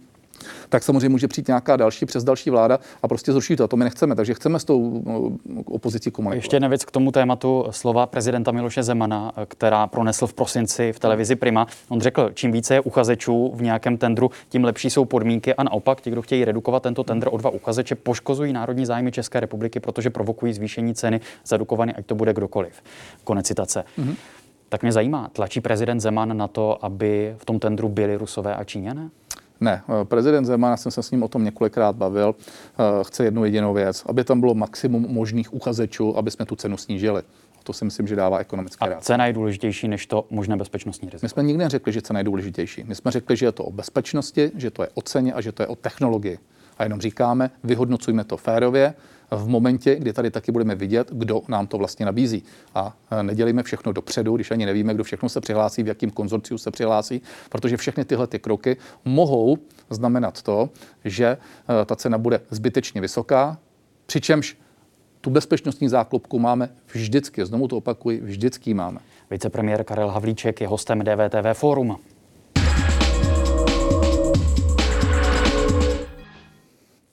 tak 0.69 0.83
samozřejmě 0.83 1.09
může 1.09 1.29
přijít 1.29 1.49
nějaká 1.49 1.77
další 1.77 2.07
přes 2.07 2.25
další 2.25 2.51
vláda 2.51 2.79
a 3.03 3.09
prostě 3.09 3.33
zrušit 3.33 3.57
to. 3.57 3.65
A 3.65 3.69
to 3.69 3.77
my 3.77 3.85
nechceme, 3.85 4.15
takže 4.15 4.35
chceme 4.35 4.59
s 4.59 4.65
tou 4.65 5.03
no, 5.07 5.33
opozicí 5.65 6.11
komunikovat. 6.11 6.37
Ještě 6.37 6.57
jedna 6.57 6.69
věc 6.69 6.85
k 6.85 6.91
tomu 6.91 7.13
tématu 7.13 7.67
slova 7.71 8.07
prezidenta 8.07 8.53
Miloše 8.53 8.83
Zemana, 8.83 9.33
která 9.49 9.87
pronesl 9.87 10.27
v 10.27 10.35
prosinci 10.35 10.93
v 10.93 10.99
televizi 10.99 11.37
Prima. 11.37 11.67
On 11.89 12.01
řekl, 12.01 12.31
čím 12.35 12.53
více 12.53 12.75
je 12.75 12.81
uchazečů 12.81 13.53
v 13.55 13.63
nějakém 13.63 13.97
tendru, 13.97 14.31
tím 14.49 14.65
lepší 14.65 14.91
jsou 14.91 15.05
podmínky 15.05 15.55
a 15.55 15.63
naopak 15.63 16.01
ti, 16.01 16.11
kdo 16.11 16.23
chtějí 16.23 16.45
redukovat 16.45 16.83
tento 16.83 17.05
tender 17.05 17.29
o 17.33 17.37
dva 17.37 17.51
uchazeče, 17.51 17.95
poškozují 17.95 18.53
národní 18.53 18.87
zájmy 18.87 19.13
České 19.13 19.41
republiky, 19.41 19.81
protože 19.81 20.11
provokují 20.11 20.53
zvýšení 20.53 20.95
ceny 20.95 21.21
za 21.47 21.57
Dukovany, 21.57 21.95
ať 21.95 22.07
to 22.07 22.15
bude 22.15 22.33
kdokoliv. 22.33 22.83
Konec 23.25 23.47
citace. 23.47 23.85
Mm-hmm. 23.99 24.15
Tak 24.69 24.83
mě 24.83 24.93
zajímá, 24.93 25.31
tlačí 25.33 25.61
prezident 25.61 26.01
Zeman 26.01 26.37
na 26.37 26.49
to, 26.49 26.85
aby 26.85 27.35
v 27.39 27.45
tom 27.45 27.59
tendru 27.59 27.89
byli 27.89 28.17
Rusové 28.17 28.55
a 28.55 28.65
Číňané? 28.65 29.11
Ne, 29.65 29.83
eh, 29.89 30.05
prezident 30.05 30.45
Zeman, 30.45 30.71
já 30.71 30.77
jsem 30.77 30.93
se 30.93 31.03
s 31.03 31.11
ním 31.11 31.23
o 31.23 31.29
tom 31.29 31.45
několikrát 31.45 31.97
bavil, 31.97 32.35
eh, 32.35 33.05
chce 33.05 33.25
jednu 33.25 33.45
jedinou 33.45 33.75
věc, 33.75 34.03
aby 34.07 34.25
tam 34.25 34.41
bylo 34.41 34.55
maximum 34.55 35.07
možných 35.09 35.55
uchazečů, 35.55 36.17
aby 36.17 36.31
jsme 36.31 36.47
tu 36.47 36.57
cenu 36.57 36.77
snížili. 36.77 37.23
To 37.63 37.73
si 37.73 37.85
myslím, 37.85 38.07
že 38.07 38.17
dává 38.17 38.39
ekonomické 38.39 38.95
A 38.95 39.01
cena 39.01 39.27
je 39.27 39.33
důležitější 39.33 39.89
než 39.89 40.07
to 40.07 40.27
možné 40.31 40.57
bezpečnostní 40.57 41.11
riziko. 41.11 41.25
My 41.25 41.29
jsme 41.29 41.43
nikdy 41.43 41.65
neřekli, 41.65 41.93
že 41.93 42.03
cena 42.03 42.21
je 42.21 42.25
důležitější. 42.25 42.85
My 42.85 42.95
jsme 42.95 43.11
řekli, 43.11 43.37
že 43.37 43.47
je 43.47 43.53
to 43.53 43.65
o 43.65 43.73
bezpečnosti, 43.73 44.51
že 44.57 44.71
to 44.71 44.83
je 44.83 44.89
o 44.95 45.03
ceně 45.03 45.33
a 45.33 45.41
že 45.41 45.53
to 45.53 45.63
je 45.63 45.67
o 45.67 45.77
technologii. 45.77 46.39
A 46.79 46.83
jenom 46.83 47.01
říkáme, 47.01 47.51
vyhodnocujme 47.65 48.25
to 48.25 48.37
férově, 48.37 48.95
v 49.31 49.49
momentě, 49.49 49.97
kdy 49.97 50.13
tady 50.13 50.31
taky 50.31 50.53
budeme 50.53 50.75
vidět, 50.75 51.09
kdo 51.13 51.43
nám 51.49 51.67
to 51.67 51.79
vlastně 51.79 52.07
nabízí. 52.07 52.43
A 52.75 52.97
e, 53.11 53.23
nedělíme 53.23 53.63
všechno 53.63 53.93
dopředu, 53.93 54.37
když 54.37 54.51
ani 54.51 54.67
nevíme, 54.67 54.95
kdo 54.95 55.05
všechno 55.05 55.29
se 55.29 55.41
přihlásí, 55.41 55.83
v 55.83 55.89
jakým 55.89 56.11
konzorciu 56.11 56.59
se 56.59 56.71
přihlásí, 56.71 57.23
protože 57.49 57.77
všechny 57.77 58.05
tyhle 58.05 58.27
ty 58.27 58.39
kroky 58.39 58.77
mohou 59.05 59.59
znamenat 59.91 60.43
to, 60.43 60.71
že 61.05 61.27
e, 61.27 61.85
ta 61.85 61.97
cena 61.97 62.19
bude 62.19 62.41
zbytečně 62.51 63.01
vysoká, 63.01 63.59
přičemž 64.07 64.57
tu 65.21 65.31
bezpečnostní 65.31 65.89
záklopku 65.89 66.39
máme 66.39 66.69
vždycky, 66.93 67.47
znovu 67.47 67.69
to 67.69 67.77
opakuji, 67.77 68.21
vždycky 68.21 68.75
máme. 68.75 69.01
Vicepremiér 69.31 69.85
Karel 69.85 70.09
Havlíček 70.09 70.61
je 70.61 70.69
hostem 70.69 71.05
DVTV 71.05 71.59
Forum. 71.59 71.97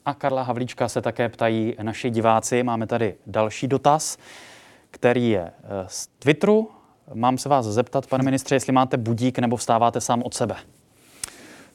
A 0.06 0.14
Karla 0.14 0.44
Havlíčka 0.44 0.90
se 0.90 1.02
také 1.02 1.30
ptají 1.30 1.76
naši 1.82 2.10
diváci. 2.10 2.64
Máme 2.64 2.88
tady 2.88 3.16
další 3.28 3.68
dotaz, 3.68 4.18
který 4.92 5.30
je 5.30 5.42
eh, 5.42 5.52
z 5.88 6.08
Twitteru. 6.08 6.70
Mám 7.14 7.38
se 7.38 7.50
vás 7.50 7.66
zeptat, 7.66 8.08
pane 8.08 8.24
ministře, 8.24 8.56
jestli 8.56 8.74
máte 8.74 8.98
budík 8.98 9.40
nebo 9.40 9.56
vstáváte 9.56 10.02
sám 10.02 10.22
od 10.24 10.34
sebe? 10.34 10.56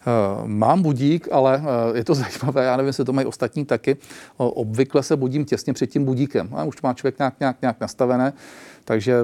Eh, 0.06 0.46
mám 0.46 0.82
budík, 0.82 1.28
ale 1.32 1.62
eh, 1.94 1.98
je 1.98 2.04
to 2.04 2.14
zajímavé, 2.24 2.64
já 2.64 2.76
nevím, 2.76 2.86
jestli 2.86 3.04
to 3.04 3.12
mají 3.12 3.26
ostatní 3.26 3.64
taky. 3.64 3.96
Obvykle 4.36 5.02
se 5.02 5.16
budím 5.16 5.44
těsně 5.44 5.72
před 5.72 5.86
tím 5.86 6.04
budíkem. 6.04 6.48
A 6.52 6.64
už 6.64 6.82
má 6.82 6.94
člověk 6.94 7.18
nějak, 7.18 7.40
nějak, 7.40 7.56
nějak 7.62 7.80
nastavené, 7.80 8.32
takže 8.84 9.16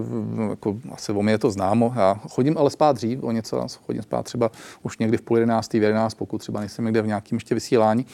jako, 0.51 0.77
asi 0.93 1.13
o 1.13 1.23
mě 1.23 1.33
je 1.33 1.39
to 1.39 1.51
známo. 1.51 1.93
Já 1.97 2.15
chodím 2.15 2.59
ale 2.59 2.71
spát 2.71 2.97
dřív, 2.97 3.23
o 3.23 3.33
něco, 3.33 3.67
chodím 3.87 4.03
spát 4.03 4.23
třeba 4.23 4.51
už 4.83 4.99
někdy 4.99 5.17
v 5.17 5.23
půl 5.23 5.37
jedenáctý, 5.37 5.79
v 5.79 5.83
jedenáct, 5.83 6.15
pokud 6.15 6.39
třeba 6.39 6.61
nejsem 6.61 6.85
někde 6.85 7.03
v 7.03 7.07
nějakém 7.07 7.37
ještě 7.37 7.55
vysílání 7.55 8.07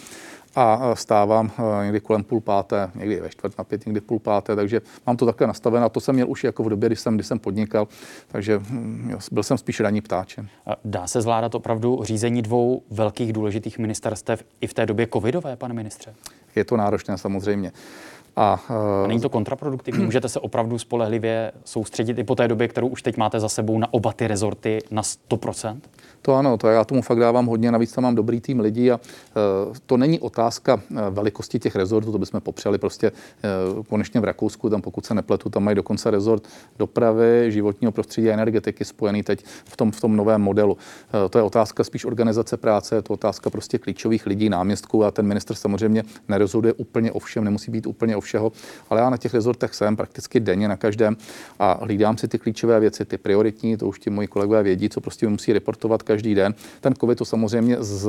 a 0.55 0.95
vstávám 0.95 1.51
eh, 1.59 1.85
někdy 1.85 2.01
kolem 2.01 2.25
půl 2.25 2.41
páté, 2.41 2.91
někdy 2.95 3.21
ve 3.21 3.29
čtvrt 3.29 3.59
na 3.59 3.65
pět, 3.65 3.87
někdy 3.87 4.01
půl 4.01 4.19
páté, 4.19 4.57
takže 4.57 4.81
mám 5.07 5.17
to 5.17 5.27
takhle 5.27 5.47
nastavené 5.47 5.87
a 5.87 5.89
to 5.89 6.01
jsem 6.01 6.15
měl 6.15 6.31
už 6.31 6.45
jako 6.45 6.63
v 6.63 6.69
době, 6.69 6.89
kdy 6.89 6.97
jsem, 6.97 7.15
kdy 7.15 7.25
jsem 7.25 7.39
podnikal, 7.39 7.89
takže 8.29 8.59
hm, 8.59 9.19
byl 9.33 9.43
jsem 9.43 9.59
spíš 9.59 9.81
ranní 9.81 10.01
ptáčem. 10.01 10.49
Dá 10.85 11.07
se 11.07 11.21
zvládat 11.21 11.55
opravdu 11.55 12.01
řízení 12.03 12.43
dvou 12.43 12.83
velkých 12.91 13.33
důležitých 13.33 13.79
ministerstev 13.79 14.45
i 14.61 14.67
v 14.67 14.75
té 14.75 14.87
době 14.87 15.09
covidové, 15.13 15.57
pane 15.57 15.75
ministře? 15.75 16.15
Je 16.57 16.65
to 16.65 16.77
náročné 16.77 17.19
samozřejmě. 17.19 17.73
A, 18.39 18.61
a 18.69 19.07
není 19.07 19.21
to 19.21 19.29
kontraproduktivní? 19.29 20.05
Můžete 20.05 20.29
se 20.29 20.41
opravdu 20.41 20.79
spolehlivě 20.79 21.53
soustředit 21.65 22.19
i 22.19 22.25
po 22.25 22.35
té 22.35 22.49
době, 22.49 22.69
kterou 22.69 22.89
už 22.89 23.03
teď 23.03 23.17
máte 23.17 23.41
za 23.41 23.49
sebou 23.49 23.79
na 23.79 23.95
oba 23.95 24.13
ty 24.13 24.27
rezorty 24.27 24.79
na 24.91 25.03
100%? 25.03 25.81
To 26.23 26.35
ano, 26.35 26.57
to 26.57 26.69
já 26.69 26.85
tomu 26.85 27.03
fakt 27.03 27.19
dávám 27.19 27.47
hodně, 27.47 27.73
navíc 27.73 27.93
tam 27.93 28.05
mám 28.05 28.15
dobrý 28.15 28.41
tým 28.41 28.61
lidí 28.61 28.91
a 28.91 28.97
uh, 28.97 29.75
to 29.87 29.97
není 29.97 30.21
otázka 30.21 30.75
uh, 30.75 30.99
velikosti 31.11 31.59
těch 31.59 31.77
rezortů, 31.77 32.13
to 32.13 32.19
bychom 32.19 32.41
popřeli 32.41 32.79
prostě 32.79 33.13
uh, 33.77 33.85
konečně 33.85 34.21
v 34.21 34.25
Rakousku, 34.25 34.71
tam 34.71 34.83
pokud 34.83 35.07
se 35.07 35.15
nepletu, 35.15 35.51
tam 35.51 35.65
mají 35.65 35.75
dokonce 35.75 36.11
rezort 36.11 36.49
dopravy, 36.79 37.53
životního 37.53 37.93
prostředí 37.93 38.31
a 38.31 38.33
energetiky 38.33 38.85
spojený 38.85 39.23
teď 39.23 39.45
v 39.65 39.77
tom, 39.77 39.91
v 39.91 40.01
tom 40.01 40.17
novém 40.17 40.41
modelu. 40.41 40.73
Uh, 40.73 41.29
to 41.31 41.39
je 41.39 41.43
otázka 41.43 41.85
spíš 41.85 42.05
organizace 42.05 42.57
práce, 42.57 42.95
je 42.95 43.03
to 43.03 43.15
otázka 43.15 43.51
prostě 43.51 43.79
klíčových 43.79 44.27
lidí, 44.27 44.49
náměstků 44.49 45.05
a 45.05 45.11
ten 45.11 45.27
minister 45.27 45.57
samozřejmě 45.57 46.03
nerozhoduje 46.29 46.73
úplně 46.73 47.13
o 47.13 47.19
všem, 47.19 47.45
nemusí 47.45 47.71
být 47.71 47.87
úplně 47.87 48.17
o 48.17 48.21
všeho, 48.29 48.53
ale 48.91 49.01
já 49.01 49.11
na 49.11 49.17
těch 49.17 49.35
rezortech 49.35 49.75
jsem 49.75 49.97
prakticky 49.97 50.41
denně 50.41 50.69
na 50.69 50.77
každém 50.77 51.17
a 51.59 51.79
hlídám 51.85 52.19
si 52.19 52.29
ty 52.29 52.39
klíčové 52.39 52.81
věci, 52.81 53.05
ty 53.05 53.19
prioritní, 53.19 53.77
to 53.77 53.89
už 53.89 53.99
ti 53.99 54.11
moji 54.11 54.29
kolegové 54.29 54.63
vědí, 54.63 54.89
co 54.89 55.01
prostě 55.01 55.29
musí 55.29 55.53
reportovat 55.53 56.03
každý 56.03 56.35
den. 56.35 56.55
Ten 56.81 56.95
COVID 56.95 57.19
to 57.19 57.25
samozřejmě 57.25 57.77
z, 57.81 58.09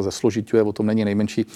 zesložituje, 0.00 0.62
o 0.62 0.72
tom 0.72 0.86
není 0.86 1.04
nejmenší 1.04 1.44
uh, 1.44 1.50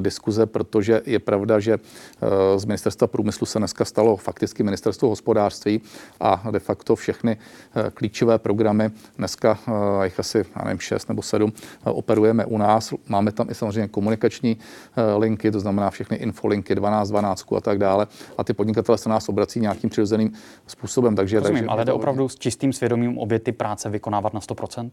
diskuze, 0.00 0.46
protože 0.46 1.02
je 1.06 1.18
pravda, 1.18 1.60
že 1.60 1.74
uh, 1.74 2.58
z 2.58 2.64
ministerstva 2.64 3.06
průmyslu 3.06 3.46
se 3.46 3.58
dneska 3.58 3.84
stalo 3.84 4.16
fakticky 4.16 4.62
ministerstvo 4.62 5.08
hospodářství 5.08 5.80
a 6.20 6.42
de 6.50 6.58
facto 6.58 6.96
všechny 6.96 7.36
uh, 7.36 7.90
klíčové 7.90 8.38
programy 8.38 8.90
dneska, 9.18 9.58
uh, 9.68 10.04
jich 10.04 10.20
asi, 10.20 10.38
já 10.38 10.64
nevím, 10.64 10.78
šest 10.78 11.08
nebo 11.08 11.22
sedm, 11.22 11.50
uh, 11.50 11.98
operujeme 11.98 12.44
u 12.46 12.58
nás. 12.58 12.94
Máme 13.08 13.32
tam 13.32 13.50
i 13.50 13.54
samozřejmě 13.54 13.88
komunikační 13.88 14.56
uh, 14.56 15.20
linky, 15.20 15.50
to 15.50 15.60
znamená 15.60 15.90
všechny 15.90 16.16
infolinky 16.16 16.74
12, 16.74 17.08
12 17.08 17.31
a 17.56 17.60
tak 17.60 17.78
dále. 17.78 18.06
A 18.38 18.44
ty 18.44 18.52
podnikatele 18.52 18.98
se 18.98 19.08
nás 19.08 19.28
obrací 19.28 19.60
nějakým 19.60 19.90
přirozeným 19.90 20.32
způsobem. 20.66 21.16
Takže, 21.16 21.38
Rozumím, 21.38 21.58
takže 21.58 21.68
ale 21.68 21.84
jde 21.84 21.92
opravdu 21.92 22.28
s 22.28 22.34
čistým 22.34 22.72
svědomím 22.72 23.18
obě 23.18 23.38
ty 23.38 23.52
práce 23.52 23.90
vykonávat 23.90 24.34
na 24.34 24.40
100%? 24.40 24.90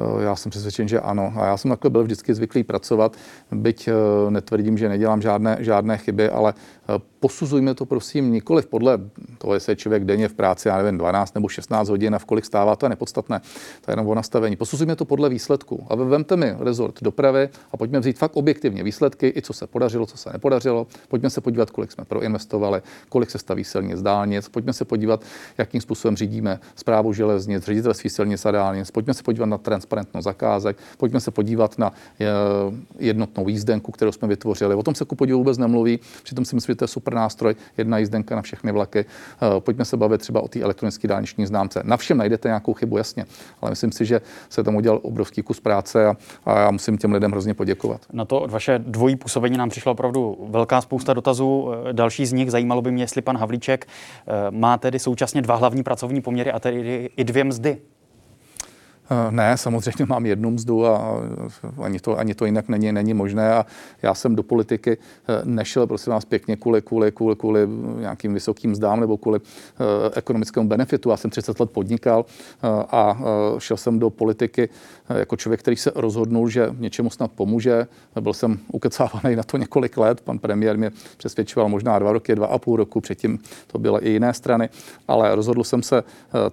Eh, 0.00 0.24
já 0.24 0.36
jsem 0.36 0.50
přesvědčen, 0.50 0.88
že 0.88 1.00
ano. 1.00 1.32
A 1.36 1.46
já 1.46 1.56
jsem 1.56 1.70
takhle 1.70 1.90
byl 1.90 2.02
vždycky 2.02 2.34
zvyklý 2.34 2.62
pracovat, 2.64 3.16
byť 3.52 3.88
eh, 3.88 4.30
netvrdím, 4.30 4.78
že 4.78 4.88
nedělám 4.88 5.22
žádné, 5.22 5.56
žádné 5.60 5.98
chyby, 5.98 6.28
ale 6.28 6.54
posuzujme 6.98 7.74
to 7.74 7.86
prosím 7.86 8.32
nikoli 8.32 8.62
podle 8.62 8.98
toho, 9.38 9.54
jestli 9.54 9.72
je 9.72 9.76
člověk 9.76 10.04
denně 10.04 10.28
v 10.28 10.34
práci, 10.34 10.68
já 10.68 10.76
nevím, 10.76 10.98
12 10.98 11.34
nebo 11.34 11.48
16 11.48 11.88
hodin 11.88 12.14
a 12.14 12.18
v 12.18 12.24
kolik 12.24 12.44
stává, 12.44 12.76
to 12.76 12.86
je 12.86 12.90
nepodstatné. 12.90 13.40
To 13.80 13.90
je 13.90 13.92
jenom 13.92 14.08
o 14.08 14.14
nastavení. 14.14 14.56
Posuzujme 14.56 14.96
to 14.96 15.04
podle 15.04 15.28
výsledku. 15.28 15.86
A 15.88 15.94
vemte 15.94 16.36
mi 16.36 16.54
rezort 16.58 17.02
dopravy 17.02 17.48
a 17.72 17.76
pojďme 17.76 18.00
vzít 18.00 18.18
fakt 18.18 18.36
objektivně 18.36 18.82
výsledky, 18.82 19.32
i 19.36 19.42
co 19.42 19.52
se 19.52 19.66
podařilo, 19.66 20.06
co 20.06 20.16
se 20.16 20.30
nepodařilo. 20.32 20.86
Pojďme 21.08 21.30
se 21.30 21.40
podívat, 21.40 21.70
kolik 21.70 21.92
jsme 21.92 22.04
proinvestovali, 22.04 22.82
kolik 23.08 23.30
se 23.30 23.38
staví 23.38 23.64
silnic, 23.64 24.02
dálnic. 24.02 24.48
Pojďme 24.48 24.72
se 24.72 24.84
podívat, 24.84 25.22
jakým 25.58 25.80
způsobem 25.80 26.16
řídíme 26.16 26.60
zprávu 26.76 27.12
železnic, 27.12 27.64
ředitelství 27.64 28.10
silnic 28.10 28.46
a 28.46 28.50
dálnic. 28.50 28.90
Pojďme 28.90 29.14
se 29.14 29.22
podívat 29.22 29.46
na 29.46 29.58
transparentnost 29.58 30.24
zakázek. 30.24 30.76
Pojďme 30.98 31.20
se 31.20 31.30
podívat 31.30 31.78
na 31.78 31.92
eh, 32.20 32.26
jednotnou 32.98 33.48
jízdenku, 33.48 33.92
kterou 33.92 34.12
jsme 34.12 34.28
vytvořili. 34.28 34.74
O 34.74 34.82
tom 34.82 34.94
se 34.94 35.04
ku 35.04 35.14
podivu 35.14 35.38
vůbec 35.38 35.58
nemluví. 35.58 36.00
Přitom 36.22 36.44
si 36.44 36.54
myslím, 36.54 36.76
to 36.80 36.84
je 36.84 36.88
super 36.88 37.14
nástroj, 37.14 37.54
jedna 37.78 37.98
jízdenka 37.98 38.36
na 38.36 38.42
všechny 38.42 38.72
vlaky. 38.72 38.98
Eh, 38.98 39.60
pojďme 39.60 39.84
se 39.84 39.96
bavit 39.96 40.20
třeba 40.20 40.40
o 40.40 40.48
té 40.48 40.60
elektronické 40.60 41.08
dálniční 41.08 41.46
známce. 41.46 41.82
Na 41.84 41.96
všem 41.96 42.16
najdete 42.18 42.48
nějakou 42.48 42.74
chybu, 42.74 42.96
jasně, 42.96 43.24
ale 43.60 43.70
myslím 43.70 43.92
si, 43.92 44.04
že 44.04 44.20
se 44.48 44.64
tam 44.64 44.76
udělal 44.76 45.00
obrovský 45.02 45.42
kus 45.42 45.60
práce 45.60 46.06
a, 46.06 46.16
a 46.44 46.58
já 46.58 46.70
musím 46.70 46.98
těm 46.98 47.12
lidem 47.12 47.30
hrozně 47.30 47.54
poděkovat. 47.54 48.00
Na 48.12 48.24
to 48.24 48.46
vaše 48.48 48.78
dvojí 48.78 49.16
působení 49.16 49.56
nám 49.56 49.68
přišla 49.68 49.92
opravdu 49.92 50.46
velká 50.50 50.80
spousta 50.80 51.14
dotazů. 51.14 51.72
Eh, 51.88 51.92
další 51.92 52.26
z 52.26 52.32
nich 52.32 52.50
zajímalo 52.50 52.82
by 52.82 52.92
mě, 52.92 53.02
jestli 53.02 53.22
pan 53.22 53.36
Havlíček 53.36 53.86
eh, 53.86 54.50
má 54.50 54.78
tedy 54.78 54.98
současně 54.98 55.42
dva 55.42 55.56
hlavní 55.56 55.82
pracovní 55.82 56.20
poměry 56.20 56.52
a 56.52 56.58
tedy 56.58 57.10
i 57.16 57.24
dvě 57.24 57.44
mzdy. 57.44 57.78
Eh, 59.12 59.30
ne, 59.30 59.56
samozřejmě 59.56 60.04
mám 60.06 60.26
jednu 60.26 60.50
mzdu 60.50 60.86
a 60.86 61.22
ani 61.82 62.00
to, 62.00 62.18
ani 62.18 62.34
to 62.34 62.44
jinak 62.44 62.68
není, 62.68 62.92
není 62.92 63.14
možné. 63.14 63.52
A 63.52 63.66
já 64.02 64.14
jsem 64.14 64.36
do 64.36 64.42
politiky 64.42 64.98
eh, 65.28 65.40
nešel, 65.44 65.86
prosím 65.86 66.12
vás, 66.12 66.24
pěkně 66.24 66.56
kvůli, 66.56 66.82
kvůli, 66.82 67.12
kvůli, 67.12 67.36
kvůli 67.36 67.68
nějakým 67.98 68.34
vysokým 68.34 68.70
mzdám 68.70 69.00
nebo 69.00 69.16
kvůli 69.16 69.38
uh, 69.38 69.44
ekonomickému 70.14 70.68
benefitu. 70.68 71.10
Já 71.10 71.16
jsem 71.16 71.30
30 71.30 71.60
let 71.60 71.70
podnikal 71.70 72.24
a 72.90 73.18
šel 73.58 73.76
jsem 73.76 73.98
do 73.98 74.10
politiky 74.10 74.68
jako 75.08 75.36
člověk, 75.36 75.60
který 75.60 75.76
se 75.76 75.92
rozhodnul, 75.94 76.48
že 76.48 76.68
něčemu 76.78 77.10
snad 77.10 77.32
pomůže. 77.32 77.86
Byl 78.20 78.32
jsem 78.32 78.58
ukecávaný 78.72 79.36
na 79.36 79.42
to 79.42 79.56
několik 79.56 79.96
let. 79.96 80.20
Pan 80.20 80.38
premiér 80.38 80.78
mě 80.78 80.90
přesvědčoval 81.16 81.68
možná 81.68 81.98
dva 81.98 82.12
roky, 82.12 82.34
dva 82.34 82.46
a 82.46 82.58
půl 82.58 82.76
roku. 82.76 83.00
Předtím 83.00 83.38
to 83.66 83.78
byly 83.78 84.00
i 84.00 84.10
jiné 84.10 84.34
strany. 84.34 84.68
Ale 85.08 85.34
rozhodl 85.34 85.64
jsem 85.64 85.82
se 85.82 86.02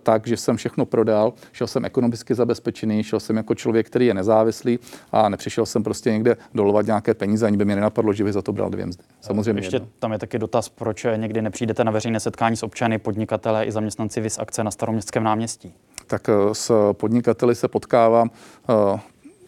tak, 0.04 0.28
že 0.28 0.38
jsem 0.38 0.58
všechno 0.58 0.86
prodal. 0.86 1.34
Šel 1.52 1.68
jsem 1.68 1.86
ekonomicky 1.86 2.36
za 2.36 2.46
zabezpečený, 2.48 3.04
šel 3.04 3.20
jsem 3.20 3.38
jako 3.38 3.56
člověk, 3.56 3.88
který 3.88 4.06
je 4.06 4.14
nezávislý 4.14 4.80
a 5.12 5.30
nepřišel 5.30 5.66
jsem 5.66 5.84
prostě 5.84 6.12
někde 6.12 6.38
dolovat 6.54 6.86
nějaké 6.86 7.14
peníze, 7.14 7.46
ani 7.46 7.58
by 7.58 7.66
mě 7.66 7.76
nenapadlo, 7.76 8.14
že 8.14 8.24
by 8.24 8.34
za 8.34 8.42
to 8.42 8.54
bral 8.54 8.70
dvě 8.70 8.86
mzdy. 8.86 9.04
Samozřejmě. 9.22 9.60
Ještě 9.60 9.76
jedno. 9.76 9.90
tam 10.00 10.12
je 10.12 10.20
taky 10.20 10.40
dotaz, 10.40 10.70
proč 10.70 11.06
někdy 11.16 11.42
nepřijdete 11.42 11.84
na 11.84 11.92
veřejné 11.92 12.20
setkání 12.20 12.56
s 12.56 12.64
občany, 12.64 12.98
podnikatele 12.98 13.66
i 13.66 13.72
zaměstnanci 13.72 14.22
VIS 14.22 14.40
akce 14.40 14.64
na 14.64 14.72
staroměstském 14.72 15.24
náměstí. 15.24 15.74
Tak 16.08 16.30
eh, 16.30 16.34
s 16.54 16.94
podnikateli 16.94 17.56
se 17.56 17.68
potkávám 17.68 18.30
eh, 18.70 19.00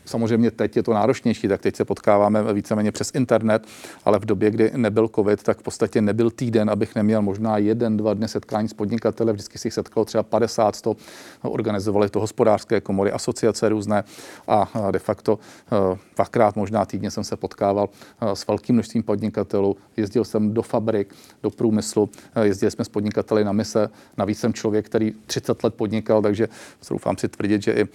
Samozřejmě 0.09 0.51
teď 0.51 0.75
je 0.75 0.83
to 0.83 0.93
náročnější, 0.93 1.47
tak 1.47 1.61
teď 1.61 1.75
se 1.75 1.85
potkáváme 1.85 2.53
víceméně 2.53 2.91
přes 2.91 3.11
internet, 3.15 3.67
ale 4.05 4.19
v 4.19 4.25
době, 4.25 4.51
kdy 4.51 4.71
nebyl 4.75 5.07
COVID, 5.15 5.43
tak 5.43 5.59
v 5.59 5.63
podstatě 5.63 6.01
nebyl 6.01 6.31
týden, 6.31 6.69
abych 6.69 6.95
neměl 6.95 7.21
možná 7.21 7.57
jeden, 7.57 7.97
dva 7.97 8.13
dny 8.13 8.27
setkání 8.27 8.67
s 8.67 8.73
podnikateli. 8.73 9.33
Vždycky 9.33 9.57
si 9.57 9.67
jich 9.67 9.73
setkalo 9.73 10.05
třeba 10.05 10.23
50, 10.23 10.75
100. 10.75 10.95
Organizovali 11.41 12.09
to 12.09 12.19
hospodářské 12.19 12.81
komory, 12.81 13.11
asociace 13.11 13.69
různé 13.69 14.03
a 14.47 14.91
de 14.91 14.99
facto 14.99 15.39
eh, 15.71 15.97
dvakrát 16.15 16.55
možná 16.55 16.85
týdně 16.85 17.11
jsem 17.11 17.23
se 17.23 17.37
potkával 17.37 17.89
eh, 18.21 18.35
s 18.35 18.47
velkým 18.47 18.75
množstvím 18.75 19.03
podnikatelů. 19.03 19.77
Jezdil 19.97 20.25
jsem 20.25 20.53
do 20.53 20.61
fabrik, 20.61 21.15
do 21.43 21.49
průmyslu, 21.49 22.09
eh, 22.35 22.45
jezdili 22.45 22.71
jsme 22.71 22.85
s 22.85 22.89
podnikateli 22.89 23.43
na 23.43 23.51
mise. 23.51 23.89
Navíc 24.17 24.39
jsem 24.39 24.53
člověk, 24.53 24.85
který 24.85 25.13
30 25.25 25.63
let 25.63 25.73
podnikal, 25.73 26.21
takže 26.21 26.47
doufám 26.89 27.17
si 27.17 27.27
tvrdit, 27.27 27.61
že 27.63 27.71
i 27.71 27.85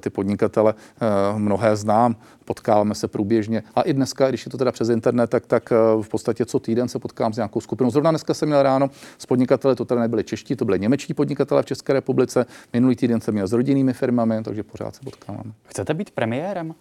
ty 0.00 0.10
podnikatele 0.10 0.74
mnohé 1.52 1.76
znám, 1.76 2.16
potkáváme 2.44 2.94
se 2.94 3.08
průběžně. 3.08 3.62
A 3.74 3.82
i 3.82 3.92
dneska, 3.92 4.28
když 4.28 4.46
je 4.46 4.50
to 4.50 4.58
teda 4.58 4.72
přes 4.72 4.88
internet, 4.88 5.30
tak, 5.30 5.46
tak 5.46 5.72
eh, 5.72 6.02
v 6.02 6.08
podstatě 6.08 6.44
co 6.44 6.58
týden 6.58 6.88
se 6.88 6.98
potkám 6.98 7.32
s 7.32 7.36
nějakou 7.36 7.60
skupinou. 7.60 7.90
Zrovna 7.90 8.10
dneska 8.10 8.34
jsem 8.34 8.48
měl 8.48 8.62
ráno 8.62 8.90
s 9.18 9.26
podnikateli, 9.26 9.76
to 9.76 9.84
teda 9.84 10.00
nebyli 10.00 10.24
čeští, 10.24 10.56
to 10.56 10.64
byli 10.64 10.80
němečtí 10.80 11.14
podnikatele 11.14 11.62
v 11.62 11.66
České 11.66 11.92
republice. 11.92 12.46
Minulý 12.72 12.96
týden 12.96 13.20
jsem 13.20 13.34
měl 13.34 13.46
s 13.46 13.52
rodinnými 13.52 13.92
firmami, 13.92 14.42
takže 14.42 14.62
pořád 14.62 14.94
se 14.94 15.00
potkáváme. 15.04 15.52
Chcete 15.64 15.94
být 15.94 16.10
premiérem? 16.10 16.74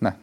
Ne. 0.00 0.16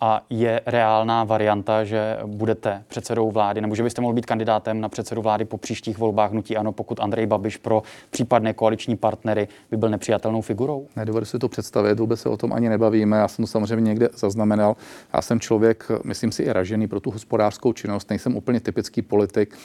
A 0.00 0.24
je 0.30 0.60
reálná 0.66 1.24
varianta, 1.24 1.84
že 1.84 2.16
budete 2.26 2.82
předsedou 2.88 3.30
vlády, 3.30 3.60
nebo 3.60 3.74
že 3.74 3.82
byste 3.82 4.02
mohl 4.02 4.14
být 4.14 4.26
kandidátem 4.26 4.80
na 4.80 4.88
předsedu 4.88 5.22
vlády 5.22 5.44
po 5.44 5.58
příštích 5.58 5.98
volbách 5.98 6.30
hnutí 6.30 6.56
ano, 6.56 6.72
pokud 6.72 7.00
Andrej 7.00 7.26
Babiš 7.26 7.56
pro 7.56 7.82
případné 8.10 8.52
koaliční 8.52 8.96
partnery 8.96 9.48
by 9.70 9.76
byl 9.76 9.88
nepřijatelnou 9.88 10.40
figurou? 10.40 10.86
Nedovedu 10.96 11.26
si 11.26 11.38
to 11.38 11.48
představit, 11.48 11.98
vůbec 11.98 12.20
se 12.20 12.28
o 12.28 12.36
tom 12.36 12.52
ani 12.52 12.68
nebavíme. 12.68 13.16
Já 13.16 13.28
jsem 13.28 13.42
to 13.42 13.46
samozřejmě 13.46 13.88
někde 13.88 14.08
zaznamenal. 14.16 14.76
Já 15.14 15.22
jsem 15.22 15.40
člověk, 15.40 15.84
myslím 16.04 16.32
si, 16.32 16.42
i 16.42 16.52
ražený 16.52 16.88
pro 16.88 17.00
tu 17.00 17.10
hospodářskou 17.10 17.72
činnost. 17.72 18.10
Nejsem 18.10 18.36
úplně 18.36 18.60
typický 18.60 19.02
politik. 19.02 19.56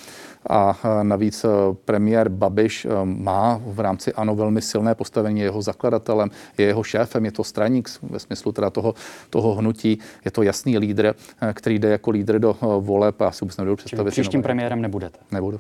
A 0.50 0.80
navíc 1.04 1.44
e, 1.44 1.48
premiér 1.86 2.30
Babiš 2.30 2.86
e, 2.86 2.90
má 3.04 3.62
v 3.66 3.80
rámci 3.80 4.14
ANO 4.14 4.36
velmi 4.36 4.62
silné 4.62 4.96
postavení, 4.96 5.40
je 5.40 5.46
jeho 5.46 5.62
zakladatelem, 5.62 6.30
je 6.58 6.66
jeho 6.66 6.84
šéfem, 6.84 7.26
je 7.26 7.32
to 7.32 7.44
straník 7.44 7.90
ve 8.02 8.20
smyslu 8.20 8.52
teda 8.52 8.70
toho, 8.70 8.94
toho 9.30 9.56
hnutí 9.56 10.00
je 10.26 10.32
to 10.32 10.44
jasný 10.44 10.78
lídr, 10.78 11.16
který 11.54 11.80
jde 11.80 11.90
jako 11.90 12.12
lídr 12.12 12.40
do 12.40 12.58
voleb 12.80 13.22
a 13.22 13.26
já 13.26 13.32
si 13.32 13.46
vůbec 13.46 13.58
nebudu 13.58 13.76
představit. 13.76 14.12
Čili 14.12 14.12
příštím 14.12 14.42
premiérem 14.42 14.82
nebudete? 14.82 15.20
Nebudu 15.32 15.60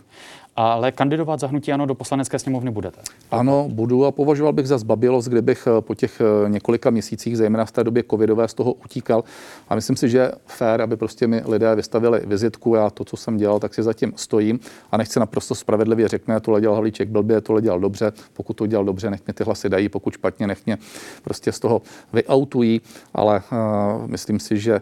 ale 0.56 0.92
kandidovat 0.92 1.40
za 1.40 1.48
hnutí 1.48 1.74
ano 1.74 1.86
do 1.86 1.96
poslanecké 1.96 2.40
sněmovny 2.40 2.72
budete. 2.72 3.02
Ano, 3.32 3.68
budu 3.70 4.06
a 4.06 4.12
považoval 4.12 4.54
bych 4.54 4.68
za 4.68 4.78
zbabilost, 4.78 5.28
kdybych 5.28 5.68
eh, 5.68 5.82
po 5.82 5.96
těch 5.96 6.22
eh, 6.22 6.50
několika 6.50 6.90
měsících, 6.90 7.38
zejména 7.38 7.66
v 7.66 7.72
té 7.72 7.84
době 7.84 8.04
covidové, 8.10 8.48
z 8.48 8.54
toho 8.54 8.74
utíkal. 8.74 9.24
A 9.70 9.76
myslím 9.76 9.96
si, 9.96 10.10
že 10.10 10.32
fér, 10.46 10.82
aby 10.82 10.98
prostě 10.98 11.28
mi 11.28 11.44
lidé 11.46 11.76
vystavili 11.76 12.22
vizitku, 12.26 12.76
já 12.76 12.90
to, 12.90 13.06
co 13.06 13.18
jsem 13.18 13.38
dělal, 13.38 13.60
tak 13.60 13.74
si 13.74 13.84
zatím 13.84 14.14
stojím 14.16 14.60
a 14.92 14.98
nechci 14.98 15.20
naprosto 15.20 15.56
spravedlivě 15.56 16.08
řekne, 16.08 16.40
tohle 16.40 16.62
dělal 16.62 16.76
Havlíček 16.76 17.10
blbě, 17.10 17.42
tohle 17.42 17.62
dělal 17.62 17.80
dobře, 17.80 18.12
pokud 18.34 18.54
to 18.54 18.68
dělal 18.68 18.86
dobře, 18.86 19.10
nech 19.10 19.22
mě 19.28 19.34
ty 19.34 19.44
hlasy 19.44 19.70
dají, 19.70 19.90
pokud 19.90 20.14
špatně, 20.14 20.48
nech 20.48 20.66
mě 20.66 20.78
prostě 21.24 21.52
z 21.52 21.60
toho 21.60 21.82
vyautují, 22.14 22.82
ale 23.14 23.42
uh, 23.52 24.08
myslím 24.08 24.40
si, 24.40 24.60
že 24.60 24.82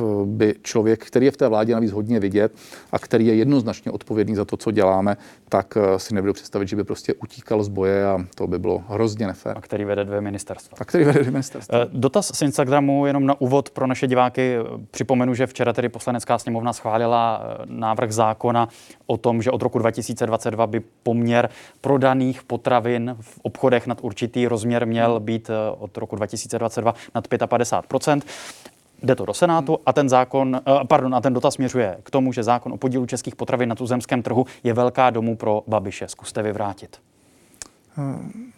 uh, 0.00 0.26
by 0.26 0.54
člověk, 0.62 1.04
který 1.04 1.26
je 1.26 1.32
v 1.32 1.36
té 1.36 1.48
vládě 1.48 1.74
navíc 1.74 1.92
hodně 1.92 2.20
vidět 2.20 2.52
a 2.92 2.98
který 2.98 3.26
je 3.26 3.34
jednoznačně 3.34 3.92
odpovědný 3.92 4.34
za 4.34 4.44
to, 4.44 4.56
co 4.56 4.69
děláme, 4.72 5.16
tak 5.48 5.76
eh, 5.76 5.98
si 5.98 6.14
nebudu 6.14 6.32
představit, 6.32 6.68
že 6.68 6.76
by 6.76 6.84
prostě 6.84 7.14
utíkal 7.14 7.62
z 7.62 7.68
boje 7.68 8.06
a 8.06 8.18
to 8.34 8.46
by 8.46 8.58
bylo 8.58 8.82
hrozně 8.88 9.26
nefér. 9.26 9.52
A 9.56 9.60
který 9.60 9.84
vede 9.84 10.04
dvě 10.04 10.20
ministerstva. 10.20 10.76
A 10.80 10.84
který 10.84 11.04
vede 11.04 11.20
dvě 11.20 11.32
ministerstva. 11.32 11.78
Eh, 11.78 11.86
dotaz 11.92 12.30
z 12.34 12.42
Instagramu 12.42 13.06
jenom 13.06 13.26
na 13.26 13.40
úvod 13.40 13.70
pro 13.70 13.86
naše 13.86 14.06
diváky. 14.06 14.56
Připomenu, 14.90 15.34
že 15.34 15.46
včera 15.46 15.72
tedy 15.72 15.88
poslanecká 15.88 16.38
sněmovna 16.38 16.72
schválila 16.72 17.42
eh, 17.42 17.62
návrh 17.66 18.12
zákona 18.12 18.68
o 19.06 19.16
tom, 19.16 19.42
že 19.42 19.50
od 19.50 19.62
roku 19.62 19.78
2022 19.78 20.66
by 20.66 20.80
poměr 21.02 21.50
prodaných 21.80 22.42
potravin 22.42 23.16
v 23.20 23.38
obchodech 23.42 23.86
nad 23.86 23.98
určitý 24.00 24.46
rozměr 24.46 24.86
měl 24.86 25.20
být 25.20 25.50
od 25.78 25.96
roku 25.96 26.16
2022 26.16 26.94
nad 27.14 27.28
55 27.46 28.24
Jde 29.02 29.14
to 29.14 29.26
do 29.26 29.34
Senátu 29.34 29.78
a 29.86 29.92
ten 29.92 30.08
zákon, 30.08 30.56
eh, 30.56 30.84
pardon, 30.84 31.14
a 31.14 31.20
ten 31.20 31.34
dotaz 31.34 31.54
směřuje 31.54 31.98
k 32.02 32.10
tomu, 32.10 32.32
že 32.32 32.42
zákon 32.42 32.72
o 32.72 32.76
podílu 32.76 33.06
českých 33.06 33.36
potravin 33.36 33.68
na 33.68 33.74
tuzemském 33.74 34.22
trhu 34.22 34.46
je 34.64 34.72
velká 34.72 35.10
domů 35.10 35.36
pro 35.36 35.62
Babiše. 35.66 36.08
Zkuste 36.08 36.42
vyvrátit. 36.42 37.00
Hmm 37.94 38.52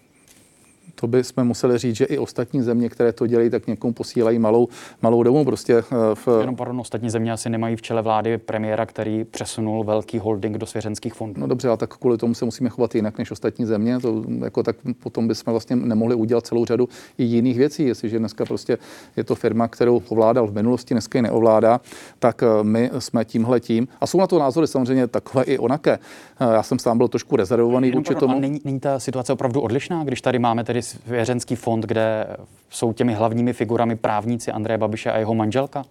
to 1.03 1.07
by 1.07 1.24
jsme 1.24 1.45
museli 1.45 1.79
říct, 1.79 1.97
že 1.97 2.05
i 2.05 2.19
ostatní 2.19 2.62
země, 2.62 2.89
které 2.89 3.12
to 3.12 3.27
dělají, 3.27 3.51
tak 3.51 3.66
někomu 3.66 3.93
posílají 3.93 4.39
malou, 4.39 4.69
malou 5.03 5.23
domů. 5.23 5.45
Prostě 5.45 5.79
eh, 5.79 5.85
v... 6.15 6.29
Jenom 6.41 6.57
pardon, 6.57 6.81
ostatní 6.81 7.11
země 7.11 7.33
asi 7.33 7.51
nemají 7.51 7.77
v 7.77 7.83
čele 7.83 8.03
vlády 8.03 8.39
premiéra, 8.39 8.87
který 8.87 9.24
přesunul 9.24 9.85
velký 9.85 10.19
holding 10.19 10.59
do 10.59 10.66
svěřenských 10.66 11.15
fondů. 11.15 11.41
No 11.41 11.47
dobře, 11.47 11.69
ale 11.69 11.77
tak 11.77 11.97
kvůli 11.97 12.19
tomu 12.19 12.35
se 12.35 12.45
musíme 12.45 12.69
chovat 12.70 12.95
jinak 12.95 13.19
než 13.19 13.31
ostatní 13.31 13.66
země. 13.66 14.01
To, 14.01 14.24
jako, 14.45 14.62
tak 14.62 14.77
potom 15.03 15.29
bychom 15.29 15.53
vlastně 15.53 15.77
nemohli 15.77 16.15
udělat 16.15 16.47
celou 16.47 16.65
řadu 16.65 16.89
i 17.19 17.24
jiných 17.24 17.59
věcí. 17.59 17.85
Jestliže 17.85 18.19
dneska 18.19 18.45
prostě 18.45 18.79
je 19.16 19.24
to 19.24 19.35
firma, 19.35 19.69
kterou 19.69 20.03
ovládal 20.09 20.47
v 20.47 20.55
minulosti, 20.55 20.95
dneska 20.95 21.19
ji 21.19 21.23
neovládá, 21.23 21.81
tak 22.19 22.43
eh, 22.43 22.47
my 22.62 22.91
jsme 22.99 23.24
tímhle 23.24 23.61
tím. 23.61 23.89
A 24.01 24.07
jsou 24.07 24.19
na 24.19 24.27
to 24.27 24.39
názory 24.39 24.66
samozřejmě 24.66 25.07
takové 25.07 25.45
i 25.45 25.59
onaké. 25.59 25.93
Eh, 26.41 26.55
já 26.55 26.62
jsem 26.62 26.79
sám 26.79 26.99
byl 26.99 27.09
trošku 27.09 27.37
rezervovaný 27.37 27.91
vůči 27.91 28.15
tomu. 28.15 28.41
Není, 28.41 28.61
není 28.65 28.81
ta 28.81 28.99
situace 28.99 29.33
opravdu 29.33 29.61
odlišná, 29.61 30.05
když 30.05 30.20
tady 30.20 30.39
máme 30.39 30.65
tedy 30.65 30.83
svěřenský 30.93 31.56
fond, 31.56 31.85
kde 31.85 32.27
jsou 32.70 32.93
těmi 32.93 33.14
hlavními 33.14 33.52
figurami 33.52 33.97
právníci 33.97 34.52
Andreje 34.52 34.78
Babiše 34.78 35.12
a 35.12 35.19
jeho 35.19 35.35
manželka? 35.35 35.85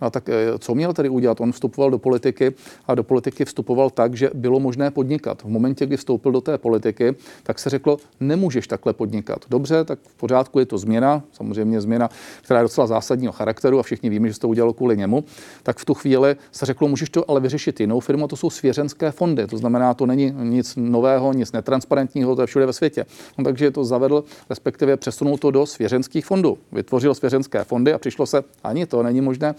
No 0.00 0.10
tak 0.10 0.28
eh, 0.28 0.58
co 0.58 0.74
měl 0.74 0.92
tedy 0.92 1.08
udělat? 1.08 1.40
On 1.40 1.52
vstupoval 1.52 1.90
do 1.90 1.98
politiky 1.98 2.54
a 2.86 2.94
do 2.94 3.02
politiky 3.02 3.44
vstupoval 3.44 3.90
tak, 3.90 4.14
že 4.14 4.30
bylo 4.34 4.60
možné 4.60 4.90
podnikat. 4.90 5.42
V 5.42 5.48
momentě, 5.48 5.86
kdy 5.86 5.96
vstoupil 5.96 6.32
do 6.32 6.40
té 6.40 6.58
politiky, 6.58 7.14
tak 7.42 7.58
se 7.58 7.70
řeklo, 7.70 7.98
nemůžeš 8.20 8.66
takhle 8.66 8.92
podnikat. 8.92 9.38
Dobře, 9.50 9.84
tak 9.84 9.98
v 10.02 10.14
pořádku 10.14 10.58
je 10.58 10.66
to 10.66 10.78
změna, 10.78 11.22
samozřejmě 11.32 11.80
změna, 11.80 12.10
která 12.42 12.60
je 12.60 12.64
docela 12.64 12.86
zásadního 12.86 13.32
charakteru 13.32 13.78
a 13.78 13.82
všichni 13.82 14.10
víme, 14.10 14.28
že 14.28 14.34
se 14.34 14.40
to 14.40 14.48
udělalo 14.48 14.72
kvůli 14.72 14.96
němu. 14.96 15.24
Tak 15.62 15.78
v 15.78 15.84
tu 15.84 15.94
chvíli 15.94 16.36
se 16.52 16.66
řeklo, 16.66 16.88
můžeš 16.88 17.10
to 17.10 17.30
ale 17.30 17.40
vyřešit 17.40 17.80
jinou 17.80 18.00
firmu, 18.00 18.28
to 18.28 18.36
jsou 18.36 18.50
svěřenské 18.50 19.10
fondy. 19.10 19.46
To 19.46 19.58
znamená, 19.58 19.94
to 19.94 20.06
není 20.06 20.34
nic 20.42 20.74
nového, 20.76 21.32
nic 21.32 21.52
netransparentního, 21.52 22.36
to 22.36 22.42
je 22.42 22.46
všude 22.46 22.66
ve 22.66 22.72
světě. 22.72 23.06
No, 23.38 23.44
takže 23.44 23.70
to 23.70 23.84
zavedl, 23.84 24.24
respektive 24.50 24.96
přesunul 24.96 25.38
to 25.38 25.50
do 25.50 25.66
svěřenských 25.66 26.26
fondů. 26.26 26.58
Vytvořil 26.72 27.14
svěřenské 27.14 27.64
fondy 27.64 27.92
a 27.92 27.98
přišlo 27.98 28.26
se, 28.26 28.42
ani 28.64 28.86
to 28.86 29.02
není 29.02 29.20
možné 29.20 29.54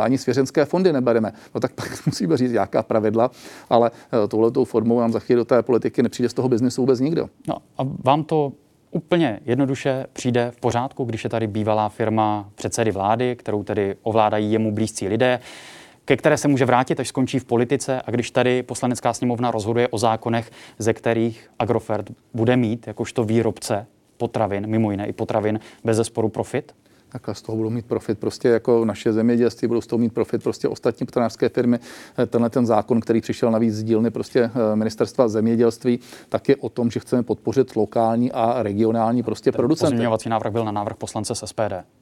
ani 0.00 0.18
svěřenské 0.18 0.64
fondy 0.64 0.92
nebereme. 0.92 1.32
No 1.54 1.60
tak 1.60 1.72
pak 1.72 1.88
musíme 2.06 2.36
říct, 2.36 2.52
jaká 2.52 2.82
pravidla, 2.82 3.30
ale 3.70 3.90
eh, 4.24 4.28
touhletou 4.28 4.64
formou 4.64 5.00
nám 5.00 5.12
za 5.12 5.18
chvíli 5.18 5.38
do 5.38 5.44
té 5.44 5.62
politiky 5.62 6.02
nepřijde 6.02 6.28
z 6.28 6.34
toho 6.34 6.48
biznesu 6.48 6.82
vůbec 6.82 7.00
nikdo. 7.00 7.28
No 7.48 7.54
a 7.78 7.82
vám 8.04 8.24
to 8.24 8.52
úplně 8.90 9.40
jednoduše 9.44 10.06
přijde 10.12 10.50
v 10.56 10.60
pořádku, 10.60 11.04
když 11.04 11.24
je 11.24 11.30
tady 11.30 11.46
bývalá 11.46 11.88
firma 11.88 12.48
předsedy 12.54 12.90
vlády, 12.90 13.36
kterou 13.36 13.62
tedy 13.62 13.96
ovládají 14.02 14.52
jemu 14.52 14.72
blízcí 14.72 15.08
lidé, 15.08 15.40
ke 16.04 16.16
které 16.16 16.36
se 16.36 16.48
může 16.48 16.64
vrátit, 16.64 17.00
až 17.00 17.08
skončí 17.08 17.38
v 17.38 17.44
politice 17.44 18.02
a 18.02 18.10
když 18.10 18.30
tady 18.30 18.62
poslanecká 18.62 19.12
sněmovna 19.12 19.50
rozhoduje 19.50 19.88
o 19.88 19.98
zákonech, 19.98 20.50
ze 20.78 20.92
kterých 20.92 21.50
Agrofert 21.58 22.10
bude 22.34 22.56
mít 22.56 22.86
jakožto 22.86 23.24
výrobce 23.24 23.86
potravin, 24.16 24.66
mimo 24.66 24.90
jiné 24.90 25.06
i 25.06 25.12
potravin, 25.12 25.60
bez 25.84 25.96
zesporu 25.96 26.28
profit? 26.28 26.74
Takhle 27.08 27.34
z 27.34 27.42
toho 27.42 27.56
budou 27.56 27.70
mít 27.70 27.86
profit. 27.86 28.18
Prostě 28.18 28.48
jako 28.48 28.84
naše 28.84 29.12
zemědělství 29.12 29.68
budou 29.68 29.80
z 29.80 29.86
toho 29.86 29.98
mít 29.98 30.12
profit 30.12 30.42
prostě 30.42 30.68
ostatní 30.68 31.06
potravinářské 31.06 31.48
firmy. 31.48 31.78
Eh, 32.18 32.26
tenhle 32.26 32.50
ten 32.50 32.66
zákon, 32.66 33.00
který 33.00 33.20
přišel 33.20 33.50
navíc 33.50 33.74
z 33.74 33.82
dílny 33.82 34.10
prostě 34.10 34.40
eh, 34.40 34.76
ministerstva 34.76 35.28
zemědělství, 35.28 36.00
tak 36.28 36.48
je 36.48 36.56
o 36.56 36.68
tom, 36.68 36.90
že 36.90 37.00
chceme 37.00 37.22
podpořit 37.22 37.76
lokální 37.76 38.32
a 38.32 38.62
regionální 38.62 39.22
prostě 39.22 39.52
ten 39.52 39.56
producenty. 39.56 39.92
Pozměňovací 39.92 40.28
návrh 40.28 40.52
byl 40.52 40.64
na 40.64 40.72
návrh 40.72 40.96
poslance 40.96 41.34
z 41.34 41.42
SPD 41.46 41.97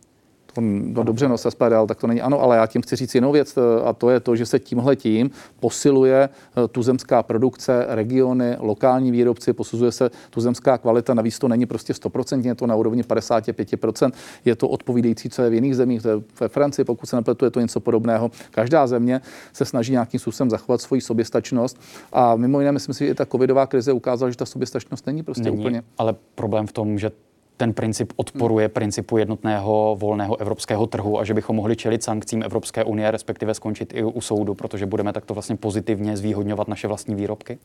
no 0.61 1.03
dobře, 1.03 1.28
no 1.28 1.39
se 1.39 1.51
SPDL, 1.51 1.87
tak 1.87 2.01
to 2.01 2.07
není 2.07 2.20
ano, 2.20 2.43
ale 2.43 2.57
já 2.57 2.66
tím 2.66 2.83
chci 2.83 2.97
říct 2.97 3.15
jinou 3.15 3.33
věc 3.33 3.57
eh, 3.57 3.83
a 3.85 3.93
to 3.93 4.11
je 4.11 4.20
to, 4.20 4.37
že 4.37 4.47
se 4.47 4.59
tímhle 4.59 4.97
tím 4.97 5.31
posiluje 5.61 6.28
eh, 6.28 6.69
tuzemská 6.69 7.23
produkce, 7.23 7.87
regiony, 7.89 8.57
lokální 8.59 9.11
výrobci, 9.11 9.53
posuzuje 9.53 9.93
se 9.93 10.11
tuzemská 10.31 10.78
kvalita, 10.78 11.15
navíc 11.15 11.39
to 11.39 11.49
není 11.49 11.66
prostě 11.66 11.93
100%, 11.93 12.47
je 12.47 12.55
to 12.55 12.66
na 12.66 12.74
úrovni 12.74 13.03
55%, 13.03 14.12
je 14.45 14.57
to 14.57 14.69
odpovídající, 14.69 15.31
co 15.31 15.43
je 15.43 15.51
v 15.51 15.55
jiných 15.55 15.77
zemích, 15.77 16.03
to 16.03 16.09
je 16.09 16.16
ve 16.41 16.49
Francii, 16.49 16.85
pokud 16.85 17.07
se 17.07 17.16
nepletu, 17.16 17.45
je 17.45 17.51
to 17.51 17.61
něco 17.61 17.81
podobného. 17.81 18.31
Každá 18.51 18.87
země 18.87 19.20
se 19.53 19.65
snaží 19.65 19.93
nějakým 19.93 20.20
způsobem 20.20 20.51
zachovat 20.51 20.81
svoji 20.81 21.01
soběstačnost 21.01 21.81
a 22.12 22.37
mimo 22.37 22.61
jiné, 22.61 22.73
myslím 22.73 22.95
si, 22.95 23.05
že 23.05 23.11
i 23.11 23.15
ta 23.15 23.27
covidová 23.27 23.66
krize 23.66 23.93
ukázala, 23.93 24.31
že 24.31 24.37
ta 24.37 24.47
soběstačnost 24.47 25.07
není 25.07 25.23
prostě 25.23 25.45
není, 25.45 25.59
úplně. 25.59 25.83
Ale 25.99 26.15
problém 26.35 26.66
v 26.66 26.73
tom, 26.73 26.99
že 26.99 27.11
ten 27.57 27.73
princip 27.73 28.12
odporuje 28.16 28.69
principu 28.69 29.16
jednotného 29.16 29.97
volného 30.01 30.41
evropského 30.41 30.87
trhu 30.87 31.20
a 31.20 31.24
že 31.24 31.35
bychom 31.35 31.57
mohli 31.57 31.77
čelit 31.77 32.03
sankcím 32.03 32.43
Evropské 32.43 32.85
unie, 32.85 33.11
respektive 33.11 33.55
skončit 33.55 33.93
i 33.95 34.05
u 34.05 34.20
soudu, 34.20 34.55
protože 34.55 34.87
budeme 34.87 35.12
takto 35.12 35.35
vlastně 35.35 35.57
pozitivně 35.57 36.16
zvýhodňovat 36.16 36.69
naše 36.69 36.89
vlastní 36.89 37.15
výrobky? 37.15 37.59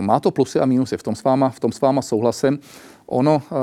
Má 0.00 0.20
to 0.20 0.30
plusy 0.30 0.60
a 0.60 0.66
mínusy, 0.66 0.96
v 0.96 1.02
tom 1.02 1.14
s 1.14 1.24
váma, 1.24 1.48
v 1.48 1.60
tom 1.60 1.72
s 1.72 1.80
váma 1.80 2.02
souhlasím. 2.02 2.58
Ono 3.06 3.42
eh, 3.44 3.54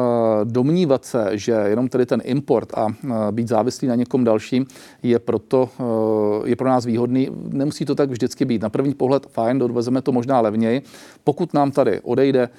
domnívat 0.44 1.06
se, 1.06 1.30
že 1.34 1.52
jenom 1.52 1.90
tedy 1.90 2.06
ten 2.06 2.22
import 2.24 2.74
a 2.74 2.88
eh, 2.90 3.08
být 3.32 3.48
závislý 3.48 3.88
na 3.88 3.96
někom 3.96 4.24
dalším 4.24 4.66
je, 5.04 5.20
proto, 5.20 5.70
eh, 5.80 6.50
je 6.50 6.56
pro 6.56 6.70
nás 6.70 6.86
výhodný. 6.86 7.30
Nemusí 7.50 7.86
to 7.86 7.96
tak 7.96 8.10
vždycky 8.10 8.46
být. 8.46 8.62
Na 8.62 8.70
první 8.70 8.94
pohled 8.94 9.26
fajn, 9.26 9.60
dovezeme 9.60 10.02
to 10.02 10.12
možná 10.12 10.42
levněji. 10.42 10.82
Pokud 11.24 11.54
nám 11.54 11.72
tady 11.72 12.02
odejde 12.02 12.50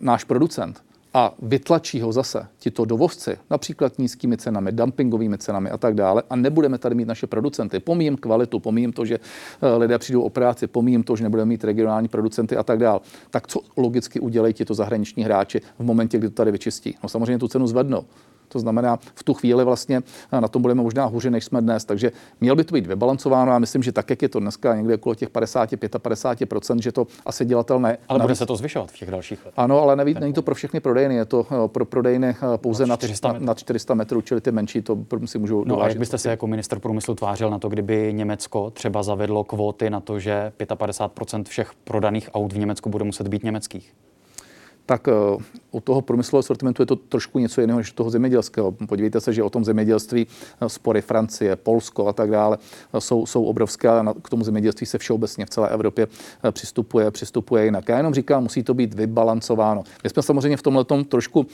náš 0.00 0.24
producent, 0.24 0.82
a 1.14 1.34
vytlačí 1.42 2.00
ho 2.00 2.12
zase 2.12 2.46
tito 2.58 2.84
dovozci, 2.84 3.36
například 3.50 3.98
nízkými 3.98 4.36
cenami, 4.36 4.72
dumpingovými 4.72 5.38
cenami 5.38 5.70
a 5.70 5.78
tak 5.78 5.94
dále, 5.94 6.22
a 6.30 6.36
nebudeme 6.36 6.78
tady 6.78 6.94
mít 6.94 7.08
naše 7.08 7.26
producenty. 7.26 7.80
Pomíjím 7.80 8.16
kvalitu, 8.16 8.60
pomíjím 8.60 8.92
to, 8.92 9.04
že 9.04 9.18
eh, 9.62 9.76
lidé 9.76 9.98
přijdou 9.98 10.22
o 10.22 10.30
práci, 10.30 10.66
pomíjím 10.66 11.02
to, 11.02 11.16
že 11.16 11.22
nebudeme 11.22 11.48
mít 11.48 11.64
regionální 11.64 12.08
producenty 12.08 12.56
a 12.56 12.62
tak 12.62 12.78
dále. 12.78 13.00
Tak 13.30 13.46
co 13.46 13.60
logicky 13.76 14.20
udělají 14.20 14.54
tito 14.54 14.74
zahraniční 14.74 15.24
hráči 15.24 15.60
v 15.78 15.84
momentě, 15.84 16.18
kdy 16.18 16.28
to 16.28 16.34
tady 16.34 16.52
vyčistí? 16.52 16.96
No 17.02 17.08
samozřejmě 17.08 17.38
tu 17.38 17.48
cenu 17.48 17.66
zvednou. 17.66 18.04
To 18.52 18.58
znamená, 18.58 18.98
v 19.14 19.22
tu 19.24 19.34
chvíli 19.34 19.64
vlastně 19.64 20.02
na 20.32 20.48
tom 20.48 20.62
budeme 20.62 20.82
možná 20.82 21.04
hůře, 21.04 21.30
než 21.30 21.44
jsme 21.44 21.60
dnes. 21.60 21.84
Takže 21.84 22.12
měl 22.40 22.56
by 22.56 22.64
to 22.64 22.74
být 22.74 22.86
vybalancováno. 22.86 23.52
Já 23.52 23.58
myslím, 23.58 23.82
že 23.82 23.92
tak, 23.92 24.10
jak 24.10 24.22
je 24.22 24.28
to 24.28 24.40
dneska 24.40 24.76
někde 24.76 24.94
okolo 24.94 25.14
těch 25.14 25.30
50-55%, 25.30 26.80
že 26.80 26.92
to 26.92 27.06
asi 27.26 27.44
dělatelné. 27.44 27.98
Ale 28.08 28.20
bude 28.20 28.34
se 28.34 28.46
to 28.46 28.56
zvyšovat 28.56 28.90
v 28.90 28.98
těch 28.98 29.10
dalších 29.10 29.38
letech. 29.38 29.58
Ano, 29.58 29.82
ale 29.82 29.96
neví, 29.96 30.14
není 30.20 30.32
to 30.32 30.42
pro 30.42 30.54
všechny 30.54 30.80
prodejny, 30.80 31.14
je 31.14 31.24
to 31.24 31.46
eh, 31.50 31.68
pro 31.68 31.84
prodejny 31.84 32.28
eh, 32.28 32.58
pouze 32.58 32.86
nad 32.86 33.00
400 33.00 33.32
metrů, 33.32 33.46
nad 33.46 33.58
400 33.58 33.94
metrů 33.94 34.20
čili 34.20 34.40
ty 34.40 34.52
menší 34.52 34.82
to 34.82 34.98
si 35.24 35.38
můžou 35.38 35.64
No 35.64 35.82
a 35.82 35.88
jak 35.88 35.98
byste 35.98 36.18
se 36.18 36.30
jako 36.30 36.46
minister 36.46 36.78
průmyslu 36.78 37.14
tvářil 37.14 37.50
na 37.50 37.58
to, 37.58 37.68
kdyby 37.68 38.12
Německo 38.12 38.70
třeba 38.70 39.02
zavedlo 39.02 39.44
kvóty 39.44 39.90
na 39.90 40.00
to, 40.00 40.18
že 40.18 40.52
55% 40.58 41.44
všech 41.44 41.72
prodaných 41.84 42.30
aut 42.34 42.52
v 42.52 42.58
Německu 42.58 42.90
bude 42.90 43.04
muset 43.04 43.28
být 43.28 43.44
německých? 43.44 43.94
Tak 44.90 45.08
eh, 45.08 45.12
u 45.70 45.80
toho 45.80 46.02
průmyslového 46.02 46.42
sortimentu 46.42 46.82
je 46.82 46.86
to 46.86 46.96
trošku 46.96 47.38
něco 47.38 47.60
jiného 47.60 47.78
než 47.78 47.92
toho 47.92 48.10
zemědělského. 48.10 48.72
Podívejte 48.72 49.20
se, 49.20 49.32
že 49.32 49.42
o 49.42 49.50
tom 49.50 49.64
zemědělství 49.64 50.26
eh, 50.26 50.68
spory 50.68 51.00
Francie, 51.02 51.56
Polsko 51.56 52.08
a 52.08 52.12
tak 52.12 52.30
dále 52.30 52.58
eh, 52.94 53.00
jsou, 53.00 53.26
jsou 53.26 53.44
obrovské 53.44 53.88
a 53.88 54.14
k 54.22 54.30
tomu 54.30 54.44
zemědělství 54.44 54.86
se 54.86 54.98
všeobecně 54.98 55.46
v 55.46 55.50
celé 55.50 55.68
Evropě 55.68 56.06
přistupuje, 56.50 57.10
přistupuje 57.10 57.64
jinak. 57.64 57.88
Já 57.88 57.96
jenom 57.96 58.14
říkám, 58.14 58.42
musí 58.42 58.62
to 58.62 58.74
být 58.74 58.94
vybalancováno. 58.94 59.82
My 60.04 60.10
jsme 60.10 60.22
samozřejmě 60.22 60.56
v 60.56 60.62
tomhle 60.62 60.84
trošku 61.08 61.46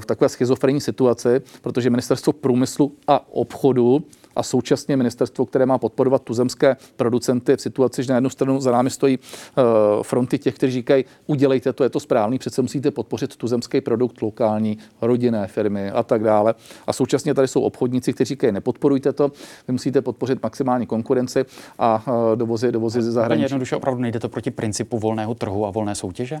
v 0.00 0.06
takové 0.06 0.28
schizofrenní 0.28 0.80
situaci, 0.80 1.42
protože 1.62 1.90
ministerstvo 1.90 2.32
průmyslu 2.32 2.92
a 3.06 3.32
obchodu 3.32 4.04
a 4.36 4.42
současně 4.42 4.96
ministerstvo, 4.96 5.46
které 5.46 5.66
má 5.66 5.78
podporovat 5.78 6.22
tuzemské 6.22 6.76
producenty 6.96 7.56
v 7.56 7.60
situaci, 7.60 8.02
že 8.02 8.12
na 8.12 8.16
jednu 8.16 8.30
stranu 8.30 8.60
za 8.60 8.72
námi 8.72 8.90
stojí 8.90 9.18
uh, 9.18 9.64
fronty 10.02 10.38
těch, 10.38 10.54
kteří 10.54 10.72
říkají, 10.72 11.04
udělejte 11.26 11.72
to, 11.72 11.84
je 11.84 11.90
to 11.90 12.00
správný, 12.00 12.38
přece 12.38 12.62
musíte 12.62 12.90
podpořit 12.90 13.36
tuzemský 13.36 13.80
produkt, 13.80 14.22
lokální, 14.22 14.78
rodinné 15.00 15.46
firmy 15.46 15.90
a 15.90 16.02
tak 16.02 16.22
dále. 16.22 16.54
A 16.86 16.92
současně 16.92 17.34
tady 17.34 17.48
jsou 17.48 17.60
obchodníci, 17.60 18.12
kteří 18.12 18.28
říkají, 18.28 18.52
nepodporujte 18.52 19.12
to, 19.12 19.32
vy 19.68 19.72
musíte 19.72 20.02
podpořit 20.02 20.42
maximální 20.42 20.86
konkurenci 20.86 21.44
a 21.78 22.02
uh, 22.06 22.36
dovozy, 22.36 22.72
dovozy 22.72 23.02
ze 23.02 23.12
zahraničí. 23.12 23.42
Jednoduše 23.42 23.76
opravdu 23.76 24.00
nejde 24.00 24.20
to 24.20 24.28
proti 24.28 24.50
principu 24.50 24.98
volného 24.98 25.34
trhu 25.34 25.66
a 25.66 25.70
volné 25.70 25.94
soutěže? 25.94 26.38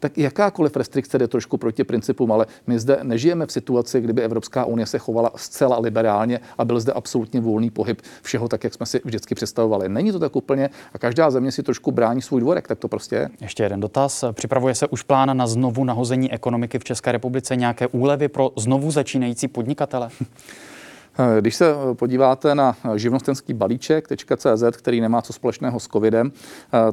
Tak 0.00 0.18
jakákoliv 0.18 0.76
restrikce 0.76 1.18
jde 1.18 1.28
trošku 1.28 1.56
proti 1.56 1.84
principům, 1.84 2.32
ale 2.32 2.46
my 2.66 2.78
zde 2.78 2.98
nežijeme 3.02 3.46
v 3.46 3.52
situaci, 3.52 4.00
kdyby 4.00 4.22
Evropská 4.22 4.64
unie 4.64 4.86
se 4.86 4.98
chovala 4.98 5.30
zcela 5.36 5.78
liberálně 5.78 6.40
a 6.58 6.64
byl 6.64 6.80
zde 6.80 6.92
absolutně 6.92 7.40
volný 7.40 7.70
pohyb 7.70 8.02
všeho 8.22 8.48
tak, 8.48 8.64
jak 8.64 8.74
jsme 8.74 8.86
si 8.86 9.00
vždycky 9.04 9.34
představovali. 9.34 9.88
Není 9.88 10.12
to 10.12 10.18
tak 10.18 10.36
úplně 10.36 10.70
a 10.92 10.98
každá 10.98 11.30
země 11.30 11.52
si 11.52 11.62
trošku 11.62 11.92
brání 11.92 12.22
svůj 12.22 12.40
dvorek, 12.40 12.68
tak 12.68 12.78
to 12.78 12.88
prostě 12.88 13.16
je. 13.16 13.28
Ještě 13.40 13.62
jeden 13.62 13.80
dotaz. 13.80 14.24
Připravuje 14.32 14.74
se 14.74 14.86
už 14.86 15.02
plán 15.02 15.36
na 15.36 15.46
znovu 15.46 15.84
nahození 15.84 16.32
ekonomiky 16.32 16.78
v 16.78 16.84
České 16.84 17.12
republice, 17.12 17.56
nějaké 17.56 17.86
úlevy 17.86 18.28
pro 18.28 18.50
znovu 18.56 18.90
začínající 18.90 19.48
podnikatele? 19.48 20.08
Když 21.40 21.56
se 21.56 21.74
podíváte 21.94 22.54
na 22.54 22.76
živnostenský 22.94 23.54
balíček.cz, 23.54 24.62
který 24.76 25.00
nemá 25.00 25.22
co 25.22 25.32
společného 25.32 25.80
s 25.80 25.88
covidem, 25.88 26.32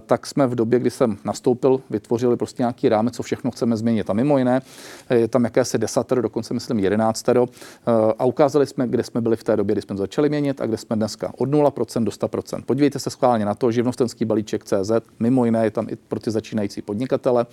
tak 0.06 0.28
jsme 0.28 0.48
v 0.48 0.56
době, 0.56 0.80
kdy 0.80 0.90
jsem 0.90 1.18
nastoupil, 1.26 1.82
vytvořili 1.90 2.38
prostě 2.38 2.64
nějaký 2.64 2.90
rámec, 2.90 3.16
co 3.16 3.24
všechno 3.24 3.52
chceme 3.52 3.78
změnit. 3.78 4.10
A 4.10 4.14
mimo 4.14 4.38
jiné 4.38 4.62
je 5.10 5.28
tam 5.28 5.44
jakési 5.44 5.78
desatero, 5.78 6.22
dokonce 6.22 6.54
myslím 6.54 6.80
jedenáctero. 6.80 7.45
A 8.20 8.26
ukázali 8.26 8.68
jsme, 8.68 8.88
kde 8.88 9.04
jsme 9.04 9.22
byli 9.22 9.36
v 9.36 9.44
té 9.44 9.58
době, 9.58 9.74
kdy 9.74 9.82
jsme 9.82 9.98
začali 9.98 10.30
měnit 10.30 10.62
a 10.62 10.66
kde 10.66 10.78
jsme 10.78 10.95
dneska. 10.95 11.32
Od 11.38 11.49
0% 11.49 12.04
do 12.04 12.12
100%. 12.12 12.64
Podívejte 12.66 12.99
se 12.99 13.10
schválně 13.10 13.45
na 13.45 13.56
to, 13.56 13.72
živnostenský 13.72 14.26
balíček.cz, 14.26 14.91
mimo 15.20 15.45
jiné 15.45 15.64
je 15.64 15.72
tam 15.72 15.88
i 15.90 15.95
pro 15.95 16.20
ty 16.20 16.32
začínající 16.32 16.82
podnikatele. 16.82 17.45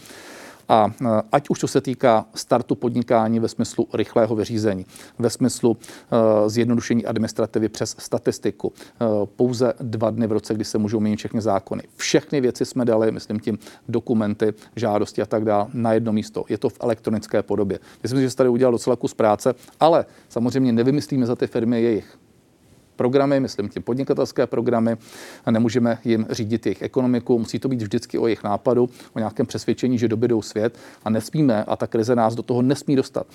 A 0.68 0.90
e, 1.00 1.22
ať 1.32 1.50
už 1.50 1.58
to 1.58 1.68
se 1.68 1.80
týká 1.80 2.26
startu 2.34 2.74
podnikání 2.74 3.40
ve 3.40 3.48
smyslu 3.48 3.88
rychlého 3.94 4.36
vyřízení, 4.36 4.86
ve 5.18 5.30
smyslu 5.30 5.76
e, 5.76 6.50
zjednodušení 6.50 7.06
administrativy 7.06 7.68
přes 7.68 7.96
statistiku, 7.98 8.72
e, 8.76 9.26
pouze 9.26 9.72
dva 9.80 10.10
dny 10.10 10.26
v 10.26 10.32
roce, 10.32 10.54
kdy 10.54 10.64
se 10.64 10.78
můžou 10.78 11.00
měnit 11.00 11.16
všechny 11.16 11.40
zákony. 11.40 11.82
Všechny 11.96 12.40
věci 12.40 12.64
jsme 12.64 12.84
dali, 12.84 13.12
myslím 13.12 13.40
tím 13.40 13.58
dokumenty, 13.88 14.54
žádosti 14.76 15.22
a 15.22 15.26
tak 15.26 15.44
dále, 15.44 15.66
na 15.74 15.92
jedno 15.92 16.12
místo. 16.12 16.44
Je 16.48 16.58
to 16.58 16.68
v 16.68 16.78
elektronické 16.80 17.42
podobě. 17.42 17.78
Myslím, 18.02 18.20
že 18.20 18.30
se 18.30 18.36
tady 18.36 18.48
udělal 18.48 18.72
docela 18.72 18.96
kus 18.96 19.14
práce, 19.14 19.54
ale 19.80 20.06
samozřejmě 20.28 20.72
nevymyslíme 20.72 21.26
za 21.26 21.36
ty 21.36 21.46
firmy 21.46 21.82
jejich 21.82 22.18
programy, 22.96 23.40
myslím 23.40 23.68
tím 23.68 23.82
podnikatelské 23.82 24.46
programy, 24.46 24.96
a 25.44 25.50
nemůžeme 25.50 25.98
jim 26.04 26.26
řídit 26.30 26.66
jejich 26.66 26.82
ekonomiku, 26.82 27.38
musí 27.38 27.58
to 27.58 27.68
být 27.68 27.82
vždycky 27.82 28.18
o 28.18 28.26
jejich 28.26 28.44
nápadu, 28.44 28.90
o 29.12 29.18
nějakém 29.18 29.46
přesvědčení, 29.46 29.98
že 29.98 30.08
dobydou 30.08 30.42
svět 30.42 30.78
a 31.04 31.10
nesmíme, 31.10 31.64
a 31.64 31.76
ta 31.76 31.86
krize 31.86 32.16
nás 32.16 32.34
do 32.34 32.42
toho 32.42 32.62
nesmí 32.62 32.96
dostat 32.96 33.26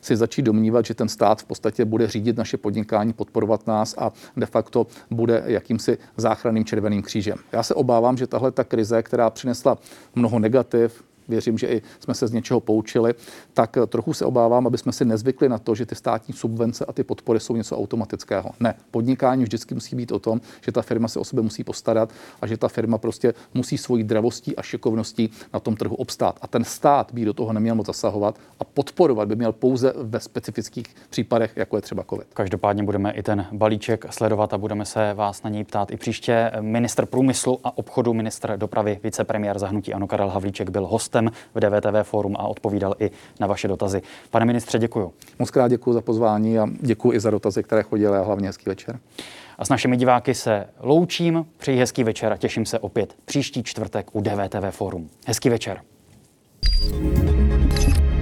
si 0.00 0.16
začít 0.16 0.42
domnívat, 0.42 0.86
že 0.86 0.94
ten 0.94 1.08
stát 1.08 1.42
v 1.42 1.44
podstatě 1.44 1.84
bude 1.84 2.08
řídit 2.08 2.36
naše 2.36 2.56
podnikání, 2.56 3.12
podporovat 3.12 3.66
nás 3.66 3.94
a 3.98 4.12
de 4.36 4.46
facto 4.46 4.86
bude 5.10 5.42
jakýmsi 5.46 5.98
záchranným 6.16 6.64
červeným 6.64 7.02
křížem. 7.02 7.38
Já 7.52 7.62
se 7.62 7.74
obávám, 7.74 8.16
že 8.16 8.26
tahle 8.26 8.50
ta 8.50 8.64
krize, 8.64 9.02
která 9.02 9.30
přinesla 9.30 9.78
mnoho 10.14 10.38
negativ, 10.38 11.04
věřím, 11.28 11.58
že 11.58 11.66
i 11.66 11.82
jsme 12.00 12.14
se 12.14 12.26
z 12.26 12.32
něčeho 12.32 12.60
poučili, 12.60 13.14
tak 13.52 13.76
trochu 13.88 14.12
se 14.12 14.24
obávám, 14.24 14.66
aby 14.66 14.78
jsme 14.78 14.92
si 14.92 15.04
nezvykli 15.04 15.48
na 15.48 15.58
to, 15.58 15.74
že 15.74 15.86
ty 15.86 15.94
státní 15.94 16.34
subvence 16.34 16.84
a 16.84 16.92
ty 16.92 17.04
podpory 17.04 17.40
jsou 17.40 17.56
něco 17.56 17.78
automatického. 17.78 18.50
Ne, 18.60 18.74
podnikání 18.90 19.42
vždycky 19.42 19.74
musí 19.74 19.96
být 19.96 20.12
o 20.12 20.18
tom, 20.18 20.40
že 20.60 20.72
ta 20.72 20.82
firma 20.82 21.08
se 21.08 21.18
o 21.18 21.24
sebe 21.24 21.42
musí 21.42 21.64
postarat 21.64 22.10
a 22.40 22.46
že 22.46 22.56
ta 22.56 22.68
firma 22.68 22.98
prostě 22.98 23.34
musí 23.54 23.78
svojí 23.78 24.04
dravostí 24.04 24.56
a 24.56 24.62
šikovností 24.62 25.30
na 25.54 25.60
tom 25.60 25.76
trhu 25.76 25.96
obstát. 25.96 26.38
A 26.42 26.46
ten 26.46 26.64
stát 26.64 27.12
by 27.12 27.24
do 27.24 27.32
toho 27.32 27.52
neměl 27.52 27.74
moc 27.74 27.86
zasahovat 27.86 28.38
a 28.60 28.64
podporovat 28.64 29.28
by 29.28 29.36
měl 29.36 29.52
pouze 29.52 29.92
ve 29.96 30.20
specifických 30.20 30.86
případech, 31.10 31.52
jako 31.56 31.76
je 31.76 31.82
třeba 31.82 32.04
COVID. 32.10 32.26
Každopádně 32.34 32.82
budeme 32.82 33.12
i 33.12 33.22
ten 33.22 33.46
balíček 33.52 34.04
sledovat 34.10 34.54
a 34.54 34.58
budeme 34.58 34.84
se 34.84 35.14
vás 35.14 35.42
na 35.42 35.50
něj 35.50 35.64
ptát 35.64 35.90
i 35.90 35.96
příště. 35.96 36.50
Minister 36.60 37.06
průmyslu 37.06 37.60
a 37.64 37.78
obchodu, 37.78 38.14
minister 38.14 38.58
dopravy, 38.58 39.00
vicepremiér 39.02 39.58
zahnutí 39.58 39.94
Ano 39.94 40.06
Karel 40.06 40.28
Havlíček 40.28 40.70
byl 40.70 40.86
hostem 40.86 41.17
hostem 41.18 41.30
v 41.54 41.60
DVTV 41.60 42.08
Forum 42.08 42.36
a 42.38 42.48
odpovídal 42.48 42.94
i 42.98 43.10
na 43.40 43.46
vaše 43.46 43.68
dotazy. 43.68 44.02
Pane 44.30 44.44
ministře, 44.44 44.78
děkuji. 44.78 45.12
Moc 45.38 45.50
krát 45.50 45.68
děkuji 45.68 45.92
za 45.92 46.00
pozvání 46.00 46.58
a 46.58 46.66
děkuji 46.80 47.12
i 47.12 47.20
za 47.20 47.30
dotazy, 47.30 47.62
které 47.62 47.82
chodily 47.82 48.18
a 48.18 48.22
hlavně 48.22 48.48
hezký 48.48 48.64
večer. 48.66 48.98
A 49.58 49.64
s 49.64 49.68
našimi 49.68 49.96
diváky 49.96 50.34
se 50.34 50.66
loučím, 50.80 51.46
přeji 51.56 51.78
hezký 51.78 52.04
večer 52.04 52.32
a 52.32 52.36
těším 52.36 52.66
se 52.66 52.78
opět 52.78 53.14
příští 53.24 53.62
čtvrtek 53.62 54.06
u 54.12 54.20
DVTV 54.20 54.70
Forum. 54.70 55.10
Hezký 55.26 55.48
večer. 55.48 55.80
thank 56.90 58.02
you 58.02 58.17